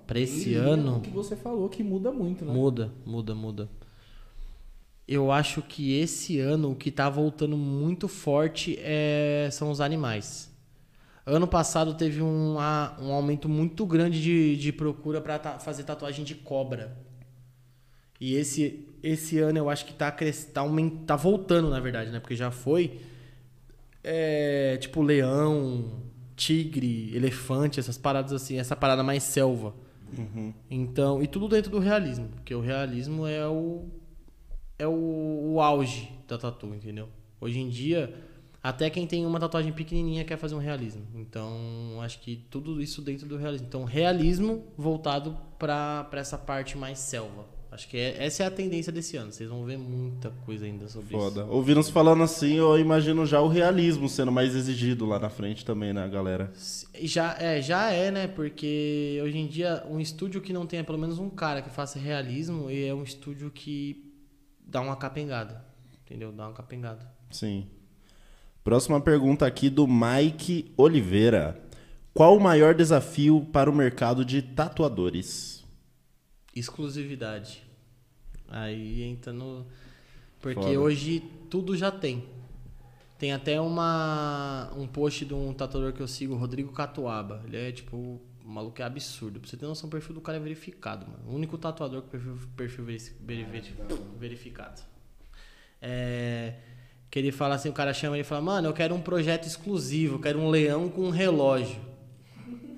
[0.08, 0.96] Pra esse E ano.
[0.96, 2.52] O que você falou que muda muito, né?
[2.52, 3.70] Muda, muda, muda.
[5.06, 9.48] Eu acho que esse ano o que tá voltando muito forte é...
[9.52, 10.52] são os animais.
[11.24, 16.34] Ano passado teve um, um aumento muito grande de, de procura para fazer tatuagem de
[16.34, 17.11] cobra.
[18.22, 20.08] E esse, esse ano eu acho que tá,
[20.54, 20.90] tá, aument...
[21.04, 22.20] tá voltando, na verdade, né?
[22.20, 23.00] Porque já foi.
[24.04, 25.90] É, tipo leão,
[26.36, 29.74] tigre, elefante, essas paradas assim, essa parada mais selva.
[30.70, 33.86] Então, e tudo dentro do realismo, porque o realismo é o
[34.78, 37.08] é o, o auge da tatu, entendeu?
[37.40, 38.14] Hoje em dia,
[38.62, 41.02] até quem tem uma tatuagem pequenininha quer fazer um realismo.
[41.16, 43.66] Então, acho que tudo isso dentro do realismo.
[43.66, 47.61] Então, realismo voltado para essa parte mais selva.
[47.72, 49.32] Acho que é- essa é a tendência desse ano.
[49.32, 51.40] Vocês vão ver muita coisa ainda sobre Foda.
[51.40, 51.50] isso.
[51.50, 55.64] Ouvindo se falando assim, eu imagino já o realismo sendo mais exigido lá na frente
[55.64, 56.52] também, né, galera?
[57.00, 58.26] Já é, já é, né?
[58.26, 61.98] Porque hoje em dia um estúdio que não tenha pelo menos um cara que faça
[61.98, 64.12] realismo e é um estúdio que
[64.60, 65.64] dá uma capengada,
[66.04, 66.30] entendeu?
[66.30, 67.10] Dá uma capengada.
[67.30, 67.66] Sim.
[68.62, 71.58] Próxima pergunta aqui do Mike Oliveira.
[72.12, 75.61] Qual o maior desafio para o mercado de tatuadores?
[76.54, 77.62] Exclusividade.
[78.48, 79.64] Aí entra no
[80.40, 80.80] porque Foda.
[80.80, 82.24] hoje tudo já tem.
[83.18, 87.42] Tem até uma um post de um tatuador que eu sigo, Rodrigo Catuaba.
[87.46, 89.38] Ele é tipo o maluco é absurdo.
[89.38, 91.22] Pra você ter noção, o perfil do cara é verificado, mano.
[91.28, 93.12] O único tatuador com perfil, perfil veri-
[93.44, 93.74] veri-
[94.18, 94.82] verificado.
[95.80, 96.54] É,
[97.10, 99.46] que ele fala assim, o cara chama ele e fala, mano, eu quero um projeto
[99.46, 101.80] exclusivo, eu quero um leão com um relógio.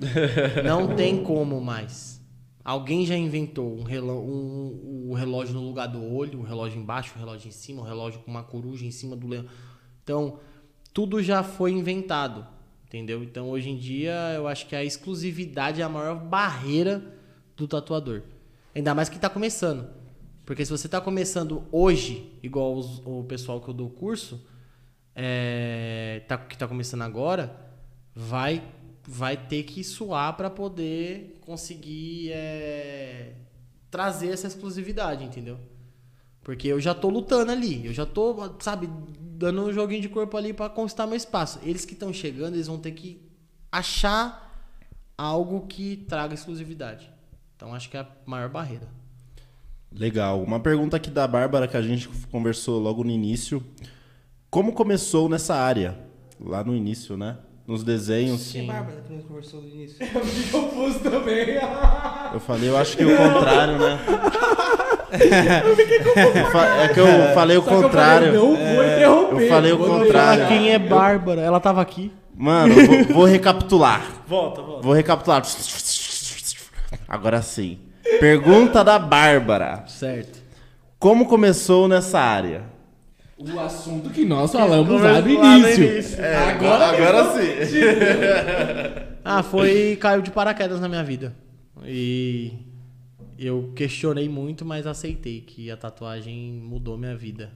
[0.65, 2.14] Não tem como mais.
[2.65, 7.13] Alguém já inventou um relógio, um, um relógio no lugar do olho, um relógio embaixo,
[7.15, 9.45] um relógio em cima, um relógio com uma coruja em cima do leão.
[10.03, 10.39] Então,
[10.95, 12.47] tudo já foi inventado,
[12.87, 13.23] entendeu?
[13.23, 17.05] Então, hoje em dia, eu acho que a exclusividade é a maior barreira
[17.55, 18.23] do tatuador.
[18.75, 19.87] Ainda mais que está começando.
[20.47, 24.43] Porque se você está começando hoje, igual os- o pessoal que eu dou curso,
[25.15, 27.55] é, tá- que está começando agora,
[28.15, 28.63] vai,
[29.07, 33.35] vai ter que suar para poder conseguir é,
[33.91, 35.59] trazer essa exclusividade, entendeu?
[36.43, 38.89] Porque eu já tô lutando ali, eu já tô, sabe,
[39.21, 41.59] dando um joguinho de corpo ali para conquistar meu espaço.
[41.63, 43.23] Eles que estão chegando, eles vão ter que
[43.73, 44.73] achar
[45.17, 47.11] algo que traga exclusividade.
[47.57, 48.89] Então acho que é a maior barreira.
[49.91, 50.43] Legal.
[50.43, 53.65] Uma pergunta aqui da Bárbara que a gente conversou logo no início.
[54.51, 55.99] Como começou nessa área?
[56.41, 57.39] Lá no início, né?
[57.67, 58.41] Nos desenhos.
[58.43, 58.67] Sim.
[58.67, 59.97] Bárbara que nós conversou no início.
[60.53, 61.59] Confuso também.
[62.33, 63.99] Eu falei, eu acho que o contrário, né?
[65.15, 68.33] Eu fa- É que eu falei o contrário.
[68.33, 69.43] não vou interromper.
[69.45, 70.49] eu falei o vou contrário.
[70.49, 71.41] Quem é Bárbara?
[71.41, 72.11] Ela tava aqui.
[72.37, 74.03] Mano, eu vou, vou recapitular.
[74.27, 74.83] Volta, volta.
[74.83, 75.43] Vou recapitular.
[77.09, 77.79] Agora sim.
[78.19, 79.85] Pergunta da Bárbara.
[79.87, 80.43] Certo.
[80.99, 82.63] Como começou nessa área?
[83.53, 85.85] O assunto que nós falamos lá no início.
[85.85, 86.19] início.
[86.25, 87.81] agora, agora sim.
[89.25, 89.97] Ah, foi.
[89.97, 91.35] caiu de paraquedas na minha vida.
[91.87, 92.53] E
[93.39, 97.51] eu questionei muito, mas aceitei que a tatuagem mudou minha vida.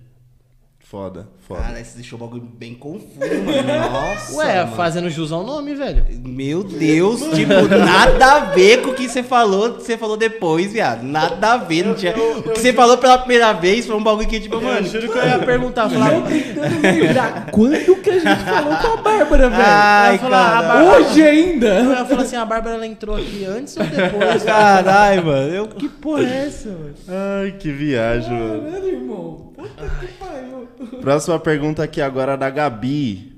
[0.91, 1.61] Foda, foda.
[1.61, 3.63] Cara, esse deixou o bagulho bem confuso, mano.
[3.93, 4.35] Nossa.
[4.39, 4.75] Ué, mano.
[4.75, 6.03] fazendo jus ao nome, velho.
[6.25, 7.53] Meu Deus, tipo,
[7.85, 11.03] nada a ver com o que você falou, que você falou depois, viado.
[11.03, 11.85] Nada a ver.
[11.85, 12.17] Não tinha...
[12.17, 14.87] o que você falou pela primeira vez foi um bagulho que, tipo, mano.
[14.87, 16.23] juro que eu ia perguntar, falar.
[16.23, 19.63] tentando lembrar quando que a gente falou com a Bárbara, velho.
[19.63, 20.59] Ai, ia falar, cara.
[20.59, 21.67] a Bárbara- Hoje ainda.
[21.81, 24.43] Eu ia falar assim, a Bárbara ela entrou aqui antes ou depois?
[24.43, 25.53] Caralho, mano.
[25.53, 26.95] Eu, que porra é essa, mano?
[27.07, 28.63] Ai, que viagem, mano.
[28.63, 29.48] Caralho, irmão.
[29.59, 30.69] Puta que pariu.
[31.01, 33.37] Próxima pergunta aqui agora da Gabi.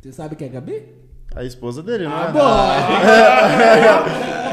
[0.00, 0.82] Você sabe quem é Gabi?
[1.34, 2.32] A esposa dele, não é?
[2.32, 2.38] Bom,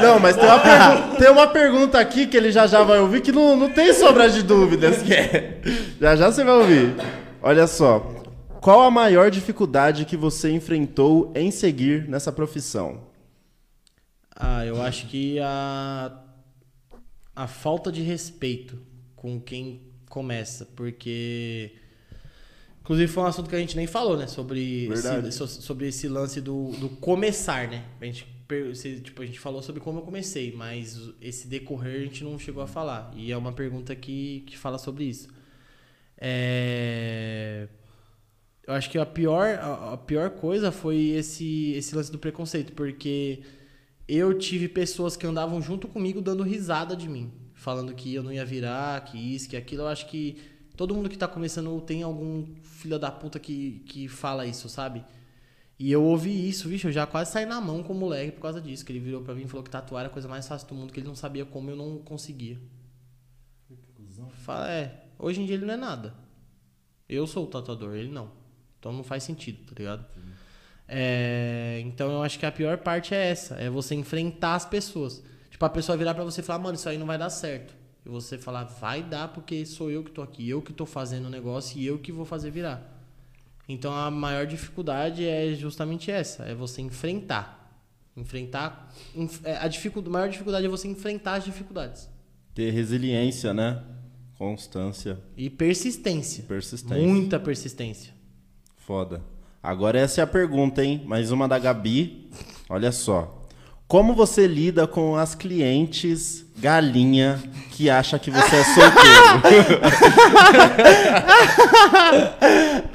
[0.01, 3.21] Não, mas tem uma, pergu- tem uma pergunta aqui que ele já já vai ouvir
[3.21, 5.01] que não, não tem sobra de dúvidas.
[5.01, 5.61] Que é.
[5.99, 6.93] Já já você vai ouvir.
[7.41, 7.99] Olha só.
[8.61, 13.03] Qual a maior dificuldade que você enfrentou em seguir nessa profissão?
[14.35, 16.11] Ah, eu acho que a,
[17.35, 18.77] a falta de respeito
[19.25, 21.71] com quem começa, porque.
[22.81, 24.27] Inclusive foi um assunto que a gente nem falou, né?
[24.27, 25.29] Sobre, Verdade.
[25.29, 27.83] esse, so- sobre esse lance do, do começar, né?
[27.99, 28.27] A gente,
[29.03, 32.61] tipo, a gente falou sobre como eu comecei, mas esse decorrer a gente não chegou
[32.61, 33.11] a falar.
[33.15, 35.27] E é uma pergunta que, que fala sobre isso.
[36.17, 37.67] É,
[38.67, 39.47] Eu acho que a pior,
[39.93, 43.41] a pior coisa foi esse, esse lance do preconceito, porque
[44.07, 47.31] eu tive pessoas que andavam junto comigo dando risada de mim,
[47.65, 49.81] falando que eu não ia virar, que isso, que aquilo.
[49.81, 50.37] Eu acho que
[50.77, 55.03] todo mundo que tá começando tem algum filho da puta que, que fala isso, sabe?
[55.79, 58.41] E eu ouvi isso, vixe, eu já quase saí na mão com o moleque por
[58.41, 60.47] causa disso, que ele virou pra mim e falou que tatuar era a coisa mais
[60.47, 62.59] fácil do mundo, que ele não sabia como eu não conseguia.
[64.43, 66.13] Fala, é, hoje em dia ele não é nada.
[67.09, 68.29] Eu sou o tatuador, ele não.
[68.79, 70.05] Então não faz sentido, tá ligado?
[70.87, 75.23] É, então eu acho que a pior parte é essa, é você enfrentar as pessoas.
[75.55, 77.73] Tipo, a pessoa virar pra você e falar, mano, isso aí não vai dar certo.
[78.05, 81.27] E você falar, vai dar porque sou eu que tô aqui, eu que tô fazendo
[81.27, 82.83] o negócio e eu que vou fazer virar.
[83.69, 87.73] Então a maior dificuldade é justamente essa, é você enfrentar.
[88.17, 88.93] Enfrentar.
[89.15, 92.09] enf- é, A dificu- a maior dificuldade é você enfrentar as dificuldades.
[92.53, 93.81] Ter resiliência, né?
[94.37, 96.43] Constância, E persistência.
[96.43, 96.97] persistência.
[97.07, 98.13] Muita persistência.
[98.75, 99.21] Foda.
[99.63, 101.01] Agora essa é a pergunta, hein?
[101.05, 102.29] Mais uma da Gabi.
[102.69, 103.44] Olha só.
[103.87, 107.37] Como você lida com as clientes galinha
[107.71, 109.79] que acha que você é solteiro?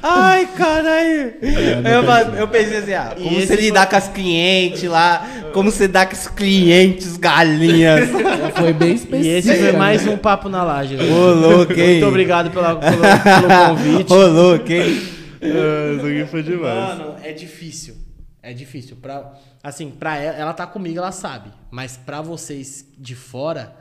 [0.02, 1.34] Ai, caralho.
[1.42, 5.86] eu, eu pensei assim, ah, como você foi- lidar com as clientes lá, como você
[5.86, 8.08] dá com os clientes galinhas.
[8.56, 9.24] foi bem específico.
[9.24, 9.78] E esse foi né?
[9.78, 10.96] mais um papo na laje.
[10.96, 11.04] né?
[11.04, 11.90] Ô, louco, hein?
[11.92, 14.12] Muito obrigado pela, pelo, pelo convite.
[14.12, 15.02] Ô, louco, hein?
[15.40, 16.98] Isso aqui foi demais.
[16.98, 17.94] Mano, é difícil.
[18.42, 18.96] É difícil.
[18.96, 21.52] Pra, assim, pra ela, ela tá comigo, ela sabe.
[21.70, 23.76] Mas pra vocês de fora,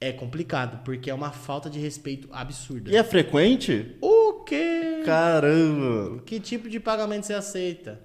[0.00, 0.82] é complicado.
[0.84, 2.90] Porque é uma falta de respeito absurda.
[2.90, 3.96] E é frequente?
[4.00, 5.02] O quê?
[5.04, 6.22] Caramba.
[6.22, 8.00] Que tipo de pagamento você aceita?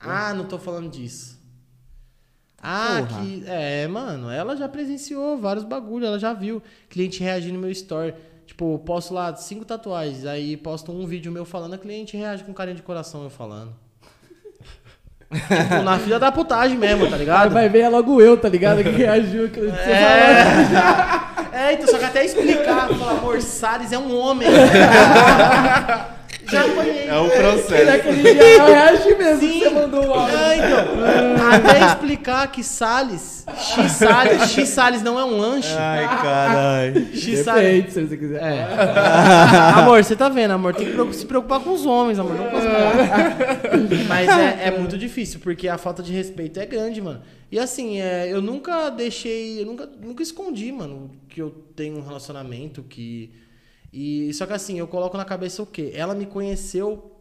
[0.00, 1.42] Ah, não tô falando disso.
[2.58, 3.22] Ah, Porra.
[3.22, 3.44] que.
[3.46, 6.62] É, mano, ela já presenciou vários bagulho, ela já viu.
[6.88, 8.14] Cliente reagindo no meu story.
[8.46, 12.52] Tipo, posto lá cinco tatuagens, aí posto um vídeo meu falando, a cliente reage com
[12.52, 13.74] carinho de coração eu falando.
[15.40, 17.52] Tipo, na filha da putagem mesmo, tá ligado?
[17.52, 18.82] vai ver é logo eu, tá ligado?
[18.82, 19.48] Que reagiu.
[19.48, 21.34] Que você falou.
[21.52, 24.48] É, então, só que até explicar, falar, amor, Salles é um homem.
[26.50, 27.06] Já apanhei.
[27.06, 27.84] É um processo.
[27.84, 29.40] naquele dia eu reagi mesmo.
[29.40, 29.60] Sim.
[29.60, 30.36] Você mandou o áudio.
[30.36, 31.48] É, então.
[31.52, 35.74] Até explicar que Salles, X Salles, X Salles não é um lanche.
[35.76, 37.06] Ai, caralho.
[37.14, 37.62] X Salles.
[37.62, 38.42] Depende, se você quiser.
[38.42, 38.68] É.
[39.78, 40.74] amor, você tá vendo, amor?
[40.74, 42.34] Tem que se preocupar com os homens, amor.
[42.36, 44.06] Não com as mulheres.
[44.08, 47.22] Mas é, é muito difícil, porque a falta de respeito é grande, mano.
[47.50, 49.60] E assim, é, eu nunca deixei.
[49.60, 53.30] Eu nunca, nunca escondi, mano, que eu tenho um relacionamento que.
[53.96, 55.92] E só que assim, eu coloco na cabeça o quê?
[55.94, 57.12] Ela me conheceu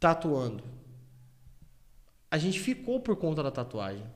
[0.00, 0.64] tatuando.
[2.30, 4.06] A gente ficou por conta da tatuagem.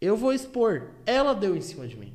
[0.00, 0.90] Eu vou expor.
[1.04, 2.14] Ela deu em cima de mim.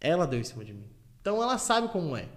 [0.00, 0.88] Ela deu em cima de mim.
[1.20, 2.28] Então ela sabe como é.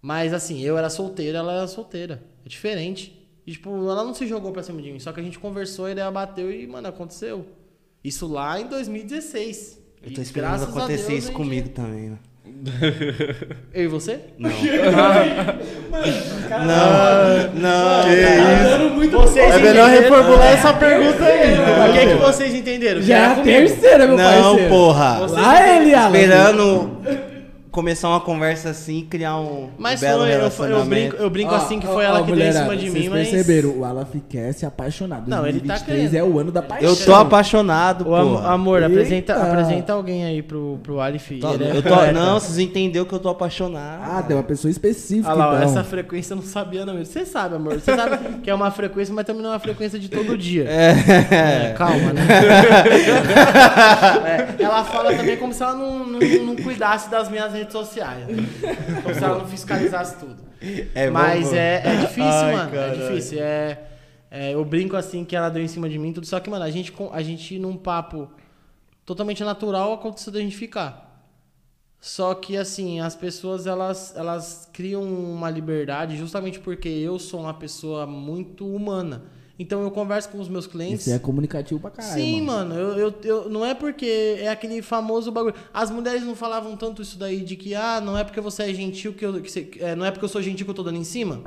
[0.00, 2.22] Mas assim, eu era solteiro, ela era solteira.
[2.44, 3.20] É diferente.
[3.46, 4.98] E, tipo, ela não se jogou pra cima de mim.
[4.98, 7.46] Só que a gente conversou, a ideia bateu e, mano, aconteceu.
[8.02, 9.78] Isso lá em 2016.
[10.02, 12.18] Eu E tô esperando acontecer Deus, isso gente- comigo também, né?
[13.72, 14.20] Eu e você?
[14.38, 14.50] Não.
[16.54, 19.10] Não, não.
[19.10, 20.02] Vocês É melhor entenderam?
[20.18, 21.54] reformular essa pergunta aí.
[21.58, 23.00] O que, que vocês entenderam?
[23.02, 24.68] Já é a terceira, meu Não, parceiro.
[24.70, 25.18] porra.
[25.30, 26.16] Lá ele, Alan.
[26.16, 26.90] Esperando
[27.74, 30.88] começar uma conversa assim e criar um Mas belo foi, eu, eu relacionamento.
[30.88, 32.90] brinco, eu brinco Ó, assim que ó, foi ó, ela que deu em cima de
[32.90, 33.28] mim, mas.
[33.28, 35.24] perceberam, o Alan quer se apaixonar.
[35.26, 36.14] Não, ele tá 2023 querendo.
[36.14, 36.88] é o ano da paixão.
[36.88, 38.52] Eu tô apaixonado, Ô, am- porra.
[38.52, 39.42] amor, apresenta, Eita.
[39.42, 41.38] apresenta alguém aí pro, pro Alif.
[41.40, 44.02] Tô- ele é tô, não, vocês entenderam que eu tô apaixonado.
[44.04, 45.68] Ah, tem uma pessoa específica, Ah lá, então.
[45.68, 47.04] essa frequência eu não sabia não.
[47.04, 47.74] Você sabe, amor.
[47.80, 50.64] Você sabe que é uma frequência, mas também não é uma frequência de todo dia.
[50.68, 52.22] É, calma, né?
[54.24, 58.26] É, ela fala também como se ela não, não, não cuidasse das minhas redes sociais.
[58.28, 58.36] né?
[59.02, 60.36] Como se ela não fiscalizasse tudo.
[60.94, 62.70] É, Mas é, é difícil, Ai, mano.
[62.70, 63.02] caralho.
[63.02, 63.38] É difícil.
[63.42, 63.78] É,
[64.30, 66.26] é, eu brinco assim que ela deu em cima de mim, tudo.
[66.26, 68.30] Só que, mano, a gente, com- a gente num papo
[69.04, 71.02] totalmente natural aconteceu da gente ficar.
[72.00, 77.54] Só que assim, as pessoas elas, elas criam uma liberdade justamente porque eu sou uma
[77.54, 79.22] pessoa muito humana.
[79.56, 81.04] Então eu converso com os meus clientes.
[81.04, 82.14] Você é comunicativo pra caralho.
[82.20, 82.74] Sim, mano.
[82.74, 85.54] mano, eu, eu, eu- não é porque é aquele famoso bagulho.
[85.72, 88.74] As mulheres não falavam tanto isso daí de que, ah, não é porque você é
[88.74, 89.40] gentil que eu.
[89.40, 91.44] que você- é, não é porque eu sou gentil que eu tô dando em cima.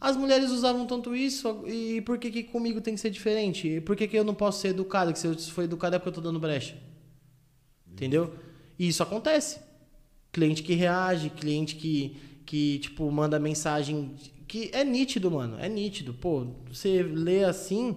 [0.00, 3.68] As mulheres usavam tanto isso, e por que, que comigo tem que ser diferente?
[3.68, 5.12] E por que, que eu não posso ser educado?
[5.12, 6.74] Que se eu for educado é porque eu tô dando brecha.
[7.86, 8.32] Entendeu?
[8.78, 9.60] E isso acontece.
[10.32, 12.16] Cliente que reage, cliente que,
[12.46, 14.14] que tipo, manda mensagem
[14.50, 15.56] que é nítido, mano.
[15.60, 16.12] É nítido.
[16.12, 17.96] Pô, você lê assim,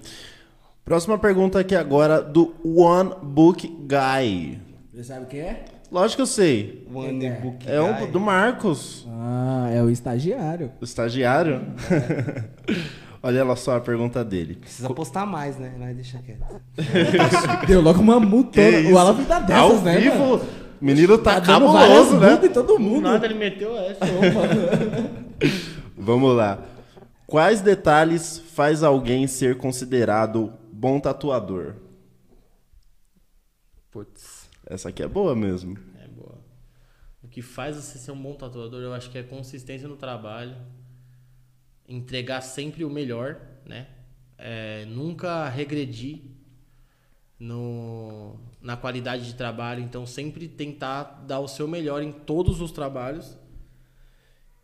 [0.85, 4.59] Próxima pergunta aqui agora do One Book Guy.
[4.93, 5.65] Você sabe quem é?
[5.91, 6.87] Lógico que eu sei.
[6.93, 8.09] One Book É Guy.
[8.09, 10.73] o do Marcos, Ah, é o estagiário.
[10.81, 11.63] o estagiário.
[13.23, 14.57] Olha lá só a pergunta dele.
[14.57, 15.73] Precisa postar mais, né?
[15.79, 16.61] Mas deixa quieto.
[17.69, 18.91] Deu logo uma multona.
[18.93, 18.99] O?
[18.99, 20.43] Alan dá dessas, Ao né, vivo, mano?
[20.81, 22.41] o menino tá, várias cabuloso, né?
[22.43, 23.03] em todo Do mundo.
[23.03, 24.01] nada ele meteu essa.
[25.97, 26.59] Vamos lá.
[27.33, 31.77] Quais detalhes faz alguém ser considerado bom tatuador?
[33.91, 35.79] Putz, Essa aqui é boa mesmo.
[35.99, 36.39] é boa.
[37.23, 40.55] O que faz você ser um bom tatuador, eu acho que é consistência no trabalho,
[41.89, 43.89] entregar sempre o melhor, né?
[44.37, 46.25] É, nunca regredir
[47.39, 52.71] no, na qualidade de trabalho, então sempre tentar dar o seu melhor em todos os
[52.71, 53.39] trabalhos.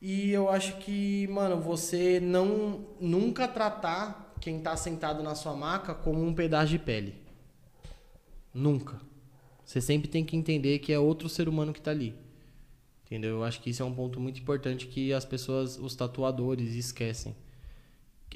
[0.01, 5.93] E eu acho que, mano, você não nunca tratar quem tá sentado na sua maca
[5.95, 7.15] como um pedaço de pele.
[8.55, 9.01] Nunca.
[9.65, 12.15] Você sempre tem que entender que é outro ser humano que tá ali.
[13.05, 13.37] Entendeu?
[13.37, 17.35] Eu acho que isso é um ponto muito importante que as pessoas, os tatuadores, esquecem.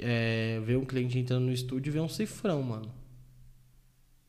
[0.01, 2.93] É, ver um cliente entrando no estúdio e ver um cifrão, mano.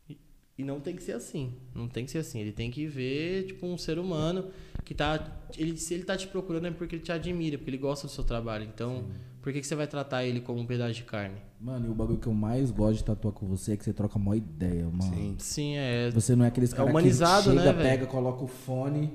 [0.07, 0.17] E,
[0.57, 1.53] e não tem que ser assim.
[1.73, 2.39] Não tem que ser assim.
[2.39, 4.51] Ele tem que ver, tipo, um ser humano
[4.83, 5.19] que tá.
[5.57, 8.11] Ele, se ele tá te procurando é porque ele te admira, porque ele gosta do
[8.11, 8.65] seu trabalho.
[8.65, 9.05] Então,
[9.41, 11.35] por que, que você vai tratar ele como um pedaço de carne?
[11.59, 13.93] Mano, e o bagulho que eu mais gosto de tatuar com você é que você
[13.93, 15.13] troca uma ideia, mano.
[15.15, 15.35] Sim.
[15.37, 16.09] Sim, é.
[16.11, 19.11] Você não é aqueles caras humanizado, que chega, né, pega, coloca o fone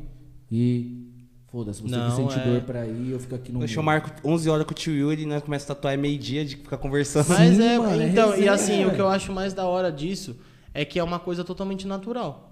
[0.51, 1.05] e...
[1.51, 2.45] Foda-se, você Não, sente é.
[2.45, 4.95] dor pra ir, eu fico aqui no Deixa eu marco 11 horas com o tio
[4.95, 7.27] Yuri e nós começamos a tatuar é meio-dia de ficar conversando.
[7.27, 8.95] Mas Sim, é, mano, é então, e resenha, assim, o velho.
[8.95, 10.37] que eu acho mais da hora disso
[10.75, 12.48] é que é uma coisa totalmente natural.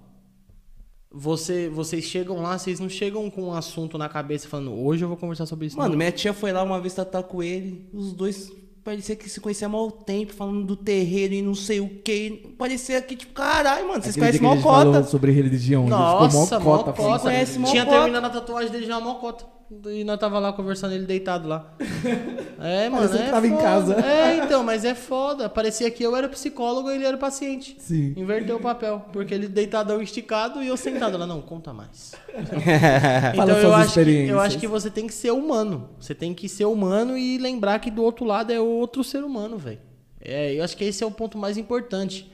[1.19, 5.07] Você, vocês chegam lá, vocês não chegam com um assunto na cabeça falando, hoje eu
[5.07, 5.75] vou conversar sobre isso.
[5.75, 5.97] Mano, não.
[5.97, 7.89] minha tia foi lá uma vez tatuar com ele.
[7.91, 8.51] Os dois
[8.83, 12.53] parecia que se conheciam há mau tempo, falando do terreiro e não sei o que.
[12.55, 15.87] Parecia que, tipo, caralho, mano, vocês Aquele conhecem que a mal gente falou sobre religião.
[15.87, 16.93] Nossa, ele ficou mó mó cota.
[16.93, 17.19] cota.
[17.23, 19.56] Conhece mó Tinha terminado a tatuagem dele já mó cota.
[19.93, 21.73] E nós tava lá conversando, ele deitado lá.
[22.59, 23.07] É, mano.
[23.07, 23.61] Parecia que é tava em foda.
[23.61, 23.95] casa.
[24.03, 25.47] É, então, mas é foda.
[25.47, 27.77] Parecia que eu era psicólogo e ele era paciente.
[27.77, 28.15] Sim.
[28.17, 29.05] Inverteu o papel.
[29.13, 31.27] Porque ele deitadão esticado e eu sentado lá.
[31.27, 32.15] Não, conta mais.
[33.35, 35.89] Então eu acho, que, eu acho que você tem que ser humano.
[35.99, 39.59] Você tem que ser humano e lembrar que do outro lado é outro ser humano,
[39.59, 39.79] velho.
[40.19, 42.31] É, eu acho que esse é o ponto mais importante.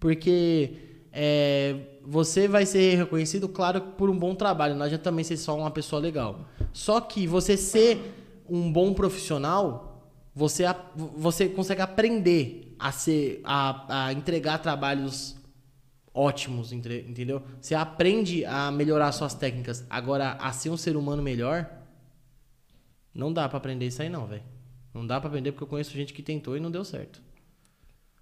[0.00, 0.72] Porque
[1.12, 4.74] é, você vai ser reconhecido, claro, por um bom trabalho.
[4.74, 6.46] Não adianta também ser só uma pessoa legal.
[6.76, 8.12] Só que você ser
[8.46, 10.64] um bom profissional, você,
[11.16, 15.34] você consegue aprender a, ser, a, a entregar trabalhos
[16.12, 17.42] ótimos, entendeu?
[17.58, 19.86] Você aprende a melhorar suas técnicas.
[19.88, 21.66] Agora, a ser um ser humano melhor,
[23.14, 24.44] não dá pra aprender isso aí não, velho.
[24.92, 27.22] Não dá pra aprender porque eu conheço gente que tentou e não deu certo.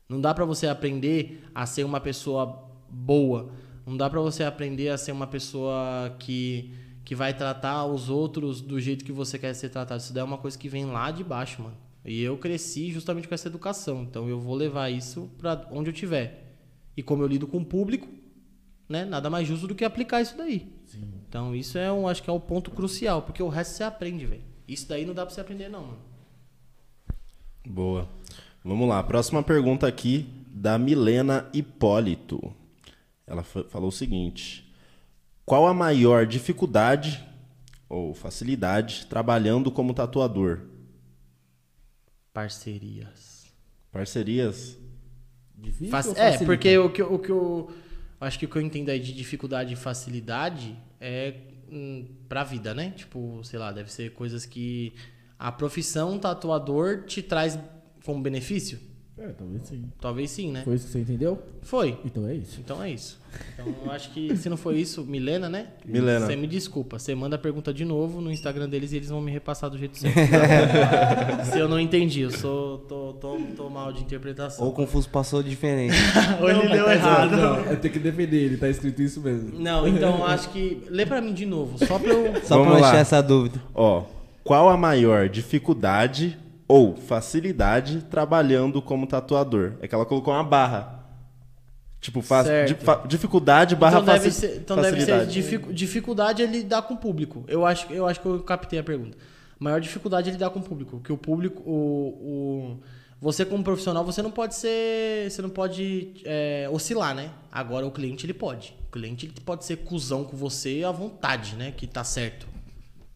[0.08, 3.50] Não dá pra você aprender a ser uma pessoa boa.
[3.84, 8.60] Não dá pra você aprender a ser uma pessoa que que vai tratar os outros
[8.60, 10.00] do jeito que você quer ser tratado.
[10.00, 11.76] Isso daí é uma coisa que vem lá de baixo, mano.
[12.04, 14.02] E eu cresci justamente com essa educação.
[14.02, 16.56] Então eu vou levar isso pra onde eu tiver.
[16.96, 18.08] E como eu lido com o público,
[18.88, 19.04] né?
[19.04, 20.72] Nada mais justo do que aplicar isso daí.
[21.28, 24.24] Então isso é um, acho que é o ponto crucial, porque o resto você aprende,
[24.26, 24.42] velho.
[24.68, 25.98] Isso daí não dá pra você aprender não, mano.
[27.66, 28.08] Boa.
[28.64, 29.02] Vamos lá.
[29.02, 32.52] Próxima pergunta aqui da Milena Hipólito.
[33.26, 34.63] Ela fa- falou o seguinte:
[35.44, 37.22] Qual a maior dificuldade
[37.88, 40.60] ou facilidade trabalhando como tatuador?
[42.32, 43.46] Parcerias.
[43.92, 44.78] Parcerias?
[45.56, 47.70] Difícil Fac- É, porque o que, eu- o que eu.
[48.20, 51.34] Acho que o que eu entendo aí de dificuldade e facilidade é
[51.70, 52.90] hum, pra vida, né?
[52.96, 54.94] Tipo, sei lá, deve ser coisas que
[55.38, 57.58] a profissão tatuador te traz
[58.04, 58.80] como benefício?
[59.16, 59.84] É, talvez sim.
[60.00, 60.62] Talvez sim, né?
[60.64, 61.40] Foi isso que você entendeu?
[61.62, 61.96] Foi.
[62.04, 62.60] Então é isso.
[62.60, 63.20] Então é isso.
[63.52, 65.68] Então eu acho que se não foi isso, Milena, né?
[65.84, 66.26] Milena.
[66.26, 66.98] Você me desculpa.
[66.98, 69.78] Você manda a pergunta de novo no Instagram deles e eles vão me repassar do
[69.78, 70.16] jeito certo.
[71.50, 72.78] se eu não entendi, eu sou.
[72.78, 74.64] tô, tô, tô mal de interpretação.
[74.64, 75.94] Ou o Confuso passou diferente.
[76.42, 77.36] Ou ele leu errado.
[77.70, 79.58] Eu tenho que defender ele, tá escrito isso mesmo.
[79.60, 80.82] Não, então eu acho que.
[80.90, 82.42] Lê pra mim de novo, só pra eu.
[82.42, 82.90] Só Vamos pra lá.
[82.90, 83.62] deixar essa dúvida.
[83.72, 84.02] Ó,
[84.42, 86.36] qual a maior dificuldade
[86.66, 89.74] ou facilidade trabalhando como tatuador?
[89.80, 91.00] É que ela colocou uma barra.
[92.00, 92.74] Tipo, fa Certo.
[92.74, 95.32] di- fa- dificuldade barra então deve ser, então deve ser facilidade.
[95.32, 97.44] dificu- dificuldade é lidar com o público.
[97.48, 99.16] Eu acho, eu acho que eu captei a pergunta.
[99.58, 101.72] A maior dificuldade é lidar com o público, que o público, o,
[102.76, 102.80] o-
[103.20, 107.30] você como profissional, você não pode ser, você não pode é, oscilar, né?
[107.50, 108.76] Agora o cliente ele pode.
[108.88, 111.72] O cliente ele pode ser cuzão com você à vontade, né?
[111.74, 112.46] Que tá certo.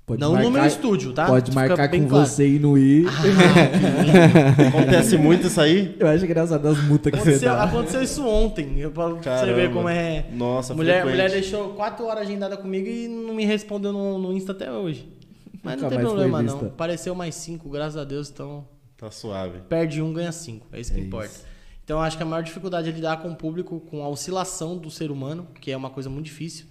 [0.08, 1.26] Pode não no meu estúdio, tá?
[1.26, 2.26] Pode marcar com claro.
[2.26, 3.06] você e não ir.
[4.68, 5.94] Acontece muito isso aí?
[5.98, 7.62] Eu acho engraçado as multas que você Aconteceu, dá.
[7.64, 8.78] aconteceu isso ontem.
[8.80, 9.54] Eu- Pra você Caramba.
[9.54, 10.24] ver como é.
[10.32, 11.10] Nossa, mulher, frequente.
[11.12, 15.08] mulher deixou quatro horas agendada comigo e não me respondeu no, no Insta até hoje.
[15.62, 16.58] Mas Nunca não tem problema, não.
[16.60, 18.66] Apareceu mais cinco, graças a Deus, então.
[18.96, 19.58] Tá suave.
[19.68, 20.66] Perde um, ganha cinco.
[20.72, 21.26] É isso que É importa.
[21.26, 21.44] isso.
[21.84, 24.76] Então, eu acho que a maior dificuldade é lidar com o público, com a oscilação
[24.76, 26.66] do ser humano, que é uma coisa muito difícil.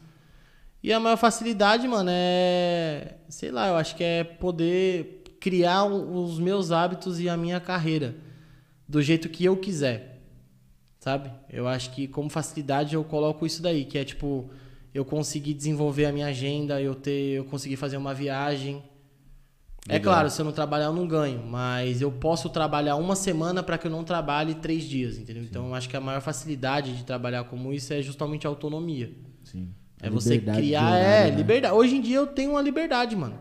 [0.88, 3.18] E a maior facilidade, mano, é.
[3.28, 8.16] Sei lá, eu acho que é poder criar os meus hábitos e a minha carreira
[8.88, 10.22] do jeito que eu quiser.
[10.98, 11.30] Sabe?
[11.50, 14.50] Eu acho que como facilidade eu coloco isso daí, que é tipo,
[14.94, 18.82] eu conseguir desenvolver a minha agenda, eu ter, eu conseguir fazer uma viagem.
[19.90, 20.14] É Legal.
[20.14, 23.78] claro, se eu não trabalhar eu não ganho, mas eu posso trabalhar uma semana para
[23.78, 25.44] que eu não trabalhe três dias, entendeu?
[25.44, 29.14] Então eu acho que a maior facilidade de trabalhar como isso é justamente a autonomia.
[29.44, 29.74] Sim.
[30.02, 31.36] É você criar, horário, é, né?
[31.36, 31.74] liberdade.
[31.74, 33.40] Hoje em dia eu tenho uma liberdade, mano.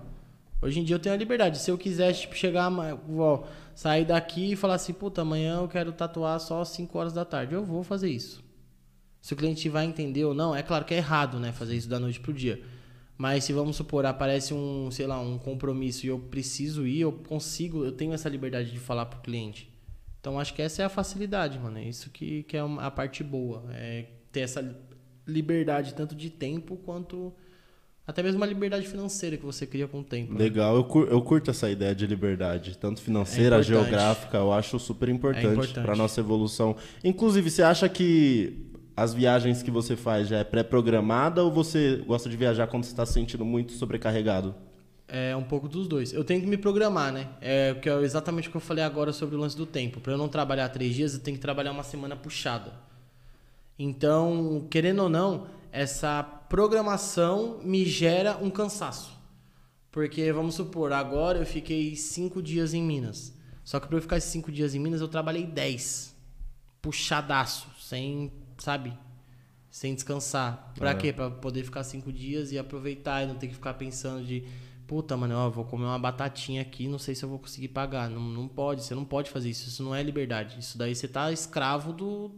[0.60, 1.59] Hoje em dia eu tenho a liberdade.
[1.59, 2.70] Se eu quiser, tipo, chegar,
[3.18, 3.44] ó,
[3.75, 7.25] sair daqui e falar assim, puta, amanhã eu quero tatuar só às 5 horas da
[7.25, 8.43] tarde, eu vou fazer isso.
[9.20, 11.89] Se o cliente vai entender ou não, é claro que é errado, né, fazer isso
[11.89, 12.62] da noite pro dia.
[13.18, 17.12] Mas se vamos supor, aparece um, sei lá, um compromisso e eu preciso ir, eu
[17.12, 19.73] consigo, eu tenho essa liberdade de falar pro cliente.
[20.20, 21.78] Então acho que essa é a facilidade, mano.
[21.78, 23.65] É isso que, que é a parte boa.
[23.70, 24.76] É ter essa
[25.27, 27.33] liberdade tanto de tempo quanto
[28.07, 30.33] até mesmo uma liberdade financeira que você cria com o tempo.
[30.33, 30.39] né?
[30.39, 34.79] Legal, eu, cur- eu curto essa ideia de liberdade, tanto financeira, É geográfica, eu acho
[34.79, 35.85] super importante, importante.
[35.85, 36.77] para nossa evolução.
[37.03, 38.65] Inclusive, você acha que
[38.97, 42.93] as viagens que você faz já é pré-programada ou você gosta de viajar quando você
[42.93, 44.55] está se sentindo muito sobrecarregado?
[45.09, 46.13] É um pouco dos dois.
[46.13, 47.29] Eu tenho que me programar, né?
[47.41, 50.01] É que é exatamente o que eu falei agora sobre o lance do tempo.
[50.01, 52.73] Para eu não trabalhar três dias, eu tenho que trabalhar uma semana puxada.
[53.79, 59.15] Então, querendo ou não, essa programação me gera um cansaço.
[59.91, 63.35] Porque, vamos supor, agora eu fiquei cinco dias em Minas.
[63.65, 66.15] Só que para eu ficar esses cinco dias em Minas, eu trabalhei dez.
[66.81, 68.97] Puxadaço, sem, sabe?
[69.71, 70.73] Sem descansar.
[70.77, 70.95] Pra É.
[70.95, 71.13] quê?
[71.13, 74.45] Pra poder ficar cinco dias e aproveitar e não ter que ficar pensando de
[74.87, 78.09] puta, mano, ó, vou comer uma batatinha aqui, não sei se eu vou conseguir pagar.
[78.09, 79.69] Não, não pode, você não pode fazer isso.
[79.69, 80.61] Isso não é liberdade.
[80.61, 82.31] Isso daí você tá escravo do.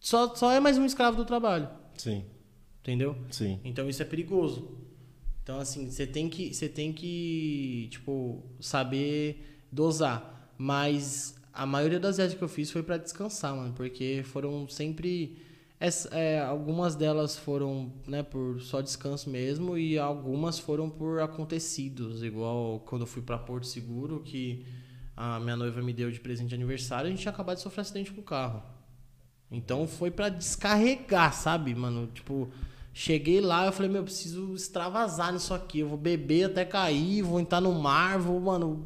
[0.00, 1.68] Só, só é mais um escravo do trabalho.
[1.96, 2.24] Sim,
[2.82, 3.16] Entendeu?
[3.30, 3.58] sim.
[3.64, 4.78] Então isso é perigoso.
[5.42, 10.52] Então, assim, você tem que, você tem que, tipo, saber dosar.
[10.56, 13.72] Mas a maioria das vezes que eu fiz foi pra descansar, mano.
[13.74, 15.38] Porque foram sempre.
[15.80, 19.76] essa- é, algumas delas foram, né, por só descanso mesmo.
[19.78, 22.22] E algumas foram por acontecidos.
[22.22, 24.64] Igual quando eu fui pra Porto Seguro, que
[25.16, 27.80] a minha noiva me deu de presente de aniversário, a gente tinha acabado de sofrer
[27.82, 28.62] acidente com o carro.
[29.50, 32.06] Então foi pra descarregar, sabe, mano?
[32.08, 32.48] Tipo,
[32.92, 35.78] cheguei lá, eu falei, meu, eu preciso extravasar nisso aqui.
[35.80, 38.84] Eu vou beber até cair, vou entrar no mar, vou, mano.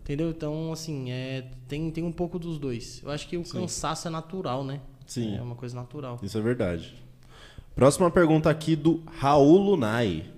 [0.00, 0.30] Entendeu?
[0.30, 3.02] Então, assim, é, tem, tem um pouco dos dois.
[3.04, 4.80] Eu acho que o cansaço é natural, né?
[5.06, 5.36] Sim.
[5.36, 6.18] É uma coisa natural.
[6.22, 6.94] Isso é verdade.
[7.74, 10.30] Próxima pergunta aqui do Raul Lunai.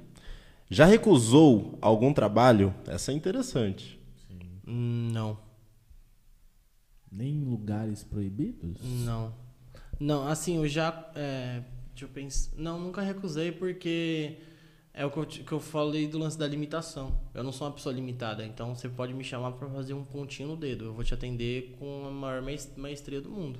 [0.69, 2.75] Já recusou algum trabalho?
[2.87, 3.99] Essa é interessante.
[4.67, 5.39] Hum, Não,
[7.13, 8.81] Nem em lugares proibidos?
[8.83, 9.33] não.
[10.01, 11.11] Não, assim, eu já.
[11.15, 12.51] É, deixa eu pensar.
[12.57, 14.39] Não, nunca recusei porque.
[14.97, 17.19] É o que eu, que eu falei do lance da limitação.
[17.35, 20.51] Eu não sou uma pessoa limitada, então você pode me chamar pra fazer um pontinho
[20.51, 20.85] no dedo.
[20.85, 23.59] Eu vou te atender com a maior maes- maestria do mundo.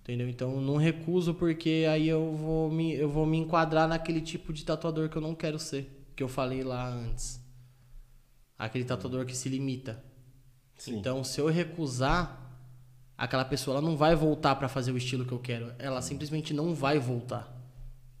[0.00, 0.28] Entendeu?
[0.28, 4.52] Então eu não recuso porque aí eu vou, me, eu vou me enquadrar naquele tipo
[4.52, 5.90] de tatuador que eu não quero ser.
[6.14, 7.40] Que eu falei lá antes.
[8.56, 10.02] Aquele tatuador que se limita.
[10.76, 10.96] Sim.
[10.98, 12.37] Então se eu recusar,
[13.18, 15.72] aquela pessoa ela não vai voltar pra fazer o estilo que eu quero.
[15.78, 17.52] Ela simplesmente não vai voltar.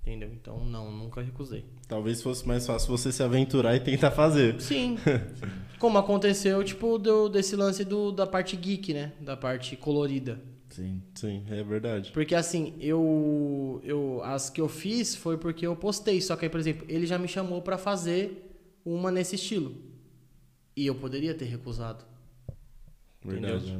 [0.02, 0.30] Entendeu?
[0.32, 1.64] Então não, nunca recusei.
[1.86, 4.60] Talvez fosse mais fácil você se aventurar e tentar fazer.
[4.60, 4.98] Sim.
[5.78, 9.12] Como aconteceu, tipo, do, desse lance do, da parte geek, né?
[9.20, 10.40] Da parte colorida.
[10.70, 11.02] Sim.
[11.14, 12.10] Sim, é verdade.
[12.12, 14.20] Porque assim, eu, eu.
[14.24, 16.20] As que eu fiz foi porque eu postei.
[16.20, 18.50] Só que aí, por exemplo, ele já me chamou pra fazer
[18.84, 19.76] uma nesse estilo.
[20.76, 22.04] E eu poderia ter recusado.
[23.24, 23.78] Verdade.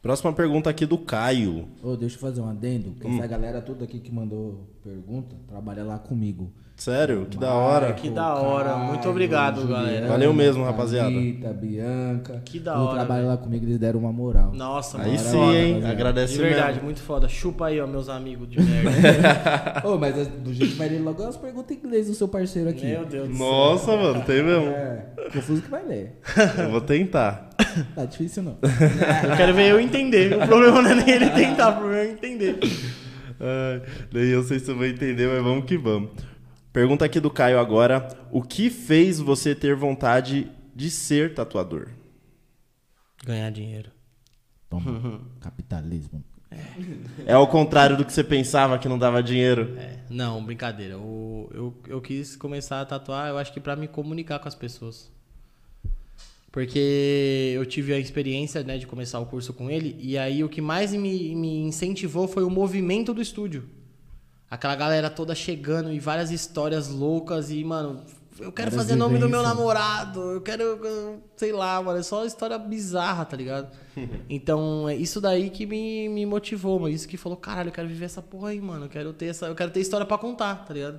[0.00, 1.68] Próxima pergunta aqui do Caio.
[1.82, 2.94] Ô, deixa eu fazer um adendo.
[3.04, 3.16] Hum.
[3.16, 6.52] Essa galera toda aqui que mandou pergunta trabalha lá comigo.
[6.78, 7.26] Sério?
[7.28, 7.92] Que da hora.
[7.92, 8.76] Que da hora.
[8.76, 10.06] Muito obrigado, galera.
[10.06, 11.10] Valeu mesmo, rapaziada.
[11.10, 12.40] Rita, Bianca.
[12.44, 13.30] Que da hora, trabalha velho.
[13.32, 14.52] lá comigo, eles deram uma moral.
[14.54, 15.68] Nossa, Aí sim, hein?
[15.72, 15.90] rapaziada.
[15.92, 16.84] Agradece De verdade, mesmo.
[16.84, 17.28] muito foda.
[17.28, 19.82] Chupa aí, ó, meus amigos de merda.
[19.88, 22.28] Ô, mas as- do jeito que vai ler logo as perguntas em inglês do seu
[22.28, 22.86] parceiro aqui.
[22.86, 23.46] Meu Deus do céu.
[23.46, 24.68] Nossa, mano, tem mesmo.
[24.68, 26.20] É, confuso que vai ler.
[26.58, 27.48] Eu vou tentar.
[27.94, 28.56] Tá difícil não.
[28.62, 30.32] Eu quero ver eu entender.
[30.34, 32.58] O problema não é nem ele tentar, o problema é eu entender.
[33.40, 33.82] Ai,
[34.12, 36.10] daí eu sei se eu vou entender, mas vamos que vamos.
[36.72, 38.08] Pergunta aqui do Caio agora.
[38.30, 41.88] O que fez você ter vontade de ser tatuador?
[43.24, 43.90] Ganhar dinheiro.
[44.68, 45.20] Toma.
[45.40, 46.22] Capitalismo.
[47.26, 49.74] É ao contrário do que você pensava que não dava dinheiro.
[49.76, 50.96] É, não, brincadeira.
[50.98, 54.54] O- eu, eu quis começar a tatuar, eu acho que pra me comunicar com as
[54.54, 55.10] pessoas.
[56.50, 60.48] Porque eu tive a experiência né, de começar o curso com ele, e aí o
[60.48, 63.68] que mais me, me incentivou foi o movimento do estúdio.
[64.50, 68.02] Aquela galera toda chegando e várias histórias loucas, e, mano,
[68.40, 72.02] eu quero Várias fazer nome do meu namorado, eu quero, eu- sei lá, mano, é
[72.02, 73.68] só história bizarra, tá ligado?
[74.30, 76.94] então, é isso daí que me, me motivou, mano.
[76.94, 78.86] Isso que falou, caralho, eu quero viver essa porra aí, mano.
[78.86, 80.98] Eu quero ter essa, eu quero ter história pra contar, tá ligado?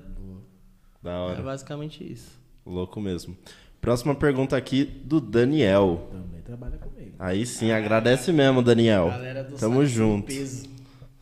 [1.02, 1.42] Da É hora.
[1.42, 2.38] basicamente isso.
[2.64, 3.36] Louco mesmo.
[3.80, 6.08] Próxima pergunta aqui do Daniel.
[6.12, 7.14] Também trabalha comigo.
[7.18, 9.08] Aí sim, agradece mesmo, Daniel.
[9.08, 10.26] Galera do Tamo junto.
[10.26, 10.68] Peso.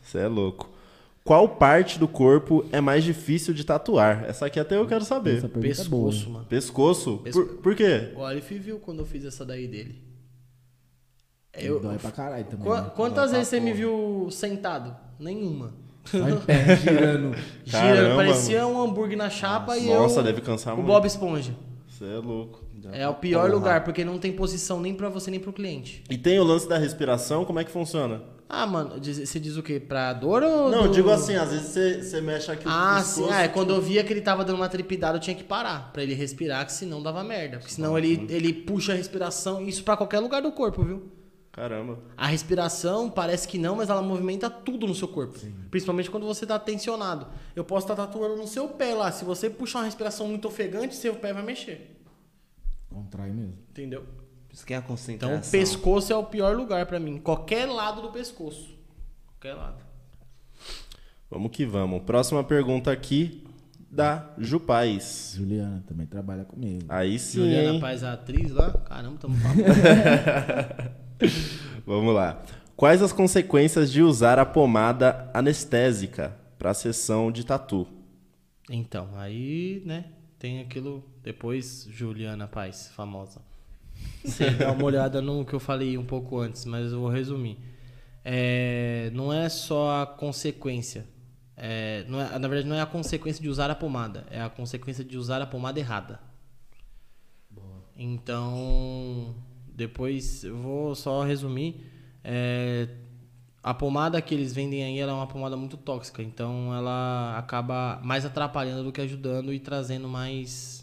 [0.01, 0.69] Você é louco.
[1.23, 4.23] Qual parte do corpo é mais difícil de tatuar?
[4.27, 5.43] Essa aqui até eu quero saber.
[5.45, 5.47] É.
[5.47, 6.45] Pescoço, mano.
[6.45, 7.17] Pescoço?
[7.23, 8.13] Pesco- Por, por quê?
[8.15, 10.01] O Alif viu quando eu fiz essa daí dele.
[11.53, 11.79] Eu...
[11.79, 12.65] Dói pra caralho também.
[12.65, 12.91] Qua- né?
[12.95, 14.95] quantas vezes você me viu sentado?
[15.19, 15.73] Nenhuma.
[16.05, 17.35] Só em pé, girando.
[17.69, 19.99] Caramba, Girando, parecia um hambúrguer na chapa e eu.
[20.01, 20.87] Nossa, deve cansar O muito.
[20.87, 21.53] Bob Esponja.
[21.87, 22.63] Você é louco.
[22.93, 26.03] É o pior lugar, porque não tem posição nem pra você nem pro cliente.
[26.09, 28.21] E tem o lance da respiração, como é que funciona?
[28.51, 29.79] Ah, mano, você diz o quê?
[29.79, 30.71] Pra dor ou.
[30.71, 33.27] Não, eu do- digo assim, às vezes você, você mexe aqui o Ah, sim.
[33.29, 35.93] Ah, é, quando eu via que ele tava dando uma tripidada, eu tinha que parar
[35.93, 37.59] pra ele respirar, que senão dava merda.
[37.59, 41.11] Porque senão ele, ele puxa a respiração, isso pra qualquer lugar do corpo, viu?
[41.51, 41.99] Caramba.
[42.17, 45.37] A respiração parece que não, mas ela movimenta tudo no seu corpo.
[45.69, 47.27] Principalmente quando você tá tensionado.
[47.55, 49.11] Eu posso estar tatuando no seu pé lá.
[49.11, 51.97] Se você puxar uma respiração muito ofegante, seu pé vai mexer.
[52.89, 53.53] Contrai mesmo.
[53.69, 54.03] Entendeu?
[54.59, 55.37] Isso que é a Então, concentração.
[55.37, 57.17] o pescoço é o pior lugar pra mim.
[57.17, 58.77] Qualquer lado do pescoço.
[59.27, 59.81] Qualquer lado.
[61.31, 62.03] Vamos que vamos.
[62.03, 63.47] Próxima pergunta aqui
[63.89, 65.35] da Ju Paz.
[65.37, 66.83] Juliana também trabalha comigo.
[66.89, 67.79] Aí sim, Juliana hein?
[67.79, 68.73] Paz, a atriz lá.
[68.79, 69.63] Caramba, tamo falando.
[71.87, 72.43] Vamos lá.
[72.75, 77.87] Quais as consequências de usar a pomada anestésica para a sessão de tatu?
[78.69, 80.03] então, aí, né?
[80.37, 81.01] tem aquilo.
[81.23, 83.47] Depois, Juliana Paz, famosa.
[84.23, 87.57] Você dá uma olhada no que eu falei um pouco antes, mas eu vou resumir.
[88.23, 91.07] É, não é só a consequência.
[91.57, 95.03] É, é- na verdade, não é a consequência de usar a pomada, é a consequência
[95.03, 96.19] de usar a pomada errada.
[97.95, 99.35] Então,
[99.75, 101.85] depois eu vou só resumir.
[102.23, 102.87] É,
[103.61, 107.99] a pomada que eles vendem aí ela é uma pomada muito tóxica, então ela acaba
[108.03, 110.78] mais atrapalhando do que ajudando e trazendo mais.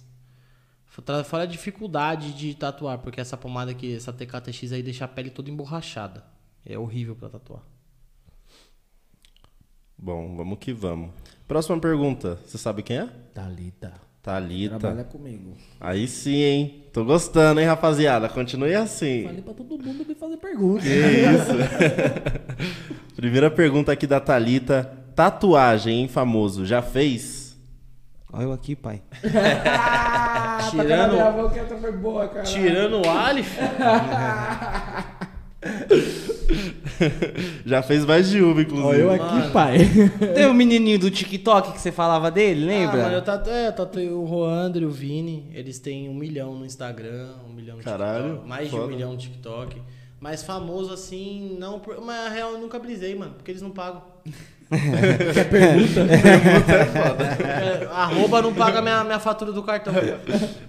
[1.24, 5.30] Fora a dificuldade de tatuar, porque essa pomada aqui, essa TKTX aí, deixa a pele
[5.30, 6.24] toda emborrachada.
[6.64, 7.62] É horrível pra tatuar.
[9.98, 11.10] Bom, vamos que vamos.
[11.46, 12.38] Próxima pergunta.
[12.44, 13.08] Você sabe quem é?
[13.32, 13.94] Thalita.
[14.22, 14.78] Thalita.
[14.78, 15.56] Trabalha comigo.
[15.80, 16.84] Aí sim, hein?
[16.92, 18.28] Tô gostando, hein, rapaziada?
[18.28, 19.24] Continue assim.
[19.24, 20.82] Falei pra todo mundo me fazer pergunta.
[20.82, 21.54] Que isso?
[23.14, 24.84] Primeira pergunta aqui da Thalita.
[25.14, 26.66] Tatuagem, hein, famoso?
[26.66, 27.56] Já fez?
[28.32, 29.00] Olha eu aqui, pai.
[30.58, 32.42] Ah, Tirando- minha avó que essa foi boa, cara.
[32.44, 33.56] Tirando o Alif,
[37.64, 38.86] Já fez mais de uma, inclusive.
[38.88, 39.52] Ó, eu aqui, Mano.
[39.52, 39.78] pai.
[40.34, 43.12] Tem o menininho do TikTok que você falava dele, Ah, mano, lembra?
[43.12, 43.50] eu tatu...
[43.50, 45.50] é, eu tatuei o Roandro e o Vini.
[45.54, 48.48] Eles têm um milhão no Instagram, um milhão no Caralho, TikTok.
[48.48, 48.84] Mais de foda.
[48.84, 49.82] um milhão no TikTok.
[50.20, 51.78] Mas famoso assim, não.
[51.80, 54.02] por- Mas na real eu nunca brisei, mano, porque eles não pagam.
[57.46, 59.92] É, arroba não paga minha, minha fatura do cartão.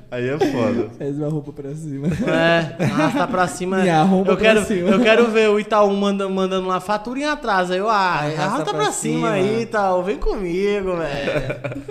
[0.10, 0.90] Aí é foda.
[0.98, 2.08] Fez minha roupa pra cima.
[2.08, 3.80] É, arrasta pra cima.
[4.26, 4.90] Eu quero, cima.
[4.90, 7.74] eu quero ver o Itaú mandando, mandando uma fatura em atraso.
[7.74, 9.30] Aí eu, ah, Arrasta arrasta, pra pra, cima, cima.
[9.32, 10.04] aí, Itaú.
[10.04, 11.88] Vem comigo, velho.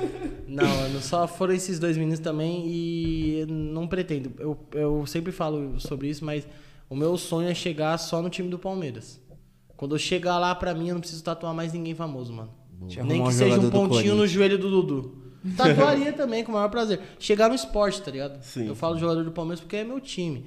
[0.49, 4.33] não, mano, só foram esses dois meninos também e não pretendo.
[4.39, 6.47] Eu, eu sempre falo sobre isso, mas
[6.89, 9.21] o meu sonho é chegar só no time do Palmeiras.
[9.77, 12.51] Quando eu chegar lá, pra mim, eu não preciso tatuar mais ninguém famoso, mano.
[13.05, 15.27] Nem que um seja um pontinho no joelho do Dudu.
[15.57, 17.01] Tatuaria também, com o maior prazer.
[17.19, 18.43] Chegar no esporte, tá ligado?
[18.43, 18.67] Sim.
[18.67, 20.47] Eu falo jogador do Palmeiras porque é meu time.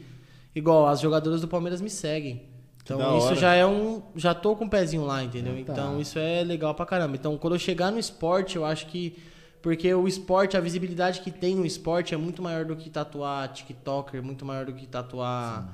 [0.53, 2.49] Igual, as jogadoras do Palmeiras me seguem.
[2.83, 4.01] Então isso já é um.
[4.15, 5.53] Já tô com o pezinho lá, entendeu?
[5.53, 5.73] Ah, tá.
[5.73, 7.15] Então isso é legal pra caramba.
[7.15, 9.15] Então quando eu chegar no esporte, eu acho que.
[9.61, 13.47] Porque o esporte, a visibilidade que tem o esporte é muito maior do que tatuar
[13.49, 15.69] TikToker, muito maior do que tatuar.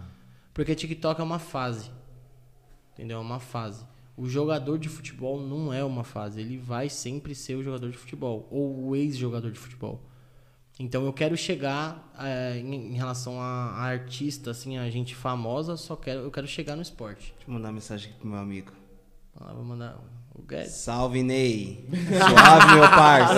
[0.53, 1.89] Porque TikTok é uma fase.
[2.95, 3.17] Entendeu?
[3.17, 3.85] É uma fase.
[4.17, 6.39] O jogador de futebol não é uma fase.
[6.39, 8.47] Ele vai sempre ser o jogador de futebol.
[8.49, 10.01] Ou o ex-jogador de futebol.
[10.79, 15.77] Então eu quero chegar é, em, em relação a, a artista, assim, a gente famosa,
[15.77, 17.33] só quero, eu quero chegar no esporte.
[17.35, 18.71] Deixa eu mandar uma mensagem aqui pro meu amigo.
[19.39, 19.97] Ah, vou mandar
[20.33, 20.71] o Guedes.
[20.73, 21.85] Salve, Ney.
[21.89, 23.35] Suave, meu parça.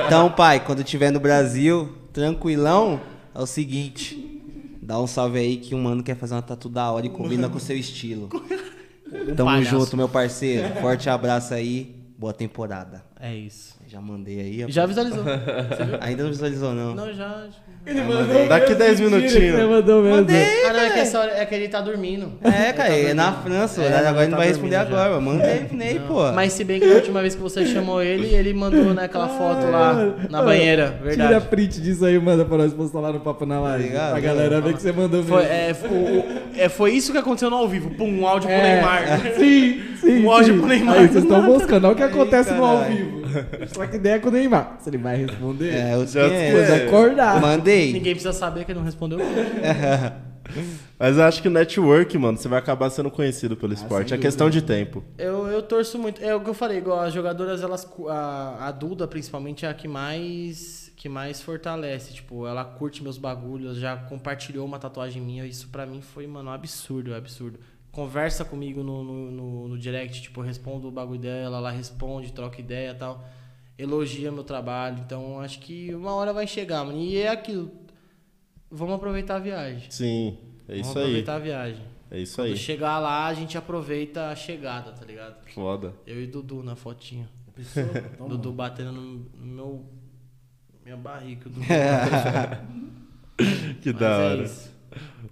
[0.06, 3.00] Então, pai, quando estiver no Brasil, tranquilão,
[3.34, 4.42] é o seguinte.
[4.80, 7.48] Dá um salve aí que um mano quer fazer uma tatu da hora e combina
[7.48, 8.28] com o seu estilo.
[9.36, 9.70] Tamo palhaço.
[9.70, 10.74] junto, meu parceiro.
[10.80, 11.94] Forte abraço aí.
[12.18, 13.04] Boa temporada.
[13.20, 13.74] É isso.
[13.94, 14.56] Já mandei aí.
[14.62, 14.74] rapaz.
[14.74, 15.22] Já visualizou?
[16.00, 16.94] Ainda não visualizou, não.
[16.96, 17.44] não, já.
[18.48, 19.68] Daqui 10 Você minutinhos.
[19.68, 20.16] mandou mesmo.
[20.16, 22.32] Mandei, Ah, não, é que, essa hora- é que ele tá dormindo.
[22.42, 23.82] É, cara, é na França.
[23.82, 23.96] É, né?
[23.98, 24.80] agora ele não tá vai responder já.
[24.82, 25.20] agora.
[25.20, 26.32] mas Mandei Ney, pô.
[26.32, 29.28] Mas se bem que na última vez que você chamou ele, ele mandou né, aquela
[29.28, 29.94] foto lá
[30.30, 31.46] na banheira, Tira verdade.
[31.48, 33.84] print disso aí, manda pra nós postar lá no Papo na Live.
[33.84, 34.10] ligado?
[34.12, 35.36] pra galera ver que você mandou mesmo.
[35.36, 36.24] Foi, é, foi, o-
[36.56, 37.90] é, foi isso que aconteceu no ao vivo.
[37.90, 39.04] Pum, um áudio pro É, Neymar.
[39.38, 40.24] Sim, sim.
[40.24, 40.60] Um áudio sim.
[40.60, 40.94] pro Neymar.
[40.98, 43.13] Aí vocês estão buscando, olha o que Aí, acontece no ao vivo.
[43.68, 44.76] Só que ideia com o Neymar.
[44.80, 47.40] Se ele vai responder, É, eu Já depois acordar.
[47.40, 47.92] Mandei.
[47.92, 49.18] Ninguém precisa saber que ele não respondeu.
[50.98, 54.10] Mas eu acho que o network, mano, você vai acabar sendo conhecido pelo esporte.
[54.10, 55.02] sem É questão de tempo.
[55.18, 56.22] Eu, eu torço muito.
[56.22, 57.86] É o que eu falei, igual as jogadoras, elas.
[58.08, 60.92] A, a Duda, principalmente, é a que mais.
[60.96, 62.14] Que mais fortalece.
[62.14, 65.44] Tipo, ela curte meus bagulhos, já compartilhou uma tatuagem minha.
[65.44, 67.58] Isso pra mim foi, mano, um absurdo, um absurdo.
[67.94, 72.32] Conversa comigo no, no, no- no direct, tipo, eu respondo o bagulho dela, ela responde,
[72.32, 73.24] troca ideia e tal.
[73.78, 74.98] Elogia meu trabalho.
[75.04, 76.98] Então, acho que uma hora vai chegar, mano.
[76.98, 77.70] E é aquilo.
[78.70, 79.88] Vamos aproveitar a viagem.
[79.90, 80.36] Sim,
[80.68, 81.04] é Vamos isso aí.
[81.04, 81.82] aproveitar a viagem.
[82.10, 82.56] É isso Quando aí.
[82.56, 85.36] chegar lá, a gente aproveita a chegada, tá ligado?
[85.54, 85.94] Foda.
[86.06, 87.28] Eu e Dudu na fotinha.
[88.28, 89.84] Dudu batendo no, meu.
[90.84, 91.48] Minha barriga.
[91.48, 91.60] Dudu.
[93.82, 94.42] Que Mas da é hora.
[94.44, 94.72] isso.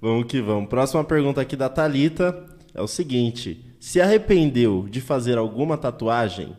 [0.00, 0.68] Vamos que vamos.
[0.68, 2.32] Próxima pergunta aqui da Thalita
[2.74, 6.56] é o seguinte: se arrependeu de fazer alguma tatuagem?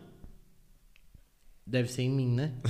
[1.66, 2.54] Deve ser em mim, né?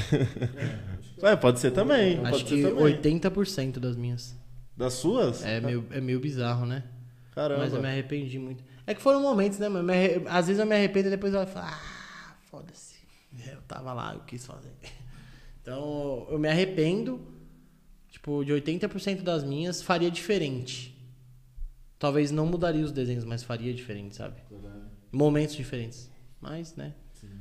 [1.21, 2.19] É, pode ser também.
[2.19, 2.97] Acho pode que ser também.
[2.97, 4.35] 80% das minhas.
[4.75, 5.41] Das suas?
[5.45, 6.83] É meio, é meio bizarro, né?
[7.33, 7.61] Caramba.
[7.63, 8.61] Mas eu me arrependi muito.
[8.85, 9.89] É que foram momentos, né, mano?
[9.89, 12.95] Arre- Às vezes eu me arrependo e depois eu falo, ah, foda-se.
[13.47, 14.71] Eu tava lá, eu quis fazer.
[15.61, 17.21] Então, eu me arrependo.
[18.09, 20.92] Tipo, de 80% das minhas, faria diferente.
[22.03, 24.35] Talvez não mudaria os desenhos, mas faria diferente, sabe?
[25.09, 26.11] Momentos diferentes.
[26.41, 26.93] Mas, né?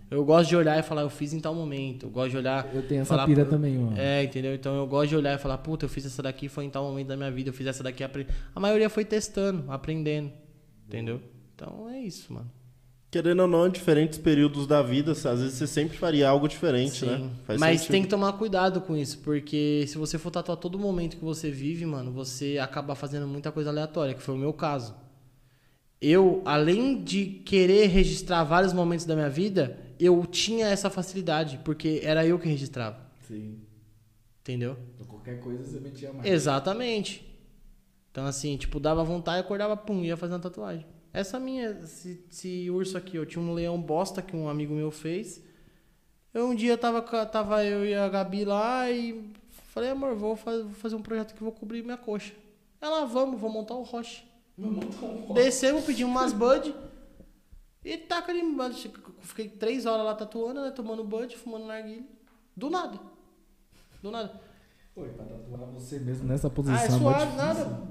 [0.09, 2.07] Eu gosto de olhar e falar, eu fiz em tal momento.
[2.07, 2.73] Eu gosto de olhar.
[2.73, 3.99] Eu tenho essa falar, pira também, mano.
[3.99, 4.55] É, entendeu?
[4.55, 6.85] Então eu gosto de olhar e falar, puta, eu fiz essa daqui, foi em tal
[6.85, 8.05] momento da minha vida, eu fiz essa daqui.
[8.05, 10.31] apre- A maioria foi testando, aprendendo.
[10.87, 11.21] Entendeu?
[11.57, 12.49] Então é isso, mano.
[13.13, 17.05] Querendo ou não, em diferentes períodos da vida, às vezes você sempre faria algo diferente,
[17.05, 17.31] né?
[17.45, 17.93] Faz Mas sentido.
[17.93, 21.51] tem que tomar cuidado com isso, porque se você for tatuar todo momento que você
[21.51, 24.95] vive, mano, você acaba fazendo muita coisa aleatória, que foi o meu caso.
[26.01, 32.01] Eu, além de querer registrar vários momentos da minha vida, eu tinha essa facilidade, porque
[32.03, 32.99] era eu que registrava.
[33.29, 33.59] Sim.
[34.41, 34.75] Entendeu?
[34.95, 36.27] Então, qualquer coisa você metia mais.
[36.27, 37.31] Exatamente.
[38.11, 40.87] Então, assim, tipo, dava vontade, acordava, pum, ia fazer uma tatuagem.
[41.13, 44.91] Essa minha, esse, esse urso aqui, eu tinha um leão bosta que um amigo meu
[44.91, 45.43] fez.
[46.33, 49.31] Eu um dia tava, tava eu e a Gabi lá e
[49.73, 52.33] falei, amor, vou faz- vou fazer um projeto que vou cobrir minha coxa.
[52.81, 54.25] Ela, vamos, vou montar o roche.
[55.35, 56.75] Descemos, pedimos umas bud.
[57.85, 58.75] E taca ali, mano.
[59.21, 60.71] Fiquei três horas lá tatuando, né?
[60.71, 62.05] Tomando bud, fumando narguilha.
[62.57, 62.99] Do nada.
[64.03, 64.41] Do nada.
[64.97, 66.77] E pra tatuar você mesmo nessa posição.
[66.79, 67.83] Ah, é muito suave, nada.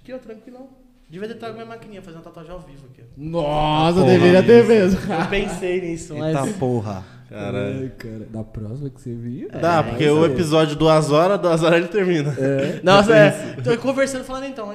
[0.00, 0.68] Aqui, ó, tranquilão.
[1.10, 3.02] Devia ter trago minha maquininha, fazer uma tatuagem ao vivo aqui.
[3.16, 5.00] Nossa, Porra, deveria ter mesmo.
[5.10, 6.36] Eu pensei nisso, mas.
[6.36, 7.02] Eita porra.
[7.30, 7.80] Caralho.
[7.82, 8.26] Ai, cara.
[8.30, 9.48] Da próxima que você vir.
[9.60, 12.34] Dá, porque o episódio duas horas, duas horas ele termina.
[12.82, 13.30] Nossa, é.
[13.62, 14.70] Tô conversando falando então.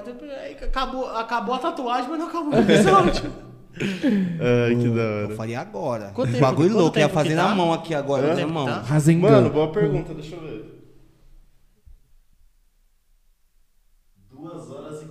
[0.64, 3.32] Acabou, acabou a tatuagem, mas não acabou o episódio.
[3.80, 5.36] Ai, que da Eu hora.
[5.36, 6.12] faria agora.
[6.14, 7.56] Quanto tempo- Bagulho quanto louco, ia fazer na tá?
[7.56, 8.66] mão aqui agora, na mão.
[8.66, 8.84] tá?
[9.20, 10.73] Mano, boa pergunta, deixa eu ver.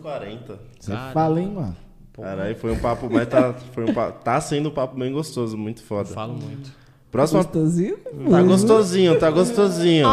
[0.03, 0.59] Duas horas e quarenta.
[0.79, 1.13] Você Cara.
[1.13, 1.77] fala, hein, mano?
[2.15, 5.57] Caralho, foi um papo, mas tá, foi um pa- tá sendo um papo bem gostoso,
[5.57, 6.09] muito foda.
[6.11, 6.71] Falo muito.
[7.11, 7.43] Próxima.
[7.43, 7.97] Gostosinho?
[8.31, 10.07] Tá gostosinho, tá gostosinho.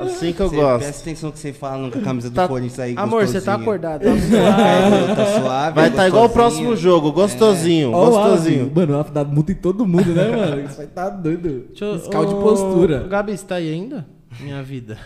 [0.00, 0.82] Assim que eu Você gosto.
[0.82, 3.54] Presta atenção que você fala com a camisa do Tá- Corinthians aí, Amor, você tá
[3.54, 4.02] acordado.
[4.02, 8.62] Tá É, tá suave, Vai estar igual o próximo jogo, gostosinho, o gostosinho.
[8.64, 8.74] Alves.
[8.74, 10.62] Mano, o dá multa em todo mundo, né, mano?
[10.64, 11.66] Isso vai tá doido.
[11.80, 13.06] Eu- Fiscal de postura.
[13.06, 14.06] Gabi, você tá aí ainda?
[14.40, 14.98] Minha vida.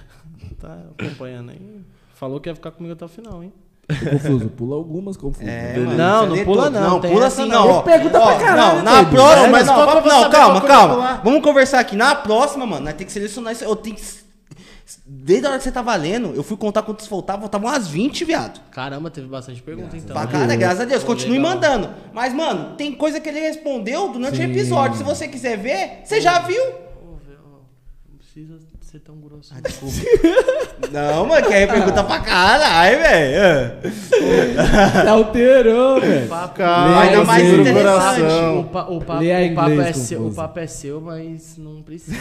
[0.58, 1.80] Tá acompanhando aí?
[2.14, 3.52] Falou que ia ficar comigo até o final, hein?
[3.88, 4.48] Tô confuso.
[4.48, 5.48] Pula algumas confusas.
[5.48, 7.66] É, Não, não pula não, Não, pula assim não.
[7.66, 7.82] não, ó.
[7.82, 9.10] Pergunta Ó, pra caralho, Não, na doido.
[9.10, 11.20] próxima, mas não, não, não, calma, calma.
[11.22, 11.94] Vamos conversar aqui.
[11.96, 13.64] Na próxima, mano, nós tem que selecionar isso.
[13.64, 14.02] Eu tenho que...
[15.04, 18.24] Desde a hora que você tá valendo, eu fui contar quantos faltavam, faltavam umas 20,
[18.24, 18.60] viado.
[18.70, 20.14] Caramba, teve bastante pergunta então.
[20.14, 21.02] Pra cara, graças a Deus.
[21.02, 21.54] Pô, Continue legal.
[21.54, 21.90] mandando.
[22.12, 24.50] Mas, mano, tem coisa que ele respondeu durante o Sim.
[24.50, 24.96] episódio.
[24.96, 26.62] Se você quiser ver, você já viu.
[26.62, 27.58] Ô, velho, ó,
[28.10, 28.58] Não precisa
[28.96, 29.52] ser tão grosso.
[30.92, 33.92] Não, mano, que aí pergunta pra caralho, velho.
[33.92, 36.28] Se alterou, velho.
[36.98, 38.22] Ainda mais o interessante.
[38.58, 42.16] O, pa- o papo, o, papo é seu, o papo é seu, mas não precisa.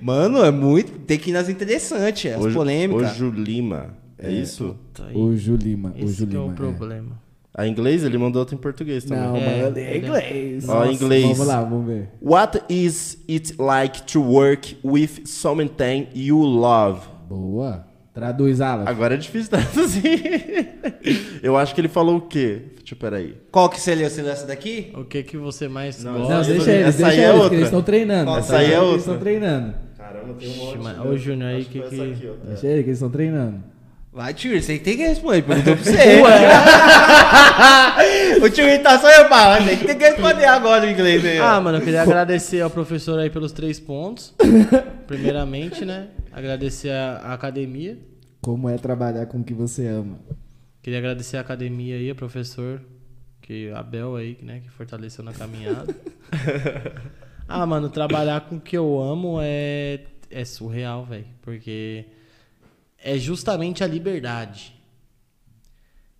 [0.00, 0.38] mano.
[0.40, 0.92] Mano, é muito.
[1.00, 3.12] Tem que ir nas interessantes, as polêmicas.
[3.12, 4.76] Ô, Julima, é isso?
[4.94, 5.04] Tá.
[5.14, 5.90] O Julima.
[5.96, 6.52] O Esse que é Julima.
[6.52, 7.20] o problema.
[7.54, 9.22] A inglês, ele mandou outra em português também.
[9.22, 10.68] Não, É, mano, li ele- inglês.
[10.68, 11.22] Ó, Nossa, inglês.
[11.24, 12.08] Vamos lá, vamos ver.
[12.22, 17.00] What is it like to work with something you love?
[17.28, 17.86] Boa.
[18.14, 18.84] Traduz, Alan.
[18.86, 20.68] Agora é difícil traduzir.
[21.42, 22.60] Eu acho que ele falou o quê?
[22.78, 23.36] Deixa eu, peraí.
[23.50, 23.80] Qual que
[24.22, 24.92] leu essa daqui?
[24.94, 26.32] O que que você mais Não, gosta?
[26.34, 27.54] Não, Essa deixa aí- eles, essa deixa aí é eles, que outra.
[27.56, 28.30] eles estão treinando.
[28.36, 28.98] Essa aí é Eles outra.
[28.98, 29.74] estão treinando.
[29.96, 31.88] Caramba, tem um mas- Ô, Júnior, aí, que que...
[31.88, 32.18] Deixa eles,
[32.58, 33.64] que eles estão treinando.
[34.12, 35.42] Vai, tio, você tem que responder.
[35.42, 36.20] Perguntou pra você.
[38.44, 39.66] o tio tá só eu falando.
[39.66, 41.38] Tem que ter que responder agora o inglês aí.
[41.38, 44.34] Ah, mano, eu queria agradecer ao professor aí pelos três pontos.
[45.06, 46.08] Primeiramente, né?
[46.30, 47.98] Agradecer a, a academia.
[48.42, 50.18] Como é trabalhar com o que você ama?
[50.82, 52.82] Queria agradecer a academia aí, ao professor,
[53.40, 55.96] que a Bel aí, né, que fortaleceu na caminhada.
[57.48, 60.00] ah, mano, trabalhar com o que eu amo é,
[60.30, 61.24] é surreal, velho.
[61.40, 62.04] Porque
[63.02, 64.74] é justamente a liberdade.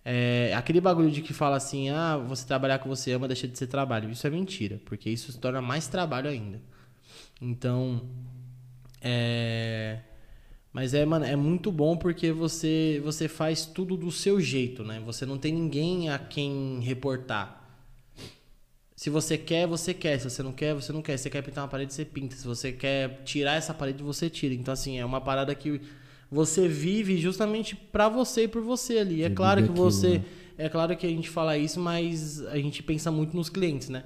[0.05, 3.57] É aquele bagulho de que fala assim, ah, você trabalhar com você ama deixa de
[3.57, 4.09] ser trabalho.
[4.09, 6.61] Isso é mentira, porque isso se torna mais trabalho ainda.
[7.41, 8.01] Então,
[9.01, 9.99] é...
[10.73, 14.99] Mas é, mano, é muito bom porque você você faz tudo do seu jeito, né?
[15.05, 17.61] Você não tem ninguém a quem reportar.
[18.95, 20.17] Se você quer, você quer.
[20.19, 21.17] Se você não quer, você não quer.
[21.17, 22.35] Se você quer pintar uma parede, você pinta.
[22.35, 24.55] Se você quer tirar essa parede, você tira.
[24.55, 25.79] Então, assim, é uma parada que
[26.33, 29.23] você vive justamente pra você e por você ali.
[29.23, 30.17] É claro que aquilo, você.
[30.17, 30.25] né?
[30.57, 34.03] É claro que a gente fala isso, mas a gente pensa muito nos clientes, né?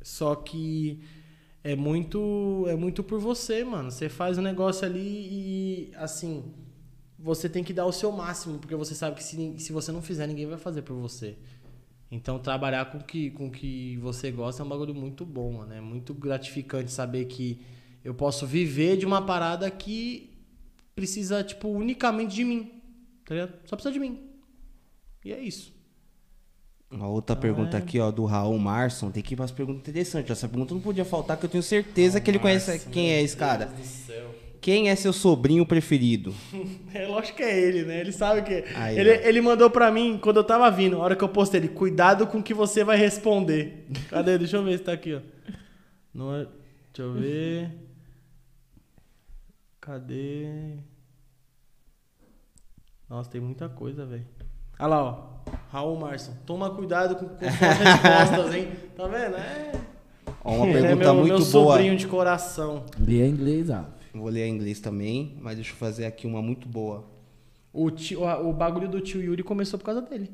[0.00, 1.00] Só que
[1.64, 3.90] é muito é muito por você, mano.
[3.90, 6.44] Você faz o negócio ali e assim,
[7.18, 10.00] você tem que dar o seu máximo, porque você sabe que se, se você não
[10.00, 11.36] fizer, ninguém vai fazer por você.
[12.12, 15.72] Então trabalhar com que com que você gosta é um bagulho muito bom, mano.
[15.72, 17.60] É muito gratificante saber que
[18.04, 20.35] eu posso viver de uma parada que
[20.96, 22.72] precisa tipo unicamente de mim.
[23.24, 23.52] Tá ligado?
[23.66, 24.18] Só precisa de mim.
[25.24, 25.76] E é isso.
[26.90, 29.10] Uma outra pergunta aqui, ó, do Raul Marson.
[29.10, 30.30] Tem que ir para as perguntas interessantes.
[30.30, 33.36] Essa pergunta não podia faltar, que eu tenho certeza que ele conhece quem é esse
[33.36, 33.66] cara.
[33.66, 34.34] Deus do céu.
[34.60, 36.34] Quem é seu sobrinho preferido?
[36.94, 38.00] É lógico que é ele, né?
[38.00, 38.64] Ele sabe que.
[38.74, 39.14] Aí, ele, ó.
[39.28, 42.26] ele mandou pra mim quando eu tava vindo, a hora que eu postei ele, cuidado
[42.26, 43.86] com o que você vai responder.
[44.08, 44.38] Cadê?
[44.38, 45.20] Deixa eu ver se tá aqui, ó.
[46.14, 46.46] Não é...
[46.94, 47.85] Deixa eu ver.
[49.86, 50.78] Cadê?
[53.08, 54.26] Nossa, tem muita coisa, velho.
[54.80, 55.50] Olha lá, ó.
[55.70, 56.32] Raul Marson.
[56.44, 58.68] Toma cuidado com, com suas respostas, hein?
[58.96, 59.36] Tá vendo?
[59.36, 59.72] É.
[60.42, 61.74] Ó, uma é pergunta meu, muito meu boa.
[61.76, 62.84] sobrinho de coração.
[62.98, 63.88] Lê em inglês, ah.
[64.12, 67.04] Vou ler em inglês também, mas deixa eu fazer aqui uma muito boa.
[67.72, 70.32] O, tio, o bagulho do tio Yuri começou por causa dele.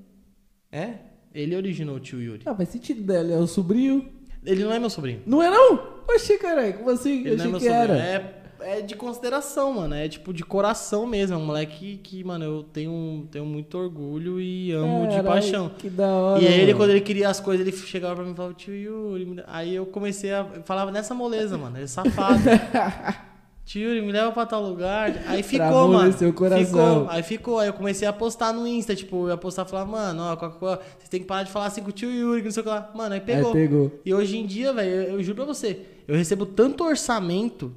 [0.71, 0.95] É?
[1.35, 2.43] Ele originou o tio Yuri.
[2.47, 4.09] Ah, faz sentido dela, é o sobrinho.
[4.47, 5.21] Ele não é meu sobrinho.
[5.27, 6.03] Não é não?
[6.09, 7.21] Oxi, caralho, como assim?
[7.21, 7.83] Ele Eu não é achei meu que sobrinho.
[7.83, 7.99] era.
[7.99, 9.95] É, é de consideração, mano.
[9.95, 11.35] É tipo de coração mesmo.
[11.35, 15.71] É um moleque que, mano, eu tenho, tenho muito orgulho e amo de paixão.
[15.79, 16.43] Que da hora.
[16.43, 18.75] E aí ele, quando ele queria as coisas, ele chegava pra mim e falava, tio
[18.75, 19.43] Yuri.
[19.47, 20.47] Aí eu comecei a.
[20.55, 21.77] eu falava nessa moleza, mano.
[21.77, 22.41] Ele é safado.
[23.65, 25.13] tio Yuri, me leva pra tal lugar.
[25.27, 26.13] Aí ficou, Travou no mano.
[26.13, 26.65] seu coração.
[26.67, 27.07] Ficou.
[27.11, 27.59] Aí ficou.
[27.59, 28.95] Aí eu comecei a postar no Insta.
[28.95, 30.37] Tipo, eu ia postar e falar, mano, ó.
[30.37, 32.71] Vocês têm que parar de falar assim com o tio Yuri, não sei o que
[32.71, 32.91] lá.
[32.95, 33.49] Mano, aí pegou.
[33.49, 34.01] Aí pegou.
[34.05, 37.73] E hoje em dia, velho, eu, eu juro pra você, eu recebo tanto orçamento.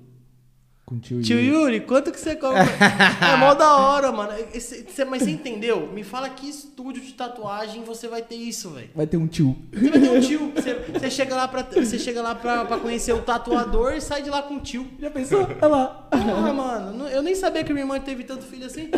[0.85, 1.47] Com o tio, Tio Yuri.
[1.77, 2.61] Yuri, quanto que você cobra?
[3.33, 4.33] é mó da hora, mano.
[4.53, 5.89] Esse- cê- mas você entendeu?
[5.91, 8.89] Me fala que estúdio de tatuagem você vai ter isso, velho.
[8.93, 9.57] Vai ter um tio.
[9.73, 10.51] Você vai ter um tio.
[10.93, 14.29] Você, chega lá, pra, você chega lá pra, pra conhecer o tatuador e sai de
[14.29, 14.87] lá com um tio.
[14.99, 15.41] Já pensou?
[15.59, 15.87] Olha lá.
[16.11, 16.97] Porra, mano.
[16.99, 18.91] não- Eu nem sabia que minha irmã teve tanto filho assim.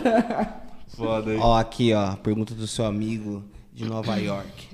[0.90, 1.38] Foda aí.
[1.38, 4.68] Ó, aqui, ó, pergunta do seu amigo de Nova York.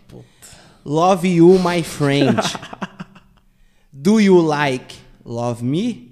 [0.83, 2.37] Love you, my friend.
[3.93, 6.11] Do you like love me?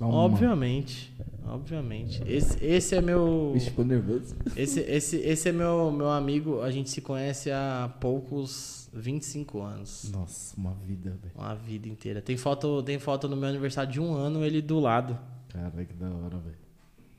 [0.00, 1.12] Obviamente.
[1.46, 2.22] Obviamente.
[2.26, 3.50] Esse, esse é meu.
[3.54, 4.36] Bicho, ficou nervoso.
[4.54, 6.60] Esse, esse, esse é meu, meu amigo.
[6.60, 10.10] A gente se conhece há poucos 25 anos.
[10.12, 11.34] Nossa, uma vida, velho.
[11.34, 12.20] Uma vida inteira.
[12.20, 15.18] Tem foto, tem foto no meu aniversário de um ano, ele do lado.
[15.48, 16.58] Caralho, que da hora, velho.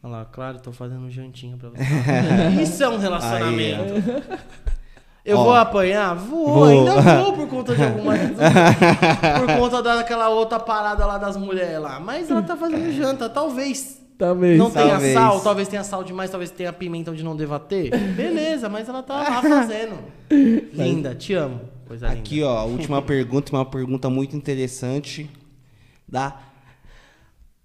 [0.01, 1.83] Olha lá, claro, tô fazendo um jantinho pra você.
[2.63, 3.93] Isso é um relacionamento.
[5.29, 5.43] Eu Ó.
[5.43, 6.15] vou apanhar?
[6.15, 6.63] Vou, Vou.
[6.65, 11.99] ainda vou por conta de alguma Por conta daquela outra parada lá das mulheres lá.
[11.99, 14.01] Mas ela tá fazendo janta, talvez.
[14.17, 14.57] Talvez.
[14.57, 15.13] Não tenha Talvez.
[15.13, 17.95] sal, talvez tenha sal demais, talvez tenha pimenta onde não deva ter.
[17.95, 19.95] Beleza, mas ela tá lá fazendo.
[20.73, 21.61] Linda, te amo.
[21.87, 22.47] Coisa Aqui, linda.
[22.47, 25.29] ó, última pergunta, uma pergunta muito interessante
[26.07, 26.35] da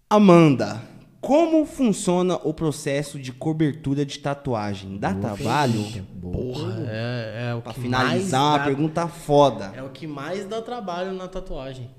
[0.09, 0.81] Amanda.
[1.27, 4.99] Como funciona o processo de cobertura de tatuagem?
[4.99, 5.83] Dá trabalho?
[6.21, 9.73] Porra, é, é o Pra que finalizar, mais uma dá- pergunta foda.
[9.75, 11.91] É o que mais dá trabalho na tatuagem.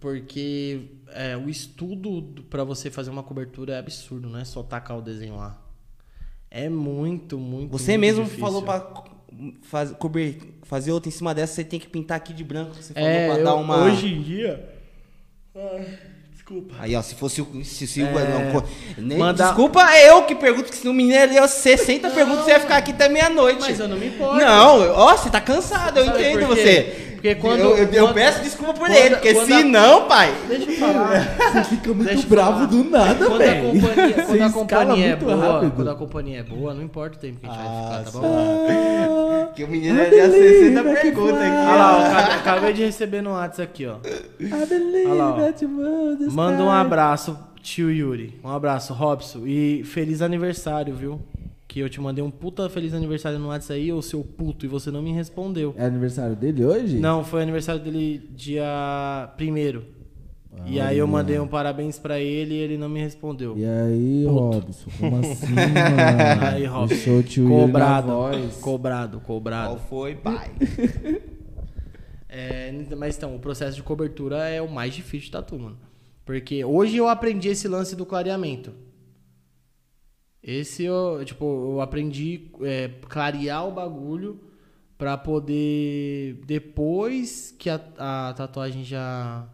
[0.00, 4.62] Porque é, o estudo do- pra você fazer uma cobertura é absurdo, não é só
[4.62, 5.58] tacar o desenho lá.
[6.50, 7.70] É muito, muito.
[7.70, 8.44] Você muito mesmo difícil.
[8.44, 8.92] falou pra
[9.62, 12.74] faz- cober- fazer outra em cima dessa, você tem que pintar aqui de branco.
[12.74, 13.84] Você falou É, pra eu- dar uma.
[13.84, 14.68] hoje em dia.
[16.44, 16.74] Desculpa.
[16.80, 17.64] Aí, ó, se fosse o.
[17.64, 18.04] Se, se, É.
[18.04, 18.64] não,
[18.98, 22.50] nem- Manda- Desculpa eu que pergunto, que se o menino ali, ó, 60 perguntas, você
[22.50, 23.60] ia ficar aqui até meia-noite.
[23.60, 24.36] Mas eu não me importo.
[24.36, 27.11] Não, ó, você tá cansado, eu Sabe entendo você.
[27.22, 30.08] Porque quando- Eu, eu- eu quando- peço desculpa por quando- ele, porque se a- não,
[30.08, 30.34] pai.
[30.48, 31.20] Deixa eu falar.
[31.54, 33.80] Você fica muito Deixa bravo do nada, Quando a velho.
[33.80, 35.72] companhia, quando a companhia é boa, rápido.
[35.76, 38.18] quando a companhia é boa, não importa o tempo que a gente vai ficar, tá
[38.18, 39.46] bom?
[39.48, 41.50] Ah, Que o menino ali é 60 believe I can perguntas aqui.
[41.56, 42.34] Olha lá, ó.
[42.40, 43.96] acabei, de receber no WhatsApp aqui, ó.
[45.06, 46.30] Olha lá, ó.
[46.32, 48.40] Manda um abraço, tio Yuri.
[48.42, 49.42] Um abraço, Robson.
[49.46, 51.20] E feliz aniversário, viu?
[51.72, 54.68] Que eu te mandei um puta feliz aniversário no WhatsApp aí, ô seu puto, e
[54.68, 55.74] você não me respondeu.
[55.78, 56.98] É aniversário dele hoje?
[56.98, 59.82] Não, foi aniversário dele dia primeiro.
[60.66, 63.56] E aí eu mandei um parabéns pra ele e ele não me respondeu.
[63.56, 64.58] E aí, Puto.
[64.58, 66.46] Robson, como assim, mano?
[66.46, 67.22] Aí, Robson.
[67.22, 68.12] Tio Cobrado,
[68.60, 69.68] cobrado, cobrado.
[69.68, 70.50] Qual foi, pai?
[72.34, 75.76] É, mas então, o processo de cobertura é o mais difícil de tatu, mano.
[76.24, 78.72] Porque hoje eu aprendi esse lance do clareamento.
[80.42, 84.40] Esse eu, tipo, eu aprendi é, clarear o bagulho
[84.98, 89.48] pra poder depois que a, a tatuagem já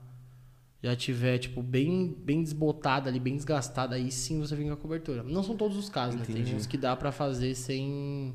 [0.83, 4.77] já tiver tipo bem bem desbotada ali, bem desgastada, aí sim você vem com a
[4.77, 5.23] cobertura.
[5.23, 6.25] Não são todos os casos, né?
[6.25, 8.35] Tem uns que dá pra fazer sem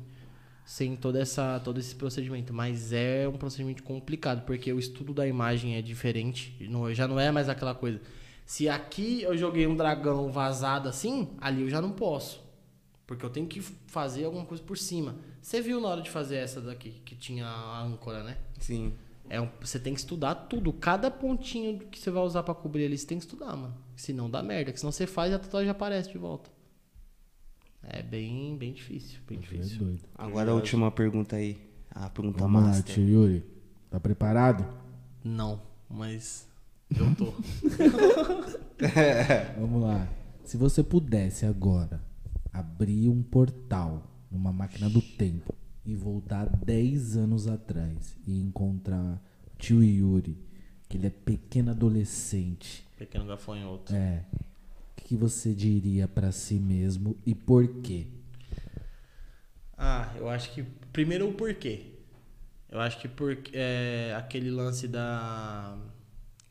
[0.64, 5.26] sem toda essa todo esse procedimento, mas é um procedimento complicado porque o estudo da
[5.26, 8.00] imagem é diferente, não, já não é mais aquela coisa.
[8.46, 12.43] Se aqui eu joguei um dragão vazado assim, ali eu já não posso.
[13.06, 15.16] Porque eu tenho que fazer alguma coisa por cima.
[15.42, 18.38] Você viu na hora de fazer essa daqui, que tinha a âncora, né?
[18.58, 18.94] Sim.
[19.28, 20.72] É um- você tem que estudar tudo.
[20.72, 23.74] Cada pontinho que você vai usar pra cobrir ali, você tem que estudar, mano.
[23.96, 24.72] Senão dá merda.
[24.72, 26.50] Que senão você faz e a tatuagem aparece de volta.
[27.82, 29.20] É bem, bem difícil.
[29.28, 29.78] Bem É difícil.
[29.78, 30.00] doido.
[30.14, 31.58] Agora a última pergunta aí.
[31.90, 32.94] A pergunta Vamos lá, master.
[32.94, 33.44] tio Yuri.
[33.90, 34.66] Tá preparado?
[35.22, 36.48] Não, mas
[36.90, 37.32] eu tô.
[39.58, 40.08] Vamos lá.
[40.44, 42.02] Se você pudesse agora
[42.54, 49.56] abrir um portal numa máquina do tempo e voltar 10 anos atrás e encontrar o
[49.58, 50.38] tio Yuri,
[50.88, 53.92] que ele é pequeno adolescente, Pequeno gafanhoto.
[53.94, 54.24] é,
[54.98, 58.06] o que você diria pra si mesmo e por quê?
[59.76, 60.62] Ah, eu acho que.
[60.92, 61.86] Primeiro o porquê.
[62.70, 65.76] Eu acho que por, é, aquele lance da.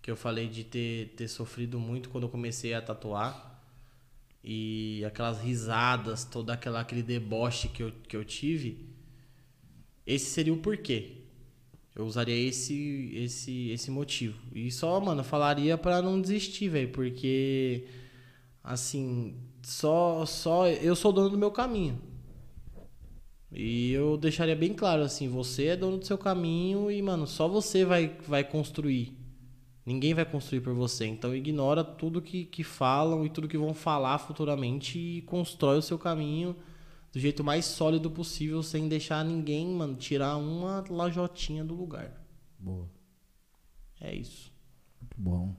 [0.02, 3.53] Que eu falei de ter, ter sofrido muito quando eu comecei a tatuar.
[4.44, 8.90] E aquelas risadas, todo aquela, aquele deboche que eu, que eu tive.
[10.06, 11.24] Esse seria o porquê.
[11.96, 14.38] Eu usaria esse, esse, esse motivo.
[14.54, 16.90] E só, mano, falaria pra não desistir, velho.
[16.90, 17.88] Porque.
[18.64, 19.36] Assim.
[19.62, 20.68] Só, só.
[20.68, 22.02] Eu sou dono do meu caminho.
[23.56, 27.48] E eu deixaria bem claro assim, você é dono do seu caminho e, mano, só
[27.48, 29.16] você vai, vai construir.
[29.86, 31.06] Ninguém vai construir por você.
[31.06, 35.82] Então ignora tudo que, que falam e tudo que vão falar futuramente e constrói o
[35.82, 36.56] seu caminho
[37.12, 42.12] do jeito mais sólido possível, sem deixar ninguém, mano, tirar uma lajotinha do lugar.
[42.58, 42.88] Boa.
[44.02, 44.52] É isso.
[45.00, 45.54] Muito bom.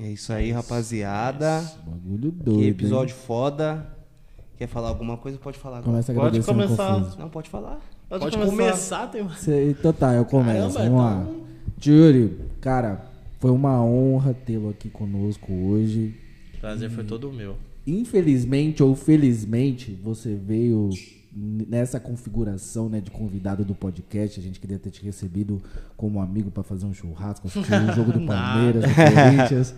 [0.00, 1.60] É isso aí, rapaziada.
[1.86, 2.58] Bagulho doido.
[2.58, 2.70] Que hein?
[2.70, 3.96] episódio foda.
[4.56, 5.38] Quer falar alguma coisa?
[5.38, 5.92] Pode falar agora.
[5.92, 7.16] Começa Pode começar.
[7.16, 7.80] Não, pode falar.
[8.08, 10.74] Pode, começar, tem Cê- Então tá, eu começo.
[10.74, 11.22] Caramba, Vamos lá.
[11.22, 11.46] então-
[11.78, 13.07] Tio Yuri, cara,
[13.38, 16.14] foi uma honra tê-lo aqui conosco hoje.
[16.60, 17.56] Prazer foi todo meu.
[17.86, 20.90] Infelizmente ou felizmente, você veio
[21.32, 24.38] nessa configuração né, de convidado do podcast.
[24.38, 25.62] A gente queria ter te recebido
[25.96, 29.74] como amigo para fazer um churrasco, assistir o jogo do Palmeiras, do Corinthians.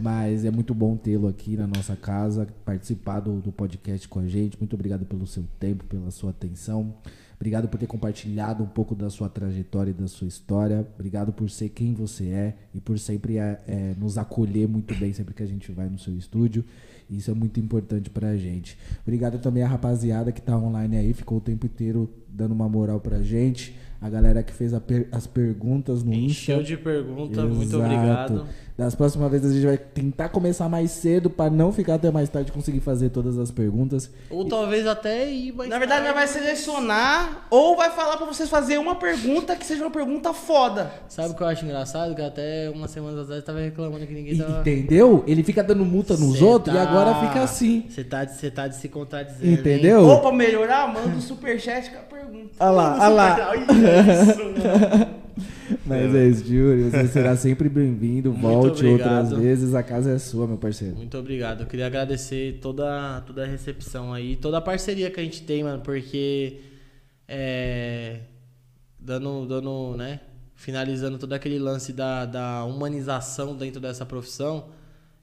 [0.00, 4.26] Mas é muito bom tê-lo aqui na nossa casa, participar do, do podcast com a
[4.26, 4.58] gente.
[4.58, 6.94] Muito obrigado pelo seu tempo, pela sua atenção.
[7.42, 10.86] Obrigado por ter compartilhado um pouco da sua trajetória e da sua história.
[10.94, 15.12] Obrigado por ser quem você é e por sempre é, é, nos acolher muito bem
[15.12, 16.64] sempre que a gente vai no seu estúdio.
[17.10, 18.78] Isso é muito importante pra gente.
[19.02, 23.00] Obrigado também à rapaziada que tá online aí, ficou o tempo inteiro dando uma moral
[23.00, 23.74] pra gente.
[24.00, 26.64] A galera que fez a per- as perguntas no Encheu Insta.
[26.64, 27.84] de pergunta, muito Exato.
[27.84, 28.46] obrigado.
[28.76, 32.28] Das próximas vezes a gente vai tentar começar mais cedo pra não ficar até mais
[32.30, 34.10] tarde e conseguir fazer todas as perguntas.
[34.30, 36.32] Ou talvez até ir mais Na verdade, nós tarde.
[36.32, 40.90] vai selecionar ou vai falar pra vocês fazer uma pergunta que seja uma pergunta foda.
[41.06, 42.14] Sabe o que eu acho engraçado?
[42.14, 44.60] Que até umas semanas atrás tava reclamando que ninguém E- tava.
[44.60, 45.22] entendeu?
[45.26, 47.84] Ele fica dando multa nos Cê outros e tá- agora fica assim.
[47.90, 49.46] Você tá, de- tá de se contradizer.
[49.48, 49.52] hein?
[49.54, 50.02] Entendeu?
[50.02, 52.50] Ou pra melhorar, manda um superchat com a pergunta.
[52.58, 53.56] Olha lá, olha lá.
[53.56, 55.22] Isso, mano.
[55.86, 56.90] Mas é isso, Júlio.
[56.90, 58.32] Você será sempre bem-vindo.
[58.32, 59.74] Volte outras vezes.
[59.74, 60.96] A casa é sua, meu parceiro.
[60.96, 61.62] Muito obrigado.
[61.62, 65.64] Eu queria agradecer toda, toda a recepção aí, toda a parceria que a gente tem,
[65.64, 66.60] mano, porque
[67.26, 68.20] é,
[68.98, 70.20] dando, dando, né,
[70.54, 74.66] finalizando todo aquele lance da, da humanização dentro dessa profissão,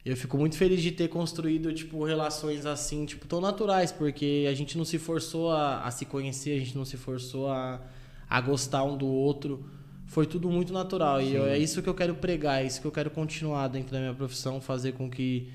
[0.03, 4.53] eu fico muito feliz de ter construído, tipo, relações assim, tipo, tão naturais, porque a
[4.53, 7.81] gente não se forçou a, a se conhecer, a gente não se forçou a,
[8.29, 9.65] a gostar um do outro.
[10.09, 11.21] Foi tudo muito natural.
[11.21, 13.91] E eu- é isso que eu quero pregar, é isso que eu quero continuar dentro
[13.93, 15.49] da minha profissão, fazer com que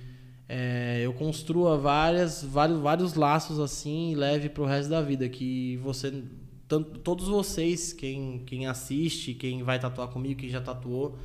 [0.49, 5.29] é, eu construa várias, vários, vários laços assim e leve pro resto da vida.
[5.29, 6.23] Que você,
[6.69, 11.19] tanto, todos vocês, quem, quem assiste, quem vai tatuar comigo, quem já tatuou,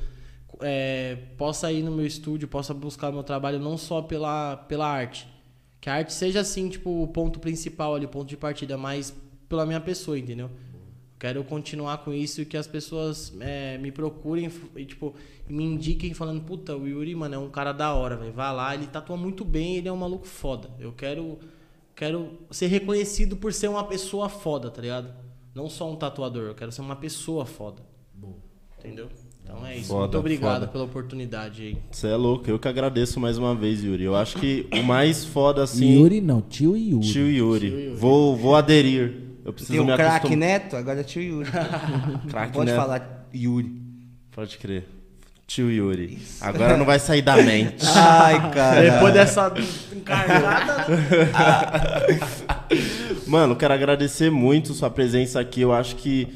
[0.60, 4.88] é, possa ir no meu estúdio, possa buscar o meu trabalho não só pela, pela
[4.88, 5.28] arte.
[5.80, 9.14] Que a arte seja assim, tipo, o ponto principal ali, o ponto de partida, mas
[9.48, 10.50] pela minha pessoa, entendeu?
[11.20, 15.14] Quero continuar com isso e que as pessoas é, me procurem e, tipo,
[15.46, 18.32] me indiquem falando, puta, o Yuri, mano, é um cara da hora, velho.
[18.32, 20.70] Vai lá, ele tatua muito bem, ele é um maluco foda.
[20.80, 21.38] Eu quero,
[21.94, 25.12] quero ser reconhecido por ser uma pessoa foda, tá ligado?
[25.54, 27.82] Não só um tatuador, eu quero ser uma pessoa foda.
[28.78, 29.10] Entendeu?
[29.44, 29.88] Então é isso.
[29.88, 30.68] Foda, muito obrigado foda.
[30.68, 31.78] pela oportunidade aí.
[31.90, 34.04] Você é louco, eu que agradeço mais uma vez, Yuri.
[34.04, 35.98] Eu acho que o mais foda assim.
[35.98, 37.06] Yuri não, tio Yuri.
[37.06, 37.68] Tio Yuri.
[37.68, 37.94] Tio Yuri.
[37.94, 39.29] Vou, vou aderir.
[39.44, 40.38] Eu preciso Tem o me craque acostumar.
[40.38, 41.50] Neto, agora é tio Yuri.
[42.28, 42.80] Craque Pode Neto.
[42.80, 43.82] falar Yuri.
[44.30, 44.86] Pode crer.
[45.46, 46.22] Tio Yuri.
[46.40, 47.84] Agora não vai sair da mente.
[47.96, 48.90] Ai, cara.
[48.90, 49.52] Depois dessa
[49.92, 52.20] encarnada, né?
[53.26, 55.60] Mano, quero agradecer muito sua presença aqui.
[55.60, 56.28] Eu acho que.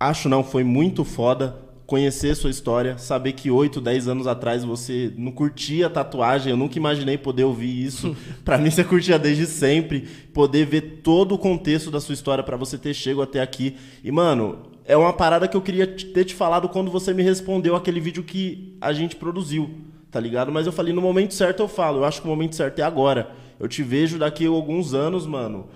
[0.00, 2.98] Acho não, foi muito foda conhecer sua história.
[2.98, 6.50] Saber que 8, 10 anos atrás você não curtia tatuagem.
[6.50, 8.16] Eu nunca imaginei poder ouvir isso.
[8.44, 10.02] pra mim, você curtia desde sempre.
[10.32, 13.76] Poder ver todo o contexto da sua história pra você ter chego até aqui.
[14.02, 17.22] E, mano, é uma parada que eu queria te- ter te falado quando você me
[17.22, 19.70] respondeu aquele vídeo que a gente produziu.
[20.10, 20.50] Tá ligado?
[20.50, 21.98] Mas eu falei, no momento certo eu falo.
[21.98, 23.30] Eu acho que o momento certo é agora.
[23.58, 25.66] Eu te vejo daqui a alguns anos, mano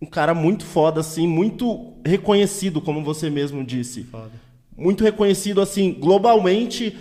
[0.00, 4.04] um cara muito foda, assim, muito reconhecido, como você mesmo disse.
[4.04, 4.30] Foda.
[4.78, 6.96] Muito reconhecido, assim, globalmente.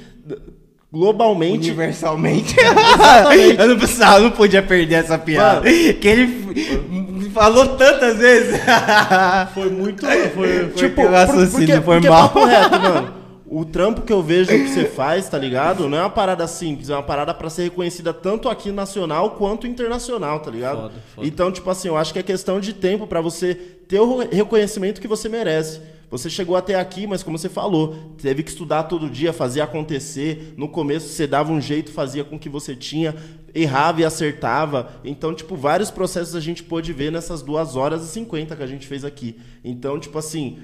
[0.92, 1.68] Globalmente.
[1.68, 2.56] Universalmente.
[3.60, 5.62] eu não precisava, eu não podia perder essa piada.
[5.62, 8.60] Que ele falou tantas vezes.
[9.54, 10.04] Foi muito.
[10.06, 12.30] Foi, foi Tipo, o raciocínio foi porque, mal.
[12.30, 13.14] papo reto, mano.
[13.50, 15.88] O trampo que eu vejo que você faz, tá ligado?
[15.88, 19.66] Não é uma parada simples, é uma parada pra ser reconhecida tanto aqui nacional quanto
[19.66, 20.82] internacional, tá ligado?
[20.82, 21.28] Foda, foda.
[21.28, 25.00] Então, tipo assim, eu acho que é questão de tempo pra você ter o reconhecimento
[25.00, 25.80] que você merece.
[26.10, 30.54] Você chegou até aqui, mas como você falou, teve que estudar todo dia, fazer acontecer.
[30.56, 33.14] No começo você dava um jeito, fazia com que você tinha,
[33.54, 34.94] errava e acertava.
[35.04, 38.68] Então, tipo, vários processos a gente pôde ver nessas duas horas e 50 que a
[38.68, 39.38] gente fez aqui.
[39.64, 40.60] Então, tipo assim,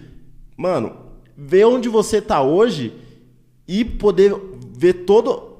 [0.55, 0.95] mano,
[1.35, 2.93] ver onde você tá hoje
[3.67, 4.33] e poder
[4.77, 5.53] ver todo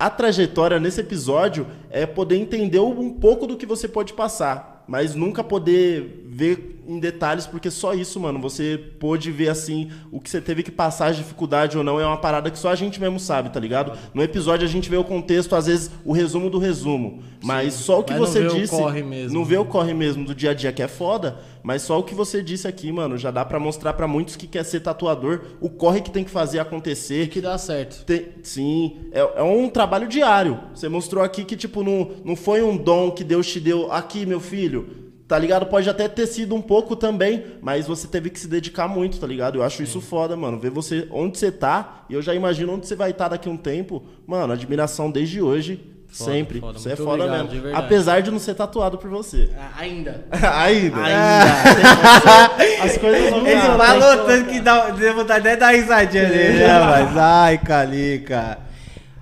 [0.00, 5.14] a trajetória nesse episódio é poder entender um pouco do que você pode passar, mas
[5.14, 10.28] nunca poder ver em detalhes, porque só isso, mano, você pôde ver assim o que
[10.28, 13.00] você teve que passar, as dificuldade ou não, é uma parada que só a gente
[13.00, 13.92] mesmo sabe, tá ligado?
[14.12, 18.00] No episódio a gente vê o contexto, às vezes o resumo do resumo, mas só
[18.00, 19.38] o que não você vê o disse, corre mesmo.
[19.38, 22.02] não vê o corre mesmo do dia a dia que é foda, mas só o
[22.02, 25.42] que você disse aqui, mano, já dá pra mostrar pra muitos que quer ser tatuador
[25.60, 28.04] o corre que tem que fazer acontecer, que dá certo.
[28.04, 30.58] tem- sim, é, é um trabalho diário.
[30.74, 34.24] Você mostrou aqui que, tipo, não, não foi um dom que Deus te deu aqui,
[34.26, 34.99] meu filho.
[35.30, 35.64] Tá ligado?
[35.66, 39.28] Pode até ter sido um pouco também, mas você teve que se dedicar muito, tá
[39.28, 39.58] ligado?
[39.58, 40.58] Eu acho isso foda, mano.
[40.58, 43.52] Ver você onde você tá, e eu já imagino onde você vai estar daqui a
[43.52, 44.02] um tempo.
[44.26, 46.58] Mano, admiração desde hoje, Foda, sempre.
[46.58, 46.76] foda.
[46.80, 47.62] Você é Muito foda obrigado, de mesmo.
[47.62, 47.84] verdade.
[47.86, 49.48] Apesar de não ser tatuado por você.
[49.78, 50.24] Ainda.
[50.32, 50.96] Ainda.
[50.96, 52.82] Ainda.
[52.82, 53.78] As coisas não Ele mudam.
[53.78, 58.58] falou tanto que dá, deu vontade até de dar risadinha nele, né, mas ai, Calica.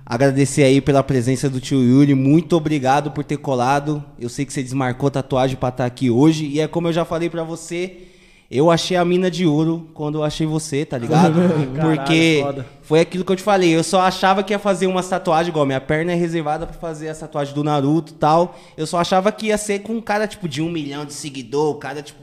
[0.09, 4.03] Agradecer aí pela presença do tio Yuri, muito obrigado por ter colado.
[4.17, 7.05] Eu sei que você desmarcou tatuagem pra estar aqui hoje e é como eu já
[7.05, 8.07] falei pra você,
[8.49, 11.35] eu achei a mina de ouro quando eu achei você, tá ligado?
[11.79, 12.65] Porque foda.
[12.81, 15.63] foi aquilo que eu te falei, eu só achava que ia fazer umas tatuagens igual
[15.63, 18.57] minha perna é reservada pra fazer as tatuagens do Naruto e tal.
[18.75, 21.69] Eu só achava que ia ser com um cara tipo de um milhão de seguidor,
[21.69, 22.19] o cara tipo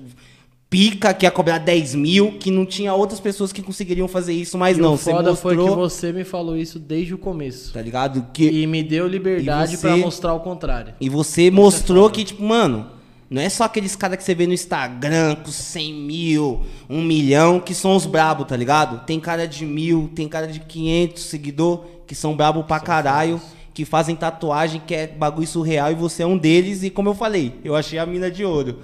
[0.76, 4.58] pica que ia cobrar 10 mil, que não tinha outras pessoas que conseguiriam fazer isso,
[4.58, 7.18] mas E não, o você foda mostrou, foi que você me falou isso desde o
[7.18, 7.72] começo.
[7.72, 8.26] tá ligado?
[8.32, 10.92] Que, E me deu liberdade você- pra mostrar o contrário.
[11.00, 12.88] e você mostrou que, tipo, mano,
[13.30, 17.58] não é só aqueles caras que você vê no Instagram com 100 mil, 1 milhão,
[17.58, 19.04] que são os brabos, tá ligado?
[19.06, 23.40] Tem cara de mil, tem cara de 500 seguidor, que são brabo pra caralho,
[23.74, 27.14] que fazem tatuagem, que é bagulho surreal, e você é um deles, e como eu
[27.14, 28.78] falei, eu achei a mina de ouro.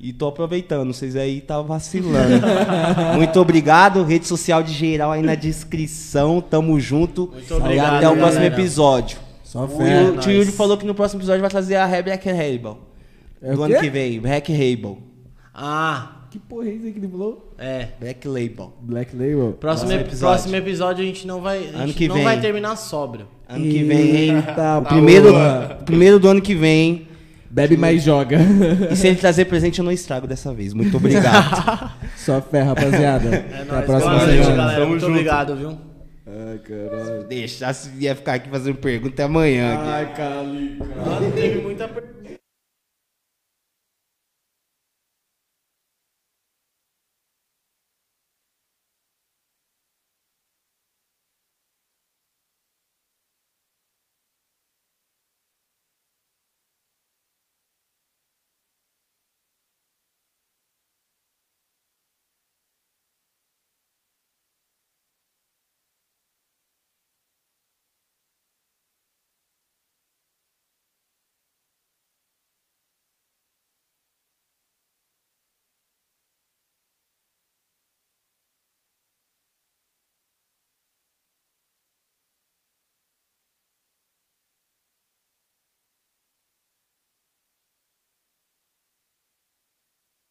[0.00, 2.46] E tô aproveitando, vocês aí tá vacilando.
[3.16, 7.30] Muito obrigado, rede social de geral aí na descrição, tamo junto.
[7.32, 8.54] Muito E obrigado, até o próximo galera.
[8.54, 9.18] episódio.
[9.42, 10.02] Só O fé.
[10.02, 12.76] Yu- tio Yuri falou que no próximo episódio vai trazer a Rebecca Hable.
[13.42, 13.80] É do o ano quê?
[13.80, 14.98] que vem, Black Label.
[15.54, 17.54] Ah, Que porra é isso aí que ele falou?
[17.58, 17.88] é.
[17.98, 18.72] Black Label.
[18.82, 19.36] Black Label.
[19.36, 20.34] Próximo, Próximo ep- episódio.
[20.34, 22.24] próximo episódio a gente não vai, a Ano gente que não vem.
[22.24, 23.26] vai terminar sóbrio.
[23.48, 24.32] Ano que vem, hein?
[24.80, 25.32] O primeiro,
[25.84, 27.08] primeiro do ano que vem, hein?
[27.50, 28.38] Bebe mais joga.
[28.90, 30.72] E se ele trazer presente, eu não estrago dessa vez.
[30.74, 31.90] Muito obrigado.
[32.16, 33.28] Só fé, rapaziada.
[33.34, 33.84] É Até a nóis.
[33.86, 34.56] próxima Boa noite, semana.
[34.56, 34.78] galera.
[34.78, 35.12] Tamo Muito junto.
[35.12, 35.78] obrigado, viu?
[36.28, 37.24] Ai, caralho.
[37.28, 39.78] Deixar se vier ficar aqui fazendo pergunta é amanhã.
[39.78, 40.84] Ai, Calica.
[41.34, 42.15] Teve muita pergunta.